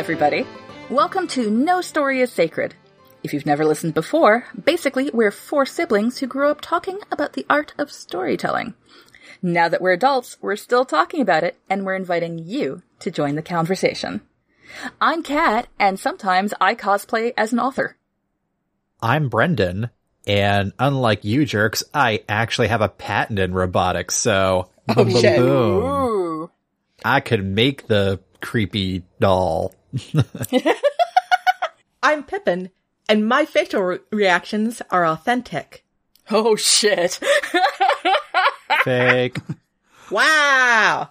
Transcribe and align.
Everybody. 0.00 0.46
Welcome 0.88 1.26
to 1.28 1.50
No 1.50 1.82
Story 1.82 2.22
is 2.22 2.32
Sacred. 2.32 2.74
If 3.22 3.34
you've 3.34 3.44
never 3.44 3.66
listened 3.66 3.92
before, 3.92 4.46
basically, 4.64 5.10
we're 5.12 5.30
four 5.30 5.66
siblings 5.66 6.16
who 6.16 6.26
grew 6.26 6.48
up 6.48 6.62
talking 6.62 7.00
about 7.12 7.34
the 7.34 7.44
art 7.50 7.74
of 7.76 7.92
storytelling. 7.92 8.72
Now 9.42 9.68
that 9.68 9.82
we're 9.82 9.92
adults, 9.92 10.38
we're 10.40 10.56
still 10.56 10.86
talking 10.86 11.20
about 11.20 11.44
it, 11.44 11.58
and 11.68 11.84
we're 11.84 11.96
inviting 11.96 12.38
you 12.38 12.80
to 13.00 13.10
join 13.10 13.34
the 13.34 13.42
conversation. 13.42 14.22
I'm 15.02 15.22
Kat, 15.22 15.68
and 15.78 16.00
sometimes 16.00 16.54
I 16.62 16.74
cosplay 16.76 17.34
as 17.36 17.52
an 17.52 17.60
author. 17.60 17.98
I'm 19.02 19.28
Brendan, 19.28 19.90
and 20.26 20.72
unlike 20.78 21.26
you 21.26 21.44
jerks, 21.44 21.84
I 21.92 22.24
actually 22.26 22.68
have 22.68 22.80
a 22.80 22.88
patent 22.88 23.38
in 23.38 23.52
robotics, 23.52 24.14
so 24.14 24.70
Oh, 24.96 25.20
shit. 25.20 25.36
boom. 25.36 25.84
Ooh. 25.84 26.50
I 27.04 27.20
could 27.20 27.44
make 27.44 27.86
the 27.86 28.20
creepy 28.40 29.02
doll. 29.20 29.74
I'm 32.02 32.22
Pippin, 32.24 32.70
and 33.08 33.26
my 33.26 33.44
facial 33.44 33.82
re- 33.82 33.98
reactions 34.10 34.82
are 34.90 35.06
authentic. 35.06 35.84
Oh 36.30 36.56
shit. 36.56 37.20
Fake. 38.84 39.38
Wow! 40.10 41.10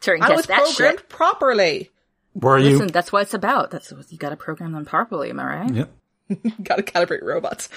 Turing 0.00 0.22
I 0.22 0.28
test 0.28 0.36
was 0.36 0.46
that 0.46 0.62
programmed 0.64 0.98
shit. 1.00 1.08
properly. 1.08 1.90
Were 2.34 2.60
Listen, 2.60 2.86
you? 2.86 2.92
that's 2.92 3.12
what 3.12 3.22
it's 3.22 3.34
about. 3.34 3.70
That's 3.70 3.92
what 3.92 4.10
you 4.10 4.18
gotta 4.18 4.36
program 4.36 4.72
them 4.72 4.84
properly, 4.84 5.30
am 5.30 5.40
I 5.40 5.44
right? 5.44 5.74
Yep. 5.74 5.90
Gotta 6.62 6.82
calibrate 6.84 7.24
robots. 7.24 7.68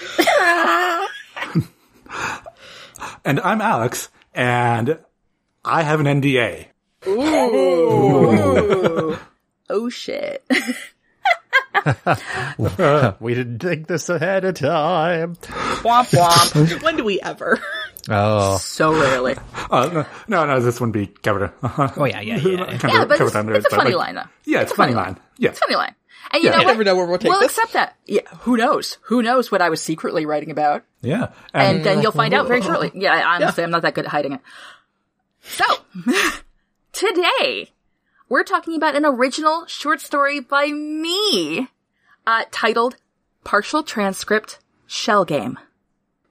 And 3.24 3.40
I'm 3.40 3.60
Alex, 3.60 4.08
and 4.32 4.98
I 5.64 5.82
have 5.82 5.98
an 6.00 6.06
NDA. 6.06 6.66
Ooh. 7.08 9.18
Oh 9.70 9.88
shit. 9.88 10.44
we 13.20 13.34
didn't 13.34 13.58
think 13.60 13.86
this 13.86 14.08
ahead 14.08 14.44
of 14.44 14.54
time. 14.54 15.36
Womp 15.36 16.10
womp. 16.10 16.82
when 16.82 16.96
do 16.96 17.04
we 17.04 17.20
ever? 17.20 17.60
Oh. 18.08 18.58
so 18.58 18.92
rarely. 18.92 19.34
Uh, 19.70 20.04
no, 20.28 20.44
no, 20.44 20.60
this 20.60 20.78
wouldn't 20.80 20.92
be 20.92 21.06
covered. 21.06 21.52
Oh 21.62 22.04
yeah, 22.04 22.20
yeah, 22.20 22.36
yeah. 22.36 22.76
Covered- 22.78 22.92
Yeah, 22.92 23.04
but 23.06 23.16
covered 23.18 23.26
it's, 23.28 23.34
under 23.36 23.54
it's 23.54 23.64
a 23.64 23.68
it, 23.68 23.70
but, 23.70 23.76
funny 23.76 23.94
like- 23.94 24.06
line 24.06 24.14
though. 24.16 24.30
Yeah, 24.44 24.60
it's, 24.62 24.72
a 24.72 24.74
funny 24.76 24.94
line. 24.94 25.18
Yeah. 25.38 25.50
It's 25.50 25.58
a 25.58 25.62
funny 25.62 25.76
line. 25.76 25.94
And 26.32 26.42
you 26.42 26.48
Yeah. 26.50 26.56
know 26.56 26.60
You 26.62 26.66
what? 26.66 26.72
never 26.72 26.84
know 26.84 26.96
where 26.96 27.06
we'll 27.06 27.18
take 27.18 27.32
this. 27.32 27.44
accept 27.44 27.72
that. 27.74 27.96
Yeah, 28.06 28.20
who 28.40 28.56
knows? 28.56 28.98
Who 29.02 29.22
knows 29.22 29.50
what 29.50 29.62
I 29.62 29.68
was 29.70 29.80
secretly 29.82 30.26
writing 30.26 30.50
about? 30.50 30.84
Yeah. 31.02 31.30
And 31.52 31.76
And, 31.78 31.86
then 31.86 32.02
you'll 32.02 32.12
find 32.12 32.34
out 32.34 32.46
very 32.48 32.60
shortly. 32.62 32.90
Yeah, 32.94 33.12
I- 33.14 33.36
honestly, 33.36 33.64
I'm 33.64 33.70
not 33.70 33.82
that 33.82 33.94
good 33.94 34.04
at 34.04 34.10
hiding 34.10 34.32
it. 34.34 34.40
So, 35.42 35.64
today, 36.92 37.70
we're 38.34 38.42
talking 38.42 38.74
about 38.74 38.96
an 38.96 39.04
original 39.04 39.64
short 39.66 40.00
story 40.00 40.40
by 40.40 40.66
me, 40.66 41.68
uh, 42.26 42.42
titled 42.50 42.96
Partial 43.44 43.84
Transcript 43.84 44.58
Shell 44.88 45.24
Game. 45.26 45.56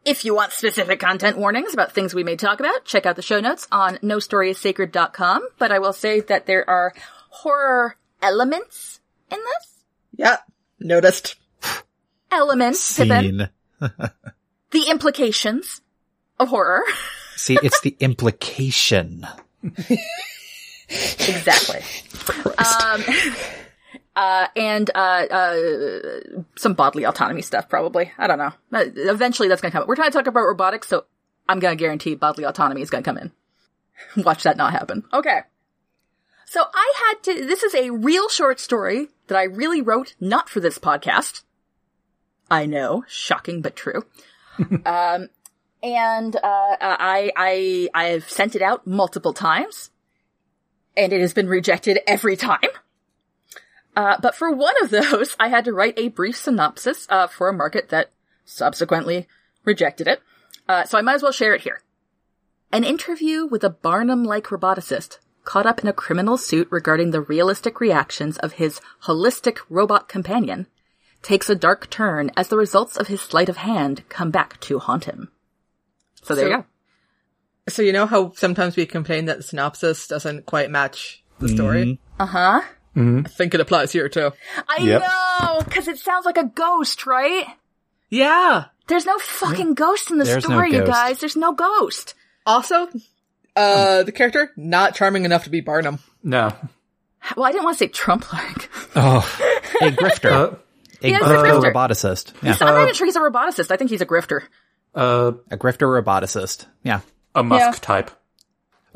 If 0.04 0.26
you 0.26 0.36
want 0.36 0.52
specific 0.52 1.00
content 1.00 1.38
warnings 1.38 1.74
about 1.74 1.94
things 1.94 2.14
we 2.14 2.26
may 2.26 2.36
talk 2.36 2.60
about, 2.60 2.84
check 2.84 3.06
out 3.06 3.16
the 3.16 3.22
show 3.22 3.40
notes 3.40 3.70
on 3.72 3.96
nostorysacred.com, 4.00 5.48
but 5.58 5.72
I 5.72 5.80
will 5.80 5.94
say 5.94 6.20
that 6.20 6.46
there 6.46 6.70
are 6.70 6.94
horror 7.30 7.96
elements 8.22 9.00
in 9.32 9.38
this. 9.38 9.84
yeah, 10.18 10.40
noticed. 10.82 11.36
Elements, 12.30 12.98
Pippin. 12.98 13.48
Scene. 13.80 13.90
The 14.72 14.90
implications 14.90 15.82
of 16.40 16.50
horror. 16.50 16.82
See, 17.36 17.60
it's 17.62 17.80
the 17.82 17.96
implication. 18.00 19.26
Exactly. 20.90 21.82
um, 22.58 23.04
uh, 24.16 24.48
and 24.56 24.92
uh, 24.94 25.26
uh, 25.30 26.20
some 26.56 26.74
bodily 26.74 27.06
autonomy 27.06 27.42
stuff, 27.42 27.70
probably. 27.70 28.12
I 28.18 28.28
don't 28.28 28.38
know. 28.38 28.54
Uh, 28.72 28.86
Eventually, 28.96 29.48
that's 29.48 29.62
going 29.62 29.72
to 29.72 29.76
come. 29.76 29.84
Up. 29.84 29.88
We're 29.88 29.96
trying 29.96 30.12
to 30.12 30.18
talk 30.18 30.28
about 30.28 30.44
robotics, 30.44 30.88
so 30.88 31.06
I'm 31.48 31.60
going 31.60 31.76
to 31.76 31.82
guarantee 31.82 32.16
bodily 32.16 32.46
autonomy 32.46 32.82
is 32.82 32.90
going 32.90 33.04
to 33.04 33.10
come 33.10 33.18
in. 33.18 33.32
Watch 34.24 34.44
that 34.44 34.58
not 34.58 34.72
happen. 34.72 35.04
Okay. 35.14 35.40
So 36.46 36.64
I 36.74 36.94
had 37.08 37.24
to. 37.24 37.46
This 37.46 37.64
is 37.64 37.74
a 37.74 37.90
real 37.90 38.30
short 38.30 38.60
story 38.60 39.08
that 39.28 39.38
I 39.38 39.44
really 39.44 39.82
wrote, 39.82 40.16
not 40.20 40.50
for 40.50 40.60
this 40.60 40.78
podcast. 40.78 41.42
I 42.52 42.68
know, 42.68 43.04
shocking 43.08 43.62
but 43.62 43.76
true. 43.76 44.06
um, 44.86 45.30
and 45.82 46.36
uh, 46.36 46.40
I 46.80 47.32
I 47.36 47.90
I 47.96 48.04
have 48.10 48.30
sent 48.30 48.56
it 48.56 48.62
out 48.62 48.86
multiple 48.86 49.34
times 49.34 49.90
and 50.96 51.14
it 51.14 51.22
has 51.22 51.34
been 51.34 51.48
rejected 51.48 52.00
every 52.08 52.36
time. 52.36 52.60
Uh, 53.96 54.18
but 54.22 54.36
for 54.36 54.52
one 54.52 54.76
of 54.84 54.90
those, 54.90 55.36
I 55.40 55.50
had 55.50 55.66
to 55.66 55.74
write 55.74 55.98
a 55.98 56.10
brief 56.10 56.36
synopsis 56.38 57.08
uh, 57.10 57.28
for 57.28 57.48
a 57.50 57.54
market 57.54 57.90
that 57.90 58.12
subsequently 58.46 59.28
rejected 59.64 60.08
it. 60.08 60.22
Uh, 60.68 60.84
so 60.86 60.98
I 60.98 61.02
might 61.02 61.16
as 61.16 61.24
well 61.24 61.32
share 61.32 61.54
it 61.54 61.62
here. 61.62 61.82
An 62.72 62.84
interview 62.84 63.46
with 63.46 63.64
a 63.64 63.70
Barnum-like 63.70 64.46
roboticist 64.46 65.20
caught 65.44 65.66
up 65.66 65.82
in 65.82 65.88
a 65.88 65.94
criminal 65.94 66.38
suit 66.38 66.68
regarding 66.72 67.12
the 67.12 67.22
realistic 67.22 67.80
reactions 67.80 68.38
of 68.38 68.54
his 68.54 68.80
holistic 69.04 69.60
robot 69.70 70.08
companion 70.08 70.68
takes 71.22 71.50
a 71.50 71.56
dark 71.56 71.90
turn 71.90 72.32
as 72.36 72.48
the 72.48 72.58
results 72.58 72.98
of 72.98 73.08
his 73.08 73.22
sleight 73.22 73.50
of 73.50 73.58
hand 73.58 74.04
come 74.10 74.32
back 74.32 74.60
to 74.62 74.80
haunt 74.80 75.06
him. 75.06 75.32
So 76.24 76.34
there 76.34 76.46
So- 76.46 76.50
you 76.50 76.58
go. 76.58 76.66
So 77.70 77.82
you 77.82 77.94
know 77.94 78.06
how 78.06 78.34
sometimes 78.36 78.76
we 78.76 78.86
complain 78.86 79.26
that 79.26 79.38
the 79.38 79.44
synopsis 79.44 80.08
doesn't 80.08 80.46
quite 80.46 80.70
match 80.70 81.24
the 81.40 81.48
story? 81.50 82.00
Uh 82.20 82.26
huh. 82.26 82.62
I 82.96 83.24
think 83.28 83.54
it 83.56 83.60
applies 83.62 83.92
here 83.92 84.08
too. 84.10 84.32
I 84.68 84.78
Yep. 84.82 85.02
know, 85.02 85.62
because 85.64 85.88
it 85.88 85.98
sounds 85.98 86.26
like 86.26 86.38
a 86.38 86.44
ghost, 86.46 87.06
right? 87.08 87.46
Yeah. 88.10 88.66
There's 88.88 89.06
no 89.06 89.18
fucking 89.18 89.74
ghost 89.76 90.12
in 90.12 90.18
the 90.20 90.26
There's 90.26 90.44
no 90.48 90.56
story, 90.56 90.74
you 90.74 90.86
guys. 90.86 91.20
There's 91.20 91.36
no 91.38 91.54
ghost. 91.54 92.14
Also, 92.46 92.88
uh, 93.56 94.04
the 94.04 94.12
character 94.12 94.52
not 94.58 94.94
charming 94.96 95.26
enough 95.26 95.46
to 95.46 95.50
be 95.50 95.62
Barnum. 95.62 96.00
no. 96.22 96.54
Well, 97.38 97.46
I 97.46 97.54
didn't 97.54 97.64
want 97.64 97.78
to 97.78 97.80
say 97.80 97.88
Trump-like. 97.88 98.70
Oh, 98.98 99.20
a 99.82 99.86
grifter. 99.92 100.32
Uh, 100.32 100.56
a 101.02 101.08
Yeah, 101.10 101.18
he's 101.20 101.28
a 101.28 101.30
grifter 101.32 101.62
grifter. 101.62 101.74
roboticist. 101.74 102.34
Yeah, 102.44 102.58
I'm 102.60 102.76
not 102.76 102.82
even 102.84 102.94
sure 102.94 103.08
he's 103.08 103.16
a 103.16 103.22
roboticist. 103.22 103.72
I 103.72 103.78
think 103.78 103.90
he's 103.90 104.02
a 104.02 104.06
grifter. 104.06 104.42
uh, 104.94 105.32
a 105.50 105.58
grifter 105.58 105.88
roboticist. 106.04 106.66
Yeah. 106.84 107.00
A 107.36 107.44
Musk 107.44 107.60
Yeah. 107.66 107.72
type. 107.82 108.12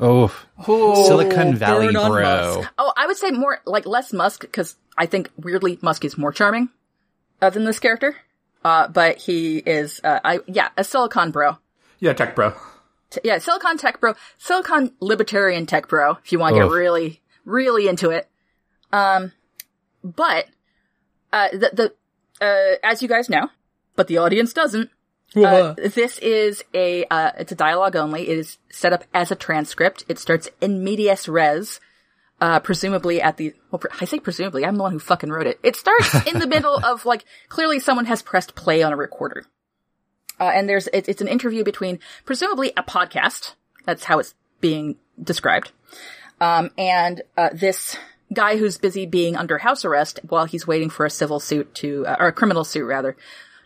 Oh, 0.00 0.32
Silicon 0.64 1.56
Valley 1.56 1.92
bro. 1.92 2.08
Musk. 2.08 2.70
Oh, 2.78 2.92
I 2.96 3.06
would 3.06 3.16
say 3.16 3.30
more 3.30 3.60
like 3.66 3.84
less 3.84 4.12
Musk 4.12 4.42
because 4.42 4.76
I 4.96 5.06
think 5.06 5.30
weirdly 5.36 5.78
Musk 5.82 6.04
is 6.04 6.16
more 6.16 6.32
charming 6.32 6.68
uh, 7.42 7.50
than 7.50 7.64
this 7.64 7.78
character. 7.80 8.16
Uh, 8.64 8.88
but 8.88 9.18
he 9.18 9.58
is, 9.58 10.00
uh, 10.04 10.20
I 10.24 10.40
yeah, 10.46 10.68
a 10.76 10.84
Silicon 10.84 11.30
bro. 11.30 11.58
Yeah, 12.00 12.12
tech 12.12 12.34
bro. 12.36 12.54
T- 13.10 13.20
yeah, 13.24 13.38
Silicon 13.38 13.76
tech 13.78 14.00
bro, 14.00 14.14
Silicon 14.38 14.92
libertarian 15.00 15.66
tech 15.66 15.88
bro. 15.88 16.18
If 16.24 16.30
you 16.32 16.38
want 16.38 16.54
to 16.54 16.62
get 16.62 16.70
really, 16.70 17.20
really 17.44 17.88
into 17.88 18.10
it. 18.10 18.28
Um, 18.92 19.32
but 20.04 20.46
uh, 21.32 21.48
the 21.52 21.92
the 22.40 22.44
uh, 22.44 22.76
as 22.84 23.02
you 23.02 23.08
guys 23.08 23.28
know, 23.28 23.48
but 23.96 24.06
the 24.06 24.18
audience 24.18 24.52
doesn't. 24.52 24.90
Uh, 25.36 25.74
this 25.74 26.18
is 26.18 26.64
a 26.72 27.04
uh, 27.04 27.32
it's 27.38 27.52
a 27.52 27.56
dialogue 27.56 27.96
only. 27.96 28.28
It 28.28 28.38
is 28.38 28.58
set 28.70 28.92
up 28.92 29.04
as 29.12 29.30
a 29.30 29.36
transcript. 29.36 30.04
It 30.08 30.18
starts 30.18 30.48
in 30.60 30.82
medias 30.82 31.28
res, 31.28 31.80
uh, 32.40 32.60
presumably 32.60 33.20
at 33.20 33.36
the. 33.36 33.54
Well, 33.70 33.78
pre- 33.78 33.90
I 34.00 34.06
say 34.06 34.20
presumably. 34.20 34.64
I'm 34.64 34.76
the 34.76 34.82
one 34.82 34.92
who 34.92 34.98
fucking 34.98 35.30
wrote 35.30 35.46
it. 35.46 35.60
It 35.62 35.76
starts 35.76 36.26
in 36.26 36.38
the 36.38 36.46
middle 36.46 36.80
of 36.84 37.04
like 37.04 37.24
clearly 37.48 37.78
someone 37.78 38.06
has 38.06 38.22
pressed 38.22 38.54
play 38.54 38.82
on 38.82 38.92
a 38.92 38.96
recorder, 38.96 39.44
uh, 40.40 40.44
and 40.44 40.68
there's 40.68 40.86
it, 40.88 41.08
it's 41.08 41.20
an 41.20 41.28
interview 41.28 41.62
between 41.62 41.98
presumably 42.24 42.72
a 42.76 42.82
podcast. 42.82 43.54
That's 43.84 44.04
how 44.04 44.18
it's 44.20 44.34
being 44.60 44.96
described, 45.22 45.72
um, 46.40 46.70
and 46.78 47.20
uh, 47.36 47.50
this 47.52 47.96
guy 48.32 48.56
who's 48.56 48.78
busy 48.78 49.06
being 49.06 49.36
under 49.36 49.58
house 49.58 49.84
arrest 49.84 50.20
while 50.26 50.44
he's 50.44 50.66
waiting 50.66 50.90
for 50.90 51.04
a 51.06 51.10
civil 51.10 51.40
suit 51.40 51.74
to 51.74 52.06
uh, 52.06 52.16
or 52.18 52.28
a 52.28 52.32
criminal 52.32 52.64
suit 52.64 52.84
rather 52.84 53.16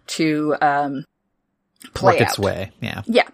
to 0.06 0.56
um, 0.60 1.04
play 1.94 2.18
its 2.18 2.38
way. 2.38 2.70
Yeah. 2.80 3.02
Yeah, 3.06 3.28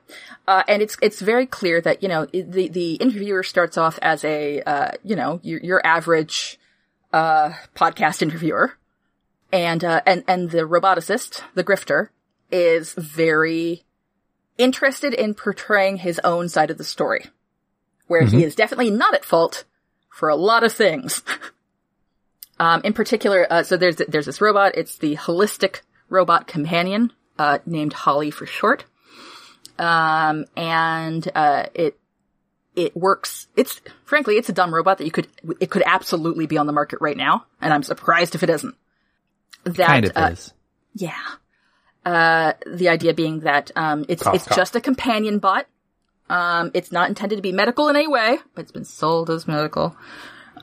uh, 0.47 0.63
and 0.67 0.83
it's 0.83 0.97
it's 1.03 1.21
very 1.21 1.47
clear 1.47 1.81
that 1.81 2.03
you 2.03 2.09
know 2.09 2.27
the 2.27 2.69
the 2.69 2.95
interviewer 2.95 3.43
starts 3.43 3.77
off 3.77 3.99
as 4.01 4.25
a 4.25 4.63
uh, 4.63 4.91
you 5.05 5.17
know 5.17 5.41
your, 5.43 5.61
your 5.61 5.87
average 5.87 6.59
uh, 7.13 7.53
podcast 7.75 8.23
interviewer, 8.23 8.75
and 9.53 9.85
uh, 9.85 10.01
and 10.07 10.25
and 10.27 10.51
the 10.51 10.63
roboticist, 10.63 11.43
the 11.55 11.65
grifter, 11.65 12.09
is 12.51 12.95
very 12.95 13.85
interested 14.57 15.15
in 15.15 15.35
portraying 15.35 15.99
his 15.99 16.19
own 16.25 16.49
side 16.49 16.71
of 16.71 16.79
the 16.79 16.85
story, 16.85 17.27
where 18.07 18.25
he 18.25 18.43
is 18.43 18.55
definitely 18.55 18.91
not 18.91 19.15
at 19.15 19.25
fault 19.25 19.65
for 20.09 20.29
a 20.29 20.37
lot 20.37 20.65
of 20.65 20.73
things. 20.73 21.23
um, 22.59 22.81
in 22.85 22.93
particular, 22.93 23.47
uh, 23.51 23.63
so 23.63 23.77
there's 23.77 23.97
there's 23.97 24.27
this 24.27 24.41
robot. 24.41 24.73
It's 24.77 24.97
the 24.97 25.17
holistic 25.17 25.83
robot 26.09 26.47
companion 26.47 27.13
uh, 27.39 27.59
named 27.67 27.93
Holly 27.93 28.31
for 28.31 28.47
short. 28.47 28.85
Um, 29.79 30.47
and 30.57 31.27
uh, 31.35 31.67
it 31.75 31.99
it 32.75 32.97
works. 32.97 33.47
It's 33.57 33.81
frankly, 34.05 34.37
it's 34.37 34.49
a 34.49 34.53
dumb 34.53 34.75
robot 34.75 34.99
that 34.99 35.05
you 35.05 35.11
could 35.11 35.29
it 35.61 35.71
could 35.71 35.83
absolutely 35.87 36.47
be 36.47 36.59
on 36.59 36.67
the 36.67 36.73
market 36.73 37.01
right 37.01 37.17
now, 37.17 37.47
and 37.61 37.73
I'm 37.73 37.83
surprised 37.83 38.35
if 38.35 38.43
it 38.43 38.51
isn't. 38.51 38.75
That 39.65 39.87
kind 39.87 40.05
of 40.05 40.13
uh, 40.17 40.31
is. 40.33 40.53
yeah. 40.95 41.13
Uh, 42.05 42.55
the 42.67 42.89
idea 42.89 43.13
being 43.13 43.41
that 43.41 43.71
um, 43.77 44.07
it's 44.09 44.23
Cough, 44.23 44.35
it's 44.35 44.45
cough. 44.47 44.57
just 44.57 44.77
a 44.77 44.81
companion 44.81 45.41
bot. 45.41 45.67
Um, 46.31 46.71
it's 46.75 46.93
not 46.93 47.09
intended 47.09 47.37
to 47.37 47.43
be 47.43 47.53
medical 47.53 47.89
in 47.89 47.97
any 47.97 48.07
way, 48.07 48.39
but 48.55 48.63
it's 48.63 48.73
been 48.73 48.85
sold 48.85 49.29
as 49.31 49.47
medical. 49.49 49.97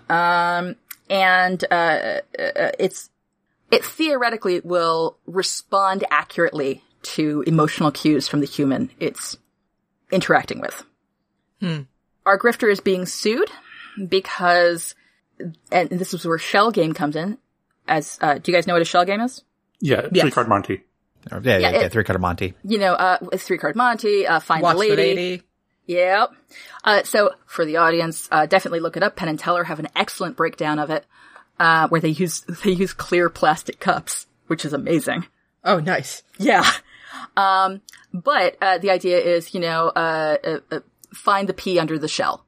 Um, 0.09 0.75
and 1.09 1.63
uh, 1.69 2.21
uh, 2.39 2.71
it's 2.79 3.09
it 3.71 3.83
theoretically 3.83 4.61
will 4.63 5.17
respond 5.25 6.03
accurately 6.11 6.83
to 7.03 7.43
emotional 7.47 7.91
cues 7.91 8.27
from 8.27 8.39
the 8.39 8.45
human 8.47 8.89
it's 8.99 9.37
interacting 10.11 10.59
with. 10.59 10.83
Our 12.25 12.37
grifter 12.39 12.71
is 12.71 12.79
being 12.79 13.05
sued 13.05 13.49
because, 14.07 14.93
and 15.71 15.89
this 15.89 16.13
is 16.13 16.25
where 16.25 16.37
shell 16.37 16.71
game 16.71 16.93
comes 16.93 17.15
in. 17.15 17.37
As 17.87 18.17
uh, 18.21 18.35
do 18.39 18.51
you 18.51 18.57
guys 18.57 18.65
know 18.67 18.73
what 18.73 18.81
a 18.81 18.85
shell 18.85 19.05
game 19.05 19.21
is? 19.21 19.43
Yeah, 19.79 20.07
Yes. 20.11 20.23
three 20.23 20.31
card 20.31 20.47
Monty. 20.47 20.83
Or- 21.31 21.41
Yeah, 21.43 21.57
yeah, 21.57 21.69
Yeah, 21.71 21.81
yeah, 21.81 21.89
three 21.89 22.03
card 22.03 22.19
Monty. 22.21 22.53
You 22.63 22.77
know, 22.79 22.93
uh, 22.93 23.17
three 23.37 23.57
card 23.57 23.75
Monty, 23.75 24.25
uh, 24.27 24.39
find 24.39 24.61
Watch 24.63 24.77
the 24.77 24.83
the 24.83 24.89
lady. 24.89 25.15
lady. 25.15 25.43
Yep. 25.87 26.31
Uh, 26.83 27.03
so 27.03 27.31
for 27.45 27.63
the 27.65 27.77
audience, 27.77 28.27
uh, 28.31 28.45
definitely 28.47 28.79
look 28.79 28.97
it 28.97 29.03
up. 29.03 29.15
Penn 29.15 29.27
and 29.29 29.37
Teller 29.37 29.63
have 29.65 29.79
an 29.79 29.87
excellent 29.95 30.35
breakdown 30.35 30.79
of 30.79 30.89
it, 30.89 31.05
uh, 31.59 31.87
where 31.89 32.01
they 32.01 32.09
use, 32.09 32.41
they 32.63 32.71
use 32.71 32.93
clear 32.93 33.29
plastic 33.29 33.79
cups, 33.79 34.27
which 34.47 34.65
is 34.65 34.73
amazing. 34.73 35.25
Oh, 35.63 35.79
nice. 35.79 36.23
Yeah. 36.37 36.69
Um, 37.35 37.81
but, 38.13 38.57
uh, 38.61 38.77
the 38.77 38.91
idea 38.91 39.19
is, 39.19 39.53
you 39.53 39.59
know, 39.59 39.87
uh, 39.87 40.37
uh, 40.43 40.59
uh 40.71 40.79
find 41.13 41.49
the 41.49 41.53
pea 41.53 41.79
under 41.79 41.97
the 41.97 42.07
shell. 42.07 42.45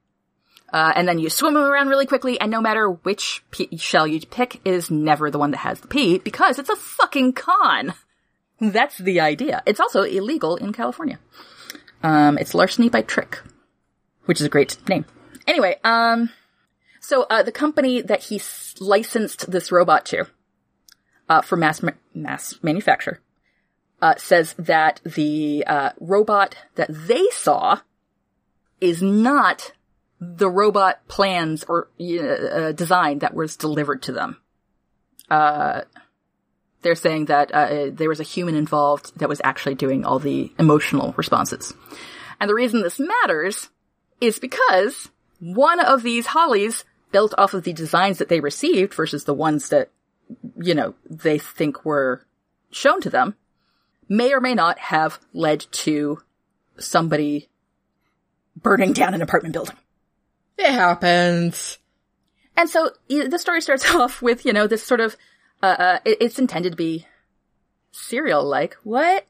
Uh, 0.72 0.92
and 0.96 1.08
then 1.08 1.18
you 1.18 1.30
swim 1.30 1.56
around 1.56 1.88
really 1.88 2.06
quickly, 2.06 2.40
and 2.40 2.52
no 2.52 2.60
matter 2.60 2.90
which 2.90 3.44
pea 3.52 3.78
shell 3.78 4.06
you 4.06 4.20
pick, 4.20 4.56
it 4.66 4.74
is 4.74 4.92
never 4.92 5.32
the 5.32 5.40
one 5.40 5.52
that 5.52 5.58
has 5.58 5.80
the 5.80 5.88
pea, 5.88 6.20
because 6.20 6.60
it's 6.60 6.70
a 6.70 6.76
fucking 6.76 7.34
con. 7.34 7.94
That's 8.60 8.98
the 8.98 9.22
idea. 9.22 9.64
It's 9.66 9.80
also 9.80 10.02
illegal 10.02 10.58
in 10.58 10.74
California. 10.74 11.20
Um, 12.04 12.38
it's 12.38 12.54
larceny 12.54 12.90
by 12.90 13.02
trick, 13.02 13.40
which 14.26 14.42
is 14.42 14.46
a 14.46 14.50
great 14.50 14.78
name. 14.90 15.06
Anyway, 15.46 15.80
um, 15.84 16.30
so, 17.08 17.24
uh, 17.30 17.42
the 17.42 17.54
company 17.54 18.02
that 18.02 18.24
he 18.24 18.36
s- 18.36 18.76
licensed 18.82 19.50
this 19.50 19.72
robot 19.72 20.06
to, 20.08 20.26
uh, 21.30 21.42
for 21.42 21.56
mass, 21.56 21.82
ma- 21.82 21.92
mass 22.14 22.56
manufacture, 22.62 23.22
uh, 24.02 24.16
says 24.18 24.54
that 24.60 25.00
the, 25.06 25.64
uh, 25.66 25.92
robot 26.02 26.58
that 26.76 26.90
they 26.92 27.30
saw 27.32 27.80
is 28.82 29.02
not 29.02 29.72
the 30.20 30.50
robot 30.50 31.00
plans 31.08 31.64
or, 31.70 31.88
uh, 31.98 32.74
design 32.74 33.20
that 33.20 33.34
was 33.34 33.56
delivered 33.56 34.02
to 34.02 34.12
them. 34.12 34.42
Uh, 35.30 35.84
they're 36.82 36.94
saying 36.94 37.26
that 37.26 37.50
there 37.96 38.10
was 38.10 38.20
a 38.20 38.24
human 38.24 38.56
involved 38.56 39.18
that 39.20 39.30
was 39.30 39.40
actually 39.46 39.76
doing 39.76 40.04
all 40.04 40.20
the 40.20 40.52
emotional 40.60 41.14
responses. 41.16 41.74
And 42.40 42.50
the 42.50 42.54
reason 42.54 42.82
this 42.82 43.00
matters 43.00 43.70
is 44.20 44.40
because 44.40 45.10
one 45.40 45.80
of 45.80 46.04
these 46.04 46.26
hollies 46.28 46.84
built 47.12 47.34
off 47.38 47.54
of 47.54 47.64
the 47.64 47.74
designs 47.74 48.18
that 48.18 48.30
they 48.30 48.40
received 48.40 48.94
versus 48.94 49.24
the 49.24 49.34
ones 49.34 49.70
that, 49.70 49.90
you 50.60 50.74
know, 50.74 50.96
they 51.10 51.38
think 51.38 51.86
were 51.86 52.26
shown 52.72 53.02
to 53.02 53.10
them 53.10 53.36
may 54.10 54.34
or 54.34 54.40
may 54.40 54.54
not 54.54 54.80
have 54.80 55.20
led 55.34 55.66
to 55.72 56.22
somebody 56.78 57.50
burning 58.56 58.94
down 58.94 59.14
an 59.14 59.22
apartment 59.22 59.54
building. 59.54 59.76
It 60.58 60.72
happens. 60.72 61.78
And 62.56 62.70
so 62.70 62.92
the 63.08 63.38
story 63.38 63.62
starts 63.62 63.90
off 63.96 64.22
with, 64.22 64.46
you 64.46 64.54
know, 64.54 64.68
this 64.68 64.84
sort 64.84 65.00
of, 65.00 65.16
uh, 65.62 65.66
uh 65.66 66.00
it, 66.06 66.18
it's 66.22 66.40
intended 66.40 66.72
to 66.72 66.78
be 66.78 67.06
serial-like. 67.92 68.76
What? 68.84 69.26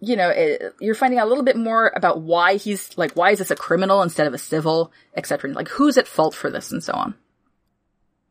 You 0.00 0.16
know, 0.16 0.28
it, 0.28 0.74
you're 0.80 0.94
finding 0.94 1.18
out 1.18 1.26
a 1.26 1.28
little 1.28 1.44
bit 1.44 1.56
more 1.56 1.92
about 1.96 2.20
why 2.20 2.56
he's, 2.56 2.96
like, 2.98 3.14
why 3.14 3.30
is 3.30 3.38
this 3.38 3.50
a 3.50 3.56
criminal 3.56 4.02
instead 4.02 4.26
of 4.26 4.34
a 4.34 4.38
civil, 4.38 4.92
etc. 5.16 5.50
Like, 5.52 5.68
who's 5.68 5.96
at 5.96 6.06
fault 6.06 6.34
for 6.34 6.50
this 6.50 6.70
and 6.72 6.82
so 6.82 6.92
on. 6.92 7.14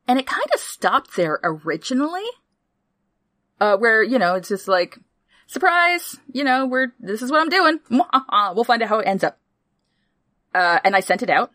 And 0.08 0.20
it 0.20 0.28
kind 0.28 0.48
of 0.54 0.60
stopped 0.60 1.16
there 1.16 1.40
originally, 1.44 2.26
uh, 3.60 3.78
where, 3.78 4.04
you 4.04 4.20
know, 4.20 4.36
it's 4.36 4.50
just 4.50 4.68
like, 4.68 5.00
surprise, 5.48 6.18
you 6.32 6.44
know, 6.44 6.66
we're, 6.66 6.94
this 7.00 7.22
is 7.22 7.32
what 7.32 7.42
I'm 7.42 7.50
doing. 7.50 7.80
We'll 7.90 8.64
find 8.66 8.84
out 8.84 8.90
how 8.90 9.00
it 9.00 9.08
ends 9.08 9.24
up. 9.24 9.40
Uh, 10.54 10.80
and 10.84 10.96
I 10.96 11.00
sent 11.00 11.24
it 11.24 11.30
out. 11.30 11.52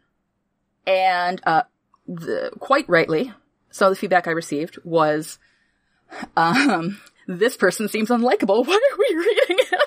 And, 0.86 1.40
uh, 1.44 1.64
the, 2.06 2.50
quite 2.58 2.88
rightly, 2.88 3.32
some 3.70 3.88
of 3.88 3.92
the 3.92 4.00
feedback 4.00 4.26
I 4.26 4.30
received 4.32 4.78
was, 4.82 5.38
um, 6.36 6.98
this 7.26 7.56
person 7.56 7.88
seems 7.88 8.08
unlikable. 8.08 8.64
Why 8.66 8.74
are 8.74 8.98
we 8.98 9.14
reading 9.14 9.58
him? 9.70 9.80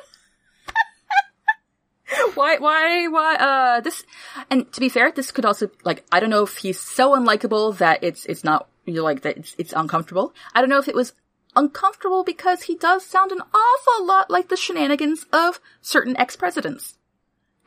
why, 2.36 2.58
why, 2.58 3.08
why, 3.08 3.36
uh, 3.36 3.80
this, 3.82 4.04
and 4.50 4.72
to 4.74 4.80
be 4.80 4.90
fair, 4.90 5.12
this 5.12 5.32
could 5.32 5.46
also, 5.46 5.70
like, 5.84 6.06
I 6.12 6.20
don't 6.20 6.30
know 6.30 6.44
if 6.44 6.58
he's 6.58 6.80
so 6.80 7.16
unlikable 7.16 7.78
that 7.78 8.04
it's, 8.04 8.26
it's 8.26 8.44
not, 8.44 8.68
you're 8.86 9.04
like, 9.04 9.22
that 9.22 9.38
it's, 9.38 9.56
it's 9.58 9.74
uncomfortable. 9.74 10.34
I 10.54 10.62
don't 10.62 10.70
know 10.70 10.80
if 10.80 10.88
it 10.88 10.96
was 10.96 11.14
uncomfortable 11.56 12.24
because 12.24 12.64
he 12.64 12.76
does 12.76 13.06
sound 13.06 13.32
an 13.32 13.42
awful 13.54 14.06
lot 14.06 14.30
like 14.30 14.50
the 14.50 14.58
shenanigans 14.58 15.26
of 15.32 15.60
certain 15.82 16.18
ex-presidents. 16.18 16.98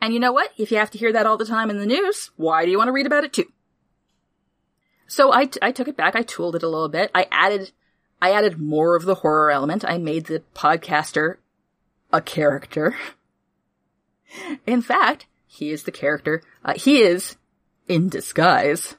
And 0.01 0.13
you 0.13 0.19
know 0.19 0.33
what? 0.33 0.51
If 0.57 0.71
you 0.71 0.77
have 0.77 0.91
to 0.91 0.97
hear 0.97 1.13
that 1.13 1.25
all 1.25 1.37
the 1.37 1.45
time 1.45 1.69
in 1.69 1.77
the 1.77 1.85
news, 1.85 2.31
why 2.35 2.65
do 2.65 2.71
you 2.71 2.77
want 2.77 2.89
to 2.89 2.93
read 2.93 3.05
about 3.05 3.23
it 3.23 3.33
too? 3.33 3.45
So 5.07 5.31
I, 5.31 5.45
t- 5.45 5.59
I 5.61 5.71
took 5.71 5.87
it 5.87 5.97
back. 5.97 6.15
I 6.15 6.23
tooled 6.23 6.55
it 6.55 6.63
a 6.63 6.69
little 6.69 6.89
bit. 6.89 7.11
I 7.13 7.27
added, 7.31 7.71
I 8.21 8.31
added 8.31 8.59
more 8.59 8.95
of 8.95 9.05
the 9.05 9.15
horror 9.15 9.51
element. 9.51 9.85
I 9.87 9.97
made 9.97 10.25
the 10.25 10.43
podcaster 10.53 11.37
a 12.11 12.21
character. 12.21 12.95
In 14.65 14.81
fact, 14.81 15.27
he 15.47 15.71
is 15.71 15.83
the 15.83 15.91
character. 15.91 16.41
Uh, 16.63 16.73
he 16.75 17.01
is, 17.01 17.37
in 17.87 18.09
disguise, 18.09 18.95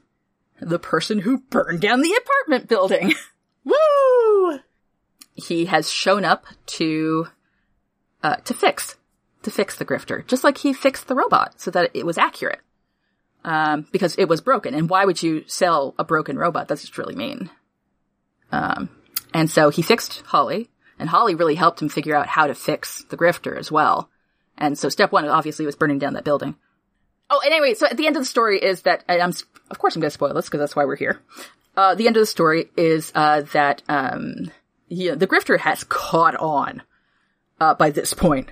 the 0.59 0.79
person 0.79 1.19
who 1.19 1.39
burned 1.49 1.81
down 1.81 2.01
the 2.01 2.19
apartment 2.19 2.67
building. 2.67 3.13
Woo! 3.63 4.59
He 5.35 5.65
has 5.65 5.91
shown 5.91 6.25
up 6.25 6.45
to, 6.67 7.27
uh, 8.23 8.37
to 8.37 8.53
fix, 8.53 8.95
to 9.43 9.51
fix 9.51 9.77
the 9.77 9.85
grifter, 9.85 10.25
just 10.25 10.43
like 10.43 10.59
he 10.59 10.73
fixed 10.73 11.07
the 11.07 11.15
robot 11.15 11.59
so 11.61 11.69
that 11.71 11.91
it 11.93 12.05
was 12.05 12.17
accurate 12.17 12.61
um, 13.43 13.87
because 13.91 14.15
it 14.17 14.27
was 14.27 14.41
broken. 14.41 14.73
And 14.73 14.89
why 14.89 15.05
would 15.05 15.23
you 15.23 15.43
sell 15.47 15.95
a 15.97 16.03
broken 16.03 16.37
robot? 16.37 16.67
That's 16.67 16.81
just 16.81 16.97
really 16.97 17.15
mean. 17.15 17.49
Um, 18.51 18.89
and 19.33 19.49
so 19.49 19.69
he 19.69 19.81
fixed 19.81 20.21
Holly, 20.27 20.69
and 20.99 21.09
Holly 21.09 21.35
really 21.35 21.55
helped 21.55 21.81
him 21.81 21.89
figure 21.89 22.15
out 22.15 22.27
how 22.27 22.47
to 22.47 22.55
fix 22.55 23.03
the 23.09 23.17
grifter 23.17 23.57
as 23.57 23.71
well. 23.71 24.09
And 24.57 24.77
so 24.77 24.89
step 24.89 25.11
one 25.11 25.27
obviously 25.27 25.65
was 25.65 25.75
burning 25.75 25.99
down 25.99 26.13
that 26.13 26.23
building. 26.23 26.55
Oh, 27.29 27.41
and 27.43 27.53
anyway, 27.53 27.73
so 27.73 27.85
at 27.87 27.97
the 27.97 28.07
end 28.07 28.15
of 28.15 28.21
the 28.21 28.27
story 28.27 28.59
is 28.59 28.83
that, 28.83 29.03
I'm, 29.09 29.33
of 29.69 29.79
course 29.79 29.95
I'm 29.95 30.01
going 30.01 30.09
to 30.09 30.13
spoil 30.13 30.33
this 30.33 30.45
because 30.45 30.59
that's 30.59 30.75
why 30.75 30.85
we're 30.85 30.95
here. 30.95 31.19
Uh, 31.75 31.93
the 31.93 32.07
end 32.07 32.17
of 32.17 32.21
the 32.21 32.27
story 32.27 32.69
is, 32.75 33.11
uh, 33.13 33.41
that, 33.53 33.83
um, 33.87 34.49
yeah, 34.87 35.15
the 35.15 35.27
grifter 35.27 35.59
has 35.59 35.83
caught 35.83 36.35
on, 36.35 36.81
uh, 37.59 37.73
by 37.73 37.89
this 37.89 38.13
point. 38.13 38.49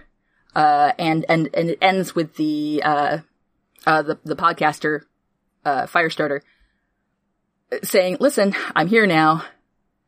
Uh, 0.54 0.92
and, 1.00 1.26
and, 1.28 1.50
and 1.54 1.70
it 1.70 1.78
ends 1.82 2.16
with 2.16 2.36
the, 2.36 2.82
uh, 2.84 3.18
uh, 3.86 4.02
the, 4.02 4.20
the 4.24 4.36
podcaster, 4.36 5.02
uh, 5.64 5.84
Firestarter, 5.84 6.42
saying, 7.84 8.18
listen, 8.20 8.54
I'm 8.76 8.88
here 8.88 9.08
now. 9.08 9.44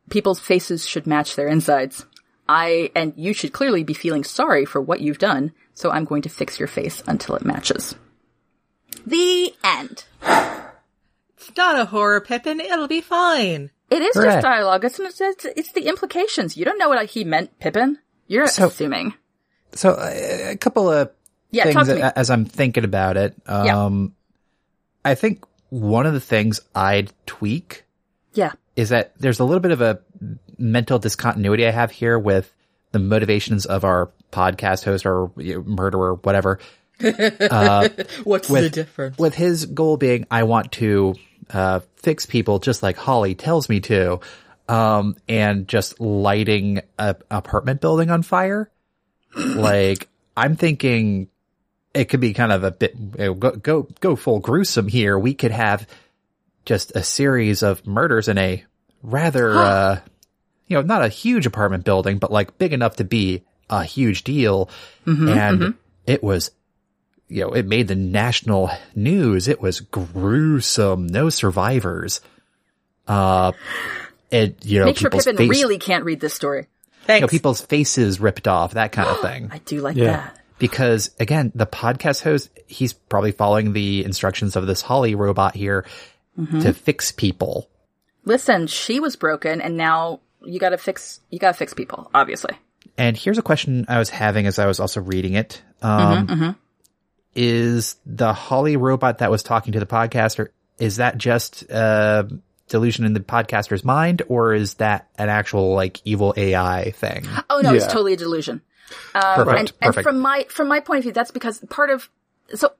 People's 0.10 0.40
faces 0.40 0.88
should 0.88 1.08
match 1.08 1.36
their 1.36 1.48
insides. 1.48 2.06
I, 2.48 2.92
and 2.96 3.14
you 3.18 3.34
should 3.34 3.52
clearly 3.52 3.84
be 3.84 3.94
feeling 3.94 4.24
sorry 4.24 4.64
for 4.64 4.80
what 4.80 5.02
you've 5.02 5.18
done, 5.18 5.54
so 5.78 5.92
I'm 5.92 6.06
going 6.06 6.24
to 6.24 6.30
fix 6.30 6.58
your 6.60 6.68
face 6.68 7.04
until 7.06 7.36
it 7.36 7.46
matches. 7.46 7.94
The 9.06 9.54
end. 9.64 10.06
It's 11.38 11.56
not 11.56 11.80
a 11.80 11.86
horror, 11.86 12.20
Pippin. 12.20 12.60
It'll 12.60 12.88
be 12.88 13.02
fine. 13.02 13.70
It 13.92 14.02
is 14.02 14.14
Correct. 14.16 14.38
just 14.38 14.44
dialogue. 14.44 14.84
It's, 14.84 15.00
it's, 15.00 15.46
it's 15.46 15.72
the 15.74 15.88
implications. 15.88 16.58
You 16.58 16.66
don't 16.66 16.80
know 16.80 16.90
what 16.90 17.06
he 17.06 17.24
meant, 17.24 17.58
Pippin. 17.60 18.00
You're 18.28 18.48
So- 18.48 18.68
assuming. 18.68 19.14
So 19.74 19.92
uh, 19.92 20.50
a 20.52 20.58
couple 20.58 20.90
of 20.92 21.12
Yeah, 21.52 21.66
talk 21.66 21.86
things 21.86 21.88
to 21.90 21.96
me. 21.96 22.12
as 22.16 22.32
I'm 22.32 22.46
thinking 22.46 22.84
about 22.84 23.16
it. 23.18 23.36
Yeah. 23.48 23.86
Um, 23.86 24.16
I 25.06 25.14
think 25.14 25.46
one 25.70 26.06
of 26.08 26.14
the 26.14 26.20
things 26.22 26.60
I'd 26.74 27.14
tweak 27.28 27.84
Yeah. 28.34 28.54
is 28.76 28.90
that 28.90 29.14
there's 29.20 29.40
a 29.40 29.44
little 29.44 29.60
bit 29.62 29.72
of 29.72 29.82
a 29.82 30.00
mental 30.58 30.98
discontinuity 31.00 31.68
I 31.68 31.72
have 31.72 31.92
here 31.92 32.18
with 32.18 32.52
the 32.94 33.00
motivations 33.00 33.66
of 33.68 33.84
our 33.84 34.10
podcast 34.32 34.84
host 34.84 35.06
or 35.06 35.32
murderer, 35.64 36.16
whatever. 36.16 36.60
What's 37.00 38.48
the 38.48 38.70
difference? 38.72 39.18
With 39.18 39.36
his 39.36 39.66
goal 39.66 39.98
being, 39.98 40.26
I 40.32 40.44
want 40.44 40.72
to 40.74 41.16
uh, 41.52 41.82
fix 41.98 42.26
people 42.26 42.60
just 42.60 42.82
like 42.82 42.98
Holly 42.98 43.36
tells 43.36 43.70
me 43.70 43.80
to, 43.82 44.20
um, 44.68 45.16
and 45.30 45.68
just 45.68 46.00
lighting 46.00 46.82
a 46.98 47.16
apartment 47.30 47.82
building 47.82 48.10
on 48.10 48.24
fire. 48.24 48.72
like, 49.36 50.10
I'm 50.36 50.56
thinking 50.56 51.30
it 51.94 52.06
could 52.06 52.20
be 52.20 52.34
kind 52.34 52.52
of 52.52 52.64
a 52.64 52.72
bit 52.72 53.18
go 53.40 53.52
go 53.52 53.88
go 54.00 54.16
full 54.16 54.40
gruesome 54.40 54.88
here. 54.88 55.18
We 55.18 55.34
could 55.34 55.52
have 55.52 55.88
just 56.66 56.96
a 56.96 57.04
series 57.04 57.64
of 57.64 57.86
murders 57.88 58.28
in 58.28 58.38
a 58.38 58.64
rather 59.02 59.58
uh 59.58 60.00
you 60.68 60.76
know 60.76 60.82
not 60.82 61.04
a 61.04 61.08
huge 61.08 61.46
apartment 61.46 61.86
building, 61.86 62.20
but 62.20 62.32
like 62.32 62.58
big 62.58 62.74
enough 62.74 62.98
to 62.98 63.04
be 63.04 63.44
a 63.70 63.84
huge 63.84 64.24
deal, 64.24 64.70
mm-hmm, 65.06 65.30
and 65.30 65.60
mm-hmm. 65.60 65.72
it 66.06 66.24
was. 66.24 66.52
You 67.30 67.42
know, 67.42 67.52
it 67.52 67.66
made 67.66 67.90
the 67.90 67.96
national 67.96 68.70
news. 68.96 69.50
It 69.50 69.62
was 69.62 69.82
gruesome. 69.82 71.08
No 71.08 71.30
survivors. 71.30 72.22
Uh, 73.06 73.52
it, 74.32 74.66
you 74.66 74.80
know, 74.80 74.86
Make 74.86 74.98
sure 74.98 75.10
Pippin 75.10 75.36
face- 75.36 75.50
really 75.50 75.78
can't 75.78 76.06
read 76.06 76.22
this 76.22 76.34
story. 76.34 76.68
you 77.10 77.20
know, 77.20 77.28
people's 77.28 77.60
faces 77.60 78.22
ripped 78.22 78.48
off, 78.48 78.76
that 78.76 78.94
kind 78.94 79.10
of 79.10 79.20
thing. 79.22 79.50
I 79.52 79.58
do 79.60 79.82
like 79.82 79.98
Yeah. 79.98 80.06
that. 80.18 80.40
because 80.58 81.12
again, 81.20 81.52
the 81.54 81.66
podcast 81.66 82.24
host, 82.24 82.50
he's 82.68 82.94
probably 82.94 83.34
following 83.34 83.74
the 83.74 84.06
instructions 84.06 84.56
of 84.56 84.66
this 84.66 84.82
Holly 84.82 85.14
robot 85.14 85.54
here 85.54 85.86
mm-hmm. 86.40 86.60
to 86.60 86.74
fix 86.74 87.12
people. 87.12 87.70
Listen, 88.24 88.68
she 88.68 89.00
was 89.00 89.16
broken, 89.16 89.62
and 89.62 89.78
now 89.78 90.20
you 90.46 90.60
gotta 90.60 90.78
fix. 90.78 91.20
You 91.30 91.40
gotta 91.40 91.58
fix 91.58 91.74
people, 91.74 92.10
obviously. 92.14 92.58
And 92.98 93.16
here's 93.16 93.38
a 93.38 93.44
question 93.44 93.86
I 93.88 94.00
was 94.00 94.10
having 94.10 94.48
as 94.48 94.60
I 94.60 94.66
was 94.66 94.80
also 94.80 95.02
reading 95.02 95.34
it. 95.34 95.62
Um, 95.82 96.28
mm-hmm, 96.28 96.34
mm-hmm. 96.34 96.52
Is 97.36 97.98
the 98.06 98.34
Holly 98.34 98.78
robot 98.78 99.20
that 99.20 99.30
was 99.30 99.44
talking 99.44 99.74
to 99.74 99.80
the 99.80 99.86
podcaster, 99.86 100.48
is 100.80 100.98
that 100.98 101.18
just 101.18 101.64
a 101.70 102.28
delusion 102.68 103.06
in 103.06 103.14
the 103.14 103.20
podcaster's 103.20 103.86
mind 103.86 104.24
or 104.28 104.54
is 104.54 104.76
that 104.76 105.08
an 105.18 105.30
actual 105.30 105.74
like 105.74 106.02
evil 106.06 106.34
AI 106.36 106.92
thing? 106.92 107.26
Oh 107.50 107.62
no, 107.62 107.74
it's 107.74 107.86
totally 107.86 108.14
a 108.14 108.18
delusion. 108.18 108.62
Um, 109.14 109.36
perfect. 109.36 109.60
and, 109.60 109.74
and 109.82 109.94
perfect. 109.94 110.04
from 110.04 110.20
my 110.20 110.46
from 110.50 110.68
my 110.68 110.80
point 110.80 111.00
of 111.00 111.04
view, 111.04 111.12
that's 111.12 111.32
because 111.32 111.60
part 111.70 111.90
of 111.90 112.10
so 112.56 112.74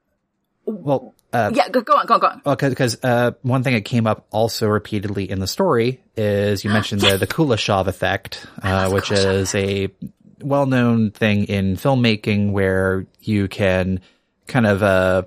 well, 0.68 1.16
uh, 1.32 1.52
yeah. 1.54 1.70
Go, 1.70 1.82
go 1.82 1.94
on, 1.94 2.06
go 2.06 2.16
on, 2.16 2.20
go 2.20 2.28
on. 2.28 2.42
Well, 2.46 2.56
because 2.56 2.98
uh, 3.04 3.32
one 3.42 3.64
thing 3.64 3.74
that 3.74 3.86
came 3.86 4.06
up 4.06 4.28
also 4.32 4.68
repeatedly 4.68 5.30
in 5.30 5.40
the 5.40 5.48
story 5.48 6.02
is 6.16 6.64
you 6.64 6.70
mentioned 6.74 7.02
the, 7.02 7.18
the 7.18 7.28
Kuleshov 7.28 7.88
effect, 7.88 8.46
uh, 8.62 8.90
which 8.90 9.12
is 9.12 9.56
a 9.56 9.90
well-known 10.42 11.12
thing 11.12 11.46
in 11.46 11.78
filmmaking 11.78 12.52
where 12.52 13.08
you 13.22 13.48
can 13.48 14.02
kind 14.46 14.68
of 14.68 14.84
uh, 14.84 15.24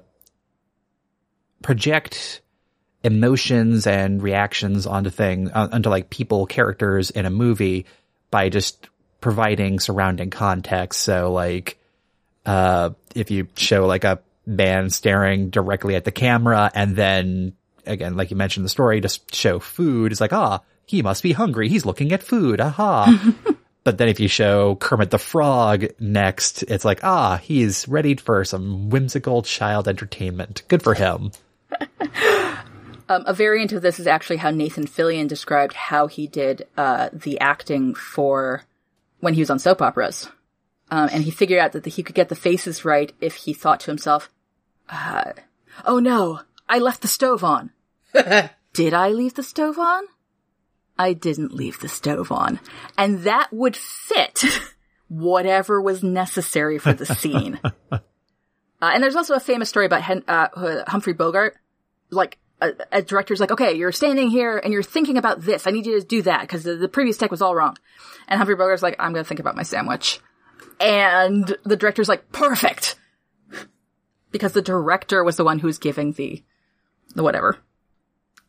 project 1.63 2.43
emotions 3.03 3.87
and 3.87 4.23
reactions 4.23 4.87
onto 4.87 5.11
thing 5.11 5.51
uh, 5.51 5.69
onto 5.73 5.89
like 5.89 6.11
people 6.11 6.45
characters 6.47 7.11
in 7.11 7.25
a 7.25 7.31
movie 7.31 7.87
by 8.31 8.51
just 8.51 8.89
providing 9.21 9.81
surrounding 9.81 10.31
context. 10.31 11.01
So 11.03 11.33
like 11.33 11.79
uh, 12.47 12.91
if 13.15 13.31
you 13.31 13.49
show 13.57 13.87
like 13.87 14.05
a 14.05 14.21
man 14.47 14.91
staring 14.91 15.51
directly 15.51 15.95
at 15.95 16.05
the 16.05 16.13
camera 16.13 16.71
and 16.75 16.97
then 16.97 17.53
again, 17.87 18.17
like 18.17 18.31
you 18.31 18.37
mentioned 18.37 18.65
the 18.65 18.71
story, 18.71 19.01
just 19.01 19.35
show 19.35 19.59
food, 19.59 20.13
it's 20.13 20.21
like, 20.21 20.33
ah, 20.33 20.61
he 20.87 21.03
must 21.03 21.23
be 21.23 21.33
hungry. 21.33 21.69
He's 21.69 21.87
looking 21.87 22.13
at 22.13 22.23
food. 22.23 22.61
Aha. 22.61 23.35
but 23.85 23.99
then 23.99 24.09
if 24.09 24.21
you 24.21 24.29
show 24.29 24.77
Kermit 24.77 25.11
the 25.11 25.19
Frog 25.19 25.87
next, 25.99 26.63
it's 26.65 26.85
like, 26.85 27.05
ah, 27.05 27.37
he's 27.37 27.87
ready 27.89 28.17
for 28.17 28.45
some 28.45 28.91
whimsical 28.91 29.43
child 29.43 29.89
entertainment. 29.89 30.63
Good 30.69 30.83
for 30.83 30.95
him. 30.95 31.33
Um, 33.11 33.25
a 33.27 33.35
variant 33.35 33.73
of 33.73 33.83
this 33.83 33.99
is 33.99 34.07
actually 34.07 34.37
how 34.37 34.51
Nathan 34.51 34.87
Fillion 34.87 35.27
described 35.27 35.73
how 35.73 36.07
he 36.07 36.29
did 36.29 36.69
uh, 36.77 37.09
the 37.13 37.41
acting 37.41 37.93
for 37.93 38.63
when 39.19 39.35
he 39.35 39.41
was 39.41 39.51
on 39.51 39.59
soap 39.59 39.83
operas. 39.83 40.29
Um, 40.91 41.09
and 41.13 41.23
he 41.23 41.31
figured 41.31 41.61
out 41.61 41.73
that 41.73 41.87
he 41.87 42.03
could 42.03 42.15
get 42.15 42.29
the 42.29 42.35
faces 42.35 42.85
right 42.85 43.13
if 43.21 43.37
he 43.37 43.53
thought 43.53 43.81
to 43.81 43.91
himself, 43.91 44.31
uh, 44.89 45.33
"Oh 45.85 45.99
no, 46.01 46.41
I 46.69 46.79
left 46.79 47.03
the 47.03 47.09
stove 47.09 47.45
on. 47.45 47.71
Did 48.73 48.95
I 48.95 49.11
leave 49.11 49.35
the 49.35 49.43
stove 49.43 49.79
on? 49.79 50.05
I 50.99 51.13
didn't 51.13 51.53
leave 51.53 51.81
the 51.81 51.89
stove 51.89 52.33
on." 52.33 52.61
And 52.99 53.21
that 53.21 53.49
would 53.53 53.77
fit 53.77 54.45
whatever 55.09 55.81
was 55.81 56.03
necessary 56.03 56.79
for 56.79 56.93
the 56.93 57.07
scene. 57.07 57.61
Uh, 58.83 58.93
and 58.95 59.03
there's 59.03 59.15
also 59.15 59.35
a 59.35 59.41
famous 59.41 59.69
story 59.69 59.85
about 59.85 60.01
Hen- 60.01 60.25
uh, 60.27 60.49
Humphrey 60.87 61.13
Bogart. 61.13 61.55
Like, 62.09 62.39
a, 62.63 62.73
a 62.93 63.03
director's 63.03 63.41
like, 63.41 63.51
okay, 63.51 63.75
you're 63.75 63.93
standing 63.93 64.31
here 64.31 64.59
and 64.59 64.73
you're 64.73 64.83
thinking 64.83 65.17
about 65.19 65.43
this. 65.43 65.67
I 65.67 65.71
need 65.71 65.87
you 65.87 66.01
to 66.01 66.07
do 66.07 66.23
that 66.23 66.43
because 66.43 66.65
the, 66.65 66.77
the 66.77 66.89
previous 66.89 67.17
take 67.17 67.31
was 67.31 67.43
all 67.43 67.55
wrong. 67.55 67.77
And 68.29 68.39
Humphrey 68.39 68.57
Bogart's 68.57 68.83
like, 68.83 68.97
I'm 68.99 69.13
going 69.13 69.25
to 69.25 69.29
think 69.29 69.41
about 69.41 69.57
my 69.57 69.63
sandwich. 69.63 70.21
And 70.81 71.57
the 71.65 71.77
director's 71.77 72.09
like, 72.09 72.33
perfect. 72.33 72.97
Because 74.31 74.53
the 74.53 74.63
director 74.63 75.25
was 75.25 75.37
the 75.37 75.45
one 75.45 75.59
who 75.59 75.67
was 75.67 75.79
giving 75.79 76.13
the, 76.13 76.43
the 77.15 77.23
whatever. 77.23 77.59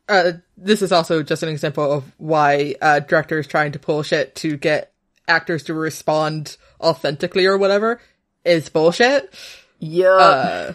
uh, 0.08 0.32
this 0.56 0.80
is 0.82 0.92
also 0.92 1.22
just 1.22 1.42
an 1.42 1.48
example 1.48 1.90
of 1.92 2.04
why 2.18 2.74
uh, 2.80 3.00
directors 3.00 3.46
trying 3.46 3.72
to 3.72 3.78
pull 3.78 4.02
shit 4.02 4.34
to 4.36 4.56
get 4.56 4.92
actors 5.26 5.64
to 5.64 5.74
respond 5.74 6.56
authentically 6.80 7.46
or 7.46 7.58
whatever 7.58 8.00
is 8.44 8.68
bullshit. 8.68 9.32
Yeah. 9.80 10.74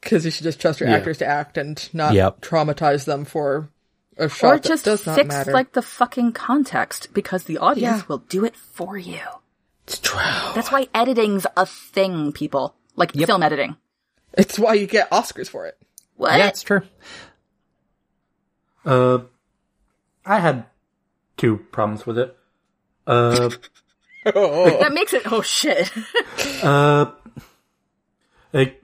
Because 0.00 0.24
you 0.26 0.30
should 0.30 0.44
just 0.44 0.60
trust 0.60 0.80
your 0.80 0.88
Yeah. 0.90 0.96
actors 0.96 1.18
to 1.18 1.26
act 1.26 1.56
and 1.56 1.88
not 1.94 2.12
Yep. 2.14 2.40
traumatize 2.42 3.04
them 3.06 3.24
for 3.24 3.70
a 4.18 4.24
or 4.24 4.28
shot 4.28 4.62
that 4.62 4.68
just 4.68 4.84
does 4.84 5.06
not 5.06 5.16
fix 5.16 5.28
matter. 5.28 5.52
like 5.52 5.72
the 5.72 5.82
fucking 5.82 6.32
context 6.32 7.08
because 7.14 7.44
the 7.44 7.56
audience 7.58 7.98
Yeah. 8.00 8.06
will 8.08 8.18
do 8.18 8.44
it 8.44 8.54
for 8.56 8.96
you. 8.98 9.20
It's 9.86 9.98
true. 9.98 10.18
That's 10.54 10.72
why 10.72 10.88
editing's 10.94 11.46
a 11.56 11.66
thing, 11.66 12.32
people. 12.32 12.74
Like 12.96 13.12
film 13.12 13.42
editing. 13.42 13.76
It's 14.32 14.58
why 14.58 14.74
you 14.74 14.86
get 14.86 15.10
Oscars 15.10 15.48
for 15.48 15.66
it. 15.66 15.76
What? 16.16 16.38
Yeah, 16.38 16.48
it's 16.48 16.62
true. 16.62 16.82
Uh, 18.84 19.18
I 20.24 20.38
had 20.40 20.66
two 21.36 21.58
problems 21.72 22.06
with 22.06 22.18
it. 22.18 22.36
Uh, 23.06 23.50
that 24.24 24.90
makes 24.92 25.12
it, 25.12 25.30
oh 25.30 25.42
shit. 25.42 25.90
uh, 26.62 27.12
like, 28.52 28.82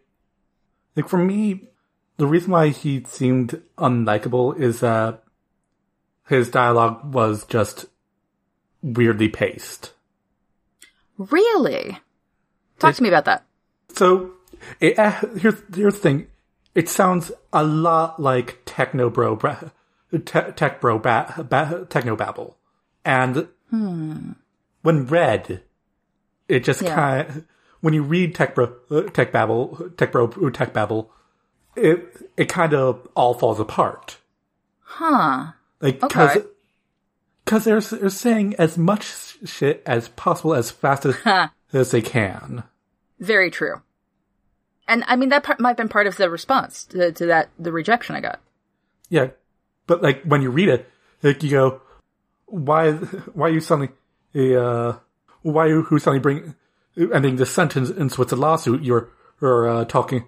like 0.96 1.08
for 1.08 1.18
me, 1.18 1.68
the 2.16 2.26
reason 2.26 2.50
why 2.50 2.68
he 2.68 3.04
seemed 3.04 3.62
unlikable 3.78 4.58
is 4.58 4.80
that 4.80 5.22
his 6.28 6.50
dialogue 6.50 7.14
was 7.14 7.44
just 7.46 7.86
weirdly 8.82 9.28
paced. 9.28 9.92
Really? 11.30 11.98
Talk 12.78 12.94
to 12.94 13.02
me 13.02 13.08
about 13.08 13.26
that. 13.26 13.44
So, 13.94 14.32
it, 14.80 14.98
uh, 14.98 15.10
here's 15.38 15.60
here's 15.74 15.94
the 15.94 16.00
thing. 16.00 16.26
It 16.74 16.88
sounds 16.88 17.32
a 17.52 17.64
lot 17.64 18.20
like 18.20 18.58
techno 18.64 19.10
bro, 19.10 19.36
bra- 19.36 19.70
te- 20.12 20.52
tech 20.56 20.80
bro, 20.80 20.98
ba- 20.98 21.46
ba- 21.48 21.86
techno 21.90 22.16
babble, 22.16 22.56
and 23.04 23.48
when 24.82 25.06
read, 25.06 25.62
it 26.48 26.60
just 26.64 26.82
Yeah. 26.82 26.94
kind 26.94 27.28
of 27.28 27.44
when 27.80 27.94
you 27.94 28.02
read 28.02 28.34
tech 28.34 28.54
bro, 28.54 28.72
uh, 28.90 29.02
tech 29.02 29.32
babble, 29.32 29.90
tech 29.96 30.12
bro, 30.12 30.28
tech 30.50 30.72
babble, 30.72 31.10
it 31.76 32.28
it 32.36 32.48
kind 32.48 32.72
of 32.74 33.06
all 33.14 33.34
falls 33.34 33.58
apart. 33.60 34.18
Huh. 34.80 35.52
Like 35.80 36.00
because 36.00 36.36
Okay. 36.36 36.46
Because 37.44 37.64
they're 37.64 37.80
they're 37.80 38.08
saying 38.10 38.54
as 38.58 38.78
much 38.78 39.36
shit 39.44 39.82
as 39.86 40.08
possible 40.08 40.54
as 40.54 40.70
fast 40.70 41.06
as 41.06 41.16
as 41.72 41.90
they 41.90 42.02
can. 42.02 42.64
Very 43.18 43.50
true. 43.50 43.82
And 44.88 45.04
I 45.06 45.14
mean, 45.14 45.28
that 45.28 45.44
part 45.44 45.60
might 45.60 45.70
have 45.70 45.76
been 45.76 45.88
part 45.88 46.08
of 46.08 46.16
the 46.16 46.28
response 46.28 46.84
to, 46.86 47.12
to 47.12 47.26
that, 47.26 47.50
the 47.60 47.70
rejection 47.70 48.16
I 48.16 48.20
got. 48.20 48.40
Yeah, 49.08 49.28
but 49.86 50.02
like 50.02 50.24
when 50.24 50.42
you 50.42 50.50
read 50.50 50.68
it, 50.68 50.88
like 51.22 51.42
you 51.44 51.50
go, 51.50 51.82
why, 52.46 52.92
why 52.92 53.48
you 53.48 53.60
suddenly, 53.60 53.90
uh, 54.34 54.94
why 55.42 55.66
you 55.66 55.82
who 55.82 56.00
suddenly 56.00 56.18
bring 56.18 56.56
ending 56.96 57.36
the 57.36 57.46
sentence 57.46 58.18
with 58.18 58.32
a 58.32 58.36
lawsuit? 58.36 58.82
You're 58.82 59.10
you're 59.40 59.68
uh, 59.68 59.84
talking, 59.84 60.24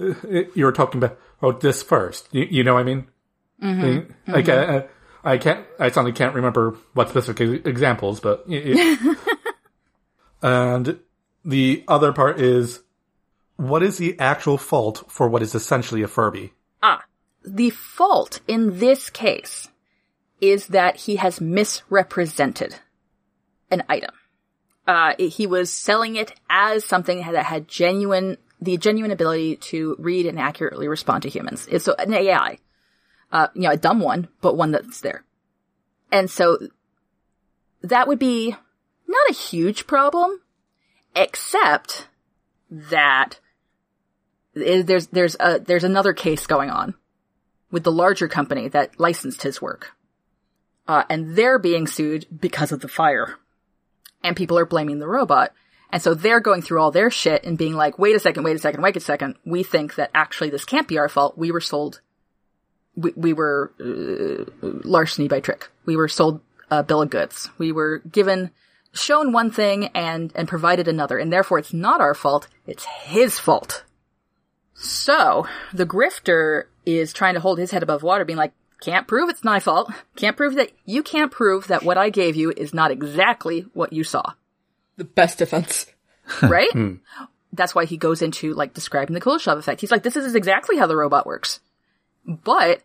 uh, 0.00 0.14
you're 0.54 0.72
talking 0.72 0.98
about 1.02 1.18
oh 1.40 1.52
this 1.52 1.82
first. 1.82 2.28
You, 2.32 2.46
you 2.50 2.64
know 2.64 2.74
what 2.74 2.80
I 2.80 2.84
mean? 2.84 3.06
Mm-hmm. 3.62 4.32
Like 4.32 4.48
I, 4.48 4.86
I 5.24 5.38
can't, 5.38 5.66
I 5.78 5.90
suddenly 5.90 6.12
can't 6.12 6.34
remember 6.34 6.76
what 6.94 7.10
specific 7.10 7.66
examples, 7.66 8.20
but 8.20 8.48
y- 8.48 8.76
y- 8.76 9.16
and 10.42 10.98
the 11.44 11.84
other 11.88 12.12
part 12.12 12.40
is. 12.40 12.80
What 13.56 13.82
is 13.82 13.98
the 13.98 14.18
actual 14.18 14.56
fault 14.56 15.04
for 15.08 15.28
what 15.28 15.42
is 15.42 15.54
essentially 15.54 16.02
a 16.02 16.08
Furby? 16.08 16.54
Ah, 16.82 17.02
the 17.44 17.68
fault 17.68 18.40
in 18.48 18.78
this 18.78 19.10
case 19.10 19.68
is 20.40 20.68
that 20.68 20.96
he 20.96 21.16
has 21.16 21.40
misrepresented 21.42 22.76
an 23.70 23.82
item. 23.88 24.14
Uh, 24.86 25.12
he 25.18 25.46
was 25.46 25.72
selling 25.72 26.16
it 26.16 26.32
as 26.48 26.84
something 26.84 27.18
that 27.18 27.44
had 27.44 27.68
genuine, 27.68 28.38
the 28.60 28.76
genuine 28.76 29.12
ability 29.12 29.56
to 29.56 29.94
read 29.98 30.26
and 30.26 30.38
accurately 30.38 30.88
respond 30.88 31.22
to 31.22 31.28
humans. 31.28 31.68
It's 31.70 31.84
so, 31.84 31.94
an 31.98 32.12
AI. 32.14 32.58
Uh, 33.32 33.48
you 33.54 33.62
know, 33.62 33.70
a 33.70 33.76
dumb 33.76 34.00
one, 34.00 34.28
but 34.40 34.56
one 34.56 34.72
that's 34.72 35.00
there. 35.00 35.24
And 36.10 36.28
so 36.28 36.58
that 37.82 38.08
would 38.08 38.18
be 38.18 38.54
not 39.06 39.30
a 39.30 39.34
huge 39.34 39.86
problem, 39.86 40.40
except 41.14 42.08
that 42.70 43.38
there's 44.54 45.08
there's 45.08 45.36
a 45.38 45.60
there's 45.60 45.84
another 45.84 46.12
case 46.12 46.46
going 46.46 46.70
on 46.70 46.94
with 47.70 47.84
the 47.84 47.92
larger 47.92 48.28
company 48.28 48.68
that 48.68 48.98
licensed 48.98 49.42
his 49.42 49.62
work, 49.62 49.92
uh, 50.88 51.04
and 51.08 51.36
they're 51.36 51.58
being 51.58 51.86
sued 51.86 52.26
because 52.40 52.72
of 52.72 52.80
the 52.80 52.88
fire, 52.88 53.36
and 54.24 54.36
people 54.36 54.58
are 54.58 54.66
blaming 54.66 54.98
the 54.98 55.08
robot, 55.08 55.52
and 55.92 56.02
so 56.02 56.14
they're 56.14 56.40
going 56.40 56.62
through 56.62 56.80
all 56.80 56.90
their 56.90 57.10
shit 57.10 57.44
and 57.44 57.58
being 57.58 57.74
like, 57.74 57.98
wait 57.98 58.16
a 58.16 58.20
second, 58.20 58.42
wait 58.42 58.56
a 58.56 58.60
second, 58.60 58.82
wait 58.82 58.96
a 58.96 59.00
second, 59.00 59.36
we 59.44 59.62
think 59.62 59.94
that 59.94 60.10
actually 60.14 60.50
this 60.50 60.64
can't 60.64 60.88
be 60.88 60.98
our 60.98 61.08
fault. 61.08 61.38
We 61.38 61.52
were 61.52 61.60
sold, 61.60 62.00
we, 62.96 63.12
we 63.16 63.32
were 63.32 63.72
uh, 63.80 64.44
larceny 64.62 65.28
by 65.28 65.40
trick. 65.40 65.68
We 65.86 65.96
were 65.96 66.08
sold 66.08 66.40
a 66.70 66.82
bill 66.82 67.02
of 67.02 67.10
goods. 67.10 67.50
We 67.58 67.72
were 67.72 67.98
given 68.10 68.50
shown 68.92 69.32
one 69.32 69.50
thing 69.50 69.86
and 69.94 70.32
and 70.34 70.48
provided 70.48 70.88
another, 70.88 71.18
and 71.18 71.32
therefore 71.32 71.58
it's 71.58 71.72
not 71.72 72.00
our 72.00 72.14
fault. 72.14 72.48
It's 72.66 72.84
his 72.84 73.38
fault. 73.38 73.84
So 74.74 75.46
the 75.72 75.86
grifter 75.86 76.64
is 76.86 77.12
trying 77.12 77.34
to 77.34 77.40
hold 77.40 77.58
his 77.58 77.70
head 77.70 77.82
above 77.82 78.02
water, 78.02 78.24
being 78.24 78.38
like, 78.38 78.52
"Can't 78.80 79.06
prove 79.06 79.28
it's 79.28 79.44
my 79.44 79.60
fault. 79.60 79.92
Can't 80.16 80.36
prove 80.36 80.54
that 80.54 80.72
you 80.84 81.02
can't 81.02 81.30
prove 81.30 81.68
that 81.68 81.82
what 81.82 81.98
I 81.98 82.10
gave 82.10 82.36
you 82.36 82.52
is 82.56 82.72
not 82.72 82.90
exactly 82.90 83.66
what 83.74 83.92
you 83.92 84.04
saw." 84.04 84.32
The 84.96 85.04
best 85.04 85.38
defense. 85.38 85.86
Right? 86.42 86.70
That's 87.52 87.74
why 87.74 87.86
he 87.86 87.96
goes 87.96 88.22
into 88.22 88.54
like 88.54 88.72
describing 88.72 89.14
the 89.14 89.20
Kuleshov 89.20 89.58
effect. 89.58 89.80
He's 89.80 89.90
like, 89.90 90.04
"This 90.04 90.14
is 90.14 90.36
exactly 90.36 90.76
how 90.76 90.86
the 90.86 90.94
robot 90.96 91.26
works," 91.26 91.58
but 92.24 92.82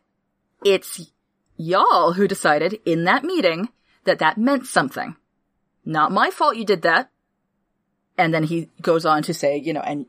it's 0.64 1.12
y'all 1.58 2.14
who 2.14 2.28
decided 2.28 2.80
in 2.86 3.04
that 3.06 3.24
meeting 3.24 3.70
that 4.06 4.20
that 4.20 4.38
meant 4.38 4.66
something. 4.66 5.16
Not 5.84 6.12
my 6.12 6.30
fault 6.32 6.58
you 6.58 6.66
did 6.66 6.82
that. 6.84 7.10
And 8.18 8.34
then 8.34 8.44
he 8.44 8.70
goes 8.82 9.06
on 9.06 9.24
to 9.24 9.34
say, 9.34 9.58
you 9.58 9.74
know, 9.74 9.82
and 9.82 10.06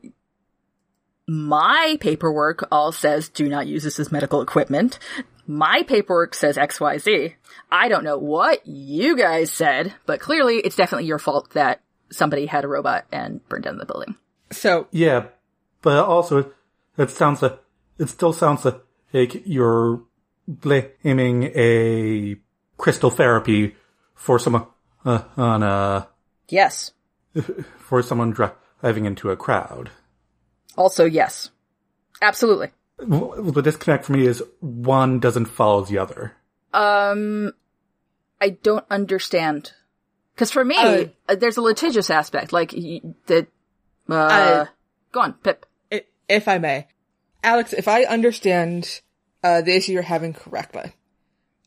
my 1.27 1.97
paperwork 1.99 2.67
all 2.71 2.91
says 2.91 3.27
do 3.29 3.49
not 3.49 3.67
use 3.67 3.83
this 3.83 3.99
as 3.99 4.11
medical 4.11 4.41
equipment. 4.41 4.97
My 5.45 5.83
paperwork 5.83 6.33
says 6.33 6.57
XYZ. 6.57 7.33
I 7.71 7.89
don't 7.89 8.03
know 8.03 8.17
what 8.17 8.65
you 8.65 9.17
guys 9.17 9.51
said, 9.51 9.93
but 10.05 10.19
clearly 10.19 10.57
it's 10.57 10.75
definitely 10.75 11.07
your 11.07 11.19
fault 11.19 11.51
that 11.51 11.81
somebody 12.09 12.45
had 12.45 12.63
a 12.63 12.67
robot 12.67 13.05
and 13.11 13.45
burned 13.49 13.65
down 13.65 13.77
the 13.77 13.85
building. 13.85 14.15
So 14.51 14.87
Yeah, 14.91 15.27
but 15.81 16.03
also 16.03 16.51
it 16.97 17.09
sounds 17.11 17.41
like 17.41 17.59
it 17.97 18.09
still 18.09 18.33
sounds 18.33 18.63
like 18.63 18.81
you're 19.25 20.01
blaming 20.47 21.43
a 21.55 22.37
crystal 22.77 23.09
therapy 23.09 23.75
for 24.15 24.39
someone 24.39 24.67
uh, 25.05 25.23
on 25.35 25.63
uh 25.63 26.05
Yes. 26.49 26.91
for 27.79 28.01
someone 28.01 28.31
driving 28.31 29.05
into 29.05 29.29
a 29.29 29.35
crowd. 29.35 29.89
Also, 30.77 31.05
yes. 31.05 31.49
Absolutely. 32.21 32.69
Well, 33.05 33.41
The 33.51 33.61
disconnect 33.61 34.05
for 34.05 34.13
me 34.13 34.25
is 34.25 34.41
one 34.59 35.19
doesn't 35.19 35.45
follow 35.47 35.83
the 35.83 35.97
other. 35.97 36.33
Um, 36.73 37.51
I 38.39 38.49
don't 38.51 38.85
understand. 38.89 39.73
Cause 40.35 40.51
for 40.51 40.63
me, 40.63 40.77
Uh, 40.77 41.05
uh, 41.29 41.35
there's 41.35 41.57
a 41.57 41.61
litigious 41.61 42.09
aspect, 42.09 42.53
like, 42.53 42.71
y- 42.75 43.01
the, 43.25 43.47
uh, 44.09 44.13
Uh, 44.13 44.65
go 45.11 45.19
on, 45.21 45.33
Pip. 45.33 45.65
if 46.29 46.47
I 46.47 46.57
may, 46.59 46.87
Alex, 47.43 47.73
if 47.73 47.87
I 47.87 48.03
understand 48.03 49.01
uh, 49.47 49.61
the 49.61 49.75
issue 49.75 49.93
you're 49.93 50.01
having 50.01 50.33
correctly, 50.33 50.91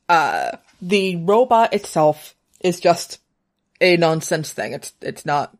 uh, 0.09 0.57
the 0.83 1.17
robot 1.17 1.73
itself 1.73 2.35
is 2.61 2.81
just 2.81 3.19
a 3.81 3.97
nonsense 3.97 4.53
thing. 4.53 4.73
It's 4.75 4.93
it's 5.01 5.25
not 5.25 5.57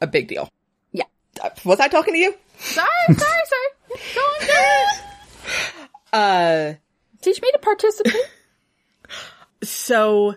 a 0.00 0.06
big 0.06 0.28
deal. 0.28 0.48
Yeah. 0.92 1.04
Uh, 1.42 1.50
Was 1.64 1.80
I 1.80 1.88
talking 1.88 2.14
to 2.14 2.20
you? 2.20 2.34
Sorry, 2.58 2.88
sorry, 3.08 3.16
sorry. 3.18 3.70
Go 4.14 4.20
on, 4.20 4.46
go 4.46 4.52
on. 6.14 6.20
Uh, 6.20 6.74
Teach 7.22 7.40
me 7.42 7.50
to 7.52 7.58
participate. 7.58 8.14
so 9.62 10.34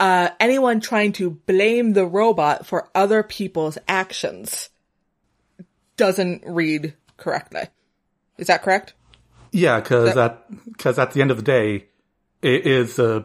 uh, 0.00 0.28
anyone 0.40 0.80
trying 0.80 1.12
to 1.12 1.30
blame 1.30 1.92
the 1.92 2.06
robot 2.06 2.66
for 2.66 2.88
other 2.94 3.22
people's 3.22 3.76
actions 3.88 4.70
doesn't 5.96 6.42
read 6.46 6.94
correctly. 7.16 7.62
Is 8.38 8.46
that 8.48 8.62
correct? 8.62 8.94
Yeah, 9.56 9.80
because 9.80 10.14
That- 10.14 10.48
that 10.50 10.64
because 10.72 10.98
at 10.98 11.12
the 11.12 11.22
end 11.22 11.30
of 11.30 11.38
the 11.38 11.42
day, 11.42 11.86
it 12.42 12.66
is 12.66 12.98
uh, 12.98 13.22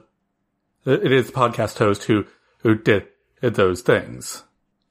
it 0.86 1.12
is 1.12 1.28
the 1.28 1.34
podcast 1.34 1.78
host 1.78 2.04
who 2.06 2.26
who 2.60 2.76
did 2.76 3.08
those 3.42 3.82
things. 3.82 4.44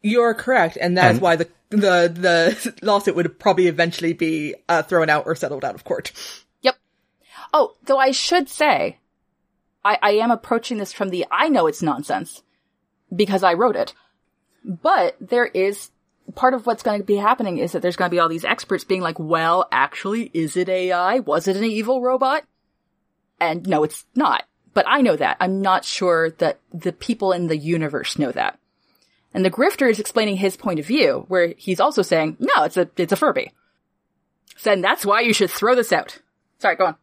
You're 0.02 0.34
correct, 0.34 0.76
and 0.80 0.96
that's 0.98 1.12
And- 1.14 1.20
why 1.20 1.36
the 1.36 1.48
the 1.70 2.12
the 2.14 2.74
lawsuit 2.82 3.14
would 3.16 3.38
probably 3.38 3.68
eventually 3.68 4.12
be 4.12 4.54
uh, 4.68 4.82
thrown 4.82 5.08
out 5.08 5.24
or 5.26 5.34
settled 5.34 5.64
out 5.64 5.74
of 5.74 5.84
court. 5.84 6.12
Yep. 6.62 6.76
Oh, 7.54 7.74
though 7.84 7.98
I 7.98 8.10
should 8.10 8.48
say, 8.48 8.98
I, 9.84 9.98
I 10.02 10.10
am 10.12 10.30
approaching 10.30 10.76
this 10.78 10.92
from 10.92 11.08
the 11.08 11.24
I 11.30 11.48
know 11.48 11.66
it's 11.66 11.80
nonsense 11.82 12.42
because 13.14 13.42
I 13.42 13.54
wrote 13.54 13.76
it. 13.76 13.94
But 14.64 15.16
there 15.20 15.46
is 15.46 15.90
part 16.34 16.54
of 16.54 16.66
what's 16.66 16.82
going 16.82 17.00
to 17.00 17.06
be 17.06 17.16
happening 17.16 17.58
is 17.58 17.72
that 17.72 17.82
there's 17.82 17.96
going 17.96 18.10
to 18.10 18.14
be 18.14 18.18
all 18.18 18.28
these 18.28 18.44
experts 18.44 18.84
being 18.84 19.00
like, 19.00 19.18
well, 19.18 19.68
actually, 19.72 20.30
is 20.32 20.56
it 20.56 20.68
AI? 20.68 21.20
Was 21.20 21.48
it 21.48 21.56
an 21.56 21.64
evil 21.64 22.02
robot? 22.02 22.44
And 23.40 23.66
no, 23.66 23.84
it's 23.84 24.04
not. 24.14 24.44
But 24.72 24.86
I 24.88 25.00
know 25.00 25.16
that. 25.16 25.36
I'm 25.40 25.60
not 25.60 25.84
sure 25.84 26.30
that 26.32 26.60
the 26.72 26.92
people 26.92 27.32
in 27.32 27.48
the 27.48 27.56
universe 27.56 28.18
know 28.18 28.30
that. 28.32 28.58
And 29.34 29.44
the 29.44 29.50
grifter 29.50 29.90
is 29.90 30.00
explaining 30.00 30.36
his 30.36 30.56
point 30.56 30.80
of 30.80 30.86
view, 30.86 31.24
where 31.28 31.54
he's 31.56 31.80
also 31.80 32.02
saying, 32.02 32.36
no, 32.38 32.64
it's 32.64 32.76
a, 32.76 32.88
it's 32.96 33.12
a 33.12 33.16
Furby. 33.16 33.52
Then 34.62 34.80
that's 34.80 35.06
why 35.06 35.20
you 35.20 35.32
should 35.32 35.50
throw 35.50 35.74
this 35.74 35.92
out. 35.92 36.20
Sorry, 36.58 36.76
go 36.76 36.86
on. 36.86 36.96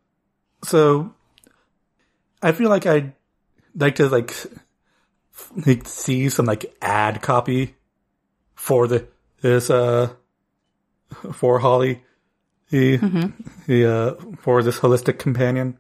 So, 0.64 1.14
I 2.42 2.52
feel 2.52 2.70
like 2.70 2.86
I'd 2.86 3.14
like 3.76 3.96
to 3.96 4.10
like, 4.10 4.34
like 5.66 5.88
see 5.88 6.30
some 6.30 6.46
like 6.46 6.76
ad 6.82 7.22
copy 7.22 7.76
for 8.58 8.88
the 8.88 9.08
this 9.42 9.70
uh 9.70 10.10
for 11.32 11.60
Holly, 11.60 12.04
the 12.70 12.98
the 13.66 13.86
uh 13.86 14.36
for 14.42 14.62
this 14.62 14.80
holistic 14.80 15.20
companion. 15.20 15.78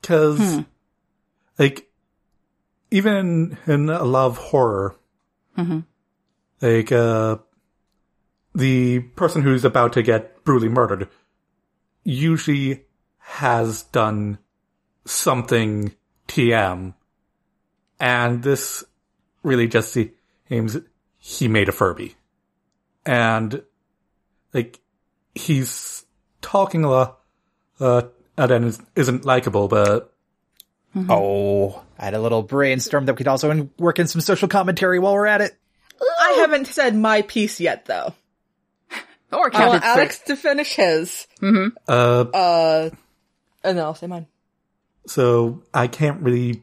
Because, 0.00 0.40
like, 1.58 1.90
even 2.92 3.58
in, 3.66 3.90
a 3.90 4.04
lot 4.04 4.26
of 4.26 4.36
horror, 4.38 4.94
like 6.60 6.92
uh, 6.92 7.38
the 8.54 9.00
person 9.00 9.42
who's 9.42 9.64
about 9.64 9.94
to 9.94 10.02
get 10.02 10.44
brutally 10.44 10.68
murdered 10.68 11.08
usually 12.04 12.84
has 13.18 13.82
done 13.84 14.38
something 15.04 15.92
TM, 16.28 16.94
and 17.98 18.42
this 18.44 18.84
really 19.42 19.66
just 19.66 19.92
seems 20.48 20.76
he 21.28 21.48
made 21.48 21.68
a 21.68 21.72
Furby, 21.72 22.14
and 23.04 23.62
like 24.54 24.78
he's 25.34 26.04
talking 26.40 26.84
a 26.84 26.90
lot, 26.90 27.18
uh, 27.80 28.02
and 28.38 28.50
then 28.50 28.64
is- 28.64 28.80
isn't 28.94 29.24
likable, 29.24 29.66
but 29.68 30.12
Oh, 31.10 31.82
I 31.98 32.04
had 32.06 32.14
a 32.14 32.20
little 32.20 32.42
brainstorm 32.42 33.04
that 33.04 33.12
we 33.12 33.16
could 33.18 33.28
also 33.28 33.68
work 33.78 33.98
in 33.98 34.06
some 34.06 34.22
social 34.22 34.48
commentary 34.48 34.98
while 34.98 35.12
we're 35.12 35.26
at 35.26 35.42
it. 35.42 35.54
I 36.00 36.36
haven't 36.38 36.68
said 36.68 36.94
my 36.96 37.20
piece 37.22 37.60
yet, 37.60 37.84
though. 37.84 38.14
Or 39.30 39.48
I 39.48 39.50
count 39.50 39.68
want 39.72 39.84
Alex 39.84 40.20
to 40.20 40.36
finish 40.36 40.74
his, 40.74 41.26
uh, 41.42 41.90
uh, 41.90 42.90
and 43.64 43.76
then 43.76 43.84
I'll 43.84 43.94
say 43.94 44.06
mine. 44.06 44.26
so 45.06 45.62
I 45.74 45.86
can't 45.88 46.22
really 46.22 46.62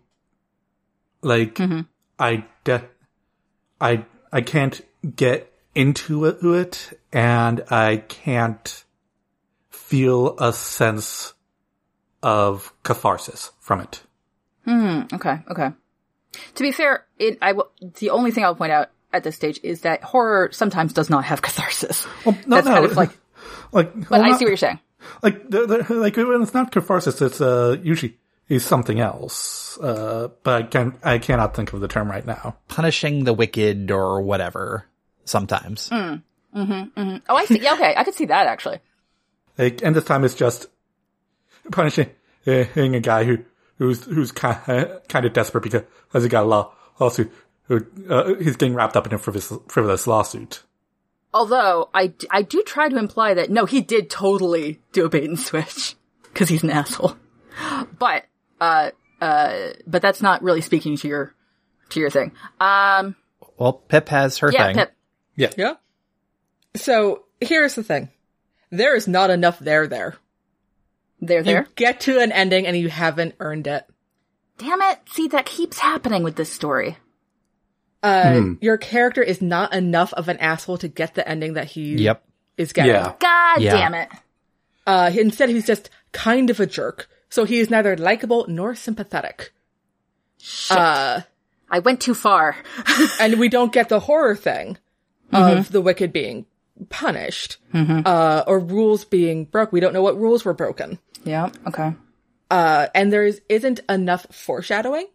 like 1.21 1.59
I 2.17 2.45
de- 2.63 2.89
I 3.81 4.05
I 4.33 4.41
can't 4.41 4.81
get 5.15 5.49
into 5.75 6.25
it, 6.25 6.99
and 7.13 7.63
I 7.69 7.97
can't 7.97 8.83
feel 9.69 10.37
a 10.39 10.51
sense 10.53 11.33
of 12.21 12.73
catharsis 12.83 13.51
from 13.59 13.81
it. 13.81 14.01
Hmm. 14.65 15.01
Okay, 15.13 15.39
okay. 15.51 15.71
To 16.55 16.63
be 16.63 16.71
fair, 16.71 17.05
it, 17.19 17.37
I 17.41 17.53
the 17.99 18.09
only 18.09 18.31
thing 18.31 18.43
I'll 18.43 18.55
point 18.55 18.71
out 18.71 18.89
at 19.11 19.23
this 19.23 19.35
stage 19.35 19.59
is 19.61 19.81
that 19.81 20.03
horror 20.03 20.49
sometimes 20.51 20.93
does 20.93 21.09
not 21.09 21.25
have 21.25 21.41
catharsis. 21.41 22.07
Well, 22.25 22.35
no, 22.47 22.55
That's 22.55 22.67
kind 22.67 22.83
no, 22.83 22.89
of 22.89 22.97
like, 22.97 23.11
like 23.71 23.93
but 24.01 24.09
well, 24.09 24.21
I 24.23 24.29
not- 24.29 24.39
see 24.39 24.45
what 24.45 24.49
you're 24.49 24.57
saying. 24.57 24.79
like 25.21 25.49
the, 25.49 25.67
the, 25.87 25.93
like 25.95 26.15
when 26.15 26.41
it's 26.41 26.53
not 26.53 26.71
catharsis, 26.71 27.21
it's 27.21 27.41
uh 27.41 27.77
usually 27.83 28.17
is 28.53 28.65
something 28.65 28.99
else. 28.99 29.77
Uh, 29.79 30.29
but 30.43 30.63
I 30.63 30.63
can 30.67 30.97
I 31.03 31.17
cannot 31.17 31.55
think 31.55 31.73
of 31.73 31.81
the 31.81 31.87
term 31.87 32.09
right 32.09 32.25
now. 32.25 32.57
Punishing 32.67 33.23
the 33.23 33.33
wicked 33.33 33.91
or 33.91 34.21
whatever. 34.21 34.85
Sometimes. 35.25 35.89
Oh, 35.91 36.19
I 36.53 37.45
see. 37.45 37.59
Yeah, 37.59 37.73
okay, 37.73 37.93
I 37.95 38.03
could 38.03 38.13
see 38.13 38.25
that 38.25 38.47
actually. 38.47 38.79
Like, 39.57 39.81
and 39.81 39.95
this 39.95 40.03
time 40.03 40.23
it's 40.23 40.35
just 40.35 40.67
punishing 41.71 42.09
uh, 42.45 42.65
a 42.75 42.99
guy 42.99 43.23
who 43.23 43.39
who's 43.77 44.03
who's 44.05 44.31
kind 44.31 44.99
kind 45.07 45.25
of 45.25 45.33
desperate 45.33 45.63
because 45.63 46.23
he 46.23 46.29
got 46.29 46.43
a 46.43 46.47
law, 46.47 46.73
lawsuit. 46.99 47.31
Who, 47.67 47.79
uh, 48.09 48.35
he's 48.35 48.57
getting 48.57 48.75
wrapped 48.75 48.97
up 48.97 49.07
in 49.07 49.13
a 49.13 49.17
frivolous, 49.17 49.53
frivolous 49.69 50.05
lawsuit. 50.05 50.63
Although 51.33 51.89
I, 51.93 52.07
d- 52.07 52.27
I 52.29 52.41
do 52.41 52.61
try 52.63 52.89
to 52.89 52.97
imply 52.97 53.33
that 53.33 53.49
no, 53.49 53.65
he 53.65 53.79
did 53.81 54.09
totally 54.09 54.81
do 54.91 55.05
a 55.05 55.09
bait 55.09 55.23
and 55.23 55.39
switch 55.39 55.95
because 56.23 56.49
he's 56.49 56.63
an 56.63 56.69
asshole. 56.69 57.15
But 57.97 58.25
uh 58.63 58.91
uh, 59.21 59.69
but 59.87 60.01
that's 60.01 60.21
not 60.21 60.41
really 60.43 60.61
speaking 60.61 60.97
to 60.97 61.07
your 61.07 61.33
to 61.89 61.99
your 61.99 62.09
thing. 62.09 62.31
Um, 62.59 63.15
Well, 63.57 63.73
Pip 63.73 64.09
has 64.09 64.37
her 64.39 64.51
yeah, 64.51 64.65
thing. 64.67 64.75
Pip. 64.75 64.93
Yeah. 65.35 65.51
Yeah. 65.57 65.73
So 66.75 67.23
here's 67.39 67.75
the 67.75 67.83
thing. 67.83 68.09
There 68.69 68.95
is 68.95 69.07
not 69.07 69.29
enough 69.29 69.59
there 69.59 69.87
there. 69.87 70.15
They're 71.21 71.39
You 71.39 71.43
there. 71.43 71.67
get 71.75 72.01
to 72.01 72.19
an 72.19 72.31
ending 72.31 72.67
and 72.67 72.75
you 72.75 72.89
haven't 72.89 73.35
earned 73.39 73.67
it. 73.67 73.85
Damn 74.57 74.81
it! 74.81 74.99
See, 75.11 75.27
that 75.29 75.45
keeps 75.45 75.79
happening 75.79 76.21
with 76.23 76.35
this 76.35 76.51
story. 76.51 76.97
Uh, 78.03 78.41
your 78.61 78.77
character 78.77 79.21
is 79.23 79.41
not 79.41 79.73
enough 79.73 80.11
of 80.13 80.27
an 80.27 80.37
asshole 80.37 80.77
to 80.79 80.87
get 80.89 81.15
the 81.15 81.25
ending 81.27 81.53
that 81.53 81.67
he 81.67 81.95
Yep. 81.95 82.23
is 82.57 82.73
getting. 82.73 82.91
Yeah. 82.91 83.13
God 83.19 83.61
Yeah. 83.61 83.71
damn 83.71 83.93
it! 83.93 84.09
Uh, 84.85 85.09
instead 85.17 85.49
he's 85.49 85.65
just 85.65 85.89
kind 86.11 86.49
of 86.49 86.59
a 86.59 86.65
jerk. 86.65 87.07
So 87.33 87.45
he 87.45 87.59
is 87.59 87.71
neither 87.71 87.97
likable 87.97 88.45
nor 88.47 88.75
sympathetic. 88.75 89.53
Uh, 90.69 91.21
I 91.67 91.79
went 91.79 91.99
too 91.99 92.13
far. 92.13 92.55
and 93.19 93.39
we 93.39 93.49
don't 93.49 93.73
get 93.73 93.89
the 93.89 94.01
horror 94.01 94.35
thing 94.35 94.77
of 95.31 95.71
the 95.71 95.81
wicked 95.81 96.13
being 96.13 96.45
punished, 96.89 97.57
uh, 97.73 98.43
or 98.45 98.59
rules 98.59 99.03
being 99.03 99.45
broke. 99.45 99.71
We 99.71 99.79
don't 99.79 99.93
know 99.93 100.03
what 100.03 100.15
rules 100.15 100.45
were 100.45 100.53
broken. 100.53 100.99
yeah. 101.23 101.49
Okay. 101.65 101.95
Uh, 102.51 102.89
and 102.93 103.11
there 103.11 103.25
is, 103.25 103.41
isn't 103.49 103.79
enough 103.89 104.27
foreshadowing. 104.29 105.07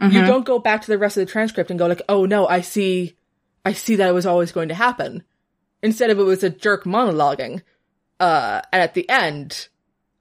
You 0.00 0.24
don't 0.24 0.46
go 0.46 0.58
back 0.58 0.80
to 0.80 0.90
the 0.90 0.96
rest 0.96 1.18
of 1.18 1.26
the 1.26 1.30
transcript 1.30 1.68
and 1.68 1.78
go 1.78 1.86
like, 1.88 2.00
oh 2.08 2.24
no, 2.24 2.48
I 2.48 2.62
see, 2.62 3.18
I 3.66 3.74
see 3.74 3.96
that 3.96 4.08
it 4.08 4.14
was 4.14 4.24
always 4.24 4.50
going 4.50 4.70
to 4.70 4.74
happen. 4.74 5.24
Instead 5.82 6.08
of 6.08 6.18
it 6.18 6.22
was 6.22 6.42
a 6.42 6.48
jerk 6.48 6.84
monologuing. 6.84 7.60
Uh, 8.18 8.62
and 8.72 8.80
at 8.80 8.94
the 8.94 9.06
end, 9.10 9.68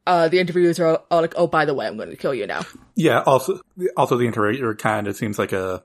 uh, 0.08 0.28
the 0.28 0.40
interviewers 0.40 0.80
are 0.80 0.88
all, 0.88 1.06
all 1.12 1.22
like, 1.22 1.34
oh, 1.38 1.48
by 1.48 1.66
the 1.66 1.74
way, 1.74 1.86
I'm 1.88 1.98
going 1.98 2.10
to 2.10 2.16
kill 2.18 2.34
you 2.34 2.48
now. 2.48 2.62
Yeah. 2.96 3.22
Also, 3.26 3.62
also 3.96 4.18
the 4.18 4.26
interviewer 4.26 4.76
kind 4.76 5.08
of 5.08 5.16
seems 5.16 5.40
like 5.40 5.54
a 5.54 5.84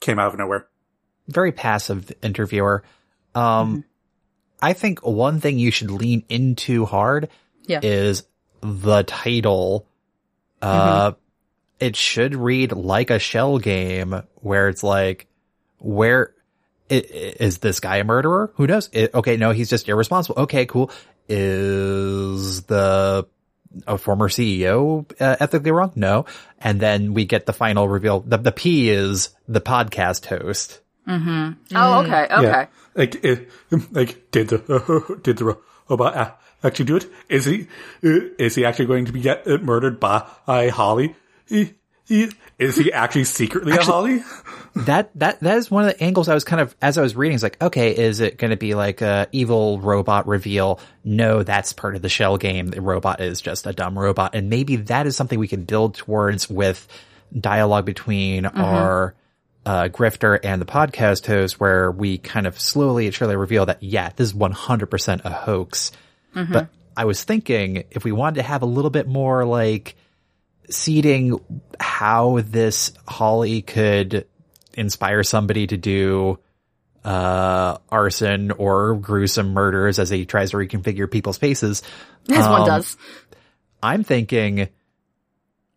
came 0.00 0.18
out 0.18 0.32
of 0.32 0.38
nowhere. 0.38 0.66
Very 1.28 1.52
passive 1.52 2.12
interviewer. 2.22 2.82
Um, 3.34 3.84
I 4.62 4.72
think 4.72 5.04
one 5.06 5.40
thing 5.40 5.58
you 5.58 5.70
should 5.70 5.90
lean 5.90 6.24
into 6.28 6.84
hard 6.86 7.28
Yeah. 7.66 7.80
is 7.82 8.24
the 8.62 9.02
title. 9.04 9.86
Uh, 10.62 11.12
it 11.78 11.94
should 11.96 12.34
read 12.34 12.72
like 12.72 13.10
a 13.10 13.18
shell 13.18 13.58
game 13.58 14.22
where 14.36 14.68
it's 14.68 14.82
like, 14.82 15.26
where 15.78 16.32
i- 16.90 16.94
i- 16.94 17.34
this 17.58 17.80
guy 17.80 17.98
a 17.98 18.04
murderer? 18.04 18.50
Who 18.56 18.66
knows? 18.66 18.88
It, 18.92 19.12
okay, 19.14 19.36
no, 19.36 19.50
he's 19.50 19.68
just 19.68 19.88
irresponsible. 19.88 20.42
Okay, 20.44 20.64
cool. 20.66 20.90
Is 21.28 22.62
the 22.62 23.26
a 23.86 23.98
former 23.98 24.28
CEO 24.28 25.10
uh, 25.20 25.36
ethically 25.40 25.70
wrong? 25.70 25.92
No. 25.94 26.26
And 26.58 26.80
then 26.80 27.14
we 27.14 27.24
get 27.24 27.46
the 27.46 27.52
final 27.52 27.88
reveal. 27.88 28.20
The, 28.20 28.38
the 28.38 28.52
pea 28.52 28.90
is 28.90 29.30
the 29.48 29.60
podcast 29.60 30.26
host. 30.26 30.80
Oh, 31.74 32.00
okay. 32.04 32.24
Okay. 32.24 32.42
Yeah. 32.42 32.66
Like, 32.94 33.24
it, 33.24 33.48
like 33.92 34.30
did 34.30 34.48
the 34.48 35.20
did 35.22 35.38
the 35.38 35.56
robot 35.88 36.16
a- 36.16 36.34
actually 36.66 36.86
do 36.86 36.96
it? 36.96 37.06
Is 37.28 37.44
he 37.44 37.68
uh, 38.02 38.20
is 38.38 38.54
he 38.54 38.64
actually 38.64 38.86
going 38.86 39.04
to 39.04 39.12
be 39.12 39.20
get 39.20 39.46
uh, 39.46 39.58
murdered 39.58 40.00
by, 40.00 40.26
by 40.46 40.68
Holly? 40.68 41.14
He, 41.46 41.64
he, 41.64 41.74
is 42.58 42.76
he 42.76 42.92
actually 42.92 43.24
secretly 43.24 43.72
a 43.72 43.82
Holly? 43.82 44.22
That 44.76 45.10
that 45.18 45.40
that 45.40 45.56
is 45.56 45.70
one 45.70 45.84
of 45.84 45.90
the 45.90 46.02
angles 46.02 46.28
I 46.28 46.34
was 46.34 46.44
kind 46.44 46.60
of 46.60 46.76
as 46.80 46.98
I 46.98 47.02
was 47.02 47.16
reading. 47.16 47.34
It's 47.34 47.42
like, 47.42 47.60
okay, 47.62 47.96
is 47.96 48.20
it 48.20 48.38
going 48.38 48.50
to 48.50 48.56
be 48.56 48.74
like 48.74 49.00
a 49.00 49.26
evil 49.32 49.80
robot 49.80 50.28
reveal? 50.28 50.80
No, 51.04 51.42
that's 51.42 51.72
part 51.72 51.96
of 51.96 52.02
the 52.02 52.08
shell 52.08 52.36
game. 52.36 52.68
The 52.68 52.80
robot 52.80 53.20
is 53.20 53.40
just 53.40 53.66
a 53.66 53.72
dumb 53.72 53.98
robot, 53.98 54.34
and 54.34 54.50
maybe 54.50 54.76
that 54.76 55.06
is 55.06 55.16
something 55.16 55.38
we 55.38 55.48
can 55.48 55.64
build 55.64 55.94
towards 55.94 56.48
with 56.48 56.86
dialogue 57.38 57.84
between 57.86 58.46
our 58.46 59.14
uh, 59.64 59.88
grifter 59.88 60.38
and 60.44 60.60
the 60.62 60.66
podcast 60.66 61.26
host, 61.26 61.58
where 61.58 61.90
we 61.90 62.18
kind 62.18 62.46
of 62.46 62.60
slowly 62.60 63.06
and 63.06 63.14
surely 63.14 63.34
reveal 63.34 63.66
that 63.66 63.82
yeah, 63.82 64.10
this 64.14 64.28
is 64.28 64.34
one 64.34 64.52
hundred 64.52 64.86
percent 64.86 65.22
a 65.24 65.30
hoax. 65.30 65.90
But 66.52 66.68
I 66.96 67.04
was 67.06 67.24
thinking 67.24 67.84
if 67.90 68.04
we 68.04 68.12
wanted 68.12 68.36
to 68.36 68.42
have 68.42 68.62
a 68.62 68.66
little 68.66 68.90
bit 68.90 69.08
more 69.08 69.44
like 69.44 69.96
seeding 70.70 71.40
how 71.78 72.40
this 72.40 72.92
Holly 73.06 73.62
could 73.62 74.26
inspire 74.74 75.22
somebody 75.22 75.66
to 75.66 75.76
do 75.76 76.38
uh 77.04 77.78
arson 77.88 78.50
or 78.50 78.96
gruesome 78.96 79.52
murders 79.54 79.98
as 79.98 80.10
he 80.10 80.26
tries 80.26 80.50
to 80.50 80.56
reconfigure 80.56 81.10
people's 81.10 81.38
faces. 81.38 81.82
As 82.28 82.46
one 82.48 82.62
Um, 82.62 82.66
does. 82.66 82.96
I'm 83.82 84.02
thinking 84.02 84.68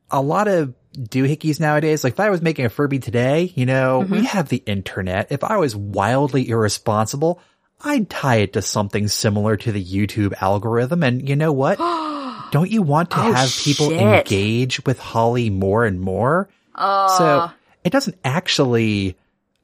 a 0.10 0.22
lot 0.22 0.48
of 0.48 0.74
doohickeys 0.98 1.60
nowadays, 1.60 2.04
like 2.04 2.14
if 2.14 2.20
I 2.20 2.32
was 2.32 2.42
making 2.42 2.66
a 2.66 2.70
Furby 2.70 2.98
today, 3.00 3.52
you 3.56 3.68
know, 3.68 4.00
we 4.00 4.26
have 4.26 4.50
the 4.50 4.64
internet. 4.66 5.32
If 5.32 5.44
I 5.44 5.58
was 5.58 5.76
wildly 5.76 6.50
irresponsible, 6.50 7.40
I'd 7.80 8.10
tie 8.10 8.38
it 8.38 8.54
to 8.54 8.64
something 8.64 9.08
similar 9.08 9.56
to 9.58 9.72
the 9.72 9.84
YouTube 9.84 10.34
algorithm. 10.42 11.04
And 11.04 11.30
you 11.30 11.36
know 11.36 11.54
what? 11.54 11.78
Don't 12.52 12.70
you 12.70 12.82
want 12.82 13.12
to 13.12 13.18
have 13.18 13.50
people 13.52 13.90
shit. 13.90 14.02
engage 14.02 14.84
with 14.86 15.00
Holly 15.00 15.50
more 15.50 15.86
and 15.86 16.00
more? 16.00 16.50
so 16.78 17.52
it 17.84 17.92
doesn't 17.92 18.18
actually, 18.24 19.18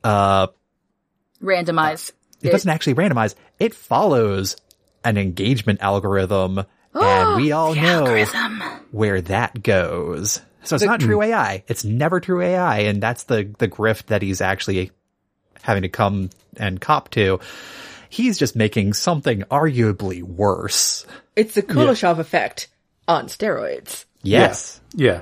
uh, 0.04 0.48
Randomize. 1.42 2.12
it 2.42 2.52
doesn't 2.52 2.70
actually 2.70 2.96
randomize. 2.96 3.36
It 3.60 3.74
follows 3.74 4.58
an 5.04 5.18
engagement 5.18 5.82
algorithm. 5.82 6.66
and 6.94 7.36
we 7.42 7.52
all 7.54 7.76
know 7.76 8.26
where 8.92 9.22
that 9.22 9.62
goes. 9.62 10.42
So 10.64 10.76
it's 10.76 10.86
not 10.86 11.00
true 11.00 11.22
AI. 11.22 11.64
It's 11.68 11.86
never 11.86 12.20
true 12.20 12.42
AI. 12.42 12.80
And 12.80 13.02
that's 13.02 13.24
the, 13.24 13.54
the 13.60 13.68
grift 13.68 14.08
that 14.08 14.22
he's 14.22 14.42
actually 14.42 14.92
having 15.62 15.84
to 15.84 15.90
come 15.90 16.32
and 16.58 16.82
cop 16.82 17.10
to. 17.12 17.40
He's 18.10 18.38
just 18.38 18.56
making 18.56 18.94
something 18.94 19.42
arguably 19.44 20.24
worse. 20.24 21.06
It's 21.36 21.54
the 21.54 21.62
Kuleshov 21.62 22.18
effect 22.20 22.68
on 23.08 23.28
steroids. 23.28 24.06
Yes. 24.24 24.82
Yeah. 24.94 25.22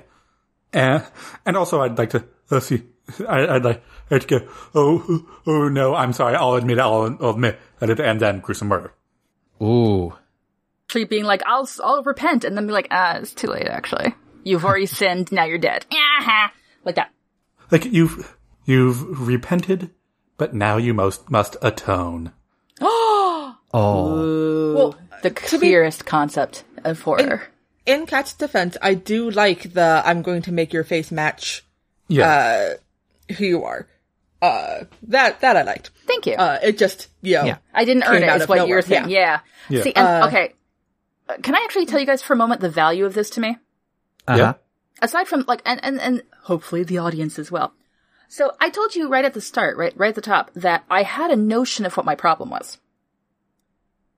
And, 0.71 1.03
and 1.45 1.57
also 1.57 1.81
I'd 1.81 1.97
like 1.97 2.11
to, 2.11 2.23
let's 2.49 2.67
see, 2.67 2.83
I, 3.27 3.55
I'd 3.55 3.63
like, 3.63 3.83
I'd 4.09 4.21
to 4.21 4.27
go, 4.39 4.47
oh, 4.73 5.25
oh 5.45 5.69
no, 5.69 5.93
I'm 5.95 6.13
sorry, 6.13 6.35
I'll 6.35 6.55
admit, 6.55 6.79
I'll, 6.79 7.15
I'll 7.21 7.31
admit 7.31 7.59
that 7.79 7.89
it 7.89 7.99
ends 7.99 8.23
in 8.23 8.39
gruesome 8.39 8.69
murder. 8.69 8.93
Ooh. 9.61 10.13
Actually 10.87 11.05
being 11.05 11.25
like, 11.25 11.43
I'll, 11.45 11.69
I'll 11.83 12.03
repent, 12.03 12.43
and 12.43 12.55
then 12.55 12.67
be 12.67 12.73
like, 12.73 12.87
ah, 12.91 13.17
it's 13.17 13.33
too 13.33 13.47
late, 13.47 13.67
actually. 13.67 14.15
You've 14.43 14.65
already 14.65 14.85
sinned, 14.87 15.31
now 15.31 15.45
you're 15.45 15.57
dead. 15.57 15.85
Like 16.85 16.95
that. 16.95 17.11
Like 17.71 17.85
you've, 17.85 18.35
you've 18.65 19.27
repented, 19.27 19.91
but 20.37 20.53
now 20.53 20.77
you 20.77 20.93
most 20.93 21.29
must 21.29 21.57
atone. 21.61 22.31
Oh. 23.75 24.73
Well, 24.75 24.95
The 25.23 25.31
clearest 25.31 26.05
concept 26.05 26.63
of 26.83 27.01
horror. 27.01 27.41
In 27.85 28.05
Kat's 28.05 28.33
defense, 28.33 28.77
I 28.81 28.93
do 28.93 29.29
like 29.29 29.73
the 29.73 30.01
I'm 30.05 30.21
going 30.21 30.41
to 30.43 30.51
make 30.51 30.71
your 30.73 30.83
face 30.83 31.11
match 31.11 31.63
Yeah. 32.07 32.73
who 33.37 33.45
you 33.45 33.63
are. 33.63 33.87
Uh, 34.41 34.85
that, 35.03 35.39
that 35.41 35.55
I 35.55 35.63
liked. 35.63 35.91
Thank 36.05 36.25
you. 36.25 36.33
Uh, 36.35 36.59
it 36.61 36.77
just, 36.77 37.07
you 37.21 37.35
know, 37.35 37.45
Yeah. 37.45 37.57
I 37.73 37.85
didn't 37.85 38.03
earn 38.03 38.15
came 38.15 38.23
it, 38.23 38.29
out 38.29 38.37
is 38.37 38.43
of 38.43 38.49
what 38.49 38.55
nowhere, 38.57 38.69
you're 38.69 38.81
saying. 38.81 39.09
Yeah. 39.09 39.39
Yeah. 39.69 39.83
See, 39.83 39.93
and, 39.95 40.25
okay. 40.25 40.53
Uh, 41.29 41.35
Can 41.41 41.55
I 41.55 41.61
actually 41.63 41.85
tell 41.85 41.99
you 41.99 42.05
guys 42.05 42.21
for 42.21 42.33
a 42.33 42.37
moment 42.37 42.59
the 42.61 42.69
value 42.69 43.05
of 43.05 43.13
this 43.13 43.29
to 43.31 43.41
me? 43.41 43.57
Uh-huh. 44.27 44.37
Yeah. 44.37 44.53
aside 45.01 45.27
from 45.27 45.43
like 45.47 45.61
and, 45.65 45.83
and 45.83 45.99
and 45.99 46.23
hopefully 46.43 46.83
the 46.83 46.97
audience 46.97 47.37
as 47.37 47.51
well 47.51 47.73
so 48.29 48.53
i 48.61 48.69
told 48.69 48.95
you 48.95 49.09
right 49.09 49.25
at 49.25 49.33
the 49.33 49.41
start 49.41 49.75
right 49.75 49.91
right 49.97 50.09
at 50.09 50.15
the 50.15 50.21
top 50.21 50.49
that 50.53 50.85
i 50.89 51.03
had 51.03 51.29
a 51.29 51.35
notion 51.35 51.85
of 51.85 51.97
what 51.97 52.05
my 52.05 52.15
problem 52.15 52.49
was 52.49 52.77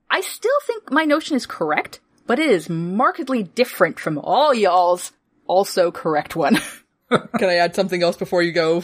i 0.08 0.20
still 0.20 0.60
think 0.64 0.92
my 0.92 1.04
notion 1.04 1.34
is 1.36 1.44
correct 1.44 1.98
but 2.26 2.38
it 2.38 2.50
is 2.50 2.68
markedly 2.68 3.42
different 3.42 3.98
from 3.98 4.18
all 4.18 4.52
y'all's 4.54 5.12
also 5.46 5.90
correct 5.90 6.34
one 6.36 6.58
can 7.10 7.48
I 7.48 7.56
add 7.56 7.74
something 7.74 8.02
else 8.02 8.16
before 8.16 8.42
you 8.42 8.52
go? 8.52 8.82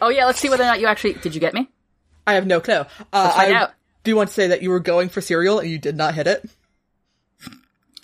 oh 0.00 0.08
yeah 0.08 0.26
let's 0.26 0.40
see 0.40 0.48
whether 0.48 0.62
or 0.64 0.66
not 0.66 0.80
you 0.80 0.86
actually 0.86 1.14
did 1.14 1.34
you 1.34 1.40
get 1.40 1.54
me 1.54 1.68
I 2.26 2.34
have 2.34 2.46
no 2.46 2.60
clue. 2.60 2.84
Uh, 3.10 3.30
find 3.30 3.54
I 3.54 3.58
out. 3.60 3.70
do 4.04 4.10
you 4.10 4.16
want 4.16 4.28
to 4.28 4.34
say 4.34 4.48
that 4.48 4.60
you 4.62 4.68
were 4.68 4.80
going 4.80 5.08
for 5.08 5.22
serial 5.22 5.58
and 5.60 5.70
you 5.70 5.78
did 5.78 5.96
not 5.96 6.14
hit 6.14 6.26
it. 6.26 6.48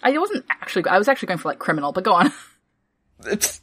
i 0.03 0.17
wasn't 0.17 0.45
actually 0.49 0.87
i 0.89 0.99
was 0.99 1.09
actually 1.09 1.27
going 1.29 1.39
for 1.39 1.49
like 1.49 1.59
criminal 1.59 1.93
but 1.93 2.05
go 2.05 2.15
on 2.15 2.33
It's, 3.27 3.61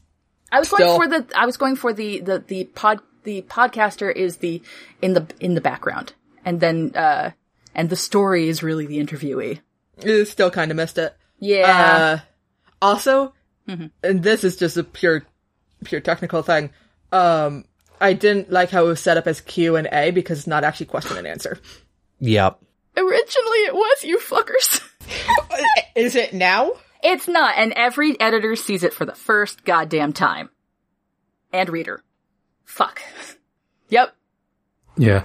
I 0.52 0.60
was 0.60 0.68
Still. 0.68 0.98
going 0.98 1.10
for 1.10 1.20
the 1.20 1.38
I 1.40 1.46
was 1.46 1.58
going 1.58 1.76
for 1.76 1.94
the 1.94 2.20
the 2.22 2.40
the 2.40 2.64
pod 2.66 3.00
the 3.24 3.42
podcaster 3.44 4.14
is 4.14 4.38
the 4.38 4.62
in 5.02 5.14
the 5.14 5.28
in 5.40 5.54
the 5.56 5.62
background, 5.62 6.14
and 6.44 6.60
then 6.60 6.92
uh 6.96 7.32
and 7.76 7.90
the 7.90 7.96
story 7.96 8.48
is 8.50 8.64
really 8.64 8.86
the 8.86 8.98
interviewee. 8.98 9.60
It 10.04 10.26
still 10.28 10.52
kind 10.52 10.72
of 10.72 10.78
missed 10.78 10.98
it. 10.98 11.16
Yeah, 11.40 11.68
Uh, 11.72 12.20
also, 12.82 13.34
and 13.68 14.24
this 14.24 14.44
is 14.44 14.58
just 14.58 14.78
a 14.78 14.84
pure, 14.84 15.24
pure 15.84 16.02
technical 16.02 16.42
thing. 16.44 16.72
Um, 17.12 17.66
I 18.00 18.14
didn't 18.14 18.52
like 18.52 18.70
how 18.70 18.86
it 18.86 18.88
was 18.88 19.00
set 19.00 19.18
up 19.18 19.28
as 19.28 19.42
Q 19.42 19.76
and 19.76 19.88
A 19.92 20.12
because 20.12 20.40
it's 20.40 20.48
not 20.48 20.64
actually 20.64 20.88
question 20.88 21.18
and 21.18 21.28
answer. 21.28 21.60
Yep. 22.20 22.60
Originally 22.98 23.58
it 23.68 23.74
was, 23.74 24.04
you 24.04 24.20
fuckers. 24.20 24.82
Is 25.96 26.16
it 26.16 26.34
now? 26.34 26.72
It's 27.04 27.28
not, 27.28 27.56
and 27.58 27.74
every 27.74 28.20
editor 28.20 28.56
sees 28.56 28.84
it 28.84 28.94
for 28.94 29.06
the 29.06 29.16
first 29.16 29.64
goddamn 29.64 30.14
time. 30.14 30.50
And 31.54 31.70
reader. 31.70 32.04
Fuck. 32.66 33.02
Yep. 33.90 34.16
Yeah. 34.96 35.24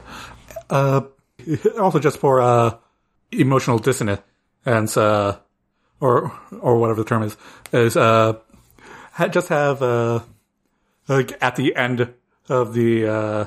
Uh, 0.68 1.02
also 1.80 2.00
just 2.00 2.18
for, 2.18 2.40
uh, 2.40 2.76
emotional 3.30 3.78
dissonance, 3.78 4.20
uh, 4.96 5.38
or, 6.00 6.32
or 6.60 6.78
whatever 6.78 7.02
the 7.02 7.08
term 7.08 7.22
is, 7.22 7.36
is, 7.72 7.96
uh, 7.96 8.34
just 9.30 9.48
have, 9.48 9.82
uh, 9.82 10.20
like 11.08 11.40
at 11.42 11.56
the 11.56 11.74
end 11.76 12.12
of 12.48 12.74
the, 12.74 13.06
uh, 13.06 13.44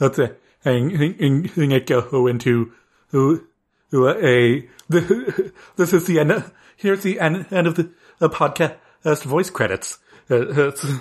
let's 0.00 0.16
say, 0.16 0.32
and, 0.64 0.92
and, 0.92 1.56
and 1.56 1.72
it 1.72 1.86
go 1.86 2.26
into, 2.26 2.72
who, 3.08 3.44
who, 3.90 4.08
a, 4.08 4.68
the, 4.88 5.52
this 5.76 5.92
is 5.92 6.06
the 6.06 6.18
end, 6.18 6.52
here's 6.76 7.02
the 7.02 7.20
end, 7.20 7.46
end 7.50 7.66
of 7.66 7.76
the, 7.76 7.90
the 8.18 8.28
podcast 8.28 9.24
voice 9.24 9.50
credits. 9.50 9.98
It's- 10.28 10.84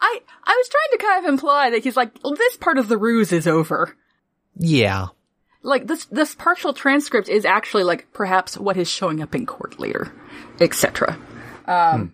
I, 0.00 0.20
I 0.44 0.54
was 0.56 0.68
trying 0.68 0.92
to 0.92 0.98
kind 0.98 1.24
of 1.24 1.32
imply 1.32 1.70
that 1.70 1.84
he's 1.84 1.96
like, 1.96 2.12
this 2.22 2.56
part 2.56 2.78
of 2.78 2.88
the 2.88 2.96
ruse 2.96 3.32
is 3.32 3.46
over. 3.46 3.96
Yeah. 4.56 5.08
Like 5.62 5.86
this, 5.86 6.04
this 6.06 6.34
partial 6.34 6.72
transcript 6.72 7.28
is 7.28 7.44
actually 7.44 7.84
like 7.84 8.12
perhaps 8.12 8.56
what 8.56 8.76
is 8.76 8.88
showing 8.88 9.22
up 9.22 9.34
in 9.34 9.46
court 9.46 9.78
later, 9.78 10.12
etc. 10.60 11.18
Um, 11.66 12.00
hmm. 12.00 12.06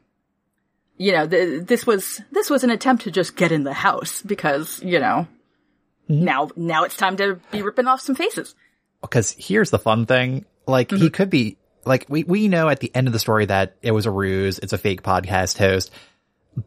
you 0.96 1.12
know, 1.12 1.26
th- 1.26 1.66
this 1.66 1.86
was, 1.86 2.20
this 2.32 2.50
was 2.50 2.64
an 2.64 2.70
attempt 2.70 3.04
to 3.04 3.10
just 3.10 3.36
get 3.36 3.52
in 3.52 3.64
the 3.64 3.72
house 3.72 4.22
because, 4.22 4.82
you 4.82 4.98
know, 4.98 5.28
hmm. 6.08 6.24
now, 6.24 6.50
now 6.56 6.84
it's 6.84 6.96
time 6.96 7.16
to 7.18 7.38
be 7.52 7.62
ripping 7.62 7.86
off 7.86 8.00
some 8.00 8.14
faces. 8.14 8.54
Because 9.00 9.34
here's 9.38 9.70
the 9.70 9.78
fun 9.78 10.06
thing. 10.06 10.46
Like, 10.66 10.90
he 10.90 10.96
mm-hmm. 10.96 11.08
could 11.08 11.28
be, 11.28 11.58
like, 11.84 12.06
we, 12.08 12.24
we 12.24 12.48
know 12.48 12.70
at 12.70 12.80
the 12.80 12.90
end 12.94 13.06
of 13.06 13.12
the 13.12 13.18
story 13.18 13.44
that 13.44 13.76
it 13.82 13.90
was 13.90 14.06
a 14.06 14.10
ruse. 14.10 14.58
It's 14.58 14.72
a 14.72 14.78
fake 14.78 15.02
podcast 15.02 15.58
host. 15.58 15.90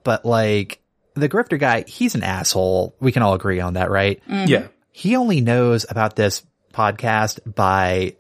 But 0.04 0.24
like, 0.24 0.80
the 1.16 1.30
grifter 1.30 1.60
guy, 1.60 1.84
he's 1.88 2.16
an 2.16 2.24
asshole. 2.24 2.96
We 3.00 3.12
can 3.12 3.24
all 3.24 3.34
agree 3.34 3.60
on 3.60 3.74
that, 3.74 3.90
right? 3.90 4.22
Mm-hmm. 4.28 4.48
yeah. 4.48 4.68
He 4.92 5.16
only 5.16 5.42
knows 5.42 5.86
about 5.90 6.16
this 6.16 6.44
podcast 6.78 7.40
by 7.56 8.16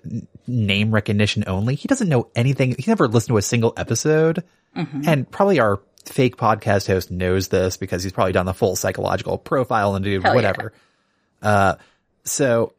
name 0.48 0.91
recognition 0.91 1.43
only. 1.46 1.76
He 1.76 1.88
doesn't 1.88 2.10
know 2.10 2.30
anything. 2.36 2.76
He 2.78 2.86
never 2.88 3.08
listened 3.08 3.34
to 3.34 3.38
a 3.38 3.41
single 3.41 3.74
episode. 3.78 4.43
And 5.06 5.30
probably 5.30 5.60
our 5.60 5.80
fake 6.06 6.38
podcast 6.38 6.88
host 6.88 7.10
knows 7.10 7.48
this 7.48 7.78
because 7.78 8.04
he's 8.04 8.13
probably 8.13 8.34
done 8.34 8.46
the 8.46 8.54
full 8.54 8.76
psychological 8.76 9.38
profile 9.38 9.96
and 9.96 10.06
do 10.06 10.22
Hell 10.22 10.32
yeah. 10.32 10.36
whatever. 10.36 10.74
Uh, 11.41 11.76
so 12.24 12.74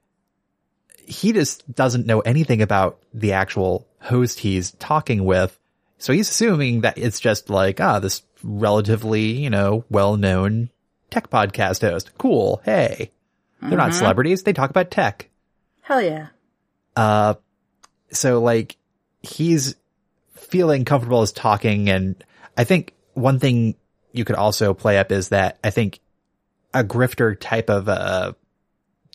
he 0.96 1.32
just 1.32 1.70
doesn't 1.74 2.06
know 2.06 2.20
anything 2.20 2.62
about 2.62 2.98
the 3.12 3.32
actual 3.32 3.86
host 4.00 4.38
he's 4.40 4.70
talking 4.72 5.24
with. 5.24 5.58
So 5.98 6.12
he's 6.12 6.30
assuming 6.30 6.82
that 6.82 6.98
it's 6.98 7.18
just 7.18 7.50
like, 7.50 7.80
ah, 7.80 7.98
this 7.98 8.22
relatively, 8.44 9.32
you 9.32 9.50
know, 9.50 9.84
well-known 9.90 10.70
tech 11.10 11.30
podcast 11.30 11.80
host. 11.80 12.10
Cool. 12.16 12.62
Hey, 12.64 13.10
they're 13.60 13.76
not 13.76 13.94
celebrities. 13.94 14.44
They 14.44 14.52
talk 14.52 14.70
about 14.70 14.92
tech. 14.92 15.28
Hell 15.88 16.02
yeah. 16.02 16.26
Uh, 16.94 17.32
so 18.10 18.42
like 18.42 18.76
he's 19.22 19.74
feeling 20.34 20.84
comfortable 20.84 21.22
as 21.22 21.32
talking. 21.32 21.88
And 21.88 22.22
I 22.58 22.64
think 22.64 22.92
one 23.14 23.38
thing 23.38 23.74
you 24.12 24.26
could 24.26 24.36
also 24.36 24.74
play 24.74 24.98
up 24.98 25.10
is 25.10 25.30
that 25.30 25.58
I 25.64 25.70
think 25.70 26.00
a 26.74 26.84
grifter 26.84 27.40
type 27.40 27.70
of, 27.70 27.88
uh, 27.88 28.34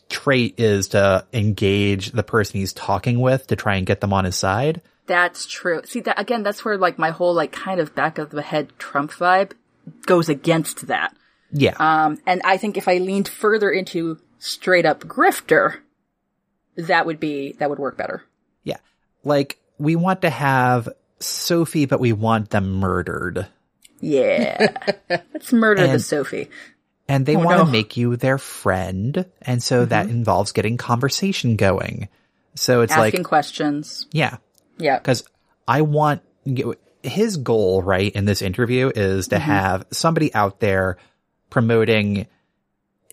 trait 0.08 0.58
is 0.58 0.88
to 0.88 1.24
engage 1.32 2.10
the 2.10 2.24
person 2.24 2.58
he's 2.58 2.72
talking 2.72 3.20
with 3.20 3.46
to 3.46 3.54
try 3.54 3.76
and 3.76 3.86
get 3.86 4.00
them 4.00 4.12
on 4.12 4.24
his 4.24 4.34
side. 4.34 4.82
That's 5.06 5.46
true. 5.46 5.80
See 5.84 6.00
that 6.00 6.18
again, 6.18 6.42
that's 6.42 6.64
where 6.64 6.76
like 6.76 6.98
my 6.98 7.10
whole 7.10 7.34
like 7.34 7.52
kind 7.52 7.78
of 7.78 7.94
back 7.94 8.18
of 8.18 8.30
the 8.30 8.42
head 8.42 8.72
Trump 8.80 9.12
vibe 9.12 9.52
goes 10.06 10.28
against 10.28 10.88
that. 10.88 11.14
Yeah. 11.52 11.76
Um, 11.78 12.18
and 12.26 12.42
I 12.44 12.56
think 12.56 12.76
if 12.76 12.88
I 12.88 12.98
leaned 12.98 13.28
further 13.28 13.70
into 13.70 14.18
straight 14.40 14.84
up 14.84 15.04
grifter, 15.04 15.78
that 16.76 17.06
would 17.06 17.20
be, 17.20 17.52
that 17.58 17.70
would 17.70 17.78
work 17.78 17.96
better. 17.96 18.22
yeah. 18.62 18.78
Like 19.24 19.58
we 19.78 19.96
want 19.96 20.22
to 20.22 20.30
have 20.30 20.88
Sophie, 21.18 21.86
but 21.86 22.00
we 22.00 22.12
want 22.12 22.50
them 22.50 22.72
murdered. 22.74 23.46
Yeah. 24.00 24.76
Let's 25.08 25.52
murder 25.52 25.86
the 25.86 25.98
Sophie. 25.98 26.50
and 27.08 27.24
they 27.24 27.36
Oh, 27.36 27.40
want 27.40 27.58
to 27.58 27.64
no. 27.64 27.70
make 27.70 27.96
you 27.96 28.16
their 28.16 28.38
friend. 28.38 29.24
And 29.42 29.62
so 29.62 29.84
that 29.86 30.06
mm-hmm. 30.06 30.16
involves 30.16 30.52
getting 30.52 30.76
conversation 30.76 31.56
going. 31.56 32.08
So 32.54 32.82
it's 32.82 32.92
Asking 32.92 33.20
like, 33.20 33.26
questions. 33.26 34.06
yeah, 34.12 34.36
Yeah. 34.78 34.98
because 34.98 35.24
I 35.66 35.82
want 35.82 36.22
his 37.02 37.36
goal, 37.38 37.82
right, 37.82 38.12
in 38.12 38.26
this 38.26 38.42
interview 38.42 38.90
is 38.94 39.28
to 39.28 39.36
mm-hmm. 39.36 39.44
have 39.50 39.86
somebody 39.90 40.32
out 40.34 40.60
there 40.60 40.98
promoting 41.50 42.26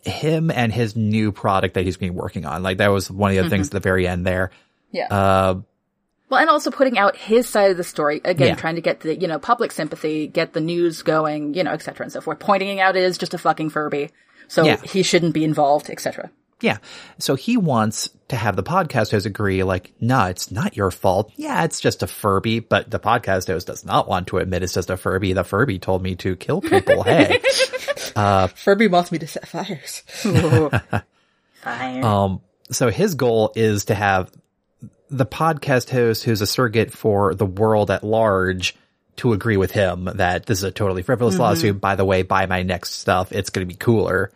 him 0.03 0.51
and 0.51 0.71
his 0.73 0.95
new 0.95 1.31
product 1.31 1.75
that 1.75 1.83
he's 1.83 1.97
been 1.97 2.13
working 2.15 2.45
on. 2.45 2.63
Like 2.63 2.77
that 2.77 2.89
was 2.89 3.09
one 3.11 3.31
of 3.31 3.35
the 3.35 3.39
other 3.41 3.49
things 3.49 3.67
at 3.67 3.73
the 3.73 3.79
very 3.79 4.07
end 4.07 4.25
there. 4.25 4.51
Yeah. 4.91 5.07
Uh, 5.07 5.61
well, 6.29 6.39
and 6.39 6.49
also 6.49 6.71
putting 6.71 6.97
out 6.97 7.17
his 7.17 7.47
side 7.47 7.71
of 7.71 7.77
the 7.77 7.83
story 7.83 8.21
again, 8.23 8.47
Yeah. 8.49 8.55
trying 8.55 8.75
to 8.75 8.81
get 8.81 9.01
the 9.01 9.19
you 9.19 9.27
know 9.27 9.37
public 9.39 9.71
sympathy, 9.71 10.27
get 10.27 10.53
the 10.53 10.61
news 10.61 11.01
going, 11.01 11.53
you 11.53 11.63
know, 11.63 11.71
et 11.71 11.81
cetera 11.81 12.05
and 12.05 12.11
so 12.13 12.21
forth. 12.21 12.39
Pointing 12.39 12.79
out 12.79 12.95
it 12.95 13.03
is 13.03 13.17
just 13.17 13.33
a 13.33 13.37
fucking 13.37 13.69
Furby, 13.69 14.09
so 14.47 14.63
Yeah. 14.63 14.77
he 14.83 15.03
shouldn't 15.03 15.33
be 15.33 15.43
involved, 15.43 15.89
etc. 15.89 16.31
yeah. 16.61 16.77
So 17.19 17.35
he 17.35 17.57
wants 17.57 18.09
to 18.29 18.35
have 18.37 18.55
the 18.55 18.63
podcast 18.63 19.11
host 19.11 19.25
agree, 19.25 19.63
like, 19.63 19.91
no, 19.99 20.25
it's 20.27 20.51
not 20.51 20.77
your 20.77 20.89
fault. 20.91 21.31
Yeah, 21.35 21.63
it's 21.65 21.81
just 21.81 22.01
a 22.01 22.07
Furby, 22.07 22.59
but 22.61 22.89
the 22.89 22.99
podcast 22.99 23.47
host 23.47 23.67
does 23.67 23.83
not 23.83 24.07
want 24.07 24.27
to 24.27 24.37
admit 24.37 24.63
it's 24.63 24.73
just 24.75 24.89
a 24.89 24.95
Furby. 24.95 25.33
The 25.33 25.43
Furby 25.43 25.79
told 25.79 26.01
me 26.01 26.15
to 26.17 26.35
kill 26.37 26.61
people. 26.61 27.03
Hey. 27.03 27.41
Furby 28.55 28.87
wants 28.87 29.11
me 29.11 29.19
to 29.19 29.27
set 29.27 29.47
fires. 29.47 30.03
Fine. 31.61 32.03
Um, 32.03 32.41
so 32.71 32.89
his 32.89 33.15
goal 33.15 33.51
is 33.55 33.85
to 33.85 33.95
have 33.95 34.31
the 35.09 35.25
podcast 35.25 35.89
host 35.89 36.23
who's 36.23 36.41
a 36.41 36.47
surrogate 36.47 36.91
for 36.91 37.35
the 37.35 37.45
world 37.45 37.91
at 37.91 38.03
large 38.03 38.75
to 39.17 39.33
agree 39.33 39.57
with 39.57 39.71
him 39.71 40.05
that 40.15 40.45
this 40.45 40.59
is 40.59 40.63
a 40.63 40.71
totally 40.71 41.03
frivolous 41.03 41.37
lawsuit. 41.37 41.79
By 41.81 41.95
the 41.95 42.05
way, 42.05 42.23
buy 42.23 42.45
my 42.45 42.63
next 42.63 42.91
stuff. 42.93 43.31
It's 43.31 43.49
going 43.49 43.67
to 43.67 43.71
be 43.71 43.77
cooler. 43.77 44.31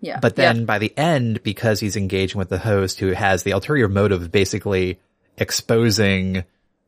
yeah. 0.00 0.20
But 0.20 0.36
Yeah. 0.36 0.52
then 0.52 0.66
by 0.66 0.78
the 0.78 0.92
end, 0.96 1.42
because 1.42 1.80
he's 1.80 1.96
engaging 1.96 2.38
with 2.38 2.50
the 2.50 2.58
host 2.58 3.00
who 3.00 3.08
has 3.12 3.42
the 3.42 3.52
ulterior 3.52 3.88
motive 3.88 4.20
of 4.22 4.30
basically 4.30 5.00
exposing 5.38 6.44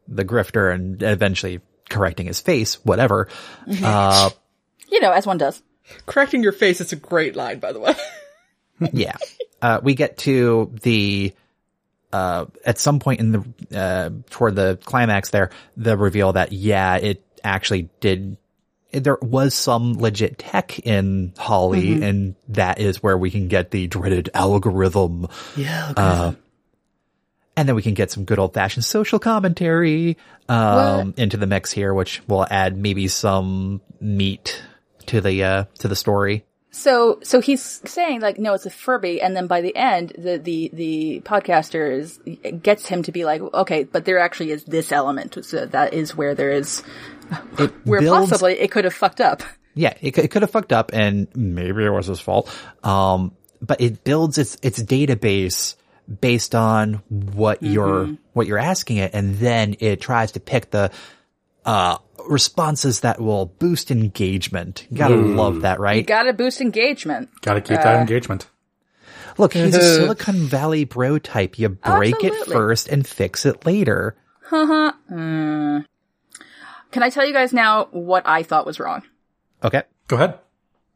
the 0.06 0.24
grifter 0.24 0.72
and 0.72 1.02
eventually 1.02 1.60
correcting 1.88 2.26
his 2.26 2.40
face, 2.40 2.74
whatever. 2.84 3.28
Uh, 3.82 4.30
you 4.90 5.00
know, 5.00 5.10
as 5.12 5.26
one 5.26 5.38
does. 5.38 5.62
Correcting 6.06 6.42
your 6.42 6.52
face 6.52 6.80
is 6.80 6.92
a 6.92 6.96
great 6.96 7.36
line, 7.36 7.58
by 7.58 7.72
the 7.72 7.80
way. 7.80 7.94
yeah. 8.92 9.16
Uh, 9.60 9.80
we 9.82 9.94
get 9.94 10.18
to 10.18 10.72
the, 10.82 11.32
uh, 12.12 12.46
at 12.64 12.78
some 12.78 12.98
point 13.00 13.20
in 13.20 13.32
the, 13.32 13.78
uh, 13.78 14.10
toward 14.30 14.54
the 14.56 14.78
climax 14.84 15.30
there, 15.30 15.50
the 15.76 15.96
reveal 15.96 16.32
that, 16.32 16.52
yeah, 16.52 16.96
it 16.96 17.22
actually 17.42 17.88
did, 18.00 18.36
there 18.92 19.18
was 19.20 19.54
some 19.54 19.94
legit 19.94 20.38
tech 20.38 20.78
in 20.80 21.32
Holly, 21.36 22.02
and 22.02 22.34
that 22.48 22.80
is 22.80 23.02
where 23.02 23.18
we 23.18 23.30
can 23.30 23.48
get 23.48 23.70
the 23.70 23.86
dreaded 23.88 24.30
algorithm. 24.34 25.28
Yeah. 25.56 25.92
Uh, 25.96 26.32
and 27.56 27.68
then 27.68 27.74
we 27.74 27.82
can 27.82 27.94
get 27.94 28.10
some 28.10 28.24
good 28.24 28.38
old 28.38 28.54
fashioned 28.54 28.84
social 28.84 29.18
commentary, 29.18 30.16
um, 30.48 31.14
into 31.16 31.36
the 31.36 31.46
mix 31.46 31.72
here, 31.72 31.92
which 31.92 32.22
will 32.28 32.46
add 32.48 32.76
maybe 32.76 33.08
some 33.08 33.80
meat 34.00 34.62
to 35.06 35.20
the, 35.20 35.42
uh, 35.44 35.64
to 35.78 35.88
the 35.88 35.96
story. 35.96 36.44
So, 36.70 37.20
so 37.22 37.40
he's 37.40 37.62
saying 37.62 38.20
like, 38.20 38.38
no, 38.38 38.52
it's 38.52 38.66
a 38.66 38.70
Furby, 38.70 39.22
and 39.22 39.34
then 39.34 39.46
by 39.46 39.62
the 39.62 39.74
end, 39.74 40.12
the 40.18 40.36
the 40.36 40.70
the 40.74 41.22
podcaster 41.24 41.90
is 41.90 42.18
gets 42.62 42.86
him 42.86 43.02
to 43.04 43.12
be 43.12 43.24
like, 43.24 43.40
okay, 43.40 43.84
but 43.84 44.04
there 44.04 44.18
actually 44.18 44.50
is 44.50 44.64
this 44.64 44.92
element, 44.92 45.38
so 45.42 45.64
that 45.64 45.94
is 45.94 46.14
where 46.14 46.34
there 46.34 46.50
is 46.50 46.82
It 47.58 47.72
where 47.84 48.00
builds- 48.02 48.28
possibly 48.28 48.60
it 48.60 48.70
could 48.70 48.84
have 48.84 48.92
fucked 48.92 49.22
up. 49.22 49.42
Yeah, 49.74 49.94
it, 50.02 50.10
could- 50.10 50.24
it 50.24 50.28
could 50.30 50.42
have 50.42 50.50
fucked 50.50 50.72
up 50.72 50.90
and 50.92 51.28
maybe 51.34 51.82
it 51.84 51.88
was 51.90 52.08
his 52.08 52.20
fault. 52.20 52.54
Um, 52.84 53.34
but 53.62 53.80
it 53.80 54.04
builds 54.04 54.36
its, 54.36 54.58
its 54.62 54.82
database 54.82 55.76
based 56.20 56.54
on 56.54 56.94
what 57.08 57.62
you're, 57.62 58.16
what 58.34 58.46
you're 58.46 58.58
asking 58.58 58.98
it. 58.98 59.12
And 59.14 59.36
then 59.36 59.76
it 59.80 60.00
tries 60.00 60.32
to 60.32 60.40
pick 60.40 60.70
the, 60.70 60.90
uh, 61.64 61.98
responses 62.28 63.00
that 63.00 63.20
will 63.20 63.46
boost 63.46 63.90
engagement. 63.90 64.86
You 64.90 64.98
gotta 64.98 65.16
hmm. 65.16 65.36
love 65.36 65.62
that, 65.62 65.80
right? 65.80 65.96
You 65.96 66.02
Got 66.02 66.24
to 66.24 66.32
boost 66.32 66.60
engagement. 66.60 67.30
Gotta 67.42 67.60
keep 67.60 67.78
that 67.78 67.96
uh, 67.96 68.00
engagement. 68.00 68.48
Look, 69.38 69.52
he's 69.52 69.74
a 69.74 69.78
uh-huh. 69.78 69.96
Silicon 69.96 70.46
Valley 70.46 70.84
bro 70.84 71.18
type. 71.18 71.58
You 71.58 71.68
break 71.68 72.24
it 72.24 72.34
first 72.46 72.88
and 72.88 73.06
fix 73.06 73.44
it 73.44 73.66
later. 73.66 74.16
Uh-huh. 74.50 74.92
Hmm. 75.08 75.78
Can 76.90 77.02
I 77.02 77.10
tell 77.10 77.26
you 77.26 77.32
guys 77.32 77.52
now 77.52 77.88
what 77.90 78.26
I 78.26 78.42
thought 78.42 78.64
was 78.64 78.80
wrong? 78.80 79.02
Okay. 79.62 79.82
Go 80.08 80.16
ahead. 80.16 80.38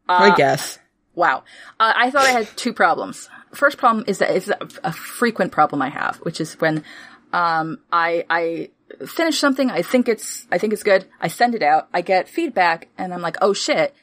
Uh, 0.09 0.33
I 0.33 0.35
guess. 0.37 0.79
Wow. 1.15 1.45
Uh, 1.79 1.93
I 1.95 2.11
thought 2.11 2.27
I 2.27 2.31
had 2.31 2.49
two 2.57 2.73
problems. 2.73 3.29
First 3.53 3.77
problem 3.77 4.05
is 4.07 4.19
that 4.19 4.31
it's 4.31 4.49
a, 4.49 4.59
a 4.85 4.93
frequent 4.93 5.53
problem 5.53 5.83
I 5.83 5.89
have, 5.89 6.17
which 6.19 6.41
is 6.41 6.55
when 6.61 6.85
um, 7.33 7.79
I 7.93 8.25
I 8.31 8.71
finish 9.07 9.39
something, 9.39 9.71
I 9.71 9.83
think 9.83 10.09
it's 10.09 10.47
I 10.51 10.59
think 10.59 10.73
it's 10.73 10.83
good, 10.83 11.07
I 11.21 11.29
send 11.29 11.55
it 11.55 11.63
out, 11.63 11.89
I 11.93 12.01
get 12.01 12.29
feedback, 12.29 12.89
and 12.99 13.13
I'm 13.15 13.23
like, 13.23 13.37
oh 13.41 13.53
shit, 13.53 13.95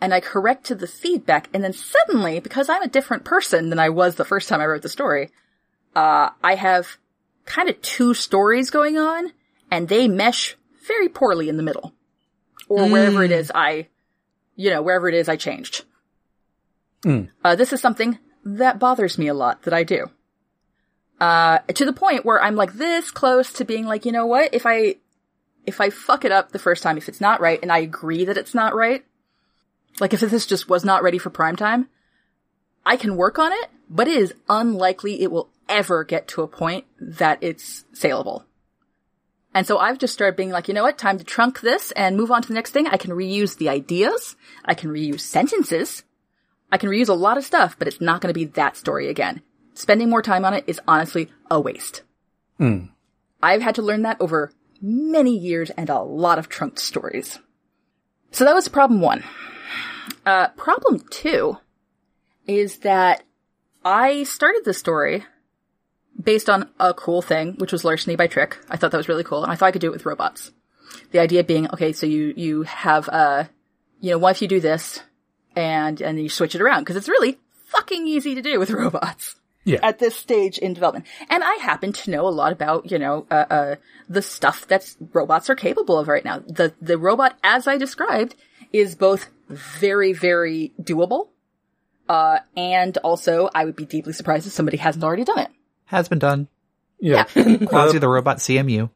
and 0.00 0.12
I 0.12 0.20
correct 0.20 0.64
to 0.66 0.74
the 0.74 0.86
feedback, 0.86 1.48
and 1.52 1.62
then 1.62 1.72
suddenly, 1.72 2.40
because 2.40 2.68
I'm 2.68 2.82
a 2.82 2.88
different 2.88 3.24
person 3.24 3.70
than 3.70 3.78
I 3.78 3.88
was 3.88 4.16
the 4.16 4.24
first 4.24 4.48
time 4.48 4.60
I 4.60 4.66
wrote 4.66 4.82
the 4.82 4.88
story, 4.88 5.30
uh, 5.94 6.30
I 6.42 6.54
have 6.56 6.98
kind 7.44 7.68
of 7.68 7.80
two 7.82 8.14
stories 8.14 8.70
going 8.70 8.98
on, 8.98 9.32
and 9.70 9.88
they 9.88 10.08
mesh 10.08 10.56
very 10.86 11.08
poorly 11.08 11.48
in 11.48 11.56
the 11.56 11.62
middle, 11.62 11.94
or 12.68 12.84
wherever 12.92 13.22
it 13.22 13.30
is 13.32 13.50
I, 13.54 13.88
you 14.56 14.70
know, 14.70 14.82
wherever 14.82 15.08
it 15.08 15.14
is 15.14 15.28
I 15.28 15.36
changed. 15.36 15.84
Uh, 17.44 17.54
this 17.56 17.72
is 17.72 17.80
something 17.80 18.18
that 18.44 18.78
bothers 18.78 19.18
me 19.18 19.28
a 19.28 19.34
lot 19.34 19.62
that 19.62 19.74
I 19.74 19.84
do. 19.84 20.10
Uh, 21.20 21.58
to 21.58 21.84
the 21.84 21.92
point 21.92 22.24
where 22.24 22.42
I'm 22.42 22.56
like 22.56 22.74
this 22.74 23.10
close 23.10 23.52
to 23.54 23.64
being 23.64 23.86
like, 23.86 24.04
you 24.04 24.12
know 24.12 24.26
what? 24.26 24.52
If 24.52 24.66
I, 24.66 24.96
if 25.64 25.80
I 25.80 25.90
fuck 25.90 26.24
it 26.24 26.32
up 26.32 26.52
the 26.52 26.58
first 26.58 26.82
time, 26.82 26.98
if 26.98 27.08
it's 27.08 27.20
not 27.20 27.40
right, 27.40 27.58
and 27.62 27.72
I 27.72 27.78
agree 27.78 28.24
that 28.24 28.36
it's 28.36 28.54
not 28.54 28.74
right, 28.74 29.04
like 30.00 30.12
if 30.12 30.20
this 30.20 30.46
just 30.46 30.68
was 30.68 30.84
not 30.84 31.02
ready 31.02 31.18
for 31.18 31.30
prime 31.30 31.56
time, 31.56 31.88
I 32.84 32.96
can 32.96 33.16
work 33.16 33.38
on 33.38 33.52
it, 33.52 33.70
but 33.88 34.08
it 34.08 34.16
is 34.16 34.34
unlikely 34.48 35.22
it 35.22 35.30
will 35.30 35.50
ever 35.68 36.04
get 36.04 36.28
to 36.28 36.42
a 36.42 36.48
point 36.48 36.84
that 37.00 37.38
it's 37.40 37.84
saleable. 37.92 38.44
And 39.54 39.66
so 39.66 39.78
I've 39.78 39.98
just 39.98 40.12
started 40.12 40.36
being 40.36 40.50
like, 40.50 40.66
you 40.66 40.74
know 40.74 40.82
what? 40.82 40.98
Time 40.98 41.16
to 41.18 41.24
trunk 41.24 41.60
this 41.60 41.92
and 41.92 42.16
move 42.16 42.32
on 42.32 42.42
to 42.42 42.48
the 42.48 42.54
next 42.54 42.72
thing. 42.72 42.88
I 42.88 42.96
can 42.96 43.12
reuse 43.12 43.56
the 43.56 43.68
ideas. 43.68 44.34
I 44.64 44.74
can 44.74 44.90
reuse 44.90 45.20
sentences. 45.20 46.02
I 46.72 46.76
can 46.76 46.90
reuse 46.90 47.08
a 47.08 47.14
lot 47.14 47.38
of 47.38 47.44
stuff, 47.44 47.78
but 47.78 47.86
it's 47.86 48.00
not 48.00 48.20
going 48.20 48.34
to 48.34 48.38
be 48.38 48.46
that 48.46 48.76
story 48.76 49.08
again. 49.08 49.42
Spending 49.74 50.08
more 50.08 50.22
time 50.22 50.44
on 50.44 50.54
it 50.54 50.64
is 50.66 50.80
honestly 50.86 51.30
a 51.50 51.60
waste. 51.60 52.02
I've 53.42 53.62
had 53.62 53.74
to 53.74 53.82
learn 53.82 54.02
that 54.02 54.20
over 54.20 54.52
many 54.80 55.36
years 55.36 55.70
and 55.70 55.90
a 55.90 56.00
lot 56.00 56.38
of 56.38 56.48
trunked 56.48 56.78
stories. 56.78 57.40
So 58.30 58.44
that 58.44 58.54
was 58.54 58.68
problem 58.68 59.00
one. 59.00 59.24
Uh, 60.24 60.48
problem 60.48 61.00
two 61.10 61.58
is 62.46 62.78
that 62.78 63.24
I 63.84 64.22
started 64.24 64.62
the 64.64 64.74
story 64.74 65.24
based 66.20 66.48
on 66.48 66.70
a 66.78 66.94
cool 66.94 67.22
thing, 67.22 67.54
which 67.58 67.72
was 67.72 67.84
larceny 67.84 68.16
by 68.16 68.28
trick. 68.28 68.58
I 68.70 68.76
thought 68.76 68.92
that 68.92 68.96
was 68.98 69.08
really 69.08 69.24
cool, 69.24 69.42
and 69.42 69.50
I 69.50 69.56
thought 69.56 69.66
I 69.66 69.72
could 69.72 69.80
do 69.80 69.88
it 69.88 69.92
with 69.92 70.06
robots. 70.06 70.52
The 71.10 71.18
idea 71.18 71.42
being, 71.42 71.68
okay, 71.72 71.92
so 71.92 72.06
you 72.06 72.32
you 72.36 72.62
have 72.62 73.08
uh, 73.08 73.44
you 74.00 74.10
know, 74.10 74.18
what 74.18 74.36
if 74.36 74.42
you 74.42 74.48
do 74.48 74.60
this, 74.60 75.00
and 75.56 76.00
and 76.00 76.20
you 76.20 76.28
switch 76.28 76.54
it 76.54 76.60
around 76.60 76.82
because 76.82 76.96
it's 76.96 77.08
really 77.08 77.38
fucking 77.66 78.06
easy 78.06 78.34
to 78.34 78.42
do 78.42 78.58
with 78.58 78.70
robots 78.70 79.36
Yeah. 79.64 79.78
at 79.82 79.98
this 79.98 80.14
stage 80.14 80.58
in 80.58 80.74
development. 80.74 81.06
And 81.30 81.42
I 81.42 81.54
happen 81.54 81.92
to 81.92 82.10
know 82.10 82.26
a 82.26 82.30
lot 82.30 82.52
about, 82.52 82.90
you 82.90 82.98
know, 82.98 83.26
uh, 83.30 83.46
uh, 83.48 83.74
the 84.08 84.20
stuff 84.20 84.66
that 84.68 84.94
robots 85.12 85.48
are 85.48 85.54
capable 85.54 85.98
of 85.98 86.06
right 86.06 86.24
now. 86.24 86.40
The, 86.40 86.74
the 86.82 86.98
robot, 86.98 87.38
as 87.42 87.66
I 87.66 87.78
described, 87.78 88.34
is 88.72 88.94
both 88.94 89.30
very, 89.48 90.12
very 90.12 90.72
doable, 90.80 91.28
uh, 92.08 92.40
and 92.56 92.96
also 92.98 93.48
I 93.54 93.64
would 93.64 93.76
be 93.76 93.86
deeply 93.86 94.12
surprised 94.12 94.46
if 94.46 94.52
somebody 94.52 94.76
hasn't 94.76 95.04
already 95.04 95.24
done 95.24 95.38
it. 95.38 95.50
Has 95.86 96.08
been 96.08 96.18
done. 96.18 96.48
yeah. 96.98 97.24
Quasi 97.66 97.98
the 97.98 98.08
robot 98.08 98.38
CMU. 98.38 98.90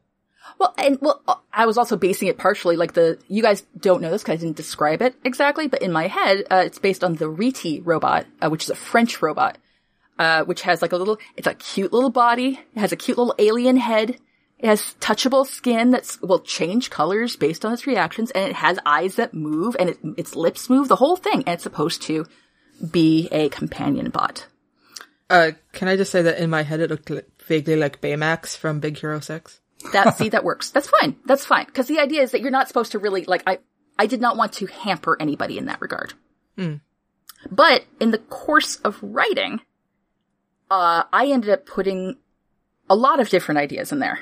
Well, 0.57 0.73
and 0.77 0.97
well, 1.01 1.21
uh, 1.27 1.35
I 1.53 1.65
was 1.65 1.77
also 1.77 1.95
basing 1.95 2.27
it 2.27 2.37
partially 2.37 2.75
like 2.75 2.93
the. 2.93 3.17
You 3.27 3.41
guys 3.41 3.63
don't 3.79 4.01
know 4.01 4.11
this 4.11 4.23
because 4.23 4.33
I 4.33 4.43
didn't 4.43 4.57
describe 4.57 5.01
it 5.01 5.15
exactly, 5.23 5.67
but 5.67 5.81
in 5.81 5.91
my 5.91 6.07
head, 6.07 6.45
uh, 6.51 6.63
it's 6.65 6.79
based 6.79 7.03
on 7.03 7.15
the 7.15 7.25
Reeti 7.25 7.81
robot, 7.83 8.25
uh, 8.41 8.49
which 8.49 8.63
is 8.63 8.69
a 8.69 8.75
French 8.75 9.21
robot, 9.21 9.57
uh, 10.19 10.43
which 10.43 10.61
has 10.61 10.81
like 10.81 10.91
a 10.91 10.97
little. 10.97 11.17
It's 11.35 11.47
a 11.47 11.55
cute 11.55 11.93
little 11.93 12.09
body. 12.11 12.59
It 12.75 12.79
has 12.79 12.91
a 12.91 12.97
cute 12.97 13.17
little 13.17 13.33
alien 13.39 13.77
head. 13.77 14.17
It 14.59 14.67
has 14.67 14.93
touchable 14.99 15.47
skin 15.47 15.91
that 15.91 16.17
will 16.21 16.41
change 16.41 16.89
colors 16.89 17.37
based 17.37 17.63
on 17.63 17.71
its 17.71 17.87
reactions, 17.87 18.29
and 18.31 18.49
it 18.49 18.55
has 18.55 18.77
eyes 18.85 19.15
that 19.15 19.33
move, 19.33 19.77
and 19.79 19.89
it, 19.89 19.97
its 20.17 20.35
lips 20.35 20.69
move. 20.69 20.89
The 20.89 20.97
whole 20.97 21.15
thing, 21.15 21.43
and 21.45 21.53
it's 21.53 21.63
supposed 21.63 22.01
to 22.03 22.25
be 22.91 23.29
a 23.31 23.47
companion 23.49 24.09
bot. 24.09 24.47
Uh, 25.29 25.51
can 25.71 25.87
I 25.87 25.95
just 25.95 26.11
say 26.11 26.21
that 26.23 26.39
in 26.39 26.49
my 26.49 26.63
head 26.63 26.81
it 26.81 26.89
looked 26.89 27.11
vaguely 27.45 27.77
like 27.77 28.01
Baymax 28.01 28.57
from 28.57 28.79
Big 28.81 28.97
Hero 28.97 29.19
6? 29.19 29.61
That 29.93 30.11
see 30.17 30.29
that 30.29 30.43
works. 30.43 30.71
That's 30.71 30.89
fine. 30.89 31.15
That's 31.25 31.45
fine 31.45 31.65
because 31.65 31.87
the 31.87 31.99
idea 31.99 32.23
is 32.23 32.31
that 32.31 32.41
you're 32.41 32.51
not 32.51 32.67
supposed 32.67 32.91
to 32.91 32.99
really 32.99 33.23
like. 33.23 33.43
I 33.47 33.59
I 33.97 34.07
did 34.07 34.19
not 34.19 34.35
want 34.35 34.53
to 34.53 34.65
hamper 34.65 35.15
anybody 35.19 35.57
in 35.57 35.65
that 35.65 35.79
regard. 35.79 36.13
But 37.49 37.85
in 38.01 38.11
the 38.11 38.17
course 38.17 38.75
of 38.77 38.97
writing, 39.01 39.61
uh, 40.69 41.03
I 41.11 41.27
ended 41.27 41.49
up 41.49 41.65
putting 41.65 42.17
a 42.89 42.95
lot 42.95 43.19
of 43.19 43.29
different 43.29 43.59
ideas 43.59 43.91
in 43.91 43.99
there. 43.99 44.19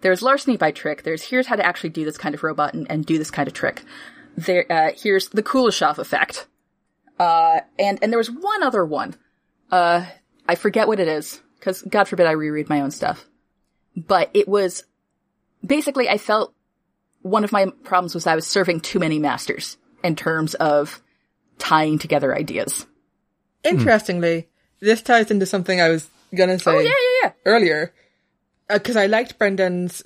There's 0.00 0.22
larceny 0.22 0.56
by 0.56 0.70
trick. 0.70 1.02
There's 1.02 1.22
here's 1.22 1.46
how 1.46 1.56
to 1.56 1.64
actually 1.64 1.90
do 1.90 2.04
this 2.04 2.18
kind 2.18 2.34
of 2.34 2.42
robot 2.42 2.74
and, 2.74 2.90
and 2.90 3.06
do 3.06 3.18
this 3.18 3.30
kind 3.30 3.48
of 3.48 3.54
trick. 3.54 3.82
There, 4.36 4.70
uh, 4.70 4.90
here's 4.96 5.28
the 5.28 5.42
Kuleshov 5.42 5.98
effect. 5.98 6.46
Uh, 7.18 7.60
and, 7.78 7.98
and 8.02 8.12
there 8.12 8.18
was 8.18 8.30
one 8.30 8.62
other 8.62 8.84
one. 8.84 9.14
Uh, 9.70 10.04
I 10.48 10.56
forget 10.56 10.88
what 10.88 11.00
it 11.00 11.08
is, 11.08 11.40
cause 11.60 11.82
God 11.82 12.08
forbid 12.08 12.26
I 12.26 12.32
reread 12.32 12.68
my 12.68 12.80
own 12.80 12.90
stuff. 12.90 13.24
But 13.96 14.30
it 14.34 14.48
was, 14.48 14.84
basically 15.64 16.08
I 16.08 16.18
felt 16.18 16.52
one 17.22 17.44
of 17.44 17.52
my 17.52 17.66
problems 17.84 18.14
was 18.14 18.26
I 18.26 18.34
was 18.34 18.46
serving 18.46 18.80
too 18.80 18.98
many 18.98 19.18
masters 19.18 19.78
in 20.02 20.16
terms 20.16 20.54
of 20.54 21.00
tying 21.58 21.98
together 21.98 22.36
ideas. 22.36 22.86
Interestingly, 23.62 24.48
this 24.80 25.02
ties 25.02 25.30
into 25.30 25.46
something 25.46 25.80
I 25.80 25.88
was 25.88 26.08
gonna 26.34 26.58
say 26.58 26.70
Oh 26.70 26.78
yeah, 26.78 26.88
yeah, 26.88 27.18
yeah. 27.22 27.32
earlier, 27.44 27.94
because 28.68 28.96
I 28.96 29.06
liked 29.06 29.38
Brendan's 29.38 30.02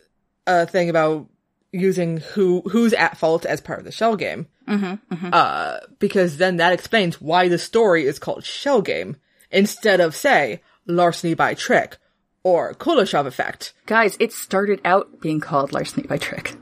uh, 0.47 0.67
thing 0.67 0.91
about 0.91 1.27
using 1.73 2.19
who 2.19 2.63
who's 2.71 2.93
at 2.93 3.19
fault 3.19 3.45
as 3.45 3.61
part 3.61 3.79
of 3.79 3.85
the 3.85 3.93
shell 3.93 4.17
game. 4.17 4.47
Mm-hmm, 4.67 5.31
Uh, 5.33 5.79
because 5.99 6.37
then 6.37 6.59
that 6.59 6.73
explains 6.75 7.21
why 7.21 7.49
the 7.49 7.59
story 7.59 8.05
is 8.05 8.19
called 8.19 8.45
shell 8.45 8.83
game 8.83 9.17
instead 9.51 10.01
of 10.01 10.15
say 10.15 10.61
larceny 10.87 11.35
by 11.35 11.55
trick 11.55 11.97
or 12.43 12.75
Kuleshov 12.75 13.27
effect. 13.27 13.73
Guys, 13.87 14.17
it 14.21 14.33
started 14.33 14.81
out 14.85 15.21
being 15.21 15.41
called 15.41 15.73
larceny 15.73 16.07
by 16.07 16.19
trick. 16.19 16.55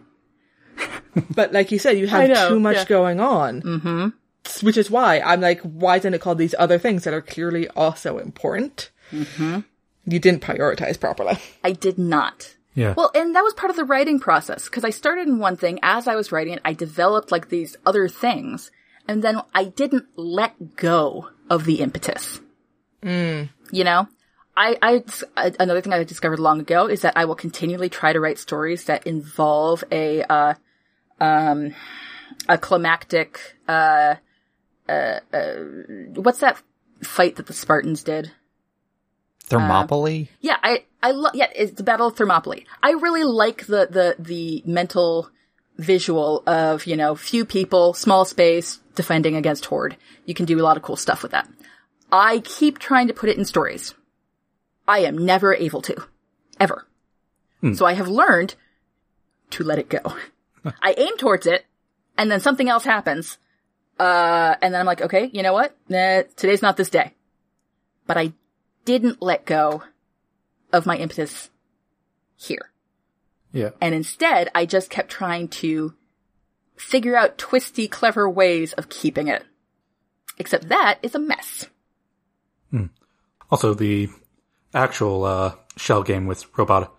But 1.35 1.53
like 1.53 1.73
you 1.73 1.79
said, 1.79 1.99
you 1.99 2.07
have 2.07 2.29
know, 2.29 2.49
too 2.51 2.61
much 2.61 2.77
yeah. 2.77 2.85
going 2.85 3.21
on. 3.21 3.63
Mm-hmm. 3.63 4.09
Which 4.63 4.77
is 4.77 4.91
why 4.91 5.21
I'm 5.21 5.41
like, 5.41 5.61
why 5.61 5.97
isn't 5.97 6.15
it 6.15 6.21
called 6.21 6.39
these 6.39 6.55
other 6.59 6.79
things 6.79 7.05
that 7.05 7.15
are 7.15 7.23
clearly 7.23 7.69
also 7.71 8.19
important? 8.19 8.91
Mm-hmm. 9.13 9.61
You 10.07 10.19
didn't 10.19 10.43
prioritize 10.43 10.99
properly. 10.99 11.39
I 11.65 11.73
did 11.73 11.99
not. 11.99 12.55
Yeah. 12.75 12.95
Well, 12.97 13.11
and 13.15 13.35
that 13.35 13.43
was 13.43 13.55
part 13.55 13.71
of 13.71 13.77
the 13.77 13.85
writing 13.85 14.21
process 14.21 14.67
because 14.67 14.85
I 14.85 14.91
started 14.91 15.27
in 15.27 15.39
one 15.39 15.57
thing. 15.57 15.79
As 15.83 16.07
I 16.07 16.15
was 16.15 16.31
writing 16.31 16.53
it, 16.55 16.61
I 16.65 16.75
developed 16.75 17.33
like 17.33 17.49
these 17.49 17.77
other 17.87 18.07
things, 18.07 18.71
and 19.09 19.25
then 19.25 19.41
I 19.55 19.65
didn't 19.65 20.07
let 20.15 20.77
go 20.77 21.31
of 21.49 21.65
the 21.65 21.81
impetus. 21.81 22.41
You 23.71 23.85
know, 23.85 24.09
I, 24.57 24.77
I 24.83 25.05
another 25.37 25.81
thing 25.81 25.93
I 25.93 26.05
discovered 26.05 26.39
long 26.39 26.61
ago 26.61 26.87
is 26.87 27.01
that 27.03 27.17
I 27.17 27.25
will 27.25 27.35
continually 27.35 27.89
try 27.89 28.13
to 28.13 28.21
write 28.21 28.39
stories 28.39 28.85
that 28.85 29.07
involve 29.07 29.83
a 29.91 30.23
uh, 30.23 30.55
um 31.21 31.75
a 32.49 32.59
climactic 32.59 33.57
uh 33.69 34.17
uh, 34.89 35.21
uh 35.33 35.55
what's 36.15 36.41
that 36.41 36.61
fight 37.03 37.37
that 37.37 37.47
the 37.47 37.53
Spartans 37.53 38.03
did? 38.03 38.33
Thermopylae? 39.45 40.29
Yeah, 40.41 40.57
I, 40.63 40.85
I 41.03 41.13
love, 41.13 41.35
yeah, 41.35 41.49
it's 41.55 41.73
the 41.73 41.85
Battle 41.85 42.09
of 42.09 42.17
Thermopylae. 42.17 42.65
I 42.83 42.93
really 42.93 43.25
like 43.25 43.67
the, 43.67 43.87
the, 43.89 44.17
the 44.19 44.63
mental 44.67 45.31
visual 45.79 46.43
of, 46.47 46.87
you 46.87 46.97
know, 46.97 47.15
few 47.15 47.45
people, 47.45 47.95
small 47.95 48.25
space, 48.25 48.81
defending 48.97 49.37
against 49.37 49.67
horde. 49.67 49.97
You 50.25 50.35
can 50.35 50.47
do 50.47 50.59
a 50.59 50.65
lot 50.65 50.77
of 50.77 50.83
cool 50.83 50.97
stuff 50.97 51.23
with 51.23 51.33
that. 51.33 51.49
I 52.11 52.41
keep 52.41 52.79
trying 52.79 53.09
to 53.09 53.15
put 53.15 53.29
it 53.29 53.39
in 53.39 53.45
stories. 53.45 53.95
I 54.89 55.01
am 55.01 55.19
never 55.19 55.55
able 55.55 55.83
to. 55.83 55.97
Ever. 56.59 56.87
So 57.75 57.85
I 57.85 57.95
have 57.95 58.09
learned 58.09 58.55
to 59.51 59.65
let 59.65 59.79
it 59.79 59.89
go. 59.89 60.01
I 60.83 60.95
aim 60.97 61.17
towards 61.17 61.47
it, 61.47 61.67
and 62.17 62.31
then 62.31 62.41
something 62.41 62.69
else 62.69 62.85
happens, 62.85 63.39
uh, 63.99 64.57
and 64.61 64.75
then 64.75 64.81
I'm 64.81 64.87
like, 64.87 65.03
okay, 65.03 65.31
you 65.33 65.43
know 65.43 65.53
what? 65.53 65.77
Nah, 65.89 66.23
today's 66.37 66.63
not 66.63 66.77
this 66.77 66.91
day. 66.91 67.13
But 68.07 68.17
I 68.17 68.33
didn't 68.85 69.23
let 69.23 69.45
go 69.45 69.83
of 70.73 70.87
my 70.87 70.97
impetus 70.97 71.51
here. 72.37 72.71
yeah. 73.53 73.71
And 73.81 73.95
instead, 73.95 74.51
I 74.55 74.67
just 74.67 74.91
kept 74.91 75.11
trying 75.11 75.49
to 75.49 75.95
figure 76.77 77.17
out 77.17 77.39
twisty, 77.39 77.89
clever 77.89 78.29
ways 78.29 78.73
of 78.75 78.89
keeping 78.89 79.29
it. 79.29 79.45
Except 80.39 80.69
that 80.69 80.99
is 81.03 81.15
a 81.15 81.19
mess. 81.19 81.67
Also, 83.51 83.75
the 83.75 84.09
actual 84.75 85.25
uh, 85.25 85.55
shell 85.77 86.03
game 86.03 86.27
with 86.27 86.47
robot 86.59 86.93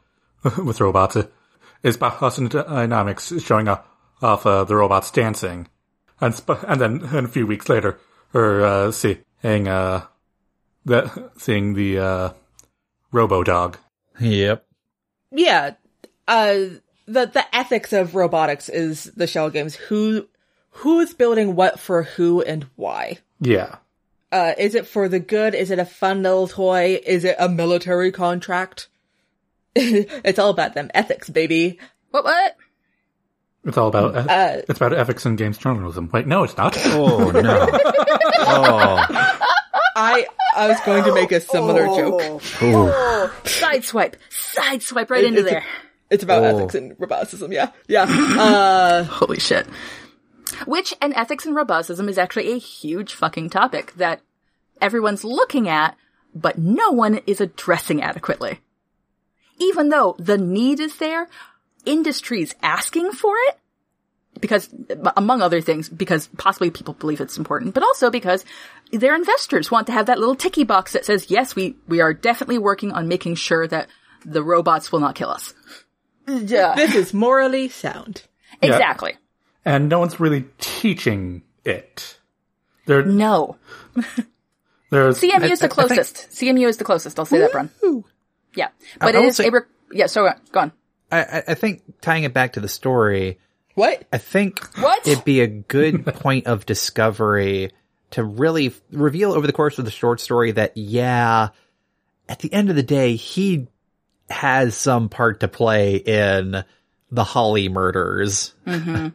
with 0.58 0.80
robots 0.80 1.16
uh, 1.18 1.28
is 1.84 1.98
Boston 1.98 2.48
Dynamics 2.48 3.34
showing 3.42 3.68
off 3.68 4.46
uh, 4.46 4.64
the 4.64 4.76
robots 4.76 5.12
dancing, 5.12 5.68
and 6.22 6.34
sp- 6.36 6.64
and 6.68 6.82
then 6.82 7.04
and 7.14 7.26
a 7.28 7.30
few 7.30 7.46
weeks 7.48 7.70
later, 7.70 8.00
or 8.34 8.64
uh, 8.64 8.92
seeing 8.92 9.68
uh, 9.68 10.06
the 10.86 11.30
seeing 11.38 11.74
the 11.74 12.00
uh, 12.00 12.30
Robo 13.12 13.44
Dog. 13.44 13.78
Yep. 14.20 14.66
Yeah. 15.32 15.76
Uh, 16.28 16.80
the, 17.08 17.26
the 17.26 17.44
ethics 17.56 17.94
of 17.94 18.16
robotics 18.16 18.68
is 18.68 19.06
the 19.16 19.28
shell 19.28 19.50
games. 19.50 19.76
Who, 19.76 20.28
who 20.72 21.00
is 21.00 21.14
building 21.14 21.56
what 21.56 21.80
for 21.80 22.04
who 22.04 22.42
and 22.42 22.66
why? 22.76 23.20
Yeah, 23.40 23.76
Uh, 24.32 24.54
is 24.58 24.76
it 24.76 24.88
for 24.88 25.08
the 25.08 25.20
good? 25.20 25.56
Is 25.56 25.72
it 25.72 25.80
a 25.80 25.86
fun 25.86 26.24
little 26.24 26.48
toy? 26.48 27.00
Is 27.06 27.24
it 27.24 27.36
a 27.40 27.48
military 27.48 28.12
contract? 28.12 28.90
it's 29.76 30.40
all 30.40 30.50
about 30.50 30.74
them 30.74 30.90
ethics, 30.94 31.30
baby. 31.30 31.80
What? 32.12 32.24
What? 32.26 32.56
It's 33.68 33.78
all 33.78 33.88
about 33.90 34.16
Uh, 34.16 34.62
it's 34.68 34.80
about 34.80 34.94
ethics 34.94 35.26
and 35.26 35.38
games 35.38 35.58
journalism. 35.58 36.10
Wait, 36.12 36.26
no, 36.26 36.44
it's 36.44 36.58
not. 36.58 36.76
Oh 36.88 37.30
no. 37.32 37.68
oh. 38.40 39.44
I, 40.00 40.28
I 40.56 40.68
was 40.68 40.80
going 40.82 41.04
to 41.06 41.14
make 41.14 41.32
a 41.32 41.40
similar 41.42 41.86
joke. 41.88 42.22
Ooh. 42.62 42.92
Sideswipe. 43.44 44.14
Sideswipe 44.30 45.10
right 45.10 45.24
into 45.24 45.40
it's 45.42 45.48
a- 45.48 45.52
there. 45.52 45.64
It's 46.10 46.24
about 46.24 46.44
Oh. 46.44 46.58
ethics 46.58 46.76
and 46.76 46.98
roboticism. 46.98 47.52
Yeah. 47.52 47.72
Yeah. 47.88 48.04
Uh, 48.08 49.04
Holy 49.10 49.40
shit. 49.40 49.68
Which, 50.66 50.94
and 51.02 51.14
ethics 51.16 51.46
and 51.46 51.56
roboticism 51.56 52.08
is 52.08 52.18
actually 52.18 52.54
a 52.54 52.58
huge 52.58 53.14
fucking 53.14 53.50
topic 53.50 53.94
that 53.96 54.22
everyone's 54.80 55.24
looking 55.26 55.68
at, 55.68 55.98
but 56.34 56.58
no 56.58 56.92
one 56.92 57.20
is 57.28 57.42
addressing 57.42 58.02
adequately. 58.02 58.60
Even 59.60 59.90
though 59.90 60.16
the 60.20 60.38
need 60.38 60.80
is 60.80 60.98
there, 60.98 61.28
industry's 61.90 62.54
asking 62.62 63.12
for 63.12 63.34
it, 63.48 63.58
because, 64.40 64.70
among 65.16 65.42
other 65.42 65.62
things, 65.62 65.90
because 65.90 66.28
possibly 66.38 66.70
people 66.70 66.94
believe 66.94 67.20
it's 67.22 67.38
important, 67.40 67.74
but 67.74 67.82
also 67.84 68.12
because 68.12 68.46
their 68.92 69.16
investors 69.16 69.72
want 69.72 69.88
to 69.88 69.94
have 69.94 70.06
that 70.06 70.20
little 70.20 70.36
ticky 70.36 70.64
box 70.64 70.94
that 70.94 71.06
says, 71.06 71.32
yes, 71.32 71.56
we, 71.56 71.76
we 71.88 72.02
are 72.02 72.14
definitely 72.14 72.60
working 72.60 72.92
on 72.92 73.08
making 73.08 73.34
sure 73.36 73.68
that 73.68 73.88
the 74.26 74.44
robots 74.44 74.92
will 74.92 75.00
not 75.00 75.16
kill 75.16 75.30
us. 75.30 75.54
Yeah. 76.28 76.76
this 76.76 76.94
is 76.94 77.14
morally 77.14 77.70
sound. 77.70 78.24
Exactly. 78.62 79.16
and 79.66 79.88
no 79.90 80.00
one's 80.00 80.20
really 80.20 80.46
teaching 80.60 81.42
it. 81.66 82.20
There, 82.86 83.04
No. 83.04 83.58
there's 84.90 85.20
CMU 85.20 85.24
is 85.24 85.34
I- 85.34 85.36
I 85.36 85.50
the 85.50 85.58
think- 85.58 85.72
closest. 85.74 86.16
CMU 86.32 86.68
is 86.68 86.78
the 86.78 86.84
closest. 86.84 87.18
I'll 87.20 87.26
say 87.26 87.40
that, 87.40 87.52
Brun. 87.52 87.70
Yeah, 88.56 88.70
but 89.00 89.16
I 89.16 89.20
it 89.20 89.22
will 89.24 89.32
say- 89.34 89.48
a 89.48 89.52
rec- 89.52 89.68
yeah. 89.92 90.08
So 90.08 90.26
uh, 90.26 90.34
go 90.52 90.62
on. 90.62 90.72
I, 91.12 91.20
I- 91.24 91.44
I 91.50 91.54
think 91.54 91.84
tying 92.02 92.24
it 92.24 92.34
back 92.34 92.54
to 92.54 92.60
the 92.60 92.68
story, 92.70 93.40
What? 93.76 94.04
I 94.12 94.18
think 94.18 94.60
What? 94.78 95.08
it'd 95.08 95.24
be 95.26 95.42
a 95.42 95.48
good 95.48 96.06
point 96.16 96.48
of 96.48 96.66
discovery 96.66 97.72
to 98.12 98.24
really 98.24 98.68
f- 98.68 98.82
reveal 98.92 99.32
over 99.34 99.46
the 99.48 99.54
course 99.54 99.78
of 99.80 99.86
the 99.86 99.92
short 99.92 100.20
story 100.20 100.52
that, 100.54 100.76
yeah, 100.78 101.50
at 102.30 102.40
the 102.40 102.52
end 102.54 102.70
of 102.70 102.76
the 102.76 102.84
day, 102.84 103.16
he 103.16 103.68
has 104.30 104.76
some 104.76 105.08
part 105.10 105.40
to 105.42 105.48
play 105.48 105.96
in 105.98 106.64
the 107.12 107.24
Holly 107.24 107.70
murders. 107.70 108.54
yeah. 108.66 109.10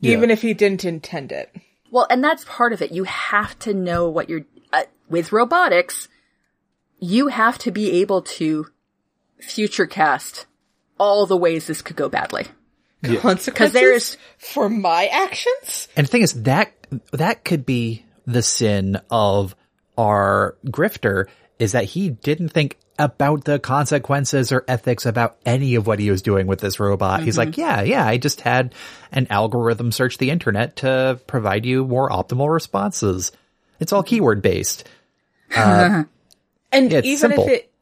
Even 0.00 0.30
if 0.30 0.42
he 0.42 0.54
didn't 0.54 0.84
intend 0.84 1.32
it. 1.32 1.54
Well, 1.90 2.06
and 2.10 2.22
that's 2.22 2.44
part 2.44 2.72
of 2.72 2.82
it. 2.82 2.92
You 2.92 3.04
have 3.04 3.58
to 3.60 3.72
know 3.74 4.08
what 4.08 4.28
you're 4.28 4.44
uh, 4.72 4.82
with 5.08 5.32
robotics. 5.32 6.08
You 7.00 7.28
have 7.28 7.58
to 7.58 7.70
be 7.70 8.00
able 8.02 8.22
to 8.22 8.66
future 9.40 9.86
cast 9.86 10.46
all 10.98 11.26
the 11.26 11.36
ways 11.36 11.66
this 11.66 11.82
could 11.82 11.96
go 11.96 12.08
badly. 12.08 12.46
Consequences 13.02 13.54
Cause 13.54 13.72
there's- 13.72 14.16
for 14.38 14.68
my 14.68 15.06
actions? 15.06 15.88
And 15.96 16.06
the 16.06 16.10
thing 16.10 16.22
is 16.22 16.42
that 16.44 16.72
that 17.12 17.44
could 17.44 17.66
be 17.66 18.04
the 18.26 18.42
sin 18.42 19.00
of 19.10 19.54
our 19.98 20.56
grifter 20.66 21.26
is 21.58 21.72
that 21.72 21.84
he 21.84 22.10
didn't 22.10 22.48
think 22.48 22.78
about 22.98 23.44
the 23.44 23.58
consequences 23.58 24.52
or 24.52 24.64
ethics 24.68 25.04
about 25.04 25.36
any 25.44 25.74
of 25.74 25.86
what 25.86 25.98
he 25.98 26.10
was 26.10 26.22
doing 26.22 26.46
with 26.46 26.60
this 26.60 26.78
robot. 26.78 27.22
He's 27.22 27.36
like, 27.36 27.50
mm-hmm. 27.50 27.60
yeah, 27.60 27.82
yeah, 27.82 28.06
I 28.06 28.18
just 28.18 28.40
had 28.40 28.74
an 29.12 29.26
algorithm 29.30 29.90
search 29.90 30.18
the 30.18 30.30
internet 30.30 30.76
to 30.76 31.20
provide 31.26 31.66
you 31.66 31.86
more 31.86 32.08
optimal 32.08 32.52
responses. 32.52 33.32
It's 33.80 33.92
all 33.92 34.02
keyword 34.02 34.42
based. 34.42 34.88
Uh, 35.54 36.04
and 36.72 36.92
even 36.92 37.16
simple. 37.16 37.44
if 37.44 37.50
it, 37.50 37.72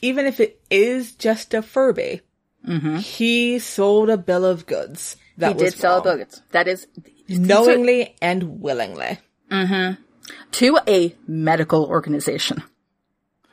even 0.00 0.26
if 0.26 0.40
it 0.40 0.60
is 0.70 1.12
just 1.12 1.54
a 1.54 1.62
Furby, 1.62 2.20
Mm-hmm. 2.66 2.96
he 2.98 3.58
sold 3.58 4.08
a 4.10 4.16
bill 4.16 4.44
of 4.44 4.66
goods. 4.66 5.16
That 5.38 5.56
he 5.56 5.62
was 5.64 5.72
did 5.72 5.80
sell 5.80 6.02
wrong. 6.02 6.18
buggets. 6.18 6.42
That 6.52 6.68
is 6.68 6.86
knowingly 7.28 8.14
and 8.22 8.60
willingly. 8.60 9.18
Mm-hmm. 9.50 10.00
to 10.52 10.78
a 10.88 11.14
medical 11.26 11.84
organization. 11.86 12.62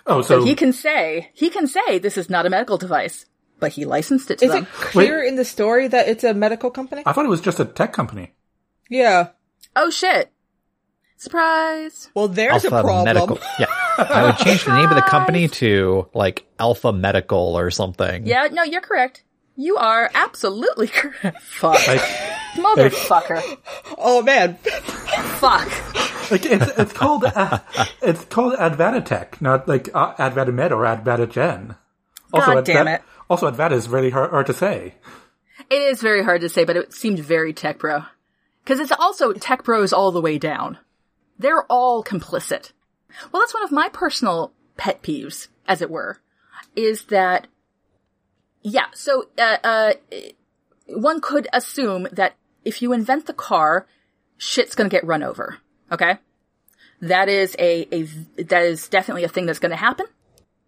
oh, 0.05 0.21
so 0.21 0.43
He 0.43 0.55
can 0.55 0.71
say 0.73 1.29
he 1.33 1.49
can 1.49 1.67
say 1.67 1.99
this 1.99 2.17
is 2.17 2.29
not 2.29 2.45
a 2.45 2.49
medical 2.49 2.77
device, 2.77 3.25
but 3.59 3.71
he 3.73 3.85
licensed 3.85 4.29
it 4.31 4.39
to 4.39 4.45
Is 4.45 4.51
them. 4.51 4.63
it 4.63 4.69
clear 4.69 5.21
in 5.23 5.35
the 5.35 5.43
story 5.45 5.87
that 5.87 6.07
it's 6.07 6.23
a 6.23 6.33
medical 6.33 6.69
company? 6.71 7.03
I 7.05 7.11
thought 7.13 7.25
it 7.25 7.29
was 7.29 7.41
just 7.41 7.59
a 7.59 7.65
tech 7.65 7.91
company. 7.93 8.33
Yeah. 8.89 9.29
oh 9.75 9.89
shit! 9.89 10.31
Surprise! 11.17 12.09
Well, 12.13 12.27
there's 12.29 12.63
a 12.65 12.69
problem. 12.69 13.03
Medical. 13.05 13.39
Yeah. 13.59 13.65
I 13.99 14.23
would 14.25 14.37
change 14.37 14.65
the 14.65 14.75
name 14.75 14.89
of 14.89 14.95
the 14.95 15.01
company 15.01 15.47
to 15.47 16.07
like 16.13 16.45
Alpha 16.59 16.91
Medical 16.93 17.57
or 17.57 17.71
something. 17.71 18.25
Yeah, 18.25 18.47
no, 18.51 18.63
you're 18.63 18.81
correct. 18.81 19.23
You 19.55 19.75
are 19.77 20.09
absolutely 20.13 20.87
correct. 20.93 21.41
Fuck, 21.41 21.85
Like, 21.87 22.01
motherfucker. 22.55 23.57
Oh 23.97 24.21
man. 24.21 24.55
Fuck. 25.39 25.69
like 26.31 26.45
it's 26.45 26.67
it's 26.77 26.93
called 26.93 27.25
uh, 27.25 27.59
it's 28.01 28.23
called 28.25 28.53
Advanatech, 28.55 29.41
not 29.41 29.67
like 29.67 29.89
uh, 29.93 30.13
Advanimed 30.15 30.71
or 30.71 30.83
Advantagen. 30.85 31.75
Also, 32.33 32.53
God 32.55 32.65
damn 32.65 32.85
Adva- 32.85 32.95
it. 32.95 33.01
Also, 33.29 33.51
Advat 33.51 33.71
is 33.71 33.89
really 33.89 34.09
hard, 34.11 34.29
hard 34.31 34.45
to 34.47 34.53
say. 34.53 34.95
It 35.69 35.81
is 35.81 36.01
very 36.01 36.23
hard 36.23 36.41
to 36.41 36.49
say, 36.49 36.63
but 36.63 36.77
it 36.77 36.93
seemed 36.93 37.19
very 37.19 37.53
tech 37.53 37.79
bro. 37.79 38.03
Cause 38.65 38.79
it's 38.79 38.91
also 38.91 39.33
tech 39.33 39.63
bros 39.63 39.91
all 39.93 40.11
the 40.11 40.21
way 40.21 40.37
down. 40.37 40.77
They're 41.39 41.63
all 41.69 42.03
complicit. 42.03 42.71
Well, 43.31 43.41
that's 43.41 43.53
one 43.53 43.63
of 43.63 43.71
my 43.71 43.89
personal 43.89 44.51
pet 44.77 45.01
peeves, 45.01 45.47
as 45.67 45.81
it 45.81 45.89
were, 45.89 46.19
is 46.75 47.03
that, 47.05 47.47
yeah, 48.61 48.87
so, 48.93 49.25
uh, 49.37 49.57
uh, 49.63 49.93
one 50.87 51.21
could 51.21 51.47
assume 51.53 52.07
that 52.11 52.35
if 52.63 52.81
you 52.81 52.93
invent 52.93 53.25
the 53.25 53.33
car, 53.33 53.87
shit's 54.37 54.75
gonna 54.75 54.89
get 54.89 55.05
run 55.05 55.23
over. 55.23 55.57
Okay? 55.91 56.17
That 57.01 57.29
is 57.29 57.55
a, 57.59 57.87
a, 57.93 58.03
that 58.43 58.63
is 58.63 58.87
definitely 58.87 59.23
a 59.23 59.29
thing 59.29 59.45
that's 59.45 59.59
gonna 59.59 59.75
happen. 59.75 60.05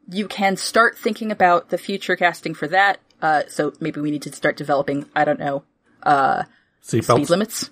You 0.09 0.27
can 0.27 0.57
start 0.57 0.97
thinking 0.97 1.31
about 1.31 1.69
the 1.69 1.77
future 1.77 2.15
casting 2.15 2.53
for 2.53 2.67
that. 2.67 2.99
Uh, 3.21 3.43
so 3.47 3.73
maybe 3.79 4.01
we 4.01 4.11
need 4.11 4.23
to 4.23 4.33
start 4.33 4.57
developing, 4.57 5.05
I 5.15 5.25
don't 5.25 5.39
know, 5.39 5.63
speed 6.81 7.03
Seatbelts. 7.03 7.29
limits. 7.29 7.69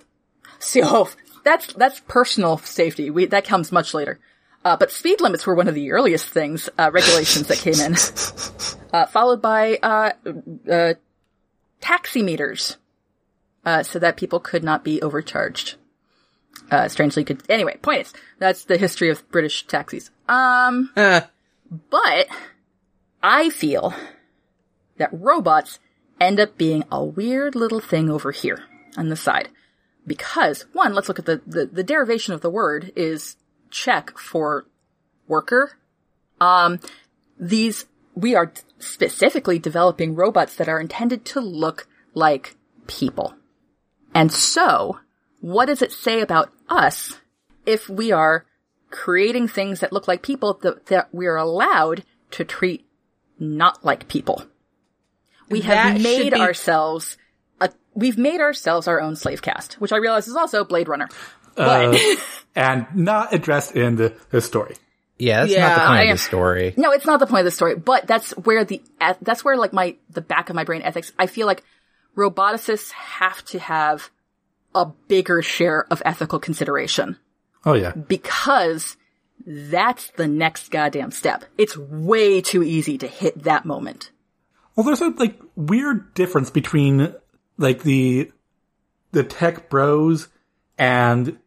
So 0.58 0.80
oh, 0.84 1.10
that's 1.44 1.72
that's 1.72 2.00
personal 2.00 2.58
safety. 2.58 3.10
We 3.10 3.26
that 3.26 3.44
comes 3.44 3.72
much 3.72 3.94
later. 3.94 4.20
Uh, 4.64 4.76
but 4.76 4.90
speed 4.90 5.20
limits 5.20 5.46
were 5.46 5.54
one 5.54 5.68
of 5.68 5.74
the 5.74 5.90
earliest 5.90 6.28
things, 6.28 6.68
uh, 6.78 6.90
regulations 6.92 7.48
that 7.48 7.58
came 7.58 7.80
in, 7.80 7.94
uh, 8.92 9.06
followed 9.06 9.40
by 9.40 9.78
uh, 9.82 10.12
uh, 10.70 10.94
taxi 11.80 12.22
meters, 12.22 12.76
uh, 13.64 13.82
so 13.82 13.98
that 13.98 14.16
people 14.16 14.38
could 14.38 14.62
not 14.62 14.84
be 14.84 15.00
overcharged. 15.00 15.76
Uh, 16.70 16.88
strangely, 16.88 17.24
could 17.24 17.42
anyway. 17.48 17.76
Point 17.78 18.02
is, 18.02 18.12
that's 18.38 18.64
the 18.64 18.76
history 18.76 19.08
of 19.08 19.28
British 19.30 19.66
taxis. 19.66 20.10
Um, 20.28 20.90
Uh, 20.96 21.22
but 21.88 22.28
I 23.22 23.50
feel 23.50 23.94
that 24.98 25.10
robots 25.12 25.78
end 26.20 26.38
up 26.38 26.58
being 26.58 26.84
a 26.92 27.02
weird 27.02 27.54
little 27.54 27.80
thing 27.80 28.10
over 28.10 28.30
here 28.30 28.62
on 28.96 29.08
the 29.08 29.16
side. 29.16 29.48
Because, 30.06 30.66
one, 30.72 30.94
let's 30.94 31.08
look 31.08 31.18
at 31.18 31.26
the, 31.26 31.40
the, 31.46 31.66
the 31.66 31.84
derivation 31.84 32.34
of 32.34 32.40
the 32.40 32.50
word 32.50 32.92
is 32.94 33.36
Czech 33.70 34.18
for 34.18 34.66
worker. 35.26 35.72
Um, 36.40 36.80
these, 37.38 37.86
we 38.14 38.34
are 38.34 38.52
specifically 38.78 39.58
developing 39.58 40.14
robots 40.14 40.56
that 40.56 40.68
are 40.68 40.80
intended 40.80 41.24
to 41.26 41.40
look 41.40 41.86
like 42.14 42.56
people. 42.86 43.34
And 44.14 44.32
so, 44.32 44.98
what 45.40 45.66
does 45.66 45.82
it 45.82 45.92
say 45.92 46.20
about 46.20 46.50
us 46.68 47.18
if 47.64 47.88
we 47.88 48.10
are 48.12 48.44
creating 48.90 49.46
things 49.48 49.80
that 49.80 49.92
look 49.92 50.08
like 50.08 50.22
people 50.22 50.54
that, 50.62 50.86
that 50.86 51.14
we 51.14 51.26
are 51.26 51.36
allowed 51.36 52.04
to 52.32 52.44
treat 52.44 52.86
not 53.38 53.84
like 53.84 54.08
people? 54.08 54.44
We 55.48 55.60
have 55.62 55.94
That 55.94 56.00
made 56.00 56.32
be- 56.32 56.40
ourselves 56.40 57.16
a, 57.60 57.70
we've 57.94 58.18
made 58.18 58.40
ourselves 58.40 58.88
our 58.88 59.00
own 59.00 59.16
slave 59.16 59.42
caste, 59.42 59.74
which 59.74 59.92
I 59.92 59.96
realize 59.96 60.28
is 60.28 60.36
also 60.36 60.64
Blade 60.64 60.88
Runner. 60.88 61.08
Uh, 61.56 61.96
and 62.54 62.86
not 62.94 63.32
addressed 63.34 63.76
in 63.76 63.96
the, 63.96 64.14
the 64.30 64.40
story. 64.40 64.76
Yeah, 65.18 65.40
that's 65.40 65.52
not 65.52 65.58
Yeah, 65.58 65.74
the 65.74 65.80
point 65.80 65.90
I 65.90 66.02
of 66.02 66.08
am- 66.08 66.14
the 66.14 66.18
story. 66.22 66.74
No, 66.76 66.90
it's 66.92 67.06
not 67.06 67.20
the 67.20 67.26
point 67.26 67.40
of 67.40 67.44
the 67.44 67.50
story, 67.50 67.76
but 67.76 68.06
that's 68.06 68.30
where 68.32 68.64
the, 68.64 68.82
that's 69.20 69.44
where 69.44 69.56
like 69.56 69.72
my, 69.72 69.96
the 70.10 70.20
back 70.22 70.48
of 70.50 70.56
my 70.56 70.64
brain 70.64 70.82
ethics, 70.82 71.12
I 71.18 71.26
feel 71.26 71.46
like 71.46 71.62
roboticists 72.16 72.90
have 72.92 73.44
to 73.46 73.58
have 73.58 74.10
a 74.74 74.86
bigger 75.08 75.42
share 75.42 75.86
of 75.90 76.00
ethical 76.04 76.38
consideration 76.38 77.16
Oh 77.64 77.74
yeah. 77.74 77.92
because 77.92 78.96
that's 79.46 80.10
the 80.12 80.26
next 80.28 80.70
goddamn 80.70 81.10
step. 81.10 81.44
It's 81.58 81.76
way 81.76 82.40
too 82.40 82.62
easy 82.62 82.96
to 82.98 83.06
hit 83.06 83.42
that 83.44 83.64
moment. 83.64 84.10
Well, 84.76 84.84
there's 84.86 85.00
a 85.00 85.08
like 85.08 85.38
weird 85.56 86.14
difference 86.14 86.50
between 86.50 87.14
like 87.58 87.82
the 87.82 88.30
the 89.12 89.24
tech 89.24 89.68
bros 89.68 90.28
and 90.80 91.38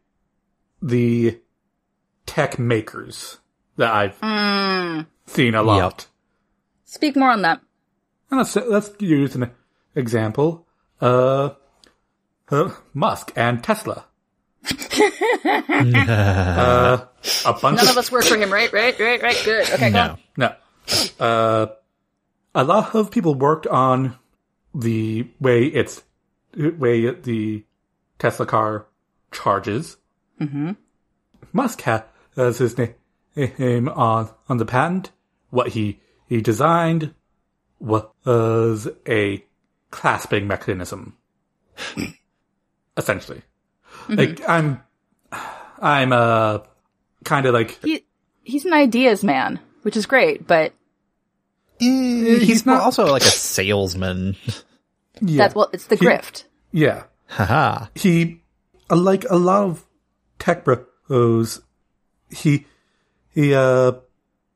the 0.80 1.40
tech 2.24 2.58
makers 2.58 3.38
that 3.76 3.92
I've 3.92 4.14
seen 5.26 5.54
a 5.56 5.62
lot. 5.62 6.06
Speak 6.84 7.16
more 7.16 7.30
on 7.30 7.42
that. 7.42 7.60
And 8.30 8.38
let's 8.38 8.54
let's 8.54 8.92
use 9.00 9.34
an 9.34 9.50
example. 9.96 10.66
Uh, 11.00 11.50
uh 12.48 12.70
Musk 12.94 13.32
and 13.34 13.62
Tesla. 13.62 14.06
uh, 15.44 17.04
a 17.44 17.52
bunch 17.52 17.76
None 17.76 17.86
of 17.86 17.90
of 17.90 17.98
us 17.98 18.12
work 18.12 18.24
for 18.24 18.36
him, 18.36 18.52
right? 18.52 18.72
Right? 18.72 18.98
Right? 18.98 19.20
Right? 19.20 19.42
Good. 19.44 19.68
Okay, 19.70 19.90
go 19.90 19.98
on. 19.98 20.18
No. 20.36 20.54
No. 21.18 21.24
Uh, 21.26 21.66
a 22.54 22.62
lot 22.62 22.94
of 22.94 23.10
people 23.10 23.34
worked 23.34 23.66
on 23.66 24.16
the 24.74 25.28
way 25.40 25.64
it's 25.64 26.02
way 26.56 27.10
the 27.10 27.64
Tesla 28.18 28.46
car 28.46 28.86
charges. 29.34 29.96
Mm-hmm. 30.40 30.72
Musk 31.52 31.82
has 31.82 32.58
his 32.58 32.76
name 32.78 33.88
on 33.88 34.30
on 34.48 34.56
the 34.56 34.64
patent. 34.64 35.10
What 35.50 35.68
he 35.68 36.00
he 36.28 36.40
designed 36.40 37.14
was 37.78 38.88
a 39.06 39.44
clasping 39.90 40.46
mechanism, 40.48 41.16
essentially. 42.96 43.42
Like 44.08 44.46
I'm, 44.48 44.82
I'm 45.80 46.12
uh 46.12 46.58
kind 47.24 47.46
of 47.46 47.54
like 47.54 47.78
He 47.84 48.04
he's 48.42 48.64
an 48.64 48.72
ideas 48.72 49.22
man, 49.22 49.60
which 49.82 49.96
is 49.96 50.06
great, 50.06 50.46
but 50.46 50.72
He's, 51.78 52.64
not- 52.64 52.82
also 52.82 53.06
like 53.06 53.22
a 53.22 53.26
salesman. 53.26 54.36
yeah. 55.20 55.38
that's 55.38 55.54
well, 55.54 55.68
it's 55.72 55.86
the 55.86 55.96
grift. 55.96 56.44
yeah. 56.72 57.04
Haha. 57.26 57.86
he 57.94 58.34
uh, 58.34 58.43
like 58.90 59.24
a 59.30 59.36
lot 59.36 59.64
of 59.64 59.84
tech 60.38 60.64
bros 60.64 61.62
he 62.30 62.66
he 63.30 63.54
uh 63.54 63.92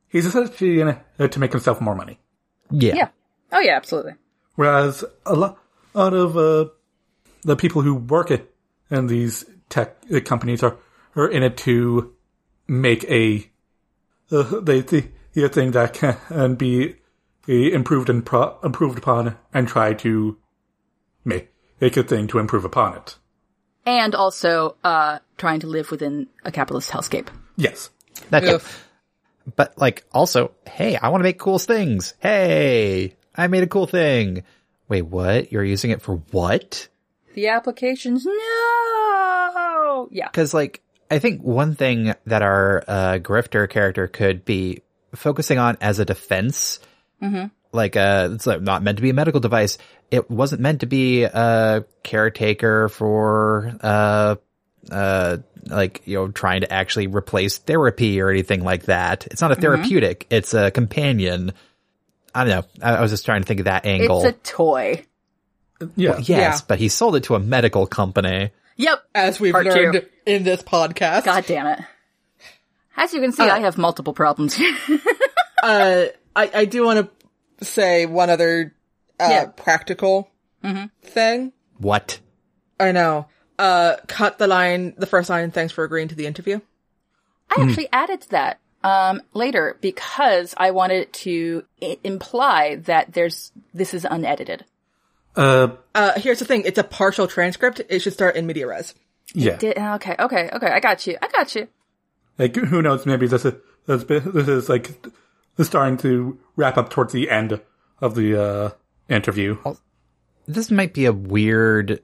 he's 0.09 0.26
essentially 0.26 0.81
in 0.81 0.89
it 1.18 1.33
to 1.33 1.41
make 1.41 1.53
himself 1.53 1.81
more 1.81 1.95
money 1.95 2.18
Yeah. 2.70 2.95
Yeah. 2.95 3.09
Oh 3.53 3.61
yeah, 3.61 3.76
absolutely. 3.76 4.14
whereas 4.57 5.05
a 5.24 5.35
lot, 5.35 5.59
lot 5.95 6.14
of 6.14 6.37
uh 6.37 6.66
the 7.43 7.57
people 7.57 7.83
who 7.83 7.95
work 7.95 8.31
it 8.31 8.55
in 8.91 9.07
these 9.07 9.45
tech 9.68 9.97
uh, 10.14 10.20
companies 10.20 10.62
are 10.62 10.76
are 11.16 11.29
in 11.29 11.43
it 11.43 11.57
to 11.59 12.14
make 12.66 13.05
a 13.05 13.51
uh, 14.31 14.61
they 14.61 14.81
the 14.83 15.09
a 15.37 15.49
thing 15.49 15.70
that 15.70 15.95
can 15.95 16.55
be 16.57 16.97
uh, 17.49 17.53
improved 17.53 18.11
and 18.11 18.26
pro- 18.26 18.59
improved 18.62 18.99
upon 18.99 19.37
and 19.55 19.68
try 19.68 19.95
to 19.95 20.37
make 21.24 21.49
make 21.81 21.97
a 21.97 22.03
thing 22.03 22.26
to 22.26 22.39
improve 22.39 22.64
upon 22.64 22.97
it 22.97 23.16
And 23.87 24.14
also 24.14 24.76
uh 24.85 25.18
trying 25.37 25.61
to 25.61 25.66
live 25.66 25.91
within 25.91 26.29
a 26.45 26.53
capitalist 26.53 26.91
hellscape. 26.91 27.29
yes 27.57 27.91
That 28.31 28.41
too. 28.41 28.61
But 29.57 29.79
like 29.79 30.05
also, 30.12 30.53
hey, 30.66 30.97
I 30.97 31.09
want 31.09 31.20
to 31.20 31.24
make 31.24 31.39
cool 31.39 31.59
things. 31.59 32.14
Hey, 32.20 33.16
I 33.35 33.47
made 33.47 33.62
a 33.62 33.66
cool 33.66 33.87
thing. 33.87 34.43
Wait, 34.89 35.03
what? 35.03 35.53
You're 35.53 35.64
using 35.64 35.91
it 35.91 36.03
for 36.03 36.16
what? 36.33 36.89
The 37.35 37.49
applications 37.49 38.26
no. 38.26 40.09
Yeah. 40.11 40.29
Because 40.29 40.53
like, 40.53 40.83
I 41.11 41.18
think 41.18 41.43
one 41.43 41.74
thing 41.74 42.14
that 42.26 42.43
our 42.43 42.85
uh, 42.87 43.18
grifter 43.20 43.68
character 43.68 44.07
could 44.07 44.45
be 44.45 44.83
focusing 45.14 45.59
on 45.59 45.79
as 45.81 45.99
a 45.99 46.05
defense, 46.05 46.81
like 47.72 47.96
uh, 47.96 48.30
it's 48.32 48.46
like 48.46 48.62
not 48.62 48.82
meant 48.82 48.96
to 48.98 49.02
be 49.02 49.10
a 49.10 49.14
medical 49.14 49.40
device. 49.40 49.78
It 50.10 50.30
wasn't 50.30 50.60
meant 50.62 50.80
to 50.80 50.86
be 50.86 51.24
a 51.24 51.84
caretaker 52.02 52.88
for 52.88 53.76
uh, 53.80 54.36
uh, 54.90 55.36
like 55.66 56.02
you 56.06 56.16
know 56.16 56.28
trying 56.28 56.62
to 56.62 56.72
actually 56.72 57.06
replace 57.08 57.58
therapy 57.58 58.20
or 58.20 58.30
anything 58.30 58.64
like 58.64 58.84
that. 58.84 59.26
It's 59.26 59.40
not 59.42 59.52
a 59.52 59.56
therapeutic. 59.56 60.26
It's 60.30 60.54
a 60.54 60.70
companion. 60.70 61.52
I 62.34 62.44
don't 62.44 62.50
know. 62.80 62.86
I, 62.86 62.96
I 62.96 63.00
was 63.00 63.10
just 63.10 63.24
trying 63.24 63.42
to 63.42 63.46
think 63.46 63.60
of 63.60 63.64
that 63.64 63.84
angle. 63.86 64.24
It's 64.24 64.50
a 64.50 64.52
toy. 64.54 65.04
yeah 65.96 66.18
yes, 66.18 66.28
Yeah. 66.28 66.58
but 66.68 66.78
he 66.78 66.88
sold 66.88 67.16
it 67.16 67.24
to 67.24 67.34
a 67.34 67.38
medical 67.40 67.86
company. 67.86 68.50
Yep. 68.76 69.02
As 69.14 69.40
we've 69.40 69.52
Part 69.52 69.64
two. 69.66 69.70
learned 69.72 70.06
in 70.24 70.44
this 70.44 70.62
podcast. 70.62 71.24
God 71.24 71.44
damn 71.46 71.66
it. 71.66 71.80
As 72.96 73.12
you 73.12 73.20
can 73.20 73.32
see, 73.32 73.42
I 73.42 73.60
have 73.60 73.76
multiple 73.78 74.12
problems. 74.14 74.58
Uh, 75.60 76.06
I, 76.36 76.50
I 76.54 76.64
do 76.66 76.84
want 76.84 77.00
to 77.00 77.17
say 77.61 78.06
one 78.06 78.30
other, 78.30 78.74
uh, 79.20 79.28
Yeah. 79.30 79.46
practical 79.46 80.30
thing. 81.02 81.52
What? 81.78 82.20
I 82.80 82.92
know. 82.92 83.26
Uh, 83.59 83.96
cut 84.06 84.38
the 84.38 84.46
line, 84.46 84.94
the 84.98 85.06
first 85.06 85.30
line, 85.30 85.50
thanks 85.50 85.72
for 85.72 85.82
agreeing 85.84 86.09
to 86.09 86.14
the 86.14 86.26
interview. 86.26 86.61
I 87.50 87.62
actually 87.62 87.88
added 87.92 88.24
that 88.30 88.61
um, 88.84 89.22
later 89.34 89.76
because 89.80 90.54
I 90.56 90.70
wanted 90.70 91.12
to 91.24 91.64
I- 91.82 91.98
imply 92.04 92.76
that 92.84 93.12
there's 93.14 93.50
this 93.74 93.94
is 93.94 94.04
unedited. 94.09 94.64
uh 95.34 95.68
Uh, 95.94 96.12
here's 96.20 96.38
the 96.38 96.44
thing, 96.44 96.62
it's 96.64 96.78
a 96.78 96.84
partial 96.84 97.26
transcript, 97.26 97.80
it 97.88 98.00
should 98.00 98.12
start 98.12 98.36
in 98.36 98.46
media 98.46 98.66
res. 98.68 98.94
yeah 99.34 99.56
Did, 99.56 99.76
okay, 99.78 100.14
okay, 100.18 100.50
okay. 100.52 100.66
I 100.68 100.78
got 100.80 101.06
you. 101.06 101.16
I 101.20 101.28
got 101.28 101.54
you. 101.56 101.66
Like 102.38 102.54
who 102.54 102.80
knows? 102.82 103.04
Maybe 103.06 103.26
this 103.26 103.44
is 103.44 103.54
this, 103.86 104.02
is 104.04 104.68
this 104.68 104.68
is 105.59 105.66
starting 105.66 105.96
to 105.98 106.38
wrap 106.56 106.76
up 106.76 106.90
towards 106.90 107.12
the 107.12 107.30
end 107.30 107.61
of 108.00 108.14
the 108.14 108.40
uh, 108.40 108.70
interview. 109.09 109.59
This 110.46 110.70
might 110.70 110.94
be 110.94 111.04
a 111.06 111.12
weird, 111.12 112.02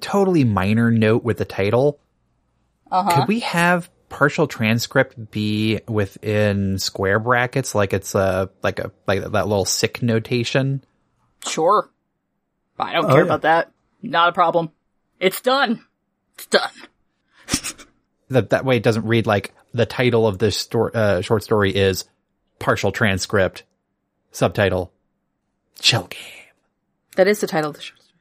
totally 0.00 0.44
minor 0.44 0.90
note 0.90 1.24
with 1.24 1.38
the 1.38 1.44
title. 1.44 2.00
Could 2.90 3.26
we 3.28 3.40
have 3.40 3.90
partial 4.08 4.46
transcript 4.46 5.30
be 5.32 5.80
within 5.88 6.78
square 6.78 7.18
brackets, 7.18 7.74
like 7.74 7.92
it's 7.92 8.14
a 8.14 8.50
like 8.62 8.78
a 8.78 8.92
like 9.08 9.20
that 9.22 9.48
little 9.48 9.64
sic 9.64 10.00
notation? 10.02 10.84
Sure. 11.44 11.90
I 12.78 12.92
don't 12.92 13.06
Oh, 13.06 13.08
care 13.08 13.18
yeah. 13.18 13.24
about 13.24 13.42
that. 13.42 13.72
Not 14.02 14.28
a 14.28 14.32
problem. 14.32 14.70
It's 15.18 15.40
done. 15.40 15.84
It's 16.34 16.46
done. 16.46 16.70
That 18.30 18.50
that 18.50 18.64
way 18.64 18.78
it 18.78 18.82
doesn't 18.82 19.06
read 19.06 19.26
like 19.26 19.52
the 19.74 19.84
title 19.84 20.26
of 20.26 20.38
this 20.38 20.56
story, 20.56 20.92
uh, 20.94 21.20
short 21.20 21.42
story 21.44 21.74
is 21.76 22.04
partial 22.64 22.90
transcript, 22.90 23.62
subtitle, 24.32 24.90
shell 25.82 26.04
game. 26.04 26.48
That 27.14 27.28
is 27.28 27.40
the 27.40 27.46
title 27.46 27.68
of 27.68 27.76
the 27.76 27.82
short 27.82 28.00
story. 28.00 28.16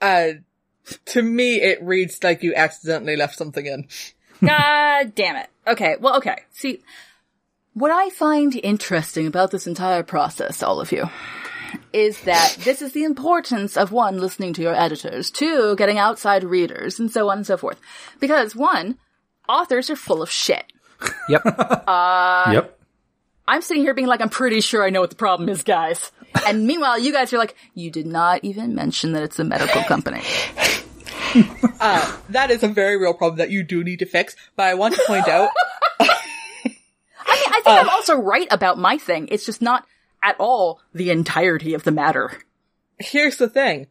Uh, 0.00 0.92
to 1.12 1.22
me, 1.22 1.62
it 1.62 1.80
reads 1.80 2.18
like 2.24 2.42
you 2.42 2.56
accidentally 2.56 3.14
left 3.14 3.36
something 3.36 3.64
in. 3.64 3.86
God 4.44 5.14
damn 5.14 5.36
it. 5.36 5.48
Okay, 5.68 5.94
well, 6.00 6.16
okay. 6.16 6.42
See, 6.50 6.82
what 7.74 7.92
I 7.92 8.10
find 8.10 8.58
interesting 8.64 9.28
about 9.28 9.52
this 9.52 9.68
entire 9.68 10.02
process, 10.02 10.60
all 10.60 10.80
of 10.80 10.90
you, 10.90 11.08
is 11.92 12.20
that 12.22 12.56
this 12.64 12.82
is 12.82 12.94
the 12.94 13.04
importance 13.04 13.76
of 13.76 13.92
one, 13.92 14.18
listening 14.18 14.54
to 14.54 14.62
your 14.62 14.74
editors, 14.74 15.30
two, 15.30 15.76
getting 15.76 15.98
outside 15.98 16.42
readers, 16.42 16.98
and 16.98 17.12
so 17.12 17.30
on 17.30 17.38
and 17.38 17.46
so 17.46 17.56
forth. 17.56 17.80
Because 18.18 18.56
one, 18.56 18.98
authors 19.48 19.88
are 19.88 19.94
full 19.94 20.20
of 20.20 20.30
shit. 20.32 20.64
Yep. 21.28 21.44
yep. 21.86 22.80
I'm 23.46 23.60
sitting 23.62 23.82
here 23.82 23.94
being 23.94 24.06
like, 24.08 24.20
I'm 24.20 24.28
pretty 24.30 24.60
sure 24.60 24.82
I 24.84 24.90
know 24.90 25.00
what 25.00 25.10
the 25.10 25.16
problem 25.16 25.48
is, 25.48 25.62
guys. 25.62 26.10
And 26.48 26.66
meanwhile, 26.66 26.98
you 26.98 27.12
guys 27.12 27.32
are 27.32 27.38
like, 27.38 27.54
you 27.74 27.92
did 27.92 28.06
not 28.06 28.42
even 28.42 28.74
mention 28.74 29.12
that 29.12 29.22
it's 29.22 29.38
a 29.38 29.44
medical 29.44 29.82
company. 29.84 30.20
That 32.30 32.50
is 32.50 32.62
a 32.62 32.68
very 32.68 32.96
real 32.96 33.14
problem 33.14 33.38
that 33.38 33.50
you 33.50 33.62
do 33.62 33.82
need 33.84 34.00
to 34.00 34.06
fix, 34.06 34.34
but 34.56 34.66
I 34.66 34.74
want 34.74 34.94
to 34.94 35.02
point 35.06 35.28
out, 35.28 35.50
I 36.00 36.04
mean, 36.06 36.74
I 37.26 37.60
think 37.64 37.66
I'm 37.66 37.88
also 37.88 38.16
right 38.16 38.46
about 38.50 38.78
my 38.78 38.98
thing. 38.98 39.28
It's 39.30 39.44
just 39.46 39.60
not 39.62 39.86
at 40.22 40.36
all 40.38 40.80
the 40.92 41.10
entirety 41.10 41.74
of 41.74 41.84
the 41.84 41.90
matter. 41.92 42.32
here's 42.98 43.36
the 43.36 43.48
thing. 43.48 43.86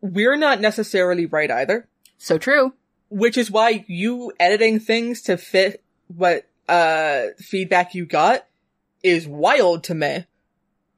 We're 0.00 0.36
not 0.36 0.60
necessarily 0.60 1.26
right 1.26 1.50
either, 1.50 1.86
So 2.18 2.36
true. 2.38 2.72
which 3.08 3.36
is 3.38 3.50
why 3.50 3.84
you 3.88 4.32
editing 4.40 4.80
things 4.80 5.22
to 5.22 5.36
fit 5.36 5.82
what, 6.08 6.46
uh, 6.68 7.26
feedback 7.38 7.94
you 7.94 8.04
got 8.06 8.46
is 9.02 9.26
wild 9.26 9.84
to 9.84 9.94
me. 9.94 10.24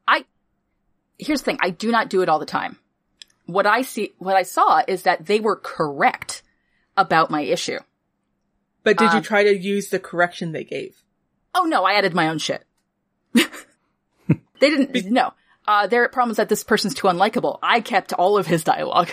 I, 0.06 0.24
here's 1.18 1.40
the 1.40 1.44
thing. 1.46 1.58
I 1.60 1.70
do 1.70 1.90
not 1.90 2.10
do 2.10 2.22
it 2.22 2.28
all 2.28 2.38
the 2.38 2.46
time. 2.46 2.78
What 3.46 3.66
I 3.66 3.82
see, 3.82 4.14
what 4.18 4.36
I 4.36 4.42
saw 4.42 4.82
is 4.86 5.02
that 5.02 5.26
they 5.26 5.40
were 5.40 5.56
correct 5.56 6.42
about 6.96 7.30
my 7.30 7.42
issue. 7.42 7.78
But 8.82 8.98
did 8.98 9.12
you 9.12 9.18
Um, 9.18 9.22
try 9.22 9.44
to 9.44 9.56
use 9.56 9.88
the 9.88 9.98
correction 9.98 10.52
they 10.52 10.64
gave? 10.64 11.02
Oh 11.54 11.64
no, 11.64 11.84
I 11.84 11.94
added 11.94 12.14
my 12.14 12.28
own 12.28 12.38
shit. 12.38 12.64
they 13.34 13.44
didn't, 14.60 15.10
no. 15.10 15.32
Uh, 15.66 15.86
their 15.86 16.08
problem 16.08 16.30
is 16.32 16.36
that 16.36 16.48
this 16.48 16.64
person's 16.64 16.94
too 16.94 17.06
unlikable. 17.08 17.58
I 17.62 17.80
kept 17.80 18.12
all 18.12 18.36
of 18.36 18.46
his 18.46 18.64
dialogue. 18.64 19.10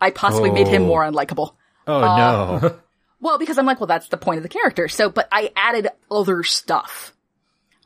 I 0.00 0.10
possibly 0.10 0.50
made 0.50 0.66
him 0.68 0.82
Oh. 0.82 0.86
more 0.86 1.02
unlikable. 1.02 1.54
Oh 1.86 2.00
no. 2.00 2.76
Well, 3.18 3.38
because 3.38 3.56
I'm 3.56 3.64
like, 3.64 3.80
well, 3.80 3.86
that's 3.86 4.08
the 4.08 4.18
point 4.18 4.36
of 4.36 4.42
the 4.42 4.48
character. 4.50 4.88
So, 4.88 5.08
but 5.08 5.26
I 5.32 5.50
added 5.56 5.88
other 6.10 6.42
stuff, 6.42 7.14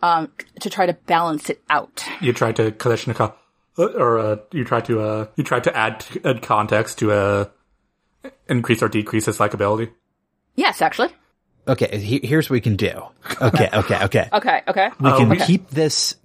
um, 0.02 0.30
to 0.60 0.70
try 0.70 0.86
to 0.86 0.92
balance 0.92 1.50
it 1.50 1.62
out. 1.70 2.04
You 2.20 2.32
tried 2.32 2.56
to 2.56 2.70
Kalashnikov, 2.72 3.34
uh, 3.78 3.84
or 3.84 4.18
uh, 4.18 4.36
you 4.52 4.64
tried 4.64 4.84
to 4.86 5.00
uh, 5.00 5.26
you 5.36 5.44
tried 5.44 5.64
to 5.64 5.76
add, 5.76 6.04
add 6.24 6.42
context 6.42 6.98
to 7.00 7.12
uh, 7.12 7.44
increase 8.48 8.82
or 8.82 8.88
decrease 8.88 9.26
his 9.26 9.38
likability. 9.38 9.90
Yes, 10.56 10.82
actually. 10.82 11.08
Okay, 11.68 11.98
he- 11.98 12.26
here's 12.26 12.48
what 12.50 12.54
we 12.54 12.60
can 12.60 12.76
do. 12.76 13.02
Okay, 13.40 13.68
okay, 13.74 14.04
okay. 14.04 14.28
Okay, 14.32 14.62
okay. 14.68 14.88
We 15.00 15.10
can 15.12 15.28
we- 15.28 15.36
keep 15.38 15.68
this 15.70 16.16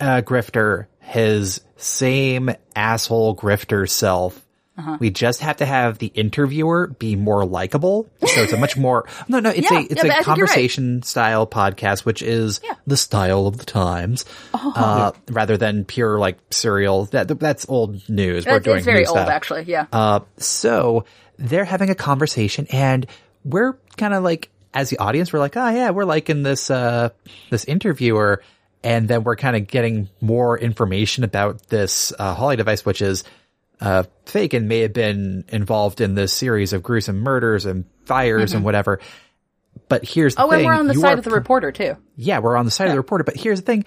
uh, 0.00 0.22
grifter 0.24 0.86
his 1.00 1.60
same 1.76 2.50
asshole 2.76 3.36
grifter 3.36 3.88
self. 3.88 4.40
Uh-huh. 4.78 4.96
We 5.00 5.10
just 5.10 5.40
have 5.42 5.58
to 5.58 5.66
have 5.66 5.98
the 5.98 6.06
interviewer 6.06 6.86
be 6.86 7.14
more 7.14 7.44
likable. 7.44 8.08
So 8.26 8.40
it's 8.42 8.54
a 8.54 8.56
much 8.56 8.76
more 8.76 9.06
no 9.28 9.38
no 9.40 9.50
it's 9.50 9.70
Yeah, 9.70 9.78
a 9.78 9.82
it's 9.82 9.90
yeah, 9.96 10.02
but 10.02 10.10
I 10.10 10.14
think 10.14 10.14
a 10.14 10.14
you're 10.14 10.14
right. 10.14 10.24
conversation 10.24 11.02
style 11.02 11.46
podcast, 11.46 12.06
which 12.06 12.22
is 12.22 12.60
Yeah. 12.64 12.74
the 12.86 12.96
style 12.96 13.46
of 13.46 13.58
the 13.58 13.66
times, 13.66 14.24
uh, 14.54 15.12
rather 15.30 15.56
than 15.58 15.84
pure 15.84 16.18
like 16.18 16.38
serial. 16.50 17.04
That 17.06 17.28
that's 17.38 17.66
old 17.68 18.08
news. 18.08 18.46
We're 18.46 18.54
That 18.54 18.64
doing 18.64 18.78
is 18.78 18.84
very 18.86 19.04
old, 19.06 19.16
stuff. 19.18 19.28
actually. 19.28 19.64
Yeah. 19.64 19.86
Uh, 19.92 20.20
so 20.38 21.04
they're 21.38 21.64
having 21.66 21.90
a 21.90 21.94
conversation 21.94 22.66
and 22.70 23.06
we're 23.44 23.74
kind 23.98 24.14
of 24.14 24.22
like, 24.22 24.48
as 24.72 24.88
the 24.88 24.98
audience, 24.98 25.32
we're 25.32 25.38
like, 25.40 25.56
oh 25.56 25.68
yeah, 25.68 25.90
we're 25.90 26.04
liking 26.04 26.44
this, 26.44 26.70
uh, 26.70 27.10
this 27.50 27.64
interviewer. 27.66 28.42
And 28.84 29.06
then 29.06 29.22
we're 29.22 29.36
kind 29.36 29.54
of 29.54 29.66
getting 29.68 30.08
more 30.20 30.58
information 30.58 31.24
about 31.24 31.68
this, 31.68 32.12
uh, 32.18 32.34
Holly 32.34 32.56
device, 32.56 32.84
which 32.84 33.00
is, 33.02 33.22
uh, 33.82 34.04
fake 34.26 34.52
may 34.60 34.80
have 34.80 34.92
been 34.92 35.44
involved 35.48 36.00
in 36.00 36.14
this 36.14 36.32
series 36.32 36.72
of 36.72 36.82
gruesome 36.82 37.20
murders 37.20 37.66
and 37.66 37.84
fires 38.04 38.54
and 38.54 38.64
whatever. 38.64 39.00
But 39.88 40.04
here's 40.04 40.36
the 40.36 40.44
oh, 40.44 40.50
thing. 40.50 40.60
and 40.60 40.66
we're 40.66 40.74
on 40.74 40.86
the 40.86 40.94
you 40.94 41.00
side 41.00 41.18
of 41.18 41.24
the 41.24 41.30
reporter 41.30 41.72
too. 41.72 41.96
yeah, 42.16 42.38
we're 42.38 42.56
on 42.56 42.64
the 42.64 42.70
side 42.70 42.86
of 42.86 42.92
the 42.92 42.98
reporter, 42.98 43.24
but 43.24 43.36
here's 43.36 43.60
the 43.60 43.66
thing. 43.66 43.84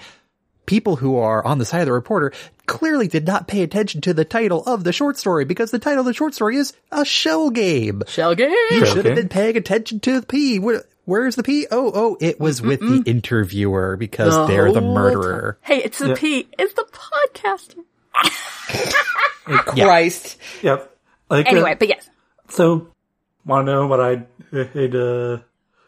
People 0.66 0.96
who 0.96 1.18
are 1.18 1.46
on 1.46 1.60
the 1.60 1.66
side 1.66 1.82
of 1.82 1.86
the 1.86 1.92
reporter 1.94 2.34
clearly 2.66 3.08
did 3.08 3.26
not 3.28 3.48
pay 3.48 3.62
attention 3.62 4.02
to 4.02 4.16
the 4.16 4.26
title 4.26 4.64
of 4.66 4.84
the 4.84 4.92
short 4.92 5.16
story 5.16 5.46
because 5.46 5.70
the 5.70 5.78
title 5.80 6.00
of 6.00 6.06
the 6.08 6.14
short 6.14 6.34
story 6.34 6.58
is 6.58 6.74
a 6.92 7.06
shell 7.06 7.52
game. 7.52 8.02
Shell 8.08 8.34
game. 8.36 8.50
You 8.72 8.86
Shell 8.86 8.96
should 8.96 9.06
have 9.06 9.16
been 9.16 9.30
paying 9.30 9.58
attention 9.58 10.00
to 10.02 10.20
the 10.20 10.26
pea. 10.26 10.58
Where, 10.58 10.84
where's 11.06 11.36
the 11.36 11.44
pea? 11.44 11.68
Oh, 11.70 11.92
oh, 11.94 12.18
it 12.20 12.40
was 12.40 12.64
with 12.64 12.80
the 12.80 13.04
interviewer 13.06 13.96
because 13.96 14.48
they're 14.48 14.72
the 14.74 14.82
whole 14.82 14.94
murderer. 14.96 15.60
Hey, 15.62 15.84
it's 15.84 16.00
the 16.00 16.10
Yeah. 16.10 16.16
P. 16.18 16.48
It's 16.58 16.74
the 16.74 16.86
podcaster. 16.92 17.84
Christ. 19.46 20.38
Yep. 20.62 20.92
Like, 21.30 21.46
uh, 21.48 21.50
Anyway, 21.50 21.76
but 21.78 21.88
yes. 21.88 22.10
so 22.50 22.88
want 23.46 23.66
to 23.68 23.72
know 23.74 23.88
what 23.88 24.00
I 24.02 24.26
did? 24.52 24.96
Uh, 24.96 25.40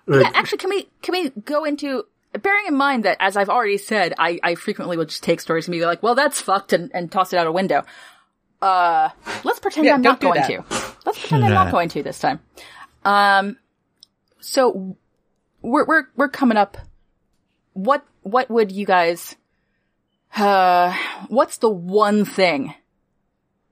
Yeah, 0.08 0.32
actually, 0.34 0.58
can 0.60 0.70
we 0.70 0.88
can 1.02 1.12
we 1.14 1.30
go 1.42 1.64
into 1.66 2.06
bearing 2.34 2.66
in 2.68 2.76
mind 2.76 3.06
that 3.06 3.18
as 3.20 3.36
I've 3.38 3.50
already 3.50 3.78
said, 3.78 4.14
I, 4.20 4.40
I 4.44 4.56
frequently 4.56 4.96
would 4.98 5.10
just 5.10 5.24
take 5.24 5.42
stories 5.42 5.68
and 5.68 5.74
be 5.74 5.86
like, 5.86 6.02
well, 6.04 6.16
that's 6.16 6.40
fucked 6.40 6.74
and, 6.74 6.92
and 6.94 7.12
toss 7.12 7.34
it 7.34 7.38
out 7.38 7.48
a 7.48 7.52
window. 7.52 7.84
Uh, 8.62 9.10
let's 9.44 9.60
pretend 9.60 9.86
Yeah, 9.86 9.94
I'm 9.96 10.02
don't 10.02 10.20
going 10.20 10.42
that. 10.42 10.48
to. 10.48 10.64
Let's 11.06 11.20
pretend 11.20 11.46
I'm 11.46 11.54
not 11.54 11.72
going 11.72 11.90
to 11.90 12.04
this 12.04 12.20
time. 12.20 12.40
Um, 13.06 13.58
so 14.40 14.98
we're 15.62 15.86
we're 15.86 16.04
we're 16.16 16.30
coming 16.30 16.58
up. 16.58 16.78
What 17.74 18.04
what 18.24 18.50
would 18.50 18.72
you 18.72 18.86
guys? 18.86 19.36
Uh, 20.36 20.96
what's 21.30 21.58
the 21.58 21.70
one 21.70 22.26
thing? 22.26 22.74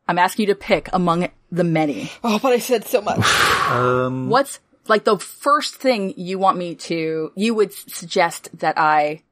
I'm 0.08 0.20
asking 0.20 0.48
you 0.48 0.54
to 0.54 0.60
pick 0.60 0.90
among 0.94 1.30
the 1.52 1.64
many. 1.64 2.12
Oh, 2.24 2.40
but 2.40 2.52
I 2.54 2.60
said 2.60 2.86
so 2.86 3.02
much. 3.02 3.20
um, 3.70 4.30
What's 4.30 4.60
like 4.88 5.04
the 5.04 5.18
first 5.18 5.76
thing 5.76 6.14
you 6.18 6.38
want 6.38 6.58
me 6.58 6.76
to, 6.76 7.32
you 7.36 7.54
would 7.56 7.74
suggest 7.74 8.50
that 8.60 8.78
I 8.78 9.24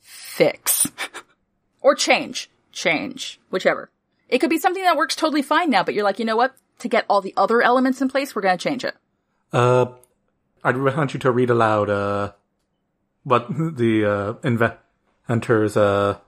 fix 0.00 0.86
or 1.80 1.94
change, 1.94 2.50
change, 2.72 3.40
whichever. 3.50 3.90
It 4.28 4.38
could 4.38 4.50
be 4.50 4.58
something 4.58 4.82
that 4.82 4.96
works 4.96 5.16
totally 5.16 5.42
fine 5.42 5.70
now, 5.70 5.82
but 5.82 5.94
you're 5.94 6.04
like, 6.04 6.18
you 6.18 6.24
know 6.24 6.36
what? 6.36 6.54
To 6.80 6.88
get 6.88 7.04
all 7.08 7.20
the 7.20 7.34
other 7.36 7.60
elements 7.60 8.00
in 8.00 8.08
place, 8.08 8.34
we're 8.34 8.42
going 8.42 8.56
to 8.56 8.62
change 8.62 8.84
it. 8.84 8.94
uh, 9.52 9.86
I'd 10.64 10.76
want 10.76 11.14
you 11.14 11.20
to 11.20 11.30
read 11.30 11.50
aloud 11.50 11.88
uh, 11.90 12.32
what 13.24 13.48
the 13.48 14.04
uh, 14.04 14.32
inventor's 14.42 15.76
uh, 15.76 16.18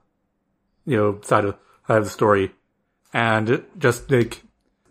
you 0.86 0.96
know 0.96 1.20
side 1.22 1.44
of 1.44 1.56
side 1.86 1.98
of 1.98 2.04
the 2.04 2.10
story, 2.10 2.52
and 3.12 3.64
just 3.78 4.10
like 4.10 4.42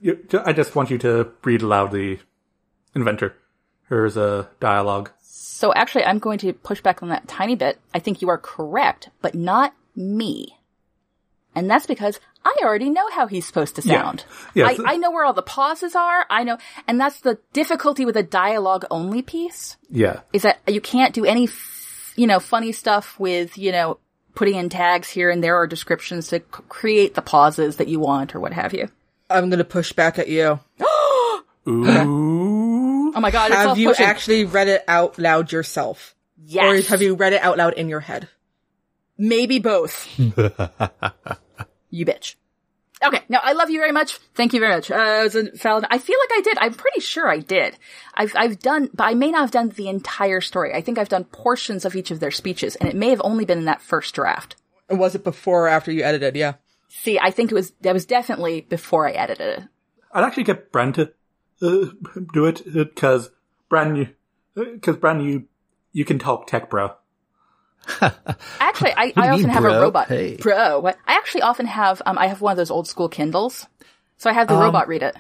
you, 0.02 0.20
I 0.46 0.54
just 0.54 0.76
want 0.76 0.90
you 0.90 0.98
to 1.00 1.32
read 1.44 1.62
aloud 1.62 1.92
the 1.92 2.20
inventor. 2.96 3.36
Here's 3.88 4.18
a 4.18 4.50
dialogue. 4.60 5.12
So 5.22 5.74
actually, 5.74 6.06
I'm 6.06 6.20
going 6.20 6.38
to 6.40 6.54
push 6.54 6.82
back 6.82 7.04
on 7.04 7.10
that 7.10 7.28
tiny 7.28 7.56
bit. 7.56 7.80
I 7.94 8.00
think 8.00 8.22
you 8.22 8.30
are 8.30 8.38
correct, 8.38 9.10
but 9.22 9.36
not 9.36 9.74
me. 9.96 10.56
And 11.56 11.70
that's 11.70 11.88
because 11.88 12.20
I 12.46 12.56
already 12.62 12.90
know 12.90 13.10
how 13.10 13.28
he's 13.28 13.46
supposed 13.46 13.76
to 13.76 13.82
Yeah. 13.82 14.02
sound. 14.04 14.24
Yes. 14.54 14.80
I, 14.80 14.94
I 14.94 14.98
know 14.98 15.12
where 15.12 15.26
all 15.26 15.34
the 15.34 15.42
pauses 15.42 15.96
are. 15.96 16.26
I 16.30 16.44
know, 16.44 16.58
and 16.88 17.00
that's 17.00 17.20
the 17.22 17.40
difficulty 17.52 18.06
with 18.06 18.16
a 18.16 18.24
dialogue 18.24 18.86
only 18.92 19.22
piece. 19.22 19.76
Yeah, 19.90 20.22
is 20.32 20.44
that 20.44 20.60
you 20.68 20.80
can't 20.80 21.14
do 21.14 21.26
any, 21.26 21.46
f- 21.46 22.14
you 22.16 22.28
know, 22.28 22.40
funny 22.40 22.72
stuff 22.72 23.20
with, 23.20 23.58
you 23.58 23.72
know, 23.74 23.98
putting 24.40 24.56
in 24.56 24.70
tags 24.70 25.10
here 25.10 25.30
and 25.30 25.44
there 25.44 25.58
or 25.60 25.68
descriptions 25.68 26.30
to 26.30 26.40
c- 26.40 26.44
create 26.70 27.14
the 27.14 27.22
pauses 27.22 27.76
that 27.76 27.90
you 27.90 28.00
want 28.00 28.34
or 28.34 28.40
what 28.40 28.54
have 28.54 28.74
you. 28.74 28.88
I'm 29.30 29.50
gonna 29.50 29.66
push 29.66 29.92
back 29.92 30.18
at 30.18 30.30
you. 30.30 30.60
Ooh. 31.68 33.12
Oh 33.14 33.20
my 33.20 33.32
god, 33.32 33.52
it's 33.52 33.56
Have 33.60 33.78
you 33.78 33.90
pushing. 33.90 34.06
actually 34.06 34.46
read 34.46 34.70
it 34.70 34.84
out 34.88 35.20
loud 35.20 35.52
yourself? 35.52 36.16
yes. 36.46 36.86
Or 36.86 36.90
have 36.90 37.02
you 37.02 37.16
read 37.16 37.34
it 37.34 37.42
out 37.42 37.58
loud 37.58 37.74
in 37.74 37.90
your 37.90 38.00
head? 38.00 38.30
Maybe 39.18 39.60
both. 39.60 40.08
you 40.18 40.32
bitch. 42.06 42.36
Okay, 43.02 43.22
now 43.30 43.40
I 43.42 43.54
love 43.54 43.70
you 43.70 43.80
very 43.80 43.94
much. 43.94 44.18
Thank 44.36 44.54
you 44.54 44.60
very 44.60 44.76
much. 44.76 44.92
Uh, 44.92 44.96
it 44.96 45.24
was 45.24 45.36
a 45.36 45.52
valid. 45.52 45.86
I 45.90 46.00
feel 46.00 46.18
like 46.20 46.38
I 46.38 46.42
did. 46.42 46.58
I'm 46.60 46.74
pretty 46.74 47.00
sure 47.00 47.30
I 47.30 47.40
did. 47.40 47.78
I've 48.14 48.34
I've 48.36 48.60
done, 48.60 48.90
but 48.94 49.06
I 49.06 49.14
may 49.14 49.32
not 49.32 49.42
have 49.42 49.52
done 49.52 49.70
the 49.70 49.88
entire 49.88 50.42
story. 50.42 50.74
I 50.74 50.82
think 50.82 50.98
I've 50.98 51.08
done 51.08 51.24
portions 51.24 51.86
of 51.86 51.96
each 51.96 52.12
of 52.12 52.20
their 52.20 52.32
speeches, 52.32 52.76
and 52.76 52.90
it 52.90 52.96
may 52.96 53.10
have 53.10 53.22
only 53.24 53.46
been 53.46 53.60
in 53.60 53.66
that 53.66 53.82
first 53.82 54.14
draft. 54.16 54.58
And 54.90 55.00
was 55.00 55.16
it 55.16 55.24
before 55.24 55.66
or 55.66 55.70
after 55.70 55.92
you 55.92 56.04
edited? 56.04 56.36
Yeah. 56.36 56.56
See, 56.90 57.18
I 57.20 57.32
think 57.32 57.52
it 57.52 57.56
was 57.56 57.72
that 57.82 57.94
was 57.94 58.06
definitely 58.06 58.62
before 58.62 59.08
I 59.08 59.12
edited 59.12 59.60
it. 59.60 59.64
I'd 60.12 60.26
actually 60.26 60.44
get 60.44 60.74
Bren 60.74 60.94
to 60.96 61.14
uh, 61.62 61.92
do 62.34 62.46
it 62.46 62.64
because 62.74 63.30
Bren, 63.72 63.98
you 63.98 64.10
because 64.56 64.98
Bren, 64.98 65.24
you 65.24 65.46
you 65.94 66.04
can 66.04 66.20
talk 66.20 66.48
tech, 66.48 66.70
bro. 66.70 66.96
Actually, 68.60 68.92
I, 68.96 69.14
I 69.16 69.30
often 69.30 69.42
mean, 69.46 69.50
have 69.50 69.64
bro? 69.64 69.74
a 69.78 69.82
robot. 69.82 70.08
Hey. 70.08 70.38
Bro, 70.38 70.80
what? 70.82 70.98
I 71.08 71.14
actually 71.16 71.42
often 71.42 71.66
have, 71.66 72.02
um, 72.06 72.18
I 72.18 72.28
have 72.28 72.42
one 72.42 72.52
of 72.52 72.58
those 72.58 72.72
old 72.72 72.88
school 72.88 73.10
Kindles. 73.10 73.66
So 74.18 74.30
I 74.30 74.34
have 74.34 74.48
the 74.48 74.56
Um, 74.56 74.62
robot 74.62 74.88
read 74.88 75.04
it. 75.04 75.16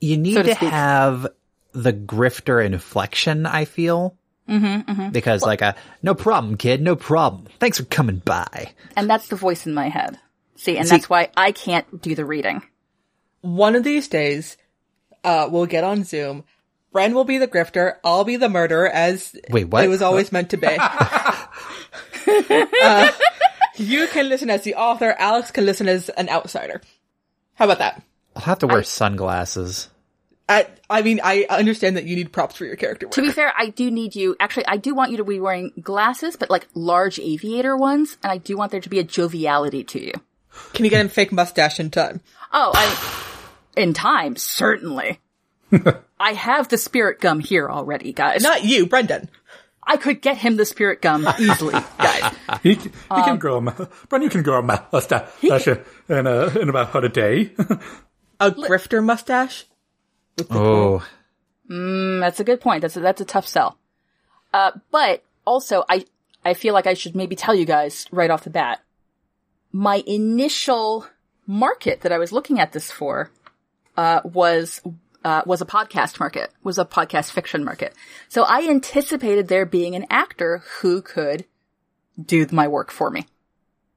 You 0.00 0.16
need 0.16 0.34
So 0.34 0.42
to 0.42 0.54
to, 0.54 0.68
have 0.70 1.26
the 1.72 1.92
grifter 1.92 2.64
inflection, 2.64 3.46
I 3.46 3.64
feel. 3.64 4.16
Mm-hmm, 4.48 4.90
mm-hmm. 4.90 5.10
Because 5.10 5.42
like 5.42 5.62
a, 5.62 5.74
no 6.02 6.14
problem, 6.14 6.56
kid, 6.56 6.82
no 6.82 6.96
problem. 6.96 7.46
Thanks 7.58 7.78
for 7.78 7.84
coming 7.84 8.18
by. 8.18 8.72
And 8.96 9.08
that's 9.08 9.28
the 9.28 9.36
voice 9.36 9.66
in 9.66 9.72
my 9.74 9.88
head. 9.88 10.18
See, 10.56 10.76
and 10.76 10.86
See- 10.86 10.96
that's 10.96 11.08
why 11.10 11.30
I 11.36 11.52
can't 11.52 12.00
do 12.02 12.14
the 12.14 12.24
reading. 12.24 12.62
One 13.40 13.74
of 13.76 13.84
these 13.84 14.08
days, 14.08 14.56
uh, 15.24 15.48
we'll 15.50 15.66
get 15.66 15.84
on 15.84 16.04
Zoom. 16.04 16.44
Bren 16.94 17.12
will 17.12 17.24
be 17.24 17.38
the 17.38 17.48
grifter. 17.48 17.96
I'll 18.04 18.24
be 18.24 18.36
the 18.36 18.48
murderer 18.48 18.88
as 18.88 19.34
Wait, 19.50 19.64
what? 19.64 19.84
it 19.84 19.88
was 19.88 20.00
always 20.00 20.30
meant 20.30 20.50
to 20.50 20.56
be. 20.56 20.66
uh, 22.26 23.10
you 23.76 24.06
can 24.08 24.28
listen 24.28 24.50
as 24.50 24.62
the 24.62 24.74
author. 24.74 25.14
Alex 25.18 25.50
can 25.50 25.66
listen 25.66 25.88
as 25.88 26.08
an 26.10 26.28
outsider. 26.28 26.80
How 27.54 27.66
about 27.66 27.78
that? 27.78 28.02
I'll 28.36 28.42
have 28.42 28.58
to 28.60 28.66
wear 28.66 28.82
sunglasses. 28.82 29.88
I, 30.48 30.66
I 30.90 31.02
mean, 31.02 31.20
I 31.24 31.46
understand 31.48 31.96
that 31.96 32.04
you 32.04 32.16
need 32.16 32.32
props 32.32 32.56
for 32.56 32.66
your 32.66 32.76
character 32.76 33.06
work. 33.06 33.14
To 33.14 33.22
be 33.22 33.30
fair, 33.30 33.52
I 33.56 33.70
do 33.70 33.90
need 33.90 34.14
you, 34.14 34.36
actually, 34.38 34.66
I 34.66 34.76
do 34.76 34.94
want 34.94 35.10
you 35.10 35.16
to 35.18 35.24
be 35.24 35.40
wearing 35.40 35.72
glasses, 35.80 36.36
but 36.36 36.50
like 36.50 36.66
large 36.74 37.18
aviator 37.18 37.76
ones, 37.76 38.18
and 38.22 38.30
I 38.30 38.38
do 38.38 38.56
want 38.56 38.70
there 38.70 38.80
to 38.80 38.88
be 38.90 38.98
a 38.98 39.04
joviality 39.04 39.84
to 39.84 40.04
you. 40.04 40.12
Can 40.74 40.84
you 40.84 40.90
get 40.90 41.00
him 41.00 41.08
fake 41.08 41.32
mustache 41.32 41.80
in 41.80 41.90
time? 41.90 42.20
Oh, 42.52 42.72
I, 42.74 43.80
in 43.80 43.94
time, 43.94 44.36
certainly. 44.36 45.18
I 46.20 46.34
have 46.34 46.68
the 46.68 46.78
spirit 46.78 47.20
gum 47.20 47.40
here 47.40 47.68
already, 47.68 48.12
guys. 48.12 48.42
Not 48.42 48.64
you, 48.64 48.86
Brendan. 48.86 49.30
I 49.86 49.96
could 49.96 50.22
get 50.22 50.38
him 50.38 50.56
the 50.56 50.64
spirit 50.64 51.02
gum 51.02 51.26
easily, 51.38 51.74
guys. 51.98 52.32
He, 52.62 52.74
he 52.74 52.88
can 53.08 53.38
grow 53.38 53.58
a 53.58 53.60
mu- 53.60 53.70
Bren, 54.08 54.22
you 54.22 54.30
can 54.30 54.42
grow 54.42 54.58
a 54.58 54.62
mustache 54.62 55.66
in 56.08 56.26
a, 56.26 56.58
in 56.58 56.68
about 56.68 57.04
a 57.04 57.08
day. 57.08 57.52
A 58.40 58.50
grifter 58.50 59.02
mustache? 59.04 59.64
Oh, 60.50 61.06
Mm, 61.70 62.20
That's 62.20 62.40
a 62.40 62.44
good 62.44 62.60
point. 62.60 62.82
That's 62.82 62.96
a, 62.96 63.00
that's 63.00 63.20
a 63.20 63.24
tough 63.24 63.46
sell. 63.46 63.78
Uh, 64.52 64.72
but 64.90 65.22
also, 65.46 65.84
I 65.88 66.04
I 66.44 66.52
feel 66.54 66.74
like 66.74 66.86
I 66.86 66.94
should 66.94 67.14
maybe 67.16 67.36
tell 67.36 67.54
you 67.54 67.64
guys 67.64 68.06
right 68.10 68.30
off 68.30 68.44
the 68.44 68.50
bat. 68.50 68.82
My 69.72 70.02
initial 70.06 71.06
market 71.46 72.00
that 72.02 72.12
I 72.12 72.18
was 72.18 72.32
looking 72.32 72.58
at 72.60 72.72
this 72.72 72.90
for 72.90 73.30
uh, 73.96 74.20
was 74.24 74.82
uh, 75.24 75.42
was 75.46 75.60
a 75.60 75.66
podcast 75.66 76.20
market, 76.20 76.50
was 76.62 76.78
a 76.78 76.84
podcast 76.84 77.30
fiction 77.30 77.64
market. 77.64 77.94
So 78.28 78.42
I 78.44 78.68
anticipated 78.68 79.48
there 79.48 79.66
being 79.66 79.94
an 79.96 80.06
actor 80.10 80.62
who 80.80 81.02
could 81.02 81.44
do 82.22 82.46
my 82.52 82.68
work 82.68 82.90
for 82.90 83.10
me. 83.10 83.26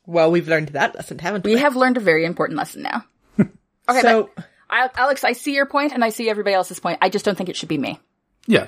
Well, 0.05 0.31
we've 0.31 0.47
learned 0.47 0.69
that 0.69 0.95
lesson, 0.95 1.19
haven't 1.19 1.43
we? 1.43 1.55
We 1.55 1.59
have 1.61 1.75
learned 1.75 1.97
a 1.97 1.99
very 1.99 2.25
important 2.25 2.57
lesson 2.57 2.83
now. 2.83 3.05
Okay, 3.89 4.01
so, 4.01 4.29
but 4.35 4.45
I, 4.69 4.89
Alex, 4.95 5.23
I 5.23 5.31
see 5.31 5.53
your 5.53 5.65
point 5.65 5.93
and 5.93 6.03
I 6.03 6.09
see 6.09 6.29
everybody 6.29 6.53
else's 6.53 6.77
point. 6.77 6.97
I 7.01 7.07
just 7.07 7.23
don't 7.23 7.37
think 7.37 7.47
it 7.49 7.55
should 7.55 7.69
be 7.69 7.77
me. 7.77 8.01
Yeah. 8.47 8.67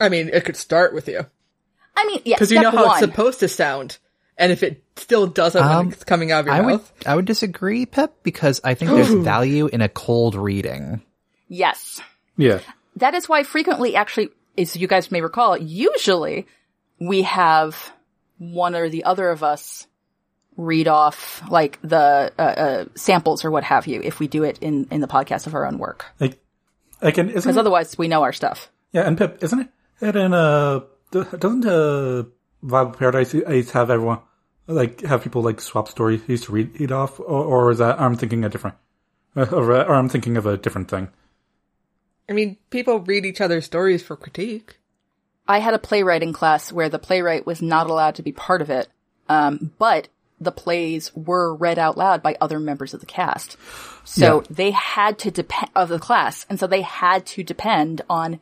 I 0.00 0.08
mean, 0.08 0.30
it 0.32 0.46
could 0.46 0.56
start 0.56 0.94
with 0.94 1.06
you. 1.06 1.26
I 1.94 2.06
mean, 2.06 2.22
yeah, 2.24 2.36
Because 2.36 2.50
you 2.50 2.62
know 2.62 2.70
how 2.70 2.86
one. 2.86 2.90
it's 2.92 3.00
supposed 3.00 3.40
to 3.40 3.48
sound. 3.48 3.98
And 4.38 4.50
if 4.52 4.62
it 4.62 4.82
still 4.96 5.26
doesn't 5.26 5.62
when 5.62 5.70
Um, 5.70 5.88
it's 5.92 6.04
coming 6.04 6.32
out 6.32 6.40
of 6.40 6.46
your 6.46 6.54
I 6.54 6.60
would 6.62 6.72
mouth. 6.72 6.92
I 7.04 7.14
would 7.14 7.26
disagree, 7.26 7.84
Pep, 7.84 8.22
because 8.22 8.62
I 8.64 8.72
think 8.72 8.90
there's 8.90 9.10
value 9.24 9.66
in 9.66 9.82
a 9.82 9.88
cold 9.90 10.34
reading. 10.34 11.02
Yes. 11.50 12.00
Yeah. 12.36 12.60
That 12.96 13.14
is 13.14 13.28
why 13.28 13.42
frequently, 13.42 13.96
actually, 13.96 14.30
as 14.56 14.76
you 14.76 14.86
guys 14.86 15.10
may 15.10 15.20
recall, 15.20 15.58
usually 15.58 16.46
we 16.98 17.22
have 17.22 17.92
one 18.38 18.74
or 18.74 18.88
the 18.88 19.04
other 19.04 19.28
of 19.28 19.42
us 19.42 19.86
read 20.56 20.88
off 20.88 21.42
like 21.50 21.78
the 21.82 22.32
uh, 22.38 22.42
uh, 22.42 22.84
samples 22.94 23.44
or 23.44 23.50
what 23.50 23.64
have 23.64 23.86
you 23.86 24.00
if 24.02 24.20
we 24.20 24.28
do 24.28 24.44
it 24.44 24.58
in 24.60 24.86
in 24.90 25.00
the 25.00 25.08
podcast 25.08 25.46
of 25.46 25.54
our 25.54 25.64
own 25.64 25.78
work 25.78 26.04
Like, 26.18 26.38
like, 27.00 27.16
and 27.16 27.30
isn't 27.30 27.42
because 27.42 27.56
otherwise 27.56 27.96
we 27.96 28.08
know 28.08 28.22
our 28.22 28.32
stuff. 28.32 28.70
yeah, 28.92 29.02
and 29.02 29.16
Pip, 29.16 29.42
isn't 29.42 29.70
it? 30.00 30.16
in 30.16 30.34
uh, 30.34 30.80
doesn't 31.12 31.64
uh, 31.66 32.24
Viable 32.62 32.92
Paradise 32.92 33.34
Ace 33.34 33.70
have 33.70 33.90
everyone 33.90 34.20
like 34.66 35.00
have 35.02 35.22
people 35.22 35.42
like 35.42 35.60
swap 35.60 35.88
stories 35.88 36.44
to 36.44 36.52
read 36.52 36.78
it 36.80 36.92
off, 36.92 37.18
or, 37.20 37.24
or 37.44 37.70
is 37.70 37.78
that 37.78 38.00
I'm 38.00 38.16
thinking 38.16 38.44
a 38.44 38.48
different, 38.48 38.76
uh, 39.36 39.46
or, 39.52 39.72
or 39.72 39.94
I'm 39.94 40.08
thinking 40.08 40.36
of 40.36 40.46
a 40.46 40.56
different 40.56 40.90
thing? 40.90 41.08
I 42.30 42.32
mean, 42.32 42.56
people 42.70 43.00
read 43.00 43.26
each 43.26 43.40
other's 43.40 43.64
stories 43.66 44.02
for 44.02 44.16
critique. 44.16 44.78
I 45.48 45.58
had 45.58 45.74
a 45.74 45.80
playwriting 45.80 46.32
class 46.32 46.72
where 46.72 46.88
the 46.88 47.00
playwright 47.00 47.44
was 47.44 47.60
not 47.60 47.90
allowed 47.90 48.14
to 48.14 48.22
be 48.22 48.30
part 48.30 48.62
of 48.62 48.70
it, 48.70 48.86
um, 49.28 49.72
but 49.78 50.06
the 50.40 50.52
plays 50.52 51.10
were 51.14 51.54
read 51.54 51.76
out 51.78 51.98
loud 51.98 52.22
by 52.22 52.36
other 52.40 52.60
members 52.60 52.94
of 52.94 53.00
the 53.00 53.06
cast. 53.06 53.56
So 54.04 54.42
Yeah. 54.42 54.46
they 54.48 54.70
had 54.70 55.18
to 55.18 55.30
depend 55.32 55.70
of 55.74 55.88
the 55.88 55.98
class, 55.98 56.46
and 56.48 56.58
so 56.58 56.68
they 56.68 56.82
had 56.82 57.26
to 57.26 57.42
depend 57.42 58.02
on 58.08 58.38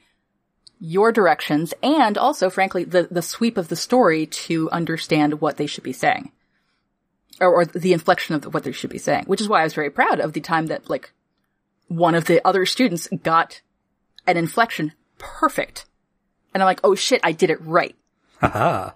your 0.78 1.10
directions 1.10 1.72
and 1.82 2.16
also, 2.16 2.50
frankly, 2.50 2.84
the 2.84 3.08
the 3.10 3.22
sweep 3.22 3.56
of 3.56 3.68
the 3.68 3.74
story 3.74 4.26
to 4.26 4.70
understand 4.70 5.40
what 5.40 5.56
they 5.56 5.66
should 5.66 5.82
be 5.82 5.92
saying, 5.94 6.30
or, 7.40 7.52
or 7.52 7.64
the 7.64 7.92
inflection 7.94 8.36
of 8.36 8.52
what 8.54 8.62
they 8.64 8.70
should 8.72 8.90
be 8.90 8.98
saying. 8.98 9.24
Which 9.26 9.40
is 9.40 9.48
why 9.48 9.62
I 9.62 9.64
was 9.64 9.74
very 9.74 9.90
proud 9.90 10.20
of 10.20 10.34
the 10.34 10.40
time 10.40 10.66
that 10.66 10.88
like 10.88 11.10
one 11.88 12.14
of 12.14 12.26
the 12.26 12.46
other 12.46 12.64
students 12.66 13.08
got 13.24 13.60
an 14.28 14.36
inflection 14.36 14.92
perfect. 15.18 15.86
And 16.54 16.62
I'm 16.62 16.66
like, 16.66 16.80
oh 16.84 16.94
shit, 16.94 17.20
I 17.24 17.32
did 17.32 17.50
it 17.50 17.60
right. 17.62 17.96
Haha. 18.40 18.90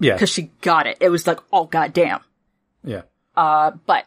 Yeah. 0.00 0.16
Cause 0.18 0.30
she 0.30 0.50
got 0.62 0.86
it. 0.86 0.96
It 1.00 1.08
was 1.10 1.26
like, 1.26 1.40
oh 1.52 1.64
goddamn. 1.66 2.20
Yeah. 2.84 3.02
Uh, 3.36 3.72
but 3.86 4.06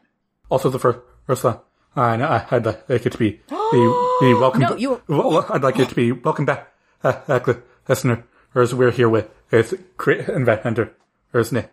Also, 0.50 0.70
the 0.70 0.80
first, 0.80 1.00
first 1.28 1.44
one. 1.44 1.60
I 1.96 2.16
know, 2.18 2.28
I- 2.28 2.46
I'd 2.52 2.66
like 2.66 2.84
it 3.06 3.12
to 3.12 3.18
be, 3.18 3.32
be, 3.50 3.94
be 4.22 4.34
welcome. 4.34 4.62
No, 4.62 4.76
you- 4.76 5.02
Well, 5.08 5.46
I'd 5.50 5.62
like 5.64 5.78
it 5.80 5.90
to 5.90 5.96
be 5.96 6.12
welcome 6.12 6.46
back, 6.46 6.72
uh, 7.04 7.14
back, 7.28 7.48
listener. 7.88 8.26
As 8.56 8.74
we're 8.74 8.90
here 8.92 9.10
with 9.10 9.30
is 9.52 9.76
create 9.98 10.28
inventor, 10.28 10.92
isn't 11.34 11.56
it? 11.58 11.72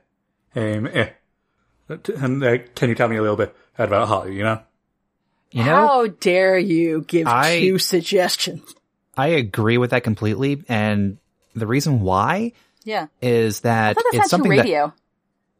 Um, 0.54 0.86
eh. 0.92 1.08
And 1.88 2.42
uh, 2.44 2.58
can 2.74 2.88
you 2.90 2.94
tell 2.94 3.08
me 3.08 3.16
a 3.16 3.22
little 3.22 3.36
bit 3.36 3.54
about 3.78 4.08
Holly? 4.08 4.36
You 4.36 4.42
know, 4.42 4.62
You 5.52 5.64
know, 5.64 5.70
how 5.86 6.06
dare 6.08 6.58
you 6.58 7.02
give 7.06 7.26
I- 7.26 7.60
two 7.60 7.78
suggestions? 7.78 8.74
I 9.16 9.28
agree 9.28 9.78
with 9.78 9.90
that 9.90 10.04
completely, 10.04 10.62
and 10.68 11.16
the 11.54 11.66
reason 11.66 12.00
why 12.00 12.52
Yeah. 12.84 13.06
is 13.22 13.60
that 13.60 13.90
I 13.90 13.92
that 13.94 14.04
it's 14.12 14.12
sounded 14.12 14.22
too 14.24 14.28
something 14.28 14.50
that 14.56 14.62
radio. 14.64 14.92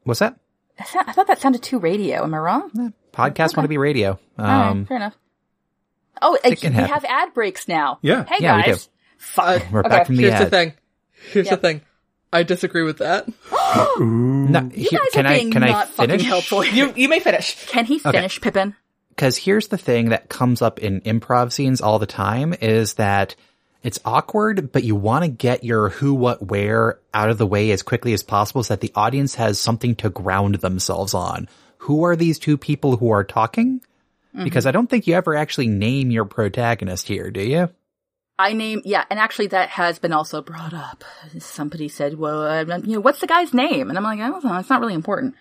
what's 0.05 0.21
that 0.21 0.37
I 0.79 1.13
thought- 1.13 1.27
that 1.29 1.41
sounded 1.41 1.63
too 1.63 1.79
radio. 1.79 2.23
Am 2.25 2.35
I 2.35 2.39
wrong? 2.39 2.93
podcast 3.15 3.57
want 3.57 3.65
to 3.65 3.69
be 3.69 3.79
radio. 3.79 4.19
Alright, 4.39 4.67
Um, 4.71 4.85
fair 4.85 4.99
enough. 4.99 5.17
Oh, 6.21 6.35
uh, 6.37 6.39
we 6.45 6.51
happen. 6.51 6.73
have 6.75 7.05
ad 7.07 7.33
breaks 7.33 7.67
now. 7.69 7.99
Yeah. 8.03 8.25
Hey 8.25 8.37
Yeah, 8.41 8.57
we 8.57 8.63
do. 8.65 8.71
guys. 8.73 8.89
We're 9.73 9.81
Okay. 9.81 9.89
back 9.89 10.07
from 10.07 10.17
the 10.17 10.23
Here's 10.23 10.39
the 10.41 10.47
thing. 10.51 10.73
Here's 11.33 11.47
Yep. 11.47 11.61
the 11.63 11.69
thing. 11.69 11.81
I 12.33 12.43
disagree 12.43 12.83
with 12.83 12.99
that. 12.99 13.27
No, 13.99 14.61
You 14.75 14.89
here- 14.91 14.99
guys 15.01 15.09
can 15.13 15.27
are 15.27 15.29
I 15.31 15.39
being 15.39 15.51
can 15.51 15.63
I 15.63 15.69
not 15.69 15.89
fucking 15.89 16.21
helpful. 16.21 16.63
You 16.65 16.93
you 16.95 17.09
may 17.09 17.21
finish. 17.21 17.67
Can 17.69 17.87
he 17.87 17.99
finish, 17.99 18.39
Pippin? 18.41 18.75
Because 19.17 19.37
here's 19.39 19.69
the 19.69 19.79
thing 19.79 20.11
that 20.11 20.29
comes 20.29 20.61
up 20.61 20.79
in 20.79 21.01
improv 21.01 21.51
scenes 21.51 21.81
all 21.81 21.99
the 21.99 22.07
time 22.07 22.55
is 22.61 22.95
that 22.95 23.35
it's 23.83 23.99
awkward, 24.05 24.73
but 24.73 24.85
you 24.85 24.95
want 24.95 25.25
to 25.25 25.31
get 25.31 25.65
your 25.65 25.89
who, 25.89 26.13
what, 26.13 26.47
where 26.47 27.01
out 27.15 27.31
of 27.31 27.39
the 27.39 27.47
way 27.47 27.71
as 27.71 27.83
quickly 27.83 28.13
as 28.13 28.23
possible 28.23 28.63
so 28.63 28.75
that 28.75 28.81
the 28.83 28.93
audience 28.95 29.37
has 29.37 29.59
something 29.59 29.95
to 29.97 30.11
ground 30.11 30.57
themselves 30.57 31.15
on. 31.15 31.49
Who 31.79 32.05
are 32.05 32.17
these 32.17 32.39
two 32.39 32.59
people 32.59 32.99
who 32.99 33.11
are 33.11 33.25
talking? 33.25 33.81
Mm-hmm. 34.35 34.45
Because 34.45 34.67
I 34.67 34.71
don't 34.71 34.91
think 34.91 35.07
you 35.07 35.15
ever 35.15 35.35
actually 35.35 35.69
name 35.69 36.11
your 36.11 36.27
protagonist 36.27 37.09
here, 37.09 37.31
do 37.31 37.41
you? 37.41 37.71
I 38.39 38.53
name, 38.53 38.83
yeah, 38.85 39.05
and 39.09 39.19
actually 39.19 39.47
that 39.49 39.71
has 39.71 39.99
been 39.99 40.13
also 40.13 40.43
brought 40.43 40.75
up. 40.75 41.05
Somebody 41.39 41.89
said, 41.89 42.19
well, 42.19 42.67
you 42.85 42.97
know, 42.97 43.01
what's 43.01 43.21
the 43.21 43.27
guy's 43.27 43.55
name? 43.55 43.89
And 43.89 43.97
I'm 43.97 44.05
like, 44.05 44.21
I 44.21 44.29
don't 44.29 44.45
know, 44.45 44.59
it's 44.59 44.69
not 44.69 44.81
really 44.81 44.93
important. 44.93 45.37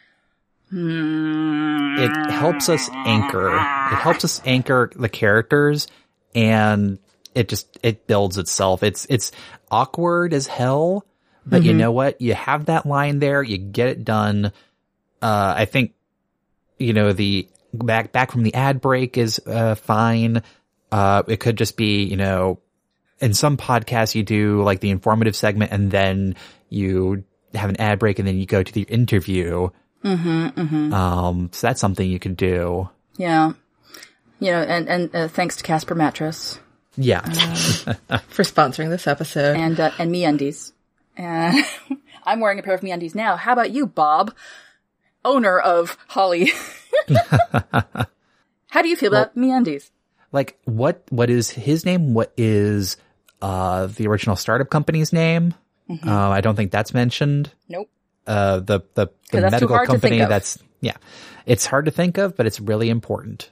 It 0.78 2.32
helps 2.32 2.68
us 2.68 2.90
anchor. 2.94 3.56
It 3.56 3.96
helps 3.96 4.26
us 4.26 4.42
anchor 4.46 4.92
the 4.96 5.08
characters 5.08 5.88
and 6.34 7.00
it 7.34 7.48
just, 7.48 7.80
it 7.82 8.08
builds 8.08 8.38
itself. 8.38 8.84
It's, 8.84 9.08
it's 9.10 9.32
awkward 9.72 10.34
as 10.34 10.48
hell, 10.48 11.06
but 11.46 11.64
you 11.64 11.74
know 11.74 11.92
what? 11.92 12.20
You 12.20 12.34
have 12.34 12.66
that 12.66 12.86
line 12.86 13.20
there, 13.20 13.42
you 13.42 13.58
get 13.58 13.88
it 13.88 14.04
done. 14.04 14.48
Uh, 15.22 15.54
I 15.58 15.66
think, 15.66 15.94
you 16.78 16.92
know, 16.92 17.14
the 17.14 17.48
back, 17.74 18.12
back 18.12 18.32
from 18.32 18.44
the 18.44 18.54
ad 18.54 18.82
break 18.82 19.18
is, 19.18 19.40
uh, 19.46 19.76
fine. 19.76 20.44
Uh, 20.92 21.24
it 21.28 21.40
could 21.40 21.58
just 21.58 21.78
be, 21.78 22.04
you 22.04 22.18
know, 22.18 22.60
in 23.20 23.34
some 23.34 23.56
podcasts 23.58 24.14
you 24.14 24.24
do 24.24 24.62
like 24.64 24.82
the 24.82 24.90
informative 24.90 25.36
segment 25.36 25.72
and 25.72 25.90
then 25.90 26.36
you 26.70 27.24
have 27.54 27.70
an 27.70 27.80
ad 27.80 28.00
break 28.00 28.20
and 28.20 28.28
then 28.28 28.38
you 28.38 28.46
go 28.46 28.62
to 28.62 28.74
the 28.74 28.82
interview. 28.82 29.70
Um, 30.06 31.50
so 31.52 31.68
that's 31.68 31.82
something 31.82 32.08
you 32.10 32.20
could 32.20 32.38
do. 32.38 32.90
Yeah. 33.18 33.54
You 34.40 34.52
know, 34.52 34.62
and, 34.62 34.88
and 34.90 35.16
uh, 35.16 35.28
thanks 35.28 35.56
to 35.58 35.64
Casper 35.64 35.96
Mattress 35.96 36.60
Yeah. 36.98 37.22
For 38.28 38.44
sponsoring 38.44 38.90
this 38.90 39.08
episode. 39.08 39.58
and, 39.58 39.80
uh, 39.80 39.92
and 39.98 40.12
MeUndies. 40.14 40.74
And 41.18 41.66
I'm 42.26 42.40
wearing 42.40 42.60
a 42.60 42.64
pair 42.64 42.74
of 42.76 42.84
me 42.84 42.92
MeUndies 42.92 43.16
now. 43.16 43.36
How 43.38 43.54
about 43.54 43.72
you, 43.72 43.88
Bob? 43.88 44.36
Owner 45.24 45.58
of 45.60 45.98
Holly. 46.08 46.52
How 48.70 48.82
do 48.82 48.90
you 48.90 48.96
feel 48.96 49.14
about 49.14 49.36
me 49.36 49.50
MeUndies? 49.50 49.90
like 50.32 50.60
what, 50.66 51.02
what 51.10 51.30
is 51.30 51.50
his 51.50 51.86
name? 51.86 52.14
What 52.14 52.34
is, 52.36 52.98
uh, 53.42 53.88
the 53.88 54.08
original 54.08 54.36
startup 54.36 54.70
company's 54.70 55.14
name? 55.14 55.54
Uh, 55.90 56.12
I 56.30 56.42
don't 56.42 56.56
think 56.56 56.72
that's 56.72 56.94
mentioned. 56.94 57.52
Nope. 57.70 57.90
Uh, 58.28 58.60
the, 58.60 58.82
the, 58.96 59.08
the 59.32 59.42
medical 59.42 59.78
company 59.86 60.18
that's, 60.20 60.58
yeah, 60.82 60.96
it's 61.46 61.66
hard 61.66 61.86
to 61.86 61.92
think 61.92 62.18
of, 62.18 62.36
but 62.36 62.46
it's 62.46 62.60
really 62.60 62.90
important. 62.90 63.50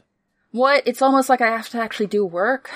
What? 0.52 0.84
It's 0.88 1.02
almost 1.02 1.30
like 1.30 1.42
I 1.42 1.48
have 1.52 1.70
to 1.70 1.80
actually 1.82 2.08
do 2.08 2.26
work 2.26 2.70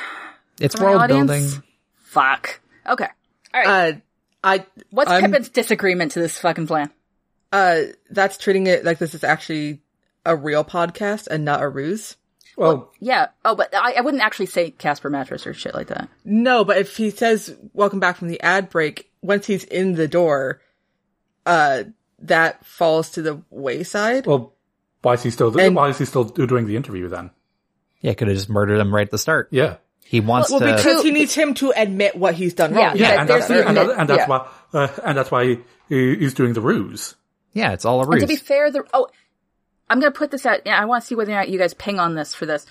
It's 0.60 0.76
for 0.76 0.86
world 0.86 1.02
audience. 1.02 1.30
building. 1.32 1.64
Fuck. 1.98 2.60
Okay. 2.88 3.08
All 3.54 3.62
right. 3.62 3.94
Uh, 3.94 3.98
I 4.44 4.66
What's 4.92 5.10
I'm- 5.12 5.24
Pippin's 5.24 5.50
disagreement 5.50 6.12
to 6.14 6.20
this 6.20 6.38
fucking 6.40 6.68
plan? 6.68 6.92
uh 7.54 7.84
that's 8.10 8.38
treating 8.38 8.68
it 8.68 8.84
like 8.84 8.98
this 9.00 9.16
is 9.16 9.24
actually 9.24 9.80
a 10.26 10.36
real 10.36 10.66
podcast 10.66 11.28
and 11.28 11.46
not 11.46 11.64
a 11.64 11.70
ruse. 11.70 12.18
well, 12.58 12.92
Yeah. 13.00 13.28
Oh, 13.46 13.56
but 13.56 13.74
I, 13.74 13.94
I 13.94 14.02
wouldn't 14.02 14.22
actually 14.22 14.48
say 14.48 14.72
Casper 14.72 15.10
mattress 15.10 15.48
or 15.48 15.54
shit 15.54 15.74
like 15.74 15.88
that. 15.88 16.10
No, 16.26 16.66
but 16.66 16.78
if 16.78 16.98
he 16.98 17.10
says 17.10 17.56
welcome 17.74 18.00
back 18.02 18.18
from 18.18 18.28
the 18.28 18.42
ad 18.42 18.70
break, 18.70 19.10
once 19.22 19.46
he's 19.48 19.64
in 19.64 19.94
the 19.94 20.08
door, 20.10 20.60
uh 21.48 21.84
that 22.20 22.66
falls 22.66 23.12
to 23.12 23.22
the 23.22 23.42
wayside. 23.50 24.26
well, 24.26 24.54
why 25.02 25.14
is 25.14 25.24
he 25.24 25.30
still? 25.32 25.56
And- 25.58 25.76
why 25.76 25.90
is 25.90 25.98
he 25.98 26.06
still 26.06 26.24
doing 26.26 26.66
the 26.68 26.76
interview 26.76 27.08
then? 27.08 27.32
Yeah, 28.02 28.14
could 28.14 28.28
have 28.28 28.38
just 28.38 28.50
murdered 28.50 28.80
him 28.80 28.94
right 28.94 29.08
at 29.08 29.12
the 29.12 29.18
start. 29.18 29.48
Yeah. 29.52 29.78
He 30.04 30.20
wants 30.22 30.50
well, 30.50 30.60
to, 30.62 30.66
because 30.76 31.04
he 31.04 31.12
needs 31.12 31.34
him 31.36 31.54
to 31.56 31.74
admit 31.76 32.16
what 32.16 32.34
he's 32.34 32.54
done 32.54 32.74
Yeah, 32.74 32.88
wrong. 32.88 32.98
yeah. 32.98 33.14
Yeah, 33.14 33.22
and 33.22 33.30
that's, 33.30 33.50
and, 33.50 33.60
admit- 33.60 33.88
that- 33.88 34.00
and 34.00 34.10
that's 34.10 34.20
yeah. 34.22 34.28
why, 34.28 34.48
uh, 34.74 34.88
and 35.04 35.18
that's 35.18 35.30
why 35.32 35.44
he, 35.90 36.16
he's 36.16 36.34
doing 36.34 36.54
the 36.54 36.62
ruse. 36.62 37.16
yeah, 37.54 37.74
it's 37.74 37.84
all 37.86 38.00
a 38.00 38.04
And 38.04 38.14
ruse. 38.14 38.22
to 38.24 38.28
be 38.28 38.36
fair, 38.38 38.72
the 38.72 38.84
oh, 38.94 39.08
I'm 39.90 40.00
gonna 40.00 40.12
put 40.12 40.32
this 40.32 40.46
out. 40.46 40.62
Yeah, 40.66 40.80
I 40.80 40.86
want 40.86 41.04
to 41.04 41.08
see 41.08 41.16
whether 41.16 41.32
or 41.32 41.36
not 41.36 41.50
you 41.50 41.58
guys 41.60 41.74
ping 41.74 42.00
on 42.00 42.16
this 42.16 42.34
for 42.34 42.46
this. 42.46 42.66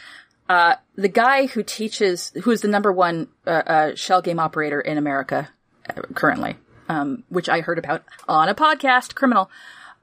Uh, 0.49 0.75
the 0.95 1.09
guy 1.09 1.47
who 1.47 1.63
teaches, 1.63 2.33
who 2.43 2.51
is 2.53 2.61
the 2.63 2.69
number 2.69 2.93
one 2.93 3.29
uh, 3.47 3.51
uh, 3.51 3.95
shell 3.97 4.23
game 4.23 4.39
operator 4.39 4.81
in 4.81 4.97
America 4.97 5.49
uh, 5.91 6.01
currently, 6.15 6.57
um, 6.89 7.25
which 7.29 7.49
I 7.49 7.61
heard 7.61 7.79
about 7.79 8.05
on 8.29 8.49
a 8.49 8.55
podcast, 8.55 9.15
Criminal. 9.15 9.51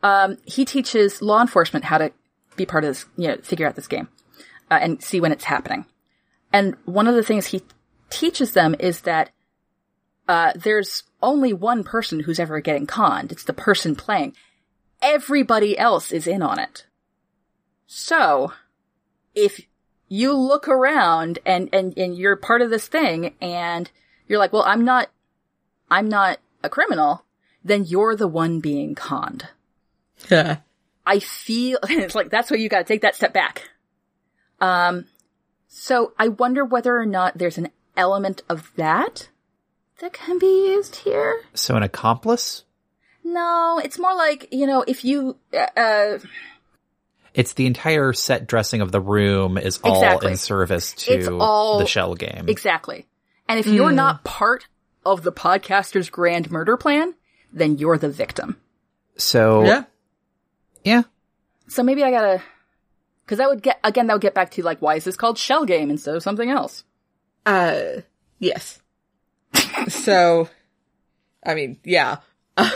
Um, 0.02 0.38
he 0.46 0.66
teaches 0.66 1.22
law 1.22 1.42
enforcement 1.42 1.86
how 1.86 1.98
to 1.98 2.12
be 2.56 2.66
part 2.66 2.84
of 2.84 2.90
this, 2.90 3.06
you 3.18 3.30
know, 3.30 3.38
figure 3.38 3.68
out 3.68 3.76
this 3.76 3.88
game 3.88 4.10
uh, 4.70 4.80
and 4.82 5.02
see 5.02 5.20
when 5.20 5.32
it's 5.32 5.46
happening. 5.46 5.86
And 6.52 6.76
one 6.86 7.08
of 7.08 7.16
the 7.16 7.24
things 7.24 7.48
he 7.48 7.64
teaches 8.10 8.52
them 8.52 8.76
is 8.80 9.02
that 9.02 9.32
uh, 10.28 10.54
there's 10.56 11.04
only 11.22 11.54
one 11.54 11.84
person 11.84 12.22
who's 12.22 12.40
ever 12.40 12.60
getting 12.60 12.86
conned. 12.86 13.32
It's 13.32 13.44
the 13.44 13.54
person 13.54 13.96
playing. 13.96 14.36
Everybody 15.02 15.78
else 15.78 16.12
is 16.12 16.28
in 16.28 16.42
on 16.42 16.60
it. 16.60 16.86
So, 17.88 18.54
if 19.36 19.62
you 20.08 20.34
look 20.34 20.68
around 20.68 21.40
and, 21.46 21.70
and, 21.74 21.98
and 21.98 22.16
you're 22.16 22.36
part 22.36 22.62
of 22.62 22.70
this 22.70 22.88
thing 22.88 23.36
and 23.42 23.90
you're 24.28 24.40
like, 24.40 24.54
well, 24.54 24.64
I'm 24.66 24.86
not, 24.86 25.10
I'm 25.90 26.08
not 26.08 26.40
a 26.64 26.70
criminal, 26.70 27.26
then 27.64 27.86
you're 27.86 28.16
the 28.16 28.28
one 28.28 28.60
being 28.60 28.96
conned. 28.96 29.48
Yeah. 30.30 30.58
I 31.06 31.20
feel 31.20 31.80
it's 31.90 32.16
like 32.16 32.30
that's 32.30 32.50
where 32.50 32.60
you 32.60 32.70
got 32.70 32.80
to 32.80 32.84
take 32.86 33.02
that 33.02 33.16
step 33.16 33.34
back. 33.34 33.70
Um, 34.62 35.06
so 35.68 36.14
I 36.18 36.30
wonder 36.30 36.64
whether 36.64 36.96
or 36.98 37.06
not 37.06 37.38
there's 37.38 37.58
an 37.58 37.70
element 37.98 38.42
of 38.50 38.72
that 38.78 39.30
that 40.00 40.14
can 40.14 40.40
be 40.40 40.72
used 40.72 40.98
here. 40.98 41.42
So 41.54 41.76
an 41.76 41.84
accomplice? 41.84 42.64
No, 43.24 43.80
it's 43.84 43.98
more 44.00 44.16
like 44.16 44.48
you 44.52 44.68
know 44.68 44.84
if 44.88 45.04
you 45.06 45.38
uh, 45.54 45.80
uh 45.80 46.20
It's 47.34 47.54
the 47.54 47.66
entire 47.66 48.14
set 48.14 48.48
dressing 48.48 48.82
of 48.82 48.92
the 48.92 49.02
room 49.02 49.58
is 49.58 49.80
all 49.84 49.96
Exactly. 50.04 50.32
in 50.32 50.38
service 50.38 50.94
It's 51.08 51.26
to 51.28 51.38
all- 51.40 51.80
the 51.80 51.86
shell 51.88 52.16
game. 52.16 52.46
exactly, 52.48 53.08
and 53.48 53.60
if 53.60 53.68
you're 53.68 53.92
not 53.94 54.24
part 54.24 54.68
of 55.06 55.24
the 55.24 55.32
podcaster's 55.32 56.10
grand 56.10 56.50
murder 56.52 56.78
plan, 56.78 57.14
then 57.52 57.78
you're 57.78 57.98
the 57.98 58.10
victim. 58.10 58.58
so 59.18 59.64
Yeah. 59.66 59.84
yeah. 60.84 61.04
So 61.68 61.82
maybe 61.84 62.04
I 62.04 62.12
gotta, 62.12 62.42
because 63.26 63.38
that 63.38 63.50
would 63.50 63.62
get 63.64 63.80
again 63.84 64.08
that 64.08 64.14
would 64.14 64.22
get 64.22 64.34
back 64.34 64.52
to 64.52 64.64
like 64.64 64.82
why 64.82 64.96
is 64.96 65.04
this 65.06 65.16
called 65.16 65.38
shell 65.38 65.66
game 65.66 65.90
instead 65.90 66.16
of 66.16 66.24
something 66.24 66.50
else? 66.50 66.84
Uh, 67.46 68.02
yes. 68.40 68.80
so, 69.88 70.50
I 71.46 71.54
mean, 71.56 71.80
yeah. 71.84 72.18
All 72.58 72.70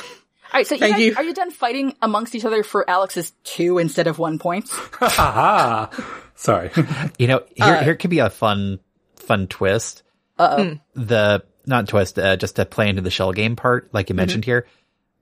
right, 0.53 0.65
so 0.65 0.75
you 0.75 0.79
Thank 0.79 0.93
guys, 0.95 1.01
you. 1.05 1.13
are 1.17 1.23
you 1.23 1.33
done 1.33 1.51
fighting 1.51 1.93
amongst 2.01 2.33
each 2.33 2.45
other 2.45 2.63
for 2.63 2.89
Alex's 2.89 3.31
two 3.43 3.77
instead 3.79 4.07
of 4.07 4.17
one 4.19 4.39
points? 4.39 4.71
Ha 4.75 5.09
ha 5.09 5.31
ha 5.31 6.23
Sorry. 6.35 6.71
You 7.17 7.27
know, 7.27 7.43
here 7.55 7.65
Uh, 7.75 7.83
here 7.83 7.95
could 7.95 8.09
be 8.09 8.19
a 8.19 8.29
fun 8.29 8.79
fun 9.17 9.47
twist. 9.47 10.03
Uh 10.39 10.55
Hmm. 10.55 10.73
oh. 10.73 10.79
The 10.95 11.43
not 11.67 11.87
twist, 11.87 12.17
uh, 12.17 12.35
just 12.37 12.55
to 12.55 12.65
play 12.65 12.89
into 12.89 13.01
the 13.01 13.11
shell 13.11 13.31
game 13.33 13.55
part, 13.55 13.93
like 13.93 14.09
you 14.09 14.13
Mm-hmm. 14.13 14.17
mentioned 14.17 14.45
here. 14.45 14.65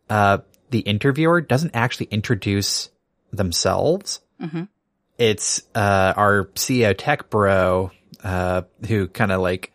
Uh, 0.10 0.40
the 0.70 0.80
interviewer 0.80 1.42
doesn't 1.42 1.76
actually 1.76 2.08
introduce 2.08 2.90
themselves. 3.32 4.20
Mm-hmm. 4.42 4.64
It's 5.18 5.62
uh 5.74 6.14
our 6.16 6.46
CEO 6.56 6.94
tech 6.98 7.30
bro, 7.30 7.92
uh, 8.24 8.64
who 8.88 9.08
kind 9.08 9.32
of 9.32 9.42
like. 9.42 9.72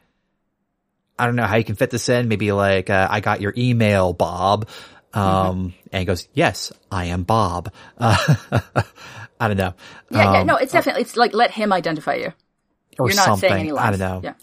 I 1.18 1.26
don't 1.26 1.36
know 1.36 1.44
how 1.44 1.56
you 1.56 1.64
can 1.64 1.76
fit 1.76 1.90
this 1.90 2.08
in. 2.08 2.28
Maybe 2.28 2.50
like, 2.52 2.88
uh, 2.88 3.06
I 3.10 3.20
got 3.20 3.42
your 3.42 3.52
email, 3.56 4.12
Bob. 4.14 4.68
Um, 5.12 5.22
Mm-hmm. 5.22 5.68
and 5.92 6.00
he 6.00 6.04
goes, 6.06 6.28
yes, 6.32 6.72
I 6.90 7.06
am 7.06 7.24
Bob. 7.24 7.72
Uh, 7.98 8.16
I 9.40 9.48
don't 9.48 9.56
know. 9.58 9.74
Yeah, 10.10 10.32
yeah, 10.32 10.40
Um, 10.40 10.46
no, 10.46 10.56
it's 10.56 10.72
definitely 10.72 11.02
it's 11.02 11.16
like 11.16 11.34
let 11.34 11.50
him 11.50 11.72
identify 11.72 12.14
you. 12.14 12.32
or 12.98 13.08
You're 13.08 13.16
not 13.16 13.24
something. 13.26 13.50
saying 13.50 13.60
any 13.60 13.72
lies. 13.72 13.86
I 13.86 13.90
don't 13.90 13.98
know. 14.00 14.20
Yeah. 14.24 14.34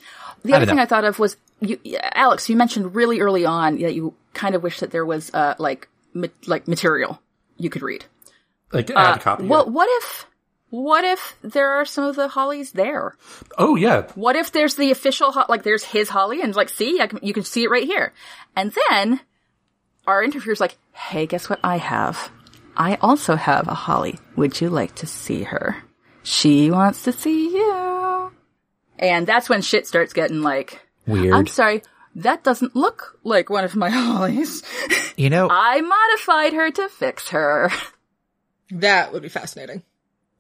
The 0.43 0.53
other 0.53 0.59
don't 0.65 0.67
thing 0.67 0.75
know. 0.77 0.83
I 0.83 0.85
thought 0.85 1.03
of 1.05 1.19
was 1.19 1.38
you, 1.59 1.79
Alex. 2.13 2.49
You 2.49 2.55
mentioned 2.55 2.95
really 2.95 3.19
early 3.19 3.45
on 3.45 3.79
that 3.79 3.93
you 3.95 4.13
kind 4.33 4.55
of 4.55 4.63
wish 4.63 4.79
that 4.79 4.91
there 4.91 5.05
was 5.05 5.33
uh 5.33 5.55
like 5.59 5.88
ma- 6.13 6.27
like 6.45 6.67
material 6.67 7.19
you 7.57 7.69
could 7.69 7.81
read. 7.81 8.05
Like 8.71 8.89
Uh, 8.91 8.93
add 8.95 9.17
a 9.17 9.19
copy. 9.19 9.45
well, 9.45 9.65
what 9.69 9.88
if 10.01 10.25
what 10.69 11.03
if 11.05 11.35
there 11.41 11.69
are 11.71 11.85
some 11.85 12.03
of 12.03 12.15
the 12.15 12.27
hollies 12.27 12.71
there? 12.73 13.15
Oh 13.57 13.75
yeah. 13.75 14.03
What 14.15 14.35
if 14.35 14.51
there's 14.51 14.75
the 14.75 14.91
official 14.91 15.31
ho- 15.31 15.45
like 15.49 15.63
there's 15.63 15.83
his 15.83 16.09
holly 16.09 16.41
and 16.41 16.55
like 16.55 16.69
see 16.69 16.99
I 17.01 17.07
can, 17.07 17.19
you 17.23 17.33
can 17.33 17.43
see 17.43 17.63
it 17.63 17.69
right 17.69 17.85
here, 17.85 18.13
and 18.55 18.73
then 18.89 19.19
our 20.05 20.23
interviewer's 20.23 20.59
like, 20.61 20.77
hey, 20.93 21.25
guess 21.25 21.49
what 21.49 21.59
I 21.63 21.77
have? 21.77 22.31
I 22.77 22.95
also 23.01 23.35
have 23.35 23.67
a 23.67 23.73
holly. 23.73 24.19
Would 24.35 24.61
you 24.61 24.69
like 24.69 24.95
to 24.95 25.07
see 25.07 25.43
her? 25.43 25.77
She 26.23 26.69
wants 26.69 27.03
to 27.03 27.11
see 27.11 27.49
you. 27.49 28.31
And 28.99 29.27
that's 29.27 29.49
when 29.49 29.61
shit 29.61 29.87
starts 29.87 30.13
getting 30.13 30.41
like, 30.41 30.81
Weird. 31.05 31.33
I'm 31.33 31.47
sorry, 31.47 31.83
that 32.15 32.43
doesn't 32.43 32.75
look 32.75 33.17
like 33.23 33.49
one 33.49 33.63
of 33.63 33.75
my 33.75 33.89
hollies. 33.91 34.63
You 35.15 35.29
know, 35.29 35.47
I 35.49 35.81
modified 35.81 36.53
her 36.53 36.71
to 36.71 36.89
fix 36.89 37.29
her. 37.29 37.69
That 38.71 39.13
would 39.13 39.21
be 39.21 39.29
fascinating. 39.29 39.83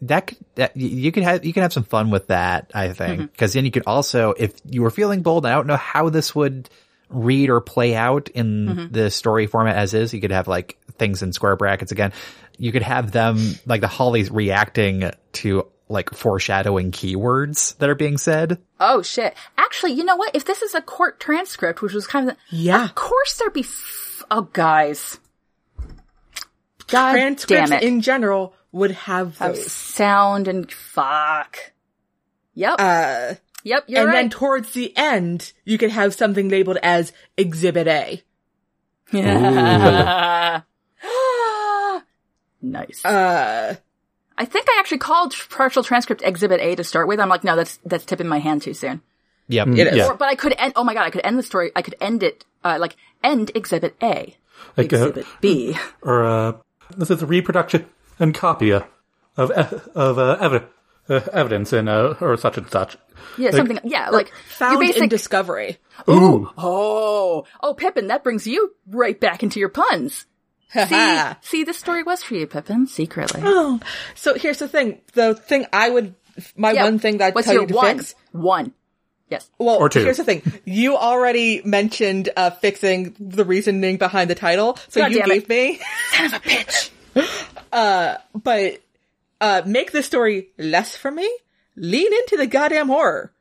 that 0.01 0.27
could, 0.27 0.37
that 0.55 0.75
you 0.75 1.11
could 1.11 1.23
have 1.23 1.45
you 1.45 1.53
can 1.53 1.63
have 1.63 1.73
some 1.73 1.83
fun 1.83 2.09
with 2.09 2.27
that. 2.27 2.71
I 2.73 2.93
think 2.93 3.13
Mm-hmm. 3.19 3.25
because 3.27 3.53
then 3.53 3.65
you 3.65 3.71
could 3.71 3.83
also, 3.87 4.33
if 4.37 4.53
you 4.65 4.81
were 4.81 4.91
feeling 4.91 5.21
bold, 5.21 5.45
I 5.45 5.51
don't 5.51 5.67
know 5.67 5.77
how 5.77 6.09
this 6.09 6.35
would 6.35 6.69
read 7.09 7.49
or 7.49 7.61
play 7.61 7.95
out 7.95 8.27
in 8.29 8.67
Mm-hmm. 8.67 8.93
the 8.93 9.09
story 9.09 9.47
format 9.47 9.75
as 9.77 9.93
is. 9.93 10.13
You 10.13 10.19
could 10.21 10.31
have 10.31 10.47
like 10.47 10.77
things 10.97 11.23
in 11.23 11.31
square 11.31 11.55
brackets 11.55 11.91
again. 11.91 12.11
You 12.57 12.71
could 12.71 12.81
have 12.81 13.11
them 13.11 13.39
like 13.65 13.81
the 13.81 13.87
Hollies 13.87 14.29
reacting 14.29 15.09
to 15.33 15.67
like 15.89 16.09
foreshadowing 16.11 16.91
keywords 16.91 17.77
that 17.77 17.89
are 17.89 17.95
being 17.95 18.17
said. 18.17 18.59
Oh 18.79 19.01
shit. 19.01 19.35
Actually, 19.57 19.93
you 19.93 20.03
know 20.03 20.15
what? 20.17 20.35
If 20.35 20.45
this 20.45 20.61
is 20.61 20.75
a 20.75 20.81
court 20.81 21.19
transcript, 21.19 21.81
which 21.81 21.93
was 21.93 22.05
kind 22.07 22.29
of, 22.29 22.35
Yeah. 22.49 22.83
of 22.85 22.95
course 22.95 23.37
there'd 23.37 23.53
be, 23.53 23.61
f- 23.61 24.23
oh 24.29 24.43
guys. 24.53 25.19
God 26.87 27.13
Transcripts 27.13 27.69
damn 27.69 27.77
it. 27.77 27.83
in 27.83 28.01
general 28.01 28.53
would 28.71 28.91
have 28.91 29.41
Of 29.41 29.55
those. 29.57 29.71
sound 29.71 30.47
and 30.47 30.71
fuck. 30.71 31.57
Yep. 32.53 32.75
Uh, 32.79 33.33
yep, 33.63 33.83
you're 33.87 34.03
and 34.05 34.13
then 34.13 34.29
towards 34.29 34.71
the 34.71 34.95
end, 34.97 35.51
you 35.65 35.77
could 35.77 35.91
have 35.91 36.13
something 36.15 36.47
labeled 36.49 36.77
as 36.81 37.11
Exhibit 37.37 37.87
A. 37.87 38.23
nice. 42.61 43.05
Uh, 43.05 43.75
I 44.37 44.45
think 44.45 44.67
I 44.69 44.77
actually 44.79 44.99
called 44.99 45.33
partial 45.49 45.83
transcript 45.83 46.21
exhibit 46.23 46.61
A 46.61 46.75
to 46.75 46.83
start 46.83 47.07
with. 47.07 47.19
I'm 47.19 47.29
like, 47.29 47.43
no, 47.43 47.55
that's, 47.55 47.79
that's 47.85 48.05
tipping 48.05 48.27
my 48.27 48.39
hand 48.39 48.61
too 48.61 48.73
soon. 48.73 49.01
Yep. 49.47 49.67
It 49.69 49.87
is. 49.87 49.95
Yeah. 49.97 50.07
Or, 50.07 50.13
but 50.15 50.27
I 50.27 50.35
could 50.35 50.53
end, 50.57 50.73
oh 50.75 50.83
my 50.83 50.93
god, 50.93 51.05
I 51.05 51.09
could 51.09 51.21
end 51.23 51.39
the 51.39 51.43
story, 51.43 51.71
I 51.75 51.81
could 51.81 51.95
end 52.01 52.21
it, 52.23 52.45
uh, 52.63 52.77
like, 52.79 52.95
end 53.23 53.51
exhibit 53.55 53.95
A. 54.01 54.35
Like 54.75 54.91
uh, 54.93 54.97
Exhibit 54.97 55.25
B. 55.41 55.77
or 56.01 56.23
uh, 56.23 56.53
this 56.95 57.09
is 57.09 57.21
a 57.21 57.25
reproduction 57.25 57.85
and 58.19 58.33
copy 58.33 58.73
uh, 58.73 58.81
of 59.35 59.51
e- 59.51 59.77
of 59.95 60.17
uh, 60.17 60.37
evi- 60.41 60.65
uh, 61.09 61.21
evidence 61.31 61.73
in 61.73 61.87
uh, 61.87 62.15
or 62.19 62.35
such 62.37 62.57
and 62.57 62.69
such. 62.69 62.97
Yeah, 63.37 63.51
something, 63.51 63.79
yeah, 63.83 64.09
like, 64.09 64.31
found 64.47 64.73
your 64.73 64.81
basic, 64.81 65.03
in 65.03 65.09
Discovery. 65.09 65.77
Ooh, 66.09 66.49
oh, 66.57 67.45
oh, 67.61 67.73
Pippin, 67.73 68.07
that 68.07 68.23
brings 68.23 68.45
you 68.47 68.75
right 68.87 69.19
back 69.19 69.43
into 69.43 69.59
your 69.59 69.69
puns. 69.69 70.25
See, 70.73 71.21
see, 71.41 71.63
this 71.63 71.77
story 71.77 72.03
was 72.03 72.23
for 72.23 72.35
you, 72.35 72.47
Pippin, 72.47 72.87
secretly. 72.87 73.41
Oh, 73.43 73.79
so 74.15 74.33
here's 74.35 74.59
the 74.59 74.67
thing. 74.67 75.01
The 75.13 75.33
thing 75.35 75.65
I 75.71 75.89
would, 75.89 76.13
my 76.55 76.71
Yeah, 76.73 76.83
one 76.83 76.99
thing 76.99 77.17
that 77.19 77.35
I'd 77.37 77.43
tell 77.43 77.53
your 77.53 77.63
you 77.63 77.67
to 77.69 77.73
one? 77.75 77.97
fix. 77.97 78.15
One. 78.31 78.73
Yes. 79.29 79.49
Well, 79.57 79.75
Or 79.77 79.89
two. 79.89 80.03
here's 80.03 80.17
the 80.17 80.23
thing. 80.23 80.41
You 80.65 80.95
already 80.97 81.61
mentioned 81.65 82.29
uh, 82.37 82.49
fixing 82.51 83.13
the 83.19 83.43
reasoning 83.43 83.97
behind 83.97 84.29
the 84.29 84.35
title, 84.35 84.77
so 84.87 85.01
God 85.01 85.11
you 85.11 85.19
damn 85.19 85.31
it. 85.31 85.47
gave 85.47 85.49
me. 85.49 85.79
Son 86.13 86.25
of 86.27 86.33
a 86.33 86.39
bitch. 86.39 86.89
but 88.43 88.81
uh, 89.41 89.61
make 89.65 89.91
this 89.91 90.05
story 90.05 90.49
less 90.57 90.95
for 90.95 91.11
me. 91.11 91.29
Lean 91.75 92.11
into 92.13 92.37
the 92.37 92.47
goddamn 92.47 92.87
horror. 92.87 93.31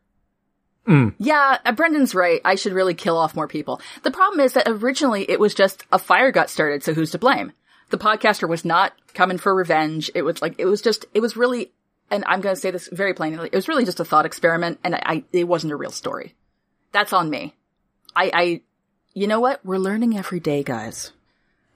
Yeah, 1.19 1.59
uh, 1.65 1.73
Brendan's 1.73 2.15
right. 2.15 2.41
I 2.45 2.55
should 2.55 2.73
really 2.73 2.95
kill 2.95 3.17
off 3.17 3.35
more 3.35 3.49
people. 3.49 3.81
The 4.03 4.11
problem 4.11 4.41
is 4.41 4.53
that 4.53 4.69
originally 4.69 5.29
it 5.29 5.41
was 5.41 5.55
just 5.55 5.85
a 5.91 5.99
fire 5.99 6.31
got 6.31 6.51
started, 6.51 6.83
so 6.83 6.95
who's 6.95 7.11
to 7.11 7.19
blame? 7.19 7.53
The 7.91 7.99
podcaster 7.99 8.49
was 8.49 8.65
not 8.65 8.93
coming 9.15 9.39
for 9.39 9.55
revenge. 9.55 10.11
It 10.15 10.23
was 10.23 10.41
like, 10.41 10.55
it 10.59 10.67
was 10.67 10.83
just, 10.83 11.07
it 11.13 11.21
was 11.21 11.37
really, 11.37 11.73
and 12.11 12.25
I'm 12.27 12.41
gonna 12.41 12.57
say 12.57 12.71
this 12.71 12.89
very 12.91 13.15
plainly, 13.15 13.49
it 13.53 13.55
was 13.55 13.69
really 13.69 13.85
just 13.85 14.01
a 14.01 14.05
thought 14.05 14.27
experiment, 14.27 14.79
and 14.85 14.95
I, 14.95 15.03
I 15.05 15.25
it 15.33 15.45
wasn't 15.45 15.73
a 15.73 15.77
real 15.77 15.91
story. 15.91 16.35
That's 16.93 17.13
on 17.13 17.31
me. 17.31 17.55
I, 18.15 18.31
I, 18.33 18.61
you 19.13 19.27
know 19.27 19.41
what? 19.41 19.65
We're 19.65 19.79
learning 19.79 20.17
every 20.17 20.41
day, 20.41 20.63
guys. 20.63 21.13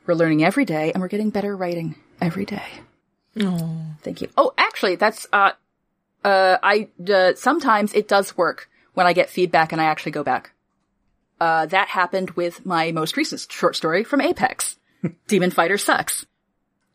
We're 0.07 0.15
learning 0.15 0.45
every 0.45 0.65
day, 0.65 0.93
and 0.93 1.03
we're 1.03 1.09
getting 1.09 1.31
better 1.31 1.57
writing 1.57 1.97
every 2.21 2.45
day. 2.45 2.63
Thank 4.03 4.23
you. 4.23 4.29
Oh, 4.37 4.53
actually, 4.57 4.97
that's, 4.97 5.27
uh, 5.33 5.53
uh, 6.25 6.59
I, 6.63 6.89
uh, 7.13 7.35
sometimes 7.35 7.93
it 7.93 8.09
does 8.09 8.37
work 8.37 8.70
when 8.95 9.07
I 9.07 9.13
get 9.13 9.31
feedback 9.31 9.73
and 9.73 9.81
I 9.81 9.85
actually 9.85 10.13
go 10.13 10.23
back. 10.23 10.53
Uh, 11.41 11.67
that 11.67 11.89
happened 11.89 12.31
with 12.33 12.67
my 12.67 12.93
most 12.93 13.17
recent 13.17 13.47
short 13.51 13.75
story 13.75 14.05
from 14.05 14.21
Apex. 14.21 14.79
Demon 15.27 15.51
Fighter 15.51 15.79
sucks. 15.79 16.27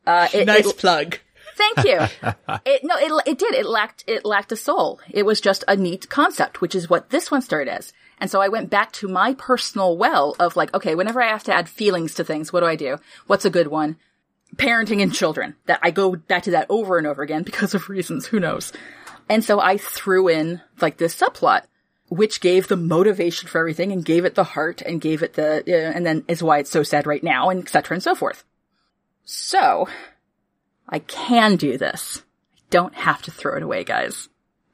Uh, 0.05 0.27
it, 0.33 0.45
nice 0.45 0.67
it- 0.67 0.77
plug. 0.77 1.17
thank 1.55 1.87
you. 1.87 1.99
it, 2.65 2.81
no, 2.83 2.95
it, 2.97 3.23
it 3.27 3.37
did. 3.39 3.55
It 3.55 3.65
lacked, 3.65 4.03
it 4.07 4.23
lacked 4.23 4.51
a 4.51 4.55
soul. 4.55 4.99
It 5.09 5.25
was 5.25 5.41
just 5.41 5.63
a 5.67 5.75
neat 5.75 6.09
concept, 6.09 6.61
which 6.61 6.75
is 6.75 6.89
what 6.89 7.09
this 7.09 7.31
one 7.31 7.41
started 7.41 7.71
as. 7.71 7.91
And 8.19 8.29
so 8.29 8.39
I 8.39 8.47
went 8.47 8.69
back 8.69 8.91
to 8.93 9.07
my 9.07 9.33
personal 9.33 9.97
well 9.97 10.35
of 10.39 10.55
like, 10.55 10.73
okay, 10.73 10.95
whenever 10.95 11.21
I 11.21 11.29
have 11.29 11.43
to 11.45 11.53
add 11.53 11.67
feelings 11.67 12.13
to 12.15 12.23
things, 12.23 12.53
what 12.53 12.61
do 12.61 12.67
I 12.67 12.75
do? 12.75 12.97
What's 13.27 13.45
a 13.45 13.49
good 13.49 13.67
one? 13.67 13.97
Parenting 14.55 15.01
and 15.01 15.13
children. 15.13 15.55
That 15.65 15.79
I 15.81 15.91
go 15.91 16.15
back 16.15 16.43
to 16.43 16.51
that 16.51 16.67
over 16.69 16.97
and 16.97 17.07
over 17.07 17.23
again 17.23 17.43
because 17.43 17.73
of 17.73 17.89
reasons, 17.89 18.27
who 18.27 18.39
knows. 18.39 18.71
And 19.27 19.43
so 19.43 19.59
I 19.59 19.77
threw 19.77 20.27
in 20.27 20.61
like 20.79 20.97
this 20.97 21.15
subplot 21.15 21.63
which 22.09 22.39
gave 22.41 22.67
the 22.67 22.75
motivation 22.77 23.49
for 23.49 23.59
everything 23.59 23.91
and 23.91 24.05
gave 24.05 24.25
it 24.25 24.35
the 24.35 24.43
heart 24.43 24.81
and 24.81 25.01
gave 25.01 25.23
it 25.23 25.33
the, 25.33 25.63
uh, 25.67 25.91
and 25.95 26.05
then 26.05 26.23
is 26.27 26.43
why 26.43 26.59
it's 26.59 26.69
so 26.69 26.83
sad 26.83 27.07
right 27.07 27.23
now 27.23 27.49
and 27.49 27.61
etc. 27.61 27.95
and 27.95 28.03
so 28.03 28.13
forth. 28.15 28.43
So, 29.23 29.87
I 30.87 30.99
can 30.99 31.55
do 31.55 31.77
this. 31.77 32.21
I 32.55 32.59
don't 32.69 32.93
have 32.95 33.21
to 33.23 33.31
throw 33.31 33.57
it 33.57 33.63
away, 33.63 33.83
guys. 33.83 34.29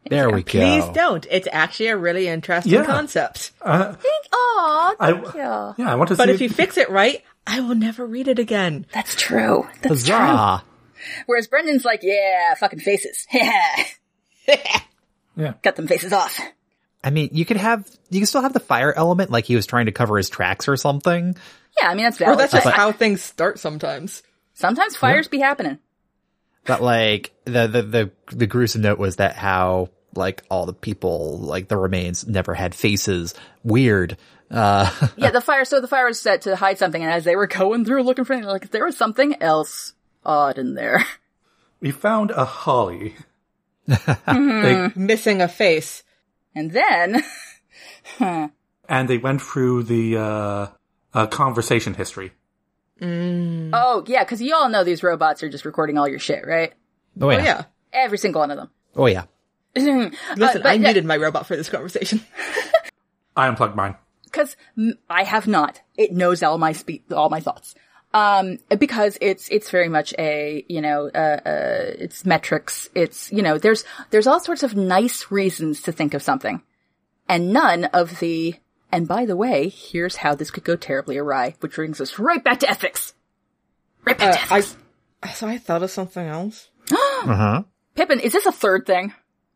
There 0.09 0.29
we 0.29 0.41
go. 0.43 0.51
Please 0.59 0.85
don't. 0.93 1.25
It's 1.29 1.47
actually 1.51 1.87
a 1.87 1.97
really 1.97 2.27
interesting 2.27 2.73
Yeah. 2.73 2.85
concept. 2.85 3.51
Uh, 3.61 3.95
Aw, 4.33 4.95
I, 4.99 5.11
thank 5.13 5.25
you. 5.35 5.39
yeah, 5.39 5.73
I 5.91 5.95
want 5.95 6.09
to 6.09 6.15
But 6.15 6.27
see. 6.27 6.33
if 6.33 6.41
you 6.41 6.49
fix 6.49 6.75
it 6.77 6.89
right, 6.89 7.23
I 7.47 7.59
will 7.61 7.75
never 7.75 8.05
read 8.05 8.27
it 8.27 8.39
again. 8.39 8.87
That's 8.93 9.15
true. 9.15 9.67
That's 9.83 10.03
true. 10.05 10.15
Huzzah! 10.15 10.63
Whereas 11.27 11.47
Brendan's 11.47 11.85
like, 11.85 12.01
yeah, 12.03 12.55
fucking 12.55 12.79
faces. 12.79 13.25
Yeah. 13.31 13.85
yeah. 15.35 15.53
Cut 15.63 15.75
them 15.75 15.87
faces 15.87 16.11
off. 16.13 16.39
I 17.03 17.09
mean, 17.09 17.29
you 17.33 17.45
could 17.45 17.57
have, 17.57 17.87
you 18.09 18.19
can 18.19 18.27
still 18.27 18.41
have 18.41 18.53
the 18.53 18.59
fire 18.59 18.93
element, 18.95 19.31
like 19.31 19.45
he 19.45 19.55
was 19.55 19.65
trying 19.65 19.87
to 19.87 19.91
cover 19.91 20.17
his 20.17 20.29
tracks 20.29 20.67
or 20.67 20.77
something. 20.77 21.35
Yeah, 21.81 21.89
I 21.89 21.95
mean, 21.95 22.03
that's 22.03 22.21
Or 22.21 22.35
that's 22.35 22.51
just 22.51 22.63
but 22.65 22.73
how 22.73 22.91
things 22.91 23.21
start 23.21 23.57
sometimes. 23.59 24.21
sometimes 24.53 24.95
fires 24.95 25.27
be 25.27 25.39
happening. 25.39 25.79
But 26.65 26.81
like 26.83 27.31
the, 27.45 27.65
the 27.67 27.81
the 27.81 28.11
the 28.35 28.45
gruesome 28.45 28.81
note 28.83 28.99
was 28.99 29.15
that 29.15 29.35
how 29.35 29.89
like 30.13 30.43
all 30.51 30.65
the 30.67 30.73
people 30.73 31.39
like 31.39 31.69
the 31.69 31.77
remains 31.77 32.27
never 32.27 32.53
had 32.53 32.75
faces. 32.75 33.33
Weird. 33.63 34.17
Uh, 34.51 34.91
Yeah, 35.17 35.31
the 35.31 35.41
fire, 35.41 35.65
so 35.65 35.79
the 35.81 35.87
fire 35.87 36.05
was 36.05 36.19
set 36.21 36.41
to 36.43 36.55
hide 36.55 36.77
something, 36.77 37.01
and 37.01 37.11
as 37.11 37.23
they 37.23 37.35
were 37.37 37.47
going 37.47 37.83
through 37.85 38.03
looking 38.03 38.25
for 38.25 38.33
it, 38.33 38.43
like, 38.43 38.69
there 38.69 38.85
was 38.85 38.97
something 38.97 39.41
else 39.41 39.93
odd 40.25 40.57
in 40.59 40.75
there. 40.75 41.03
we 41.79 41.89
found 41.89 42.29
a 42.31 42.45
holly. 42.45 43.15
They- 44.27 44.91
Missing 44.95 45.41
a 45.41 45.47
face. 45.47 46.03
And 46.53 46.71
then, 46.71 47.23
and 48.89 49.09
they 49.09 49.17
went 49.17 49.41
through 49.41 49.83
the 49.83 50.17
uh, 50.17 50.67
uh, 51.13 51.27
conversation 51.27 51.93
history. 51.93 52.33
oh, 53.01 54.03
yeah, 54.07 54.23
cause 54.25 54.41
you 54.41 54.55
all 54.55 54.69
know 54.69 54.83
these 54.83 55.03
robots 55.03 55.43
are 55.43 55.49
just 55.49 55.65
recording 55.65 55.97
all 55.97 56.07
your 56.07 56.19
shit, 56.19 56.45
right? 56.45 56.73
oh 57.19 57.29
yeah. 57.29 57.37
Oh 57.37 57.43
yeah. 57.43 57.63
Every 57.93 58.17
single 58.17 58.41
one 58.41 58.51
of 58.51 58.57
them. 58.57 58.69
Oh 58.95 59.05
yeah. 59.07 59.23
Listen, 59.75 60.13
but 60.37 60.65
I 60.65 60.73
yeah. 60.73 60.87
needed 60.87 61.05
my 61.05 61.17
robot 61.17 61.45
for 61.47 61.55
this 61.55 61.69
conversation. 61.69 62.21
I 63.35 63.47
unplugged 63.47 63.75
mine. 63.75 63.95
because 64.25 64.57
I 65.09 65.23
have 65.23 65.47
not. 65.47 65.81
It 65.97 66.11
knows 66.11 66.43
all 66.43 66.57
my 66.57 66.73
spe- 66.73 67.11
all 67.11 67.29
my 67.29 67.39
thoughts. 67.39 67.73
Um, 68.13 68.57
because 68.77 69.17
it's 69.21 69.47
it's 69.49 69.69
very 69.69 69.87
much 69.87 70.13
a 70.19 70.65
you 70.67 70.81
know 70.81 71.07
uh, 71.13 71.39
uh 71.45 71.91
it's 71.97 72.25
metrics. 72.25 72.89
It's 72.93 73.31
you 73.31 73.41
know 73.41 73.57
there's 73.57 73.85
there's 74.09 74.27
all 74.27 74.39
sorts 74.41 74.63
of 74.63 74.75
nice 74.75 75.31
reasons 75.31 75.81
to 75.83 75.91
think 75.93 76.13
of 76.13 76.21
something, 76.21 76.61
and 77.29 77.53
none 77.53 77.85
of 77.85 78.19
the. 78.19 78.55
And 78.93 79.07
by 79.07 79.25
the 79.25 79.37
way, 79.37 79.69
here's 79.69 80.17
how 80.17 80.35
this 80.35 80.51
could 80.51 80.65
go 80.65 80.75
terribly 80.75 81.17
awry, 81.17 81.55
which 81.61 81.75
brings 81.75 82.01
us 82.01 82.19
right 82.19 82.43
back 82.43 82.59
to 82.59 82.69
ethics. 82.69 83.13
Right 84.05 84.17
back 84.17 84.27
Uh, 84.29 84.33
to 84.33 84.41
ethics. 84.55 84.75
I 85.23 85.29
so 85.31 85.47
I 85.47 85.57
thought 85.57 85.83
of 85.83 85.91
something 85.91 86.25
else. 86.27 86.69
Uh 86.91 87.35
huh. 87.35 87.63
Pippin, 87.95 88.19
is 88.19 88.33
this 88.33 88.45
a 88.47 88.51
third 88.51 88.85
thing? 88.87 89.13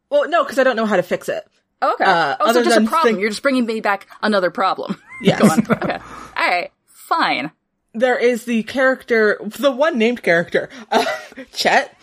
Well, 0.09 0.29
no, 0.29 0.43
because 0.43 0.59
I 0.59 0.63
don't 0.63 0.75
know 0.75 0.85
how 0.85 0.97
to 0.97 1.03
fix 1.03 1.27
it. 1.29 1.43
Oh, 1.81 1.93
okay. 1.95 2.03
Uh, 2.05 2.35
oh, 2.39 2.45
so 2.45 2.49
other 2.51 2.63
just 2.63 2.77
a 2.77 2.81
problem. 2.85 3.13
think- 3.15 3.21
You're 3.21 3.31
just 3.31 3.41
bringing 3.41 3.65
me 3.65 3.81
back 3.81 4.07
another 4.21 4.51
problem. 4.51 5.01
Yes. 5.21 5.39
Go 5.41 5.47
on. 5.49 5.59
Okay. 5.71 5.97
All 6.37 6.47
right. 6.47 6.71
Fine. 6.85 7.51
There 7.95 8.17
is 8.17 8.45
the 8.45 8.63
character, 8.63 9.39
the 9.45 9.71
one 9.71 9.97
named 9.97 10.21
character, 10.23 10.69
uh, 10.91 11.05
Chet. 11.53 11.95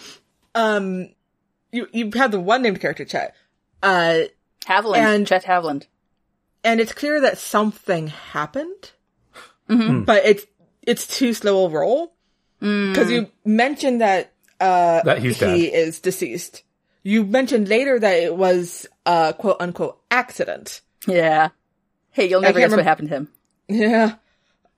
Um, 0.54 1.10
you 1.70 1.86
you 1.92 2.10
have 2.14 2.30
the 2.32 2.40
one 2.40 2.62
named 2.62 2.80
character, 2.80 3.04
Chet. 3.04 3.34
Uh, 3.82 4.22
Haviland. 4.66 4.96
And- 4.96 5.26
Chet 5.26 5.44
Haviland. 5.44 5.86
and 6.64 6.80
it's 6.80 6.92
clear 6.92 7.20
that 7.22 7.38
something 7.38 8.08
happened, 8.08 8.90
Mm-hmm. 9.68 10.04
but 10.04 10.24
it's 10.24 10.44
it's 10.82 11.06
too 11.06 11.32
slow 11.34 11.66
a 11.66 11.68
roll 11.68 12.12
Mm. 12.60 12.92
because 12.92 13.10
you 13.10 13.28
mentioned 13.44 14.00
that 14.02 14.32
uh 14.60 15.02
That 15.02 15.18
he's 15.18 15.40
he 15.40 15.44
dead. 15.70 15.74
is 15.74 15.98
deceased. 16.00 16.62
You 17.02 17.24
mentioned 17.24 17.68
later 17.68 17.98
that 17.98 18.14
it 18.22 18.36
was 18.36 18.86
a 19.04 19.34
quote 19.36 19.56
unquote 19.60 19.98
accident. 20.12 20.80
Yeah. 21.08 21.48
Hey, 22.12 22.28
you'll 22.28 22.40
never 22.40 22.60
can't 22.60 22.70
guess 22.70 22.76
what 22.76 22.84
happened 22.86 23.08
to 23.08 23.14
him. 23.16 23.28
Yeah. 23.68 24.14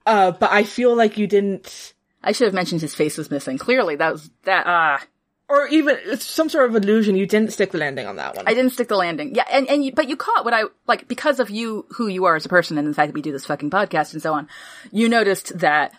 Uh, 0.05 0.31
but 0.31 0.51
I 0.51 0.63
feel 0.63 0.95
like 0.95 1.17
you 1.17 1.27
didn't, 1.27 1.93
I 2.23 2.31
should 2.31 2.45
have 2.45 2.53
mentioned 2.53 2.81
his 2.81 2.93
face 2.95 3.17
was 3.17 3.31
missing. 3.31 3.57
Clearly, 3.57 3.95
that 3.95 4.11
was 4.11 4.29
that. 4.43 4.65
Ah, 4.67 5.03
or 5.47 5.67
even 5.67 5.97
it's 6.05 6.25
some 6.25 6.49
sort 6.49 6.69
of 6.69 6.75
illusion. 6.75 7.15
You 7.15 7.25
didn't 7.27 7.53
stick 7.53 7.71
the 7.71 7.77
landing 7.77 8.07
on 8.07 8.15
that 8.15 8.35
one. 8.35 8.47
I 8.47 8.53
didn't 8.53 8.71
stick 8.73 8.87
the 8.87 8.95
landing. 8.97 9.35
Yeah, 9.35 9.45
and 9.51 9.67
and 9.69 9.83
you, 9.83 9.91
but 9.93 10.07
you 10.09 10.15
caught 10.15 10.43
what 10.45 10.53
I 10.53 10.63
like 10.87 11.07
because 11.07 11.39
of 11.39 11.49
you, 11.49 11.85
who 11.91 12.07
you 12.07 12.25
are 12.25 12.35
as 12.35 12.45
a 12.45 12.49
person, 12.49 12.77
and 12.77 12.87
the 12.87 12.93
fact 12.93 13.09
that 13.09 13.15
we 13.15 13.21
do 13.21 13.31
this 13.31 13.45
fucking 13.45 13.69
podcast 13.69 14.13
and 14.13 14.21
so 14.21 14.33
on. 14.33 14.47
You 14.91 15.09
noticed 15.09 15.59
that. 15.59 15.93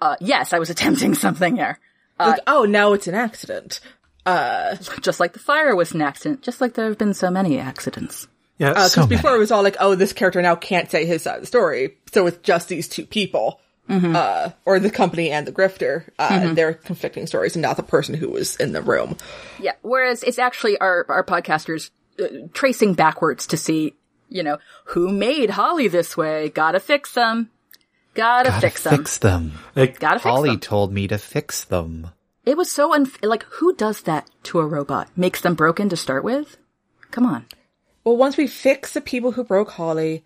Uh, 0.00 0.16
yes, 0.20 0.52
I 0.52 0.58
was 0.58 0.68
attempting 0.70 1.14
something 1.26 1.56
there. 1.56 1.78
like, 2.18 2.40
oh, 2.46 2.64
now 2.64 2.92
it's 2.92 3.06
an 3.06 3.14
accident. 3.14 3.80
Uh, 4.26 4.76
Just 5.00 5.20
like 5.20 5.32
the 5.32 5.38
fire 5.38 5.74
was 5.76 5.92
an 5.92 6.02
accident. 6.02 6.42
Just 6.42 6.60
like 6.60 6.74
there 6.74 6.86
have 6.88 6.98
been 6.98 7.14
so 7.14 7.30
many 7.30 7.58
accidents. 7.58 8.28
Yeah, 8.58 8.70
because 8.70 8.92
So 8.92 9.06
before 9.06 9.34
it 9.34 9.38
was 9.38 9.50
all 9.50 9.62
like, 9.62 9.76
oh, 9.80 9.94
this 9.94 10.12
character 10.12 10.40
now 10.40 10.54
can't 10.54 10.90
say 10.90 11.04
his 11.04 11.22
side 11.22 11.36
of 11.36 11.40
the 11.42 11.46
story, 11.46 11.96
so 12.12 12.26
it's 12.26 12.38
just 12.38 12.68
these 12.68 12.88
two 12.88 13.04
people, 13.04 13.60
uh, 13.88 14.50
or 14.64 14.78
the 14.80 14.90
company 14.90 15.30
and 15.30 15.46
the 15.46 15.52
grifter, 15.52 16.08
uh, 16.18 16.28
and 16.30 16.56
their 16.56 16.74
conflicting 16.74 17.26
stories, 17.26 17.54
and 17.54 17.62
not 17.62 17.76
the 17.76 17.82
person 17.82 18.14
who 18.14 18.28
was 18.30 18.56
in 18.56 18.72
the 18.72 18.80
room. 18.82 19.16
Yeah. 19.60 19.72
Whereas 19.82 20.22
it's 20.22 20.38
actually 20.38 20.78
our 20.78 21.04
our 21.08 21.22
podcasters 21.24 21.90
uh, 22.18 22.48
tracing 22.54 22.94
backwards 22.94 23.46
to 23.48 23.56
see, 23.56 23.94
you 24.28 24.42
know, 24.42 24.58
who 24.86 25.12
made 25.12 25.50
Holly 25.50 25.88
this 25.88 26.16
way. 26.16 26.48
Gotta 26.48 26.80
fix 26.80 27.12
them. 27.12 27.50
Gotta, 28.14 28.48
Gotta 28.48 28.60
fix 28.62 28.82
them. 28.82 28.96
fix 28.96 29.18
them. 29.18 29.52
like, 29.74 30.00
Gotta 30.00 30.14
fix 30.14 30.24
them. 30.24 30.32
Holly 30.32 30.50
them. 30.52 30.60
told 30.60 30.92
me 30.94 31.06
to 31.08 31.18
fix 31.18 31.64
them. 31.64 32.08
It 32.46 32.56
was 32.56 32.70
so 32.70 32.92
unf- 32.92 33.22
like 33.22 33.42
who 33.44 33.74
does 33.76 34.00
that 34.02 34.30
to 34.44 34.60
a 34.60 34.66
robot? 34.66 35.08
Makes 35.14 35.42
them 35.42 35.54
broken 35.54 35.90
to 35.90 35.96
start 35.96 36.24
with? 36.24 36.56
Come 37.10 37.26
on. 37.26 37.44
Well, 38.06 38.16
once 38.16 38.36
we 38.36 38.46
fix 38.46 38.92
the 38.94 39.00
people 39.00 39.32
who 39.32 39.42
broke 39.42 39.70
Holly, 39.72 40.24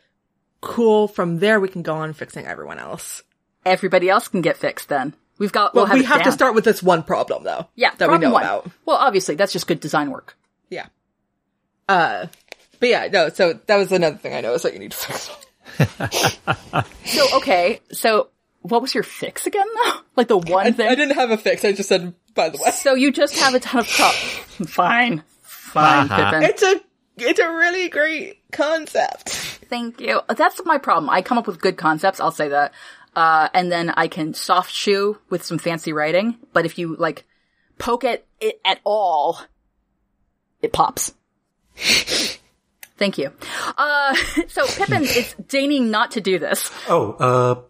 cool. 0.60 1.08
From 1.08 1.38
there, 1.38 1.58
we 1.58 1.68
can 1.68 1.80
go 1.80 1.94
on 1.94 2.12
fixing 2.12 2.44
everyone 2.46 2.78
else. 2.78 3.22
Everybody 3.64 4.10
else 4.10 4.28
can 4.28 4.42
get 4.42 4.58
fixed 4.58 4.90
then. 4.90 5.14
We've 5.38 5.50
got 5.50 5.74
Well, 5.74 5.84
we'll 5.84 5.86
have 5.86 5.94
we 5.98 6.04
it 6.04 6.08
have 6.08 6.22
to 6.24 6.32
start 6.32 6.54
with 6.54 6.64
this 6.64 6.82
one 6.82 7.02
problem, 7.02 7.42
though. 7.44 7.68
yeah, 7.76 7.94
that 7.96 8.10
we 8.10 8.18
know 8.18 8.32
one. 8.32 8.42
about. 8.42 8.70
Well, 8.84 8.98
obviously 8.98 9.34
that's 9.34 9.54
just 9.54 9.66
good 9.66 9.80
design 9.80 10.10
work. 10.10 10.36
Yeah. 10.68 10.88
Uh, 11.88 12.26
but 12.80 12.88
yeah, 12.90 13.08
no. 13.10 13.30
So 13.30 13.54
that 13.66 13.76
was 13.76 13.90
another 13.92 14.18
thing 14.18 14.34
I 14.34 14.42
noticed 14.42 14.64
that 14.64 14.74
you 14.74 14.78
need 14.78 14.92
to 14.92 14.96
fix. 14.98 15.30
So 17.06 17.36
okay, 17.38 17.80
so 17.92 18.28
what 18.60 18.82
was 18.82 18.92
your 18.94 19.02
fix 19.04 19.46
again 19.46 19.66
though? 19.84 19.92
Like 20.16 20.28
the 20.28 20.36
one 20.36 20.74
thing? 20.74 20.86
I 20.86 20.94
didn't 20.94 21.14
have 21.14 21.30
a 21.30 21.38
fix. 21.38 21.64
I 21.64 21.72
just 21.72 21.88
said, 21.88 22.12
by 22.34 22.50
the 22.50 22.58
way, 22.62 22.70
So 22.72 22.92
you 22.94 23.10
just 23.10 23.38
have 23.38 23.54
a 23.54 23.60
ton 23.60 23.80
of 23.80 23.88
problems. 23.88 24.24
Fine. 24.74 25.22
Fine, 25.40 26.10
Uh-huh. 26.10 26.30
Pippin. 26.30 26.42
it's 26.42 26.62
a 26.62 26.80
it's 27.20 27.40
a 27.40 27.48
really 27.48 27.88
great 27.88 28.38
concept. 28.52 29.30
Thank 29.68 30.00
you. 30.00 30.20
That's 30.28 30.60
my 30.64 30.78
problem. 30.78 31.10
I 31.10 31.22
come 31.22 31.38
up 31.38 31.46
with 31.46 31.60
good 31.60 31.76
concepts, 31.76 32.20
I'll 32.20 32.32
say 32.32 32.48
that. 32.48 32.72
Uh, 33.14 33.48
and 33.54 33.70
then 33.70 33.90
I 33.90 34.08
can 34.08 34.34
soft 34.34 34.72
shoe 34.72 35.18
with 35.30 35.44
some 35.44 35.58
fancy 35.58 35.92
writing, 35.92 36.36
but 36.52 36.64
if 36.64 36.78
you 36.78 36.96
like 36.96 37.24
poke 37.78 38.04
at 38.04 38.24
it 38.40 38.60
at 38.64 38.80
all, 38.84 39.40
it 40.62 40.72
pops. 40.72 41.12
Thank 42.96 43.18
you. 43.18 43.32
Uh, 43.76 44.14
so 44.48 44.66
Pippin 44.66 45.02
is 45.04 45.34
deigning 45.48 45.90
not 45.90 46.12
to 46.12 46.20
do 46.20 46.38
this. 46.38 46.70
oh, 46.88 47.12
uh, 47.12 47.62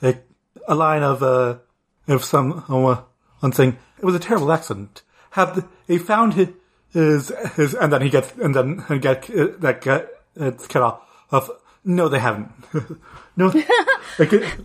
like 0.00 0.24
a 0.68 0.74
line 0.74 1.02
of 1.02 1.22
uh, 1.22 1.58
of 2.06 2.24
some 2.24 2.64
uh, 2.68 3.02
one 3.40 3.52
thing. 3.52 3.78
It 3.98 4.04
was 4.04 4.14
a 4.14 4.20
terrible 4.20 4.52
accident. 4.52 5.02
Have 5.30 5.56
the, 5.56 5.66
they 5.86 5.98
found 5.98 6.34
his, 6.34 6.48
his 6.96 7.32
his 7.56 7.74
and 7.74 7.92
then 7.92 8.02
he 8.02 8.10
gets 8.10 8.32
and 8.32 8.54
then 8.54 8.84
he 8.88 8.98
get 8.98 9.28
uh, 9.30 9.48
that 9.58 9.80
get 9.80 10.08
it's 10.36 10.66
cut 10.66 10.82
off. 10.82 11.02
Of 11.30 11.50
no, 11.84 12.08
they 12.08 12.18
haven't. 12.18 12.50
no, 13.36 13.46
like 14.18 14.32
it, 14.32 14.58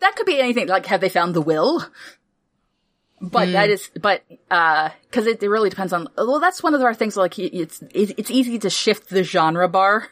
That 0.00 0.16
could 0.16 0.26
be 0.26 0.38
anything. 0.38 0.68
Like, 0.68 0.86
have 0.86 1.00
they 1.00 1.08
found 1.08 1.34
the 1.34 1.40
will? 1.40 1.84
But 3.20 3.52
that 3.52 3.70
is, 3.70 3.90
but, 3.98 4.22
uh, 4.50 4.90
cause 5.10 5.26
it, 5.26 5.42
it 5.42 5.48
really 5.48 5.70
depends 5.70 5.94
on, 5.94 6.08
well, 6.18 6.40
that's 6.40 6.62
one 6.62 6.74
of 6.74 6.82
our 6.82 6.92
things, 6.92 7.16
like, 7.16 7.38
it's, 7.38 7.82
it's 7.94 8.30
easy 8.30 8.58
to 8.58 8.68
shift 8.68 9.08
the 9.08 9.22
genre 9.22 9.66
bar. 9.66 10.08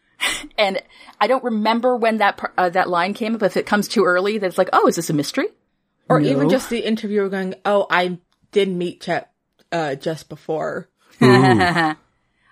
and 0.58 0.82
I 1.20 1.28
don't 1.28 1.44
remember 1.44 1.94
when 1.94 2.16
that, 2.16 2.40
uh, 2.58 2.68
that 2.70 2.88
line 2.88 3.14
came 3.14 3.36
up. 3.36 3.44
If 3.44 3.56
it 3.56 3.66
comes 3.66 3.86
too 3.86 4.04
early, 4.04 4.38
that's 4.38 4.58
like, 4.58 4.70
oh, 4.72 4.88
is 4.88 4.96
this 4.96 5.10
a 5.10 5.12
mystery? 5.12 5.46
Or 6.08 6.20
even 6.20 6.48
just 6.48 6.70
the 6.70 6.80
interviewer 6.80 7.28
going, 7.28 7.54
"Oh, 7.66 7.86
I 7.90 8.18
did 8.50 8.70
meet 8.70 9.02
Chet 9.02 9.30
uh, 9.72 9.94
just 9.94 10.28
before." 10.28 10.88
I 11.20 11.96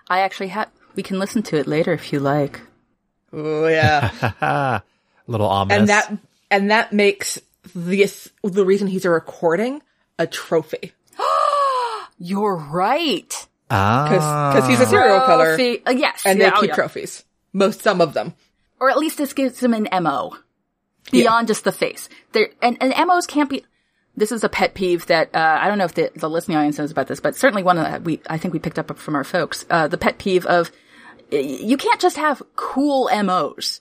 actually 0.09 0.49
have, 0.49 0.71
we 0.95 1.03
can 1.03 1.19
listen 1.19 1.43
to 1.45 1.57
it 1.57 1.67
later 1.67 1.93
if 1.93 2.12
you 2.12 2.21
like. 2.21 2.61
Oh 3.33 3.67
yeah, 3.67 4.11
A 4.41 4.83
little 5.27 5.49
ominous. 5.49 5.79
and 5.81 5.89
that 5.89 6.19
and 6.51 6.71
that 6.71 6.93
makes 6.93 7.41
this 7.75 8.31
the 8.43 8.64
reason 8.64 8.87
he's 8.87 9.05
a 9.05 9.11
recording 9.11 9.83
a 10.19 10.27
trophy 10.27 10.93
You're 12.19 12.57
right. 12.57 13.47
ah, 13.71 14.53
because 14.55 14.69
he's 14.69 14.81
a 14.81 14.87
serial 14.87 15.27
killer, 15.27 15.55
uh, 15.87 15.91
yes. 15.91 16.23
and 16.25 16.39
yeah, 16.39 16.51
they 16.51 16.57
oh, 16.57 16.61
keep 16.61 16.69
yeah. 16.71 16.75
trophies. 16.77 17.25
most 17.53 17.83
some 17.83 18.01
of 18.01 18.14
them. 18.14 18.35
or 18.81 18.89
at 18.89 18.97
least 18.99 19.19
this 19.19 19.33
gives 19.33 19.61
him 19.62 19.75
an 19.75 19.89
MO 20.03 20.37
beyond 21.11 21.49
just 21.49 21.64
the 21.64 21.73
face. 21.73 22.09
There 22.33 22.51
and, 22.62 22.79
and 22.81 22.95
MOs 23.07 23.27
can't 23.27 23.51
be. 23.51 23.64
This 24.17 24.33
is 24.33 24.43
a 24.45 24.49
pet 24.49 24.75
peeve 24.75 25.07
that 25.07 25.35
uh, 25.35 25.59
I 25.61 25.69
don't 25.69 25.79
know 25.79 25.85
if 25.85 25.95
the, 25.95 26.11
the 26.14 26.31
listening 26.31 26.57
audience 26.57 26.79
knows 26.79 26.91
about 26.91 27.07
this, 27.07 27.21
but 27.21 27.37
certainly 27.37 27.62
one 27.62 27.77
that 27.77 28.03
we 28.03 28.21
I 28.29 28.39
think 28.39 28.55
we 28.55 28.61
picked 28.61 28.79
up 28.79 28.97
from 28.99 29.14
our 29.14 29.25
folks. 29.25 29.67
Uh, 29.69 29.89
the 29.89 29.99
pet 29.99 30.19
peeve 30.19 30.47
of 30.47 30.71
you 31.31 31.77
can't 31.77 32.01
just 32.01 32.17
have 32.17 32.43
cool 32.55 33.11
MOs. 33.23 33.81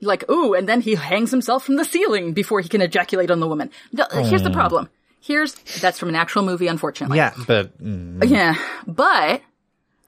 Like, 0.00 0.28
ooh, 0.30 0.54
and 0.54 0.68
then 0.68 0.80
he 0.80 0.94
hangs 0.94 1.30
himself 1.30 1.64
from 1.64 1.76
the 1.76 1.84
ceiling 1.84 2.32
before 2.32 2.60
he 2.60 2.68
can 2.68 2.82
ejaculate 2.82 3.30
on 3.30 3.40
the 3.40 3.48
woman. 3.48 3.70
No, 3.92 4.04
Here's 4.12 4.42
the 4.42 4.50
problem. 4.50 4.90
Here's, 5.20 5.54
that's 5.80 5.98
from 5.98 6.10
an 6.10 6.14
actual 6.14 6.42
movie, 6.42 6.66
unfortunately. 6.66 7.16
Yeah, 7.16 7.34
but 7.46 7.82
mm, 7.82 8.28
Yeah. 8.28 8.54
But 8.86 9.42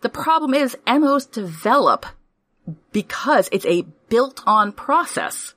the 0.03 0.09
problem 0.09 0.55
is 0.55 0.77
MOs 0.87 1.27
develop 1.27 2.07
because 2.93 3.49
it's 3.51 3.67
a 3.67 3.83
built 4.09 4.43
on 4.47 4.73
process. 4.73 5.55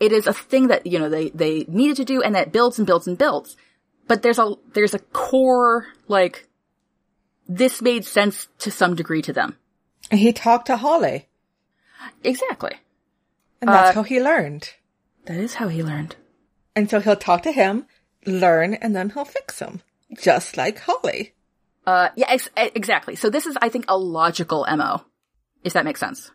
It 0.00 0.12
is 0.12 0.26
a 0.26 0.32
thing 0.32 0.68
that, 0.68 0.86
you 0.86 0.98
know, 0.98 1.08
they, 1.08 1.30
they 1.30 1.64
needed 1.68 1.96
to 1.96 2.04
do 2.04 2.22
and 2.22 2.34
that 2.34 2.52
builds 2.52 2.78
and 2.78 2.86
builds 2.86 3.06
and 3.08 3.18
builds. 3.18 3.56
But 4.06 4.22
there's 4.22 4.38
a, 4.38 4.54
there's 4.72 4.94
a 4.94 4.98
core, 5.00 5.86
like, 6.06 6.48
this 7.48 7.82
made 7.82 8.04
sense 8.04 8.46
to 8.60 8.70
some 8.70 8.94
degree 8.94 9.22
to 9.22 9.32
them. 9.32 9.56
And 10.10 10.20
he 10.20 10.32
talked 10.32 10.66
to 10.66 10.76
Holly. 10.76 11.28
Exactly. 12.24 12.72
And 13.60 13.68
that's 13.68 13.90
Uh, 13.90 13.94
how 13.94 14.02
he 14.04 14.22
learned. 14.22 14.70
That 15.26 15.38
is 15.38 15.54
how 15.54 15.68
he 15.68 15.82
learned. 15.82 16.16
And 16.76 16.88
so 16.88 17.00
he'll 17.00 17.16
talk 17.16 17.42
to 17.42 17.52
him, 17.52 17.86
learn, 18.24 18.74
and 18.74 18.94
then 18.94 19.10
he'll 19.10 19.24
fix 19.24 19.58
him. 19.58 19.82
Just 20.22 20.56
like 20.56 20.78
Holly. 20.78 21.34
Uh, 21.86 22.10
yeah, 22.16 22.26
ex- 22.30 22.48
exactly. 22.56 23.16
So 23.16 23.28
this 23.30 23.46
is, 23.46 23.56
I 23.60 23.68
think, 23.68 23.86
a 23.88 23.98
logical 23.98 24.64
MO. 24.74 25.02
If 25.64 25.72
that 25.72 25.84
makes 25.84 26.00
sense. 26.00 26.30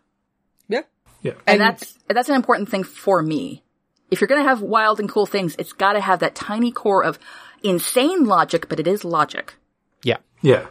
Yeah. 1.24 1.32
Yeah. 1.34 1.38
And, 1.48 1.62
that's 1.62 1.98
that's 2.08 2.30
an 2.30 2.36
important 2.36 2.70
thing 2.70 2.84
for 2.84 3.22
me. 3.22 3.64
If 4.12 4.22
you're 4.22 4.28
gonna 4.28 4.44
have 4.44 4.62
wild 4.62 5.00
and 5.00 5.10
cool 5.10 5.26
things, 5.26 5.56
it's 5.58 5.74
gotta 5.74 6.00
have 6.00 6.20
that 6.20 6.36
tiny 6.36 6.72
core 6.72 7.04
of 7.04 7.18
insane 7.64 8.26
logic, 8.26 8.70
but 8.70 8.80
it 8.80 8.88
is 8.88 9.04
logic. 9.04 9.56
yeah. 10.04 10.18
Yeah. 10.42 10.68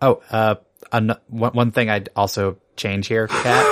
Oh, 0.00 0.22
uh, 0.30 0.54
an- 0.92 1.16
one, 1.28 1.52
one 1.52 1.70
thing 1.72 1.90
I'd 1.90 2.08
also 2.14 2.58
change 2.76 3.06
here, 3.08 3.26
Kat. 3.26 3.66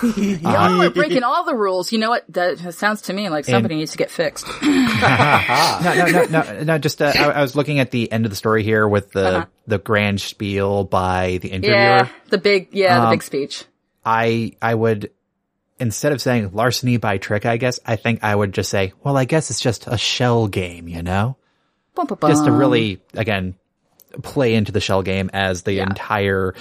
Y'all 0.16 0.80
are 0.82 0.90
breaking 0.90 1.24
all 1.24 1.44
the 1.44 1.54
rules. 1.56 1.90
You 1.92 1.98
know 1.98 2.10
what? 2.10 2.24
That 2.32 2.72
sounds 2.74 3.02
to 3.02 3.12
me 3.12 3.28
like 3.30 3.44
somebody 3.44 3.74
needs 3.76 3.92
to 3.92 3.98
get 3.98 4.10
fixed. 4.10 4.46
no, 4.62 5.80
no, 5.82 6.06
no, 6.06 6.24
no, 6.26 6.62
no. 6.62 6.78
Just 6.78 7.02
uh, 7.02 7.12
I, 7.14 7.24
I 7.30 7.40
was 7.42 7.56
looking 7.56 7.80
at 7.80 7.90
the 7.90 8.10
end 8.12 8.24
of 8.24 8.30
the 8.30 8.36
story 8.36 8.62
here 8.62 8.86
with 8.86 9.10
the 9.12 9.28
Uh-huh. 9.28 9.46
the 9.66 9.78
grand 9.78 10.20
spiel 10.20 10.84
by 10.84 11.38
the 11.42 11.48
interviewer. 11.48 11.74
yeah, 11.74 12.08
the 12.30 12.38
big, 12.38 12.68
yeah, 12.72 13.00
the 13.00 13.04
Um, 13.06 13.10
big 13.10 13.22
speech. 13.24 13.64
I 14.08 14.52
I 14.62 14.74
would 14.74 15.10
instead 15.78 16.12
of 16.12 16.22
saying 16.22 16.50
larceny 16.54 16.96
by 16.96 17.18
trick, 17.18 17.44
I 17.44 17.58
guess 17.58 17.78
I 17.84 17.96
think 17.96 18.24
I 18.24 18.34
would 18.34 18.54
just 18.54 18.70
say, 18.70 18.94
well, 19.04 19.18
I 19.18 19.26
guess 19.26 19.50
it's 19.50 19.60
just 19.60 19.86
a 19.86 19.98
shell 19.98 20.48
game, 20.48 20.88
you 20.88 21.02
know, 21.02 21.36
Bum, 21.94 22.06
bum, 22.06 22.18
bum. 22.18 22.30
just 22.30 22.46
to 22.46 22.52
really 22.52 23.02
again 23.12 23.54
play 24.22 24.54
into 24.54 24.72
the 24.72 24.80
shell 24.80 25.02
game 25.02 25.28
as 25.34 25.62
the 25.62 25.74
Yeah. 25.74 25.82
entire 25.82 26.54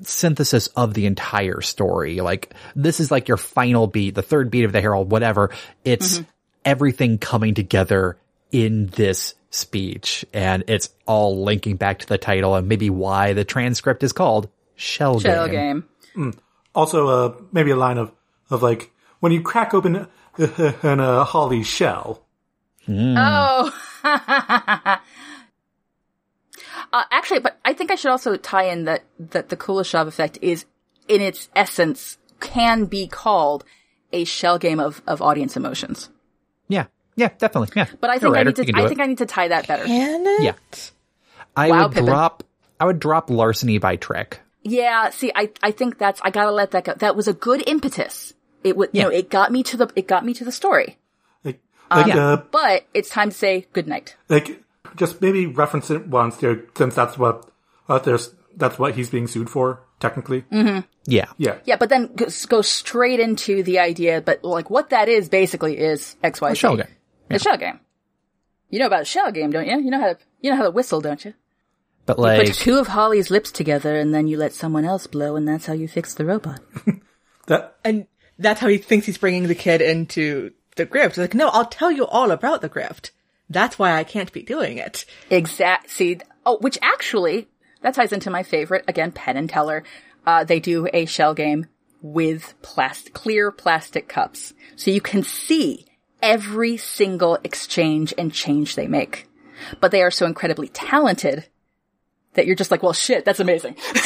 synthesis 0.00 0.68
of 0.68 0.94
the 0.94 1.04
entire 1.04 1.60
story. 1.60 2.20
Like 2.22 2.54
this 2.74 3.00
is 3.00 3.10
like 3.10 3.28
your 3.28 3.36
final 3.36 3.86
beat, 3.86 4.14
the 4.14 4.22
third 4.22 4.50
beat 4.50 4.64
of 4.64 4.72
the 4.72 4.80
herald, 4.80 5.10
whatever. 5.10 5.50
It's 5.84 6.18
mm-hmm. 6.20 6.30
everything 6.64 7.18
coming 7.18 7.52
together 7.52 8.16
in 8.50 8.86
this 8.86 9.34
speech 9.50 10.24
and 10.32 10.64
it's 10.68 10.88
all 11.04 11.42
linking 11.44 11.76
back 11.76 11.98
to 11.98 12.06
the 12.06 12.16
title 12.18 12.54
and 12.54 12.66
maybe 12.66 12.88
why 12.88 13.34
the 13.34 13.44
transcript 13.44 14.02
is 14.02 14.14
called 14.14 14.48
shell, 14.74 15.20
shell 15.20 15.48
game. 15.48 15.54
game. 15.54 15.84
Hmm. 16.14 16.30
Also, 16.74 17.08
uh, 17.08 17.34
maybe 17.52 17.70
a 17.70 17.76
line 17.76 17.98
of, 17.98 18.12
of 18.50 18.62
like, 18.62 18.90
when 19.20 19.32
you 19.32 19.42
crack 19.42 19.74
open 19.74 19.96
uh, 19.96 20.06
an 20.82 21.00
uh, 21.00 21.24
holly 21.24 21.62
shell. 21.62 22.22
Oh. 22.88 23.72
uh, 24.04 24.96
actually, 26.92 27.40
but 27.40 27.58
I 27.64 27.72
think 27.72 27.90
I 27.90 27.94
should 27.96 28.10
also 28.10 28.36
tie 28.36 28.64
in 28.64 28.84
that, 28.84 29.04
that 29.18 29.48
the 29.48 29.56
Kuleshov 29.56 30.06
effect 30.06 30.38
is, 30.40 30.64
in 31.08 31.20
its 31.20 31.48
essence, 31.56 32.18
can 32.40 32.84
be 32.86 33.06
called 33.08 33.64
a 34.12 34.24
shell 34.24 34.58
game 34.58 34.80
of, 34.80 35.02
of 35.06 35.20
audience 35.20 35.56
emotions. 35.56 36.08
Yeah. 36.68 36.86
Yeah, 37.16 37.30
definitely. 37.38 37.72
Yeah. 37.74 37.86
But 38.00 38.10
I 38.10 38.18
think 38.18 38.36
I 38.36 38.42
need 38.44 38.56
to, 38.56 38.64
can 38.64 38.74
do 38.74 38.80
I 38.80 38.84
it. 38.84 38.88
think 38.88 39.00
I 39.00 39.06
need 39.06 39.18
to 39.18 39.26
tie 39.26 39.48
that 39.48 39.66
better. 39.66 39.84
Can 39.84 40.24
it? 40.26 40.42
Yeah. 40.42 40.52
I 41.56 41.70
Wow, 41.70 41.82
would 41.84 41.92
Pippin. 41.92 42.06
drop 42.06 42.44
I 42.78 42.84
would 42.84 43.00
drop 43.00 43.28
larceny 43.28 43.78
by 43.78 43.96
trick. 43.96 44.40
Yeah, 44.62 45.10
see, 45.10 45.30
I, 45.34 45.50
I 45.62 45.70
think 45.70 45.98
that's, 45.98 46.20
I 46.24 46.30
gotta 46.30 46.50
let 46.50 46.72
that 46.72 46.84
go. 46.84 46.94
That 46.94 47.16
was 47.16 47.28
a 47.28 47.32
good 47.32 47.62
impetus. 47.66 48.34
It 48.64 48.76
would, 48.76 48.90
you 48.92 49.02
know, 49.02 49.08
it 49.08 49.30
got 49.30 49.52
me 49.52 49.62
to 49.64 49.76
the, 49.76 49.90
it 49.94 50.08
got 50.08 50.24
me 50.24 50.34
to 50.34 50.44
the 50.44 50.52
story. 50.52 50.98
Like, 51.44 51.60
like, 51.90 52.06
yeah. 52.06 52.16
uh, 52.32 52.36
But 52.50 52.86
it's 52.92 53.08
time 53.08 53.30
to 53.30 53.36
say 53.36 53.66
goodnight. 53.72 54.16
like, 54.28 54.62
just 54.96 55.20
maybe 55.22 55.46
reference 55.46 55.90
it 55.90 56.08
once 56.08 56.36
there, 56.38 56.64
since 56.76 56.94
that's 56.94 57.16
what, 57.16 57.50
uh, 57.88 57.98
there's, 58.00 58.34
that's 58.56 58.78
what 58.78 58.94
he's 58.96 59.08
being 59.10 59.28
sued 59.28 59.48
for, 59.48 59.80
technically. 60.00 60.42
Mm-hmm. 60.52 60.80
Yeah. 61.06 61.26
Yeah. 61.38 61.58
Yeah, 61.64 61.76
but 61.76 61.88
then 61.88 62.12
go, 62.16 62.26
go 62.48 62.62
straight 62.62 63.20
into 63.20 63.62
the 63.62 63.78
idea, 63.78 64.20
but 64.20 64.42
like 64.42 64.68
what 64.70 64.90
that 64.90 65.08
is 65.08 65.28
basically 65.28 65.78
is 65.78 66.16
XYZ. 66.24 66.56
shell 66.56 66.76
game. 66.76 66.86
The 67.28 67.38
shell 67.38 67.56
game. 67.56 67.78
You 68.70 68.80
know 68.80 68.86
about 68.86 69.02
a 69.02 69.06
shell 69.06 69.30
game, 69.30 69.50
don't 69.50 69.66
you? 69.66 69.78
You 69.80 69.90
know 69.90 70.00
how 70.00 70.12
to, 70.14 70.18
you 70.40 70.50
know 70.50 70.56
how 70.56 70.64
to 70.64 70.70
whistle, 70.70 71.00
don't 71.00 71.24
you? 71.24 71.32
But 72.16 72.46
Put 72.46 72.54
two 72.54 72.78
of 72.78 72.88
Holly's 72.88 73.30
lips 73.30 73.50
together 73.50 73.96
and 73.98 74.14
then 74.14 74.26
you 74.26 74.38
let 74.38 74.52
someone 74.52 74.84
else 74.84 75.06
blow 75.06 75.36
and 75.36 75.46
that's 75.46 75.66
how 75.66 75.74
you 75.74 75.88
fix 75.88 76.14
the 76.14 76.24
robot. 76.24 76.60
That, 77.46 77.76
And 77.82 78.06
that's 78.38 78.60
how 78.60 78.68
he 78.68 78.76
thinks 78.76 79.06
he's 79.06 79.16
bringing 79.16 79.48
the 79.48 79.54
kid 79.54 79.80
into 79.80 80.52
the 80.76 80.84
grift. 80.84 81.12
He's 81.12 81.18
like, 81.18 81.34
no, 81.34 81.48
I'll 81.48 81.64
tell 81.64 81.90
you 81.90 82.06
all 82.06 82.30
about 82.30 82.60
the 82.60 82.68
grift. 82.68 83.10
That's 83.48 83.78
why 83.78 83.94
I 83.94 84.04
can't 84.04 84.32
be 84.32 84.42
doing 84.42 84.76
it. 84.76 85.06
Exact. 85.30 85.88
See, 85.90 86.20
oh, 86.44 86.58
which 86.58 86.78
actually 86.82 87.48
that 87.82 87.94
ties 87.94 88.12
into 88.12 88.30
my 88.30 88.42
favorite 88.42 88.84
again, 88.86 89.12
Penn 89.12 89.36
and 89.36 89.48
Teller. 89.48 89.82
Uh, 90.26 90.44
they 90.44 90.60
do 90.60 90.88
a 90.92 91.06
shell 91.06 91.34
game 91.34 91.66
with 92.02 92.54
plastic, 92.62 93.14
clear 93.14 93.50
plastic 93.50 94.08
cups, 94.08 94.52
so 94.76 94.90
you 94.90 95.00
can 95.00 95.22
see 95.22 95.86
every 96.22 96.76
single 96.76 97.38
exchange 97.44 98.12
and 98.18 98.32
change 98.32 98.74
they 98.74 98.86
make. 98.86 99.26
But 99.80 99.90
they 99.90 100.02
are 100.02 100.10
so 100.10 100.26
incredibly 100.26 100.68
talented 100.68 101.46
that 102.34 102.46
you're 102.46 102.56
just 102.56 102.70
like, 102.70 102.82
well, 102.82 102.92
shit, 102.92 103.24
that's 103.24 103.40
amazing. 103.40 103.76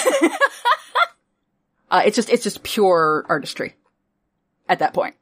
uh, 1.90 2.02
it's 2.06 2.16
just, 2.16 2.30
it's 2.30 2.42
just 2.42 2.62
pure 2.62 3.24
artistry 3.28 3.74
at 4.68 4.78
that 4.80 4.94
point. 4.94 5.14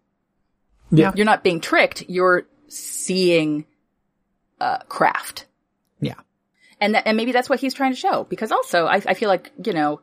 yeah. 0.90 1.12
You're 1.14 1.26
not 1.26 1.42
being 1.42 1.60
tricked. 1.60 2.04
You're 2.08 2.46
seeing, 2.68 3.64
uh, 4.60 4.78
craft 4.88 5.46
yeah. 6.00 6.14
and 6.80 6.94
that, 6.94 7.06
and 7.06 7.16
maybe 7.16 7.32
that's 7.32 7.48
what 7.48 7.60
he's 7.60 7.74
trying 7.74 7.92
to 7.92 7.98
show. 7.98 8.24
Because 8.24 8.52
also, 8.52 8.86
I, 8.86 8.96
I 9.06 9.14
feel 9.14 9.28
like 9.28 9.50
you 9.64 9.72
know, 9.72 10.00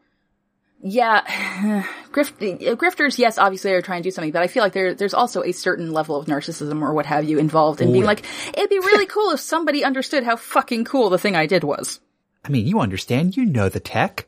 yeah, 0.81 1.21
grift, 2.11 2.41
uh, 2.41 2.75
grifters, 2.75 3.17
yes, 3.17 3.37
obviously 3.37 3.71
are 3.73 3.81
trying 3.81 4.01
to 4.01 4.07
do 4.07 4.11
something, 4.11 4.31
but 4.31 4.41
I 4.41 4.47
feel 4.47 4.63
like 4.63 4.73
there 4.73 4.93
there's 4.93 5.13
also 5.13 5.43
a 5.43 5.51
certain 5.51 5.91
level 5.91 6.15
of 6.15 6.25
narcissism 6.25 6.81
or 6.81 6.93
what 6.93 7.05
have 7.05 7.25
you 7.25 7.39
involved 7.39 7.81
in 7.81 7.91
being 7.91 8.05
like, 8.05 8.25
it'd 8.55 8.69
be 8.69 8.79
really 8.79 9.05
cool 9.07 9.31
if 9.31 9.39
somebody 9.39 9.83
understood 9.83 10.23
how 10.23 10.35
fucking 10.35 10.85
cool 10.85 11.09
the 11.09 11.17
thing 11.17 11.35
I 11.35 11.45
did 11.45 11.63
was. 11.63 11.99
I 12.47 12.49
mean, 12.49 12.65
you 12.65 12.79
understand, 12.79 13.35
you 13.35 13.45
know 13.45 13.67
the 13.69 13.79
tech. 13.79 14.27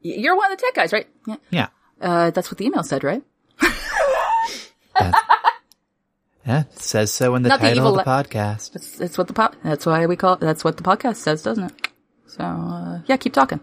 You're 0.00 0.36
one 0.36 0.50
of 0.50 0.58
the 0.58 0.64
tech 0.64 0.74
guys, 0.74 0.92
right? 0.92 1.06
Yeah. 1.26 1.36
Yeah. 1.50 1.68
Uh, 2.00 2.30
that's 2.30 2.50
what 2.50 2.58
the 2.58 2.64
email 2.66 2.82
said, 2.82 3.04
right? 3.04 3.22
Yeah, 6.46 6.60
it 6.62 6.78
says 6.78 7.12
so 7.12 7.34
in 7.34 7.42
the 7.42 7.50
Not 7.50 7.60
title 7.60 7.76
evil 7.76 7.98
of 7.98 8.04
the 8.06 8.10
le- 8.10 8.24
podcast. 8.24 8.72
That's, 8.72 8.92
that's 8.92 9.18
what 9.18 9.26
the 9.26 9.34
po- 9.34 9.52
that's 9.62 9.84
why 9.84 10.06
we 10.06 10.16
call 10.16 10.32
it, 10.32 10.40
that's 10.40 10.64
what 10.64 10.78
the 10.78 10.82
podcast 10.82 11.16
says, 11.16 11.42
doesn't 11.42 11.64
it? 11.64 11.88
So, 12.26 12.42
uh, 12.42 13.00
yeah, 13.06 13.18
keep 13.18 13.34
talking. 13.34 13.60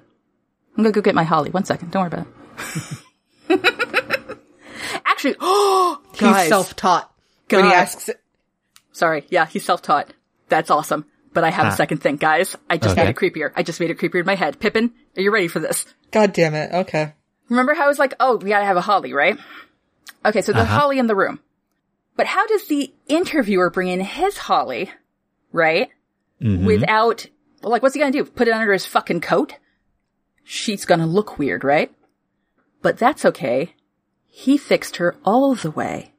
I'm 0.78 0.84
gonna 0.84 0.92
go 0.92 1.02
get 1.02 1.16
my 1.16 1.24
holly. 1.24 1.50
One 1.50 1.66
second. 1.66 1.90
Don't 1.90 2.12
worry 2.12 2.22
about 2.22 2.28
it. 3.50 4.40
Actually, 5.06 5.36
oh, 5.40 6.00
guys. 6.20 6.42
He's 6.44 6.50
self-taught. 6.50 7.12
When 7.50 7.64
he 7.64 7.72
God. 7.72 7.76
asks, 7.76 8.10
Sorry. 8.92 9.26
Yeah, 9.30 9.48
he's 9.48 9.66
self-taught. 9.66 10.14
That's 10.50 10.70
awesome. 10.70 11.06
But 11.36 11.44
I 11.44 11.52
have 11.52 11.66
a 11.68 11.70
Ah. 11.70 11.76
second 11.76 11.98
thing, 12.00 12.16
guys. 12.16 12.56
I 12.70 12.78
just 12.78 12.96
made 12.96 13.10
it 13.10 13.16
creepier. 13.16 13.52
I 13.56 13.62
just 13.62 13.80
made 13.80 13.92
it 13.92 14.00
creepier 14.00 14.22
in 14.22 14.26
my 14.26 14.34
head. 14.36 14.60
Pippin, 14.60 14.92
are 15.18 15.22
you 15.22 15.32
ready 15.32 15.48
for 15.50 15.60
this? 15.60 15.86
God 16.12 16.32
damn 16.34 16.56
it. 16.56 16.72
Okay. 16.74 17.14
Remember 17.50 17.74
how 17.76 17.84
I 17.84 17.88
was 17.88 18.00
like, 18.00 18.14
oh, 18.20 18.38
we 18.38 18.50
gotta 18.50 18.66
have 18.66 18.78
a 18.78 18.82
holly, 18.82 19.14
right? 19.14 19.38
Okay, 20.26 20.42
so 20.42 20.52
the 20.54 20.62
Uh-huh. 20.62 20.80
holly 20.80 20.98
in 20.98 21.06
the 21.08 21.16
room. 21.16 21.40
But 22.16 22.26
how 22.28 22.48
does 22.48 22.68
the 22.68 22.92
interviewer 23.08 23.70
bring 23.70 23.90
in 23.90 24.00
his 24.00 24.38
holly, 24.38 24.90
right? 25.52 25.90
Mm-hmm. 26.42 26.66
Without, 26.66 27.28
well, 27.62 27.72
like, 27.72 27.84
what's 27.84 27.94
he 27.94 28.00
gonna 28.00 28.12
do? 28.14 28.24
Put 28.24 28.48
it 28.48 28.54
under 28.54 28.72
his 28.74 28.86
fucking 28.88 29.20
coat? 29.22 29.56
She's 30.44 30.86
gonna 30.86 31.06
look 31.06 31.38
weird, 31.38 31.64
right? 31.66 31.94
But 32.82 32.98
that's 32.98 33.26
okay. 33.26 33.76
He 34.26 34.58
fixed 34.58 34.96
her 34.98 35.18
all 35.26 35.54
the 35.56 35.72
way. 35.72 36.14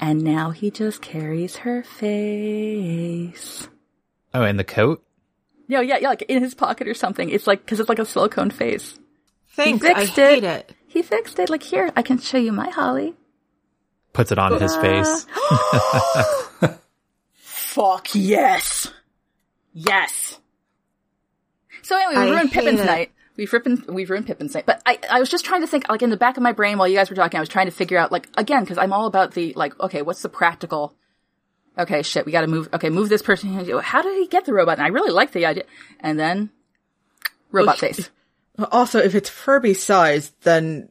And 0.00 0.22
now 0.22 0.50
he 0.52 0.70
just 0.70 1.02
carries 1.02 1.56
her 1.58 1.82
face. 1.82 3.68
Oh, 4.34 4.42
and 4.42 4.58
the 4.58 4.64
coat? 4.64 5.02
No, 5.68 5.80
yeah, 5.80 5.98
yeah, 5.98 6.08
like 6.08 6.22
in 6.22 6.42
his 6.42 6.54
pocket 6.54 6.88
or 6.88 6.94
something. 6.94 7.30
It's 7.30 7.46
like, 7.46 7.66
cause 7.66 7.80
it's 7.80 7.88
like 7.88 7.98
a 8.00 8.04
silicone 8.04 8.50
face. 8.50 8.98
Thanks. 9.50 9.84
He 9.84 9.90
I 9.92 9.94
fixed 9.94 10.16
hate 10.16 10.38
it. 10.38 10.44
it. 10.44 10.74
he 10.88 11.02
fixed 11.02 11.38
it. 11.38 11.48
Like 11.48 11.62
here, 11.62 11.90
I 11.96 12.02
can 12.02 12.18
show 12.18 12.38
you 12.38 12.52
my 12.52 12.68
Holly. 12.68 13.14
Puts 14.12 14.30
it 14.32 14.38
on 14.38 14.60
his 14.60 14.76
face. 14.76 15.26
Fuck 17.36 18.08
yes. 18.14 18.92
Yes. 19.72 20.38
So 21.82 21.96
anyway, 21.96 22.14
we 22.14 22.20
I 22.20 22.30
ruined 22.30 22.50
hate 22.50 22.64
Pippin's 22.64 22.80
it. 22.80 22.86
night. 22.86 23.12
We've 23.36 23.52
ripped, 23.52 23.88
we've 23.88 24.08
ruined 24.10 24.26
Pippin's 24.26 24.54
night. 24.54 24.66
But 24.66 24.80
I, 24.86 24.98
I 25.10 25.18
was 25.18 25.28
just 25.28 25.44
trying 25.44 25.62
to 25.62 25.66
think, 25.66 25.88
like 25.88 26.02
in 26.02 26.10
the 26.10 26.16
back 26.16 26.36
of 26.36 26.42
my 26.42 26.52
brain 26.52 26.78
while 26.78 26.86
you 26.86 26.96
guys 26.96 27.10
were 27.10 27.16
talking, 27.16 27.38
I 27.38 27.40
was 27.40 27.48
trying 27.48 27.66
to 27.66 27.72
figure 27.72 27.98
out, 27.98 28.12
like, 28.12 28.28
again, 28.36 28.62
because 28.62 28.78
I'm 28.78 28.92
all 28.92 29.06
about 29.06 29.32
the, 29.32 29.52
like, 29.54 29.78
okay, 29.80 30.02
what's 30.02 30.22
the 30.22 30.28
practical? 30.28 30.94
Okay, 31.76 32.02
shit, 32.02 32.24
we 32.26 32.32
gotta 32.32 32.46
move, 32.46 32.68
okay, 32.72 32.88
move 32.90 33.08
this 33.08 33.22
person. 33.22 33.52
How 33.80 34.02
did 34.02 34.16
he 34.18 34.26
get 34.28 34.44
the 34.44 34.54
robot? 34.54 34.78
And 34.78 34.84
I 34.86 34.88
really 34.90 35.10
like 35.10 35.32
the 35.32 35.46
idea. 35.46 35.64
And 36.00 36.18
then, 36.18 36.50
robot 37.50 37.80
Well, 37.82 37.92
face. 37.92 38.10
Also, 38.70 39.00
if 39.00 39.14
it's 39.16 39.28
Furby 39.28 39.74
sized, 39.74 40.32
then 40.42 40.88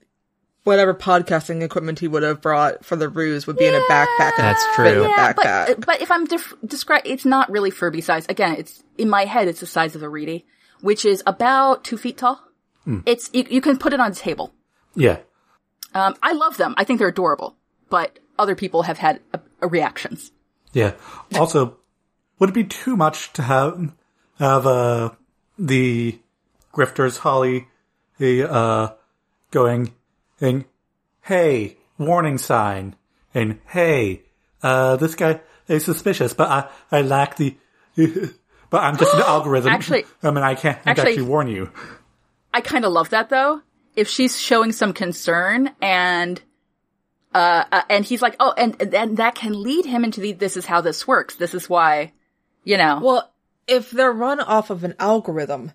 whatever 0.65 0.93
podcasting 0.93 1.61
equipment 1.61 1.99
he 1.99 2.07
would 2.07 2.23
have 2.23 2.41
brought 2.41 2.83
for 2.83 2.95
the 2.97 3.07
ruse 3.07 3.47
would 3.47 3.57
be 3.57 3.65
in 3.65 3.73
a 3.73 3.79
backpack. 3.89 4.33
That's 4.37 4.65
fit 4.75 4.87
in 4.87 4.93
true. 4.95 5.03
a 5.05 5.09
Yeah, 5.09 5.33
backpack. 5.33 5.67
but, 5.67 5.85
but 5.85 6.01
if 6.01 6.11
I'm 6.11 6.25
def- 6.25 6.53
describe, 6.65 7.03
it's 7.05 7.25
not 7.25 7.49
really 7.49 7.71
Furby 7.71 8.01
size. 8.01 8.25
Again, 8.27 8.55
it's, 8.57 8.83
in 8.97 9.09
my 9.09 9.23
head, 9.25 9.47
it's 9.47 9.61
the 9.61 9.65
size 9.65 9.95
of 9.95 10.03
a 10.03 10.07
Reeti, 10.07 10.43
which 10.81 11.05
is 11.05 11.23
about 11.25 11.83
two 11.85 11.97
feet 11.97 12.17
tall. 12.17 12.41
It's, 13.05 13.29
you, 13.33 13.45
you 13.49 13.61
can 13.61 13.77
put 13.77 13.93
it 13.93 14.01
on 14.01 14.11
a 14.11 14.15
table. 14.15 14.53
Yeah. 14.95 15.19
Um, 15.93 16.15
I 16.21 16.33
love 16.33 16.57
them. 16.57 16.73
I 16.75 16.83
think 16.83 16.99
they're 16.99 17.07
adorable, 17.07 17.55
but 17.89 18.19
other 18.37 18.55
people 18.55 18.81
have 18.83 18.97
had 18.97 19.21
uh, 19.33 19.37
uh, 19.61 19.69
reactions. 19.69 20.33
Yeah. 20.73 20.93
Also, 21.35 21.77
would 22.39 22.49
it 22.49 22.53
be 22.53 22.63
too 22.65 22.97
much 22.97 23.31
to 23.33 23.41
have 23.43 23.93
have 24.39 24.65
uh, 24.67 25.11
the 25.57 26.19
grifters 26.73 27.17
Holly 27.19 27.67
uh, 28.19 28.89
going 29.51 29.93
and 30.41 30.65
hey, 31.21 31.77
warning 31.97 32.37
sign, 32.37 32.95
and 33.33 33.59
hey, 33.67 34.23
uh, 34.61 34.95
this 34.97 35.15
guy 35.15 35.41
is 35.67 35.85
suspicious, 35.85 36.33
but 36.33 36.49
I 36.49 36.69
I 36.91 37.01
lack 37.01 37.37
the. 37.37 37.55
But 38.69 38.81
I'm 38.81 38.97
just 38.97 39.13
an 39.13 39.21
algorithm. 39.27 39.71
Actually- 39.71 40.05
I 40.23 40.31
mean, 40.31 40.43
I 40.43 40.55
can't 40.55 40.79
actually- 40.83 41.11
actually 41.11 41.27
warn 41.27 41.47
you. 41.47 41.69
I 42.51 42.61
kind 42.61 42.85
of 42.85 42.91
love 42.91 43.11
that 43.11 43.29
though. 43.29 43.61
If 43.95 44.07
she's 44.07 44.39
showing 44.41 44.71
some 44.71 44.93
concern 44.93 45.69
and, 45.79 46.41
uh, 47.33 47.63
uh, 47.71 47.81
and 47.89 48.05
he's 48.05 48.21
like, 48.21 48.35
oh, 48.39 48.53
and 48.57 48.73
then 48.75 49.15
that 49.15 49.35
can 49.35 49.61
lead 49.61 49.85
him 49.85 50.03
into 50.03 50.21
the, 50.21 50.33
this 50.33 50.57
is 50.57 50.65
how 50.65 50.81
this 50.81 51.07
works. 51.07 51.35
This 51.35 51.53
is 51.53 51.69
why, 51.69 52.11
you 52.63 52.77
know. 52.77 52.99
Well, 53.01 53.31
if 53.67 53.91
they're 53.91 54.11
run 54.11 54.39
off 54.39 54.69
of 54.69 54.83
an 54.83 54.95
algorithm, 54.99 55.71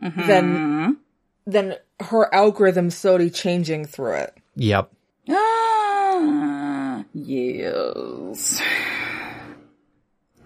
then 0.00 0.98
then 1.46 1.76
her 2.00 2.32
algorithm's 2.34 2.96
slowly 2.96 3.30
changing 3.30 3.84
through 3.86 4.14
it. 4.14 4.36
Yep. 4.56 4.90
Ah, 5.30 7.04
yes. 7.14 8.60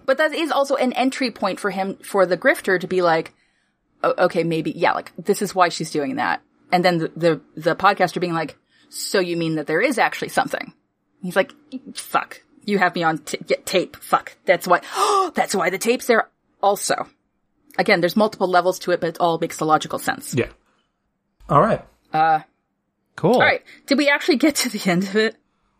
But 0.05 0.17
that 0.17 0.33
is 0.33 0.51
also 0.51 0.75
an 0.75 0.93
entry 0.93 1.31
point 1.31 1.59
for 1.59 1.71
him, 1.71 1.97
for 1.97 2.25
the 2.25 2.37
grifter 2.37 2.79
to 2.79 2.87
be 2.87 3.01
like, 3.01 3.33
"O- 4.03 4.25
okay, 4.25 4.43
maybe, 4.43 4.71
yeah, 4.71 4.93
like, 4.93 5.11
this 5.17 5.41
is 5.41 5.55
why 5.55 5.69
she's 5.69 5.91
doing 5.91 6.15
that. 6.17 6.41
And 6.71 6.83
then 6.83 6.97
the, 6.97 7.11
the, 7.15 7.41
the 7.55 7.75
podcaster 7.75 8.19
being 8.19 8.33
like, 8.33 8.57
so 8.93 9.19
you 9.19 9.35
mean 9.37 9.55
that 9.55 9.67
there 9.67 9.81
is 9.81 9.97
actually 9.97 10.29
something? 10.29 10.73
He's 11.21 11.35
like, 11.35 11.53
fuck, 11.95 12.41
you 12.65 12.77
have 12.79 12.95
me 12.95 13.03
on 13.03 13.19
t- 13.19 13.37
tape, 13.65 13.95
fuck. 13.97 14.35
That's 14.45 14.67
why, 14.67 14.81
that's 15.35 15.55
why 15.55 15.69
the 15.69 15.77
tape's 15.77 16.07
there 16.07 16.29
also. 16.61 17.07
Again, 17.77 18.01
there's 18.01 18.15
multiple 18.15 18.47
levels 18.47 18.79
to 18.79 18.91
it, 18.91 18.99
but 19.01 19.09
it 19.09 19.17
all 19.19 19.37
makes 19.39 19.57
the 19.57 19.65
logical 19.65 19.99
sense. 19.99 20.33
Yeah. 20.35 20.49
All 21.49 21.61
right. 21.61 21.83
Uh, 22.13 22.41
cool. 23.15 23.33
All 23.33 23.39
right. 23.39 23.63
Did 23.87 23.97
we 23.97 24.09
actually 24.09 24.37
get 24.37 24.55
to 24.57 24.69
the 24.69 24.89
end 24.91 25.03
of 25.03 25.15
it? 25.15 25.35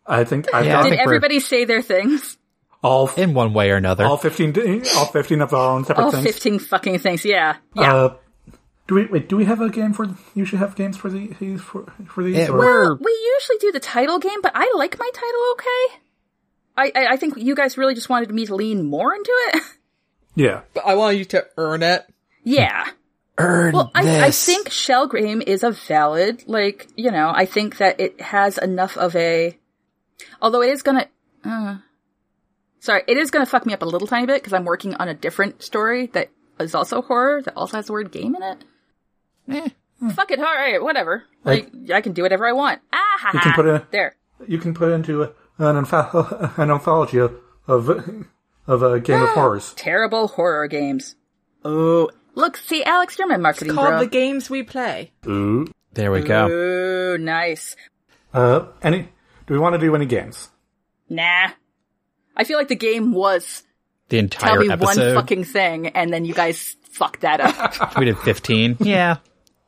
I 0.08 0.24
think 0.24 0.54
I've 0.54 0.66
Yeah, 0.66 0.72
I 0.72 0.76
got 0.78 0.84
Did 0.84 0.90
think 0.90 1.00
we're- 1.00 1.16
everybody 1.18 1.40
say 1.40 1.66
their 1.66 1.82
things? 1.82 2.38
all 2.82 3.10
In 3.16 3.34
one 3.34 3.54
way 3.54 3.72
or 3.72 3.78
another. 3.78 4.04
all 4.06 4.18
fifteen 4.18 4.54
all 4.98 5.06
fifteen 5.06 5.40
of 5.42 5.54
our 5.54 5.74
own 5.76 5.86
separate 5.86 6.04
All 6.04 6.12
things. 6.12 6.26
15 6.26 6.60
fucking 6.60 7.00
things. 7.00 7.24
Yeah. 7.24 7.56
Yeah. 7.76 7.96
Uh, 7.96 8.16
do 8.88 8.96
we 8.96 9.06
wait? 9.06 9.30
Do 9.30 9.38
we 9.38 9.46
have 9.46 9.62
a 9.62 9.70
game 9.70 9.94
for? 9.94 10.08
You 10.36 10.46
should 10.46 10.60
have 10.60 10.76
games 10.76 10.98
for 10.98 11.10
the 11.10 11.28
these 11.40 11.62
for 11.62 11.86
for 12.06 12.24
these. 12.24 12.36
Yeah, 12.36 12.50
or- 12.50 12.96
we're 12.96 13.10
usually 13.10 13.58
do 13.60 13.72
the 13.72 13.80
title 13.80 14.20
game, 14.20 14.42
but 14.42 14.52
I 14.56 14.72
like 14.76 15.00
my 15.00 15.10
title 15.14 15.42
okay. 15.54 16.00
I, 16.76 16.92
I, 16.96 17.14
I 17.14 17.18
think 17.18 17.38
you 17.38 17.56
guys 17.56 17.78
really 17.78 17.94
just 17.96 18.10
wanted 18.10 18.32
me 18.32 18.46
to 18.48 18.56
lean 18.56 18.86
more 18.86 19.14
into 19.14 19.32
it. 19.48 19.64
yeah. 20.36 20.62
But 20.74 20.86
I 20.86 20.96
want 20.96 21.18
you 21.18 21.26
to 21.26 21.46
earn 21.58 21.84
it. 21.84 22.06
yeah. 22.44 22.88
earn 23.38 23.74
Well, 23.74 23.92
I, 23.94 24.26
I 24.26 24.32
think 24.32 24.70
Shell 24.72 25.08
Game 25.08 25.42
is 25.46 25.64
a 25.64 25.72
valid, 25.72 26.44
like, 26.48 26.88
you 26.96 27.12
know, 27.12 27.32
I 27.34 27.46
think 27.46 27.78
that 27.78 28.00
it 28.00 28.20
has 28.22 28.58
enough 28.58 28.98
of 28.98 29.16
a, 29.16 29.58
although 30.42 30.62
it 30.62 30.72
is 30.72 30.82
gonna, 30.82 31.08
uh, 31.46 31.78
sorry, 32.80 33.04
it 33.08 33.18
is 33.18 33.32
gonna 33.32 33.46
fuck 33.46 33.66
me 33.66 33.74
up 33.74 33.82
a 33.84 33.86
little 33.86 34.08
tiny 34.08 34.26
bit 34.26 34.42
because 34.42 34.54
I'm 34.54 34.66
working 34.66 34.96
on 34.96 35.08
a 35.08 35.14
different 35.14 35.62
story 35.62 36.08
that 36.08 36.30
is 36.60 36.76
also 36.76 37.02
horror 37.02 37.42
that 37.44 37.56
also 37.56 37.78
has 37.78 37.88
the 37.88 37.94
word 37.94 38.12
game 38.12 38.36
in 38.36 38.44
it. 38.44 38.64
Eh. 39.50 39.70
Fuck 40.16 40.32
it, 40.32 40.40
alright, 40.40 40.82
whatever. 40.84 41.24
Like, 41.46 41.70
I 41.94 42.02
can 42.02 42.14
do 42.14 42.24
whatever 42.24 42.46
I 42.46 42.52
want. 42.52 42.82
Ah, 42.92 42.98
ha, 43.20 43.32
You 43.34 43.40
can 43.40 43.52
ha. 43.52 43.56
put 43.56 43.66
a- 43.68 43.88
there. 43.92 44.16
You 44.48 44.58
can 44.58 44.74
put 44.74 44.92
into 44.92 45.24
a, 45.24 45.28
an 45.60 45.86
anth- 45.86 46.58
an 46.58 46.72
anthology 46.72 47.20
of 47.20 47.36
of, 47.68 47.90
of 48.68 48.84
a 48.84 49.00
game 49.00 49.22
of 49.22 49.30
horrors. 49.30 49.74
Terrible 49.76 50.28
horror 50.28 50.68
games. 50.68 51.16
Oh, 51.64 52.10
look, 52.36 52.58
see, 52.58 52.84
Alex, 52.84 53.18
you're 53.18 53.28
my 53.28 53.38
marketing 53.38 53.74
Called 53.76 53.88
bro. 53.90 54.00
the 54.00 54.08
games 54.08 54.50
we 54.50 54.64
play. 54.64 55.12
Ooh. 55.28 55.68
There 55.94 56.12
we 56.12 56.22
go. 56.22 56.50
Ooh, 56.50 57.18
nice. 57.18 57.76
Uh, 58.34 58.66
any? 58.82 59.08
Do 59.48 59.54
we 59.54 59.60
want 59.60 59.74
to 59.74 59.80
do 59.80 59.96
any 59.96 60.06
games? 60.08 60.50
Nah. 61.08 61.50
I 62.36 62.44
feel 62.44 62.58
like 62.58 62.68
the 62.68 62.76
game 62.76 63.14
was 63.14 63.64
The 64.10 64.18
entire 64.18 64.56
tell 64.56 64.62
entire 64.62 64.68
me 64.80 64.86
episode. 64.86 65.06
one 65.16 65.16
fucking 65.24 65.44
thing, 65.46 65.88
and 65.90 66.12
then 66.12 66.26
you 66.26 66.34
guys 66.34 66.76
fucked 66.92 67.22
that 67.22 67.40
up. 67.40 67.96
We 67.98 68.06
did 68.06 68.18
15. 68.18 68.78
yeah. 68.82 69.18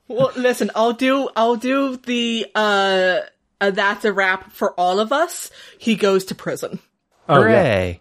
Well, 0.07 0.32
listen, 0.36 0.69
I'll 0.76 0.94
do, 0.94 1.30
I'll 1.36 1.56
do 1.56 1.98
the, 1.98 2.48
uh, 2.53 3.19
uh, 3.60 3.72
that's 3.72 4.06
a 4.06 4.14
wrap 4.14 4.52
for 4.52 4.73
all 4.80 4.99
of 4.99 5.11
us. 5.11 5.49
He 5.80 5.95
goes 5.95 6.26
to 6.26 6.36
prison. 6.36 6.80
Oh 7.27 7.44
yeah. 7.45 7.94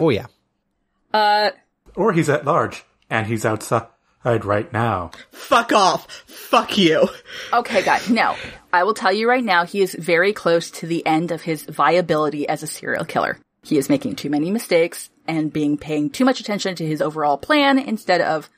Oh, 0.00 0.08
yeah. 0.08 0.26
uh, 1.12 1.50
Or 1.94 2.12
he's 2.12 2.28
at 2.30 2.44
large 2.44 2.84
and 3.10 3.26
he's 3.26 3.44
outside 3.44 3.86
right 4.24 4.72
now. 4.72 5.10
Fuck 5.32 5.72
off. 5.72 6.10
Fuck 6.26 6.78
you. 6.78 7.08
okay, 7.52 7.82
guys, 7.82 8.08
no. 8.08 8.34
I 8.72 8.84
will 8.84 8.94
tell 8.94 9.12
you 9.12 9.28
right 9.28 9.44
now, 9.44 9.66
he 9.66 9.82
is 9.82 9.94
very 9.94 10.32
close 10.32 10.70
to 10.72 10.86
the 10.86 11.04
end 11.06 11.30
of 11.30 11.42
his 11.42 11.62
viability 11.62 12.48
as 12.48 12.62
a 12.62 12.66
serial 12.66 13.04
killer. 13.04 13.38
He 13.62 13.76
is 13.76 13.90
making 13.90 14.16
too 14.16 14.30
many 14.30 14.50
mistakes 14.50 15.10
and 15.26 15.52
being 15.52 15.76
paying 15.76 16.08
too 16.08 16.24
much 16.24 16.40
attention 16.40 16.74
to 16.76 16.86
his 16.86 17.02
overall 17.02 17.36
plan 17.36 17.78
instead 17.78 18.22
of, 18.22 18.48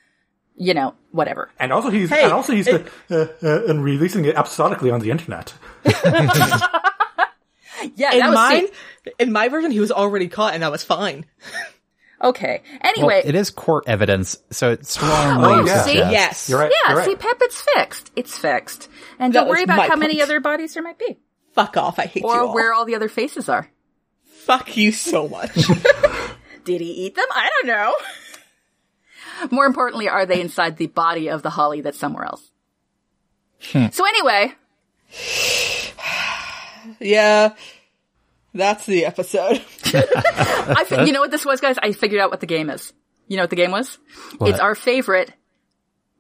you 0.63 0.75
know, 0.75 0.93
whatever. 1.11 1.49
And 1.59 1.73
also 1.73 1.89
he's 1.91 2.11
Hey, 2.11 2.23
and 2.25 2.33
also 2.33 2.53
he's 2.53 2.67
it- 2.69 2.87
uh, 3.11 3.27
uh, 3.43 3.65
and 3.67 3.83
releasing 3.83 4.27
it 4.27 4.37
episodically 4.37 4.91
on 4.91 5.01
the 5.01 5.11
internet. 5.11 5.55
Yeah, 7.97 8.13
In 8.13 8.19
that 8.19 8.29
was 8.29 8.35
mine, 8.35 8.67
see- 8.67 9.13
in 9.19 9.33
my 9.33 9.49
version, 9.49 9.71
he 9.71 9.81
was 9.81 9.91
already 9.91 10.29
caught 10.29 10.53
and 10.53 10.63
that 10.63 10.71
was 10.71 10.85
fine. 10.85 11.25
Okay. 12.23 12.61
Well, 12.71 12.81
Anyway, 12.85 13.23
it 13.25 13.35
is 13.35 13.49
court 13.49 13.85
evidence, 13.87 14.37
so 14.51 14.73
it's 14.73 14.93
strongly 14.93 15.49
Oh, 15.55 15.65
yeah. 15.65 15.83
see? 15.85 15.95
Yes. 15.95 16.51
You're 16.51 16.59
right. 16.59 16.71
yeah, 16.85 16.93
you're 16.93 17.05
see. 17.05 17.17
Pep, 17.17 17.39
it's 17.41 17.63
fixed. 17.75 18.11
It's 18.15 18.37
fixed. 18.37 18.91
And 19.19 19.33
That 19.33 19.41
don't 19.41 19.49
worry 19.49 19.63
about 19.63 19.79
my 19.79 19.89
how 19.89 19.97
many 19.97 20.21
other 20.21 20.39
bodies 20.39 20.75
there 20.75 20.83
might 20.83 20.99
be. 20.99 21.19
Fuck 21.55 21.79
off. 21.79 21.99
I 21.99 22.05
hate 22.05 22.23
you 22.23 22.29
Or 22.29 22.53
where 22.53 22.75
all 22.75 22.85
the 22.85 22.95
other 22.95 23.09
faces 23.09 23.49
are. 23.49 23.71
Fuck 24.45 24.77
you 24.77 24.93
so 24.93 25.29
much. 25.31 25.55
Did 26.67 26.83
he 26.83 27.07
eat 27.07 27.15
them? 27.15 27.25
I 27.35 27.49
don't 27.63 27.69
know. 27.69 27.95
More 29.51 29.67
importantly, 29.67 30.09
are 30.09 30.27
they 30.27 30.41
inside 30.41 30.77
the 30.77 30.87
body 30.89 31.29
of 31.29 31.43
the 31.43 31.51
holly 31.51 31.81
that's 31.81 31.99
somewhere 31.99 32.25
else? 32.25 32.51
Hmm. 33.73 33.87
So 33.93 34.05
anyway, 34.07 34.55
yeah. 37.01 37.55
That's 38.53 38.85
the 38.87 39.05
episode. 39.05 39.63
I 39.85 40.85
fi- 40.87 41.05
you 41.05 41.13
know 41.13 41.21
what 41.21 41.31
this 41.31 41.45
was, 41.47 41.61
guys? 41.61 41.77
I 41.81 41.93
figured 41.93 42.21
out 42.21 42.31
what 42.31 42.41
the 42.41 42.47
game 42.47 42.69
is. 42.69 42.93
You 43.29 43.37
know 43.37 43.45
what 43.45 43.51
the 43.51 43.57
game 43.57 43.71
was? 43.71 43.99
It's 44.41 44.59
our 44.59 44.75
favorite 44.75 45.33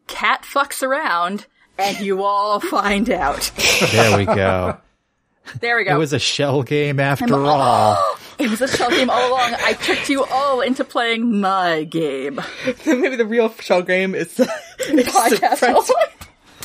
cat 0.06 0.42
fucks 0.42 0.82
around 0.84 1.46
and 1.76 1.98
you 2.00 2.22
all 2.22 2.60
find 2.60 3.10
out. 3.10 3.50
There 3.90 4.16
we 4.16 4.26
go. 4.26 4.78
There 5.60 5.76
we 5.76 5.84
go. 5.84 5.94
It 5.94 5.98
was 5.98 6.12
a 6.12 6.18
shell 6.18 6.62
game 6.62 7.00
after 7.00 7.34
all. 7.44 7.96
It 8.40 8.48
was 8.48 8.62
a 8.62 8.68
shell 8.68 8.88
game 8.88 9.10
all 9.10 9.28
along. 9.28 9.54
I 9.58 9.74
tricked 9.74 10.08
you 10.08 10.24
all 10.24 10.62
into 10.62 10.82
playing 10.82 11.42
my 11.42 11.84
game. 11.84 12.40
Maybe 12.86 13.16
the 13.16 13.26
real 13.26 13.52
shell 13.60 13.82
game 13.82 14.14
is 14.14 14.32
the 14.36 14.50
it's 14.78 15.10
Podcast. 15.10 15.58
Friends- 15.58 15.92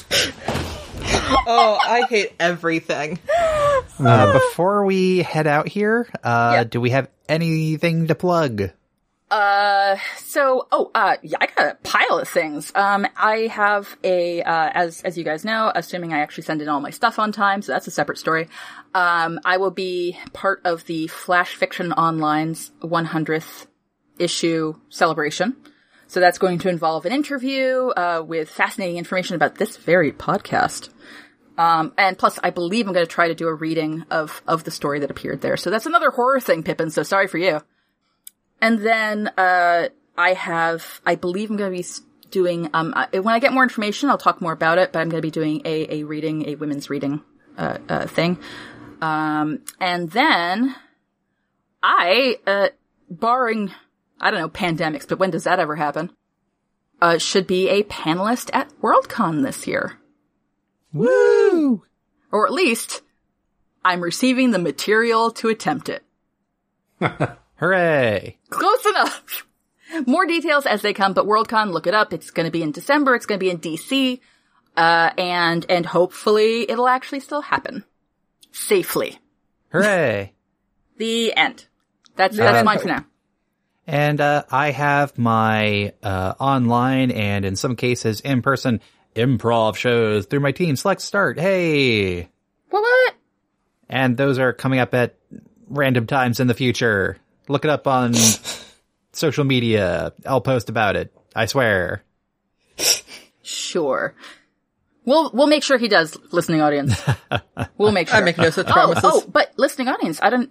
Oh, 1.48 1.78
I 1.82 2.04
hate 2.10 2.32
everything. 2.40 3.20
Uh, 4.00 4.32
before 4.34 4.86
we 4.86 5.18
head 5.20 5.48
out 5.48 5.68
here, 5.68 6.08
uh, 6.24 6.52
Yeah. 6.56 6.64
do 6.64 6.80
we 6.80 6.92
have 6.92 7.10
anything 7.28 8.08
to 8.08 8.16
plug? 8.16 8.70
Uh, 9.36 9.98
so, 10.16 10.66
oh, 10.72 10.90
uh, 10.96 11.18
yeah, 11.22 11.38
I 11.42 11.48
got 11.48 11.74
a 11.74 11.76
pile 11.84 12.20
of 12.20 12.28
things. 12.30 12.72
Um, 12.74 13.06
I 13.18 13.48
have 13.52 13.98
a, 14.02 14.42
uh, 14.42 14.70
as, 14.74 15.02
as 15.02 15.18
you 15.18 15.26
guys 15.26 15.44
know, 15.44 15.70
assuming 15.76 16.14
I 16.14 16.20
actually 16.20 16.46
send 16.46 16.62
in 16.62 16.70
all 16.70 16.80
my 16.80 16.92
stuff 16.92 17.20
on 17.20 17.34
time, 17.34 17.62
so 17.62 17.74
that's 17.74 17.86
a 17.86 17.92
separate 17.92 18.18
story. 18.18 18.48
Um, 18.94 19.42
I 19.44 19.58
will 19.58 19.72
be 19.72 20.18
part 20.32 20.62
of 20.64 20.86
the 20.86 21.08
Flash 21.08 21.54
Fiction 21.54 21.92
Online's 21.92 22.72
100th 22.82 23.68
issue 24.18 24.76
celebration. 24.88 25.58
So 26.08 26.22
that's 26.22 26.38
going 26.38 26.60
to 26.60 26.70
involve 26.70 27.06
an 27.06 27.12
interview, 27.12 27.90
uh, 27.90 28.24
with 28.26 28.50
fascinating 28.50 28.96
information 28.96 29.36
about 29.36 29.56
this 29.56 29.76
very 29.76 30.14
podcast. 30.14 30.92
Um, 31.58 31.92
and 31.98 32.18
plus, 32.18 32.40
I 32.42 32.52
believe 32.52 32.88
I'm 32.88 32.94
going 32.94 33.06
to 33.06 33.12
try 33.12 33.28
to 33.28 33.36
do 33.36 33.50
a 33.50 33.54
reading 33.54 34.06
of, 34.10 34.42
of 34.48 34.64
the 34.64 34.72
story 34.72 35.00
that 35.00 35.12
appeared 35.12 35.42
there. 35.42 35.58
So 35.58 35.72
that's 35.72 35.86
another 35.86 36.12
horror 36.12 36.40
thing, 36.40 36.64
Pippin, 36.64 36.90
so 36.90 37.04
sorry 37.04 37.28
for 37.28 37.38
you. 37.38 37.60
And 38.66 38.80
then, 38.80 39.28
uh, 39.38 39.90
I 40.18 40.34
have, 40.34 41.00
I 41.06 41.14
believe 41.14 41.52
I'm 41.52 41.56
going 41.56 41.72
to 41.72 41.84
be 41.84 41.88
doing, 42.32 42.68
um, 42.74 42.96
I, 42.96 43.20
when 43.20 43.36
I 43.36 43.38
get 43.38 43.54
more 43.54 43.62
information, 43.62 44.10
I'll 44.10 44.18
talk 44.18 44.42
more 44.42 44.54
about 44.54 44.80
it, 44.80 44.92
but 44.92 45.02
I'm 45.02 45.10
going 45.10 45.22
to 45.22 45.26
be 45.26 45.30
doing 45.30 45.62
a, 45.66 46.00
a 46.00 46.04
reading, 46.04 46.50
a 46.50 46.56
women's 46.56 46.90
reading, 46.90 47.22
uh, 47.60 47.78
uh, 47.88 48.08
thing. 48.08 48.40
Um, 49.04 49.60
and 49.80 50.10
then 50.10 50.76
I, 51.84 52.40
uh, 52.48 52.70
barring, 53.08 53.72
I 54.20 54.32
don't 54.32 54.40
know, 54.40 54.50
pandemics, 54.50 55.08
but 55.08 55.20
when 55.20 55.30
does 55.30 55.44
that 55.44 55.60
ever 55.60 55.76
happen? 55.76 56.10
Uh, 57.00 57.20
should 57.20 57.46
be 57.46 57.70
a 57.70 57.84
panelist 57.84 58.50
at 58.52 58.72
Worldcon 58.82 59.44
this 59.44 59.68
year. 59.68 60.00
Woo! 60.92 61.84
Or 62.32 62.48
at 62.48 62.52
least, 62.52 63.04
I'm 63.84 64.02
receiving 64.02 64.50
the 64.50 64.58
material 64.58 65.30
to 65.34 65.50
attempt 65.50 65.88
it. 65.88 66.04
Hooray! 67.58 68.38
Close 68.50 68.86
enough! 68.86 69.48
More 70.06 70.26
details 70.26 70.66
as 70.66 70.82
they 70.82 70.94
come, 70.94 71.14
but 71.14 71.26
Worldcon, 71.26 71.72
look 71.72 71.88
it 71.88 71.94
up. 71.94 72.12
It's 72.12 72.32
gonna 72.32 72.52
be 72.52 72.64
in 72.64 72.72
December, 72.72 73.16
it's 73.16 73.26
gonna 73.26 73.40
be 73.40 73.50
in 73.50 73.60
DC, 73.60 74.20
uh, 74.76 75.12
and, 75.18 75.66
and 75.70 75.86
hopefully 75.86 76.70
it'll 76.70 76.88
actually 76.88 77.20
still 77.22 77.42
happen. 77.42 77.84
Safely. 78.52 79.20
Hooray! 79.70 80.34
The 80.98 81.36
end. 81.36 81.66
That's, 82.16 82.38
that's 82.38 82.64
mine 82.64 82.80
for 82.80 82.88
now. 82.88 83.06
And 83.86 84.22
uh, 84.22 84.44
I 84.50 84.72
have 84.72 85.18
my 85.18 85.94
uh, 86.02 86.34
online 86.40 87.12
and 87.12 87.44
in 87.44 87.58
some 87.58 87.76
cases 87.76 88.22
in 88.22 88.42
person 88.42 88.80
improv 89.16 89.76
shows 89.76 90.26
through 90.26 90.40
my 90.40 90.52
team. 90.52 90.76
Select 90.76 91.02
Start. 91.02 91.40
Hey! 91.40 92.30
What? 92.70 93.16
And 93.90 94.18
those 94.18 94.40
are 94.40 94.54
coming 94.54 94.80
up 94.80 94.94
at 94.94 95.16
random 95.68 96.08
times 96.08 96.40
in 96.40 96.48
the 96.48 96.54
future. 96.54 97.18
Look 97.48 97.64
it 97.66 97.70
up 97.72 97.88
on 97.88 98.14
social 99.12 99.44
media. 99.44 100.14
I'll 100.26 100.42
post 100.42 100.70
about 100.70 100.96
it. 100.96 101.14
I 101.36 101.46
swear. 101.46 102.04
Sure. 103.44 104.16
We'll, 105.06 105.30
we'll 105.34 105.48
make 105.48 105.64
sure 105.64 105.78
he 105.78 105.88
does, 105.88 106.18
listening 106.32 106.62
audience. 106.62 107.02
We'll 107.78 107.92
make 107.92 108.08
sure. 108.10 108.18
I 108.18 108.22
make 108.22 108.38
no 108.38 108.50
such 108.50 108.68
Oh, 108.70 108.72
promises. 108.72 109.04
oh, 109.06 109.24
but 109.32 109.52
listening 109.58 109.88
audience, 109.90 110.20
I 110.22 110.30
don't. 110.30 110.50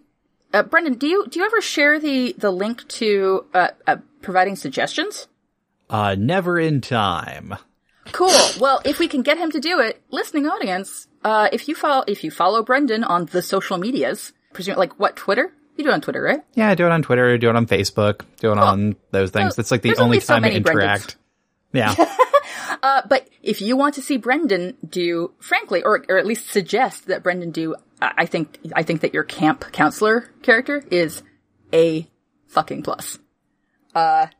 Uh, 0.52 0.62
Brendan, 0.62 0.94
do 0.94 1.06
you 1.06 1.26
do 1.28 1.38
you 1.38 1.44
ever 1.46 1.60
share 1.62 1.98
the 1.98 2.34
the 2.36 2.50
link 2.50 2.86
to 2.88 3.46
uh, 3.54 3.68
uh, 3.86 3.96
providing 4.22 4.56
suggestions? 4.56 5.26
Uh, 5.88 6.14
never 6.18 6.58
in 6.58 6.80
time. 6.82 7.54
Cool. 8.12 8.28
Well, 8.60 8.80
if 8.84 8.98
we 8.98 9.08
can 9.08 9.22
get 9.22 9.38
him 9.38 9.50
to 9.52 9.60
do 9.60 9.80
it, 9.80 10.02
listening 10.10 10.46
audience, 10.46 11.08
uh, 11.24 11.48
if 11.52 11.66
you 11.68 11.74
follow 11.74 12.04
if 12.06 12.22
you 12.24 12.30
follow 12.30 12.62
Brendan 12.62 13.04
on 13.04 13.24
the 13.26 13.40
social 13.42 13.78
medias, 13.78 14.32
presume 14.52 14.76
like 14.76 14.98
what 14.98 15.16
Twitter? 15.16 15.52
You 15.76 15.84
do 15.84 15.90
it 15.90 15.92
on 15.92 16.00
Twitter, 16.00 16.22
right? 16.22 16.40
Yeah, 16.54 16.68
I 16.70 16.74
do 16.74 16.86
it 16.86 16.92
on 16.92 17.02
Twitter, 17.02 17.36
do 17.36 17.50
it 17.50 17.56
on 17.56 17.66
Facebook, 17.66 18.22
do 18.38 18.52
it 18.52 18.58
on 18.58 18.96
those 19.10 19.30
things. 19.30 19.56
That's 19.56 19.70
like 19.70 19.82
the 19.82 19.90
only 19.90 20.02
only 20.02 20.20
so 20.20 20.34
time 20.34 20.44
I 20.44 20.50
interact. 20.50 21.16
Yeah. 21.72 21.92
Uh, 22.84 23.02
but 23.08 23.28
if 23.42 23.60
you 23.60 23.76
want 23.76 23.96
to 23.96 24.02
see 24.02 24.16
Brendan 24.16 24.76
do, 24.88 25.32
frankly, 25.40 25.82
or 25.82 26.04
or 26.08 26.18
at 26.18 26.26
least 26.26 26.50
suggest 26.50 27.06
that 27.06 27.24
Brendan 27.24 27.50
do, 27.50 27.74
I 28.00 28.26
think 28.26 28.58
I 28.76 28.84
think 28.84 29.00
that 29.00 29.12
your 29.12 29.24
camp 29.24 29.72
counselor 29.72 30.30
character 30.42 30.84
is 30.90 31.22
a 31.72 32.06
fucking 32.46 32.84
plus. 32.84 33.18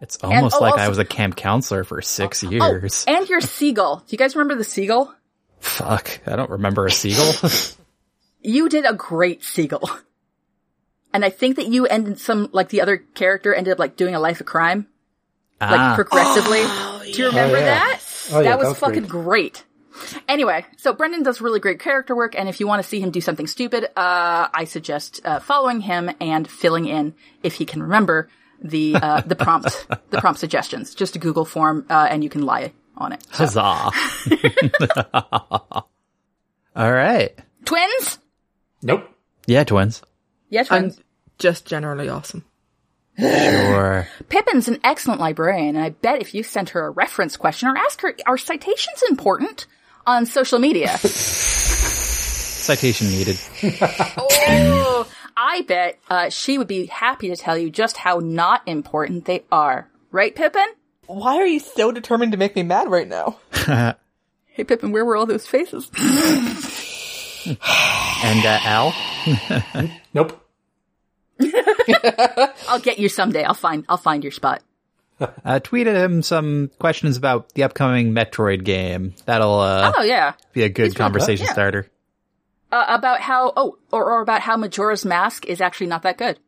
It's 0.01 0.17
almost 0.23 0.57
oh, 0.57 0.61
like 0.61 0.79
I 0.79 0.89
was 0.89 0.99
a 0.99 1.05
camp 1.05 1.37
counselor 1.37 1.85
for 1.85 2.03
six 2.03 2.45
Oh, 2.45 2.51
years. 2.51 3.05
and 3.09 3.29
your 3.29 3.41
seagull. 3.41 3.97
Do 3.97 4.05
you 4.11 4.19
guys 4.19 4.37
remember 4.37 4.57
the 4.57 4.65
seagull? 4.65 5.15
Fuck. 5.61 6.21
I 6.27 6.37
don't 6.37 6.51
remember 6.51 6.87
a 6.87 6.91
seagull. 6.91 7.33
You 8.47 8.69
did 8.69 8.85
a 8.85 8.93
great 8.93 9.43
seagull. 9.43 9.89
And 11.15 11.25
I 11.25 11.31
think 11.31 11.57
that 11.57 11.67
you 11.69 11.87
and 11.87 12.19
some, 12.19 12.51
like 12.53 12.69
the 12.69 12.83
other 12.83 12.99
character 12.99 13.55
ended 13.55 13.73
up 13.73 13.79
like 13.79 13.97
doing 13.97 14.15
a 14.15 14.21
life 14.21 14.41
of 14.41 14.47
crime, 14.47 14.87
like 15.61 15.71
ah, 15.81 15.95
progressively. 15.95 16.63
Do 17.13 17.19
you 17.23 17.29
remember 17.29 17.57
Oh, 17.57 17.61
yeah. 17.61 17.65
that? 17.67 18.01
Oh, 18.33 18.41
yeah, 18.41 18.51
that 18.51 18.59
was 18.59 18.67
that 18.67 18.71
was 18.71 18.79
fucking 18.81 19.07
great. 19.07 19.65
Anyway, 20.29 20.67
so 20.77 20.93
Brendan 20.93 21.23
does 21.23 21.41
really 21.41 21.61
great 21.61 21.79
character 21.79 22.17
work, 22.17 22.35
and 22.37 22.49
if 22.49 22.59
you 22.59 22.67
want 22.67 22.83
to 22.83 22.89
see 22.89 22.99
him 23.01 23.13
do 23.13 23.21
something 23.21 23.47
stupid, 23.47 23.85
uh, 23.97 24.49
I 24.53 24.65
suggest 24.65 25.21
uh, 25.25 25.39
following 25.39 25.81
him 25.81 26.11
and 26.21 26.51
filling 26.51 26.87
in 26.87 27.15
if 27.45 27.55
he 27.55 27.65
can 27.65 27.81
remember 27.81 28.29
the 28.61 28.97
uh, 28.97 29.21
the 29.21 29.37
prompt 29.37 29.87
the 30.11 30.19
prompt 30.19 30.41
suggestions. 30.41 30.97
Just 30.97 31.15
a 31.15 31.21
Google 31.21 31.45
form, 31.45 31.87
uh, 31.89 32.09
and 32.11 32.25
you 32.25 32.29
can 32.31 32.43
lie 32.43 32.73
on 32.97 33.13
it. 33.13 33.25
huzzah. 33.31 33.61
All 36.77 36.93
right. 36.93 37.39
Twins? 37.65 38.19
Nope. 38.83 39.09
Yeah, 39.47 39.63
twins. 39.63 40.03
Yeah, 40.55 40.65
I'm 40.71 40.93
just 41.39 41.67
generally 41.67 42.09
awesome. 42.09 42.45
Sure. 43.19 44.07
Pippin's 44.29 44.69
an 44.69 44.79
excellent 44.85 45.21
librarian, 45.21 45.75
and 45.75 45.85
I 45.85 45.91
bet 45.91 46.21
if 46.21 46.33
you 46.33 46.45
sent 46.45 46.69
her 46.71 46.87
a 46.87 46.91
reference 46.91 47.37
question 47.37 47.69
or 47.69 47.77
ask 47.77 48.01
her, 48.03 48.15
are 48.25 48.39
citations 48.39 49.03
important 49.09 49.67
on 50.07 50.27
social 50.27 50.61
media? 50.61 50.97
Citation 52.65 53.09
needed. 53.09 53.37
oh, 54.17 55.11
I 55.37 55.63
bet 55.63 55.99
uh, 56.09 56.29
she 56.31 56.57
would 56.57 56.69
be 56.69 56.87
happy 56.87 57.31
to 57.31 57.37
tell 57.37 57.59
you 57.59 57.69
just 57.69 57.97
how 57.97 58.21
not 58.21 58.63
important 58.67 59.25
they 59.25 59.43
are. 59.51 59.91
Right, 60.13 60.37
Pippin? 60.37 60.69
Why 61.07 61.39
are 61.39 61.47
you 61.47 61.59
so 61.59 61.91
determined 61.91 62.31
to 62.31 62.39
make 62.39 62.55
me 62.55 62.63
mad 62.63 62.89
right 62.89 63.09
now? 63.09 63.39
Hey, 64.57 64.63
Pippin, 64.63 64.93
where 64.93 65.05
were 65.05 65.17
all 65.17 65.27
those 65.27 65.49
faces? 65.49 65.91
And 65.97 67.59
uh, 68.47 68.61
Al? 68.63 68.95
Nope. 70.15 70.44
I'll 72.69 72.81
get 72.81 72.99
you 72.99 73.09
someday. 73.09 73.45
I'll 73.45 73.55
find. 73.55 73.85
I'll 73.89 73.97
find 73.97 74.23
your 74.23 74.33
spot. 74.33 74.63
Uh, 75.21 75.61
tweeted 75.61 75.95
him 75.95 76.23
some 76.23 76.73
questions 76.81 77.17
about 77.17 77.49
the 77.55 77.63
upcoming 77.63 78.11
Metroid 78.13 78.65
game. 78.65 79.15
That'll 79.27 79.61
uh, 79.61 79.93
Oh 79.97 80.03
yeah, 80.03 80.33
be 80.53 80.65
a 80.65 80.69
good 80.69 80.83
really 80.83 80.95
conversation 80.97 81.45
good. 81.45 81.51
Yeah. 81.51 81.53
starter. 81.53 81.91
uh, 82.73 82.85
about 82.89 83.21
how. 83.21 83.53
Oh, 83.57 83.79
or, 83.93 84.05
or 84.11 84.23
about 84.23 84.41
how 84.41 84.57
Majora's 84.57 85.05
Mask 85.05 85.47
is 85.47 85.61
actually 85.61 85.87
not 85.87 86.03
that 86.03 86.19
good. 86.19 86.41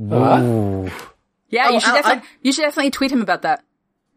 Ooh. 0.00 0.88
Yeah, 1.50 1.66
Oh, 1.68 1.72
you 1.74 1.80
should 1.80 1.88
Al- 1.88 1.94
definitely. 1.96 2.28
you 2.42 2.52
should 2.52 2.62
definitely 2.62 2.90
tweet 2.92 3.10
him 3.10 3.20
about 3.20 3.42
that. 3.42 3.64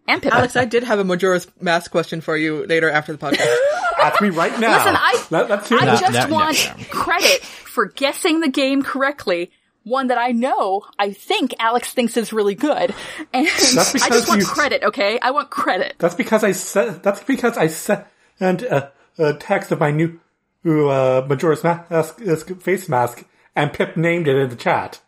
And 0.08 0.22
Pippin. 0.22 0.38
Alex, 0.38 0.56
I 0.56 0.66
did 0.66 0.84
have 0.84 1.00
a 1.00 1.04
Majora's 1.04 1.48
Mask 1.60 1.90
question 1.90 2.22
for 2.22 2.38
you 2.38 2.66
later 2.68 2.90
after 2.90 3.14
the 3.14 3.18
podcast. 3.18 3.48
Ask 4.00 4.22
me 4.22 4.30
right 4.30 4.58
now. 4.60 4.78
Listen, 4.78 4.96
I- 4.96 5.26
Let, 5.32 5.52
I 5.52 5.86
that. 5.86 6.00
just 6.00 6.14
no, 6.14 6.28
no, 6.28 6.34
want 6.36 6.72
no. 6.78 6.84
credit 6.92 7.42
for 7.42 7.86
guessing 7.88 8.42
the 8.42 8.50
game 8.50 8.84
correctly. 8.84 9.50
One 9.84 10.08
that 10.08 10.18
I 10.20 10.32
know, 10.32 10.84
I 11.00 11.12
think 11.12 11.56
Alex 11.60 11.92
thinks 11.94 12.16
is 12.16 12.32
really 12.32 12.54
good, 12.56 12.94
and 13.34 13.48
That's 13.48 13.94
because 13.94 14.04
I 14.04 14.10
just 14.10 14.28
want 14.28 14.42
you- 14.42 14.48
credit. 14.48 14.84
Okay, 14.84 15.18
I 15.20 15.32
want 15.32 15.50
credit. 15.50 15.96
That's 15.98 16.14
because 16.16 16.44
I 16.44 16.52
said. 16.52 17.02
That's 17.02 17.24
because 17.24 17.58
I 17.58 17.66
sent 17.68 18.06
a, 18.40 18.92
a 19.18 19.34
text 19.34 19.72
of 19.72 19.80
my 19.80 19.90
new 19.92 20.20
uh, 20.66 21.26
Majora's 21.28 21.64
Mask 21.64 22.20
face 22.62 22.88
mask, 22.88 23.26
and 23.56 23.74
Pip 23.74 23.98
named 23.98 24.28
it 24.28 24.36
in 24.36 24.50
the 24.50 24.56
chat. 24.56 25.02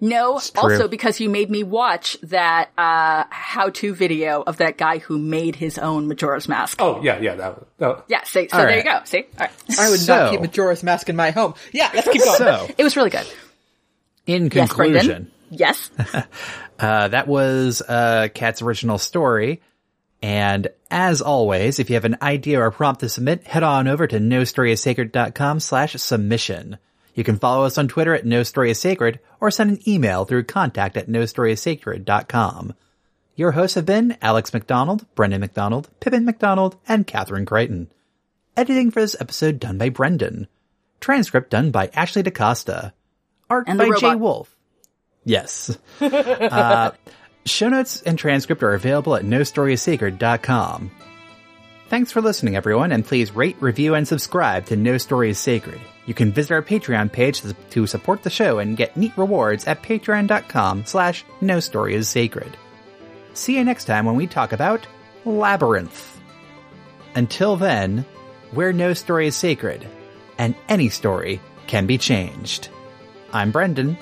No, 0.00 0.34
also 0.56 0.86
because 0.86 1.18
you 1.18 1.28
made 1.28 1.50
me 1.50 1.64
watch 1.64 2.16
that 2.22 2.70
uh, 2.78 3.24
how-to 3.30 3.94
video 3.94 4.42
of 4.46 4.58
that 4.58 4.78
guy 4.78 4.98
who 4.98 5.18
made 5.18 5.56
his 5.56 5.76
own 5.76 6.06
Majora's 6.06 6.48
Mask. 6.48 6.76
Oh 6.80 7.00
yeah, 7.02 7.18
yeah. 7.20 7.34
That, 7.34 7.58
that, 7.78 8.04
Yeah, 8.08 8.22
see, 8.24 8.48
so 8.48 8.56
All 8.58 8.64
there 8.64 8.68
right. 8.76 8.84
you 8.84 8.90
go. 8.92 9.00
See, 9.04 9.24
all 9.38 9.46
right. 9.46 9.50
I 9.78 9.90
would 9.90 9.98
So- 10.00 10.16
not 10.16 10.30
keep 10.30 10.40
Majora's 10.40 10.82
Mask 10.84 11.08
in 11.08 11.16
my 11.16 11.30
home. 11.32 11.54
Yeah, 11.72 11.90
let's 11.94 12.08
keep 12.08 12.22
going. 12.22 12.36
So, 12.38 12.68
It 12.78 12.84
was 12.84 12.96
really 12.96 13.10
good. 13.10 13.26
In 14.28 14.44
Yes, 14.52 14.68
conclusion, 14.68 15.06
Brendan. 15.06 15.32
Yes. 15.50 15.90
Uh, 16.80 17.08
that 17.08 17.26
was 17.26 17.82
uh, 17.82 18.28
Kat's 18.32 18.62
original 18.62 18.98
story. 18.98 19.60
And 20.22 20.68
as 20.92 21.20
always, 21.20 21.80
if 21.80 21.90
you 21.90 21.94
have 21.94 22.04
an 22.04 22.18
idea 22.22 22.60
or 22.60 22.70
prompt 22.70 23.00
to 23.00 23.08
submit, 23.08 23.48
head 23.48 23.64
on 23.64 23.88
over 23.88 24.06
to 24.06 24.20
nostorysacred.com 24.20 25.58
slash 25.58 25.94
submission. 25.94 26.78
You 27.16 27.24
can 27.24 27.36
follow 27.36 27.64
us 27.64 27.78
on 27.78 27.88
Twitter 27.88 28.14
at 28.14 28.24
nostorysacred 28.24 29.18
or 29.40 29.50
send 29.50 29.70
an 29.70 29.88
email 29.88 30.24
through 30.24 30.44
contact 30.44 30.96
at 30.96 31.08
nostorysacred.com. 31.08 32.74
Your 33.34 33.50
hosts 33.50 33.74
have 33.74 33.86
been 33.86 34.16
Alex 34.22 34.54
McDonald, 34.54 35.04
Brendan 35.16 35.40
McDonald, 35.40 35.88
Pippin 35.98 36.24
McDonald, 36.24 36.76
and 36.86 37.08
Catherine 37.08 37.44
Crichton. 37.44 37.90
Editing 38.56 38.92
for 38.92 39.00
this 39.00 39.16
episode 39.18 39.58
done 39.58 39.78
by 39.78 39.88
Brendan. 39.88 40.46
Transcript 41.00 41.50
done 41.50 41.72
by 41.72 41.90
Ashley 41.92 42.22
DaCosta. 42.22 42.92
Art 43.50 43.64
And 43.68 43.78
by 43.78 43.84
Jay 43.86 43.90
robot. 43.90 44.20
Wolf. 44.20 44.56
Yes. 45.24 45.76
uh, 46.00 46.90
Show 47.48 47.70
notes 47.70 48.02
and 48.02 48.18
transcript 48.18 48.62
are 48.62 48.74
available 48.74 49.14
at 49.14 49.24
nostorysacred.com. 49.24 50.90
Thanks 51.88 52.12
for 52.12 52.20
listening, 52.20 52.54
everyone, 52.56 52.92
and 52.92 53.04
please 53.04 53.34
rate, 53.34 53.56
review, 53.60 53.94
and 53.94 54.06
subscribe 54.06 54.66
to 54.66 54.76
No 54.76 54.98
Story 54.98 55.30
is 55.30 55.38
Sacred. 55.38 55.80
You 56.04 56.12
can 56.12 56.32
visit 56.32 56.52
our 56.52 56.62
Patreon 56.62 57.10
page 57.10 57.42
to 57.70 57.86
support 57.86 58.22
the 58.22 58.30
show 58.30 58.58
and 58.58 58.76
get 58.76 58.96
neat 58.96 59.16
rewards 59.16 59.66
at 59.66 59.82
patreon.com 59.82 60.84
slash 60.84 61.24
no 61.40 61.60
story 61.60 61.94
is 61.94 62.08
sacred. 62.08 62.54
See 63.32 63.56
you 63.56 63.64
next 63.64 63.86
time 63.86 64.04
when 64.04 64.16
we 64.16 64.26
talk 64.26 64.52
about 64.52 64.86
Labyrinth. 65.24 66.20
Until 67.14 67.56
then, 67.56 68.04
where 68.52 68.74
no 68.74 68.92
story 68.92 69.26
is 69.26 69.36
sacred, 69.36 69.86
and 70.36 70.54
any 70.68 70.90
story 70.90 71.40
can 71.66 71.86
be 71.86 71.96
changed. 71.96 72.68
I'm 73.32 73.50
Brendan, 73.50 73.96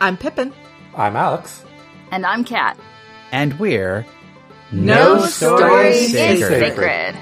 I'm 0.00 0.16
Pippin. 0.16 0.52
I'm 0.96 1.16
Alex. 1.16 1.64
And 2.10 2.24
I'm 2.24 2.44
Kat. 2.44 2.76
and 3.32 3.58
we're 3.58 4.06
No 4.72 5.26
Story 5.26 5.88
is 5.90 6.14
is 6.14 6.40
sacred. 6.40 6.60
sacred. 6.76 7.16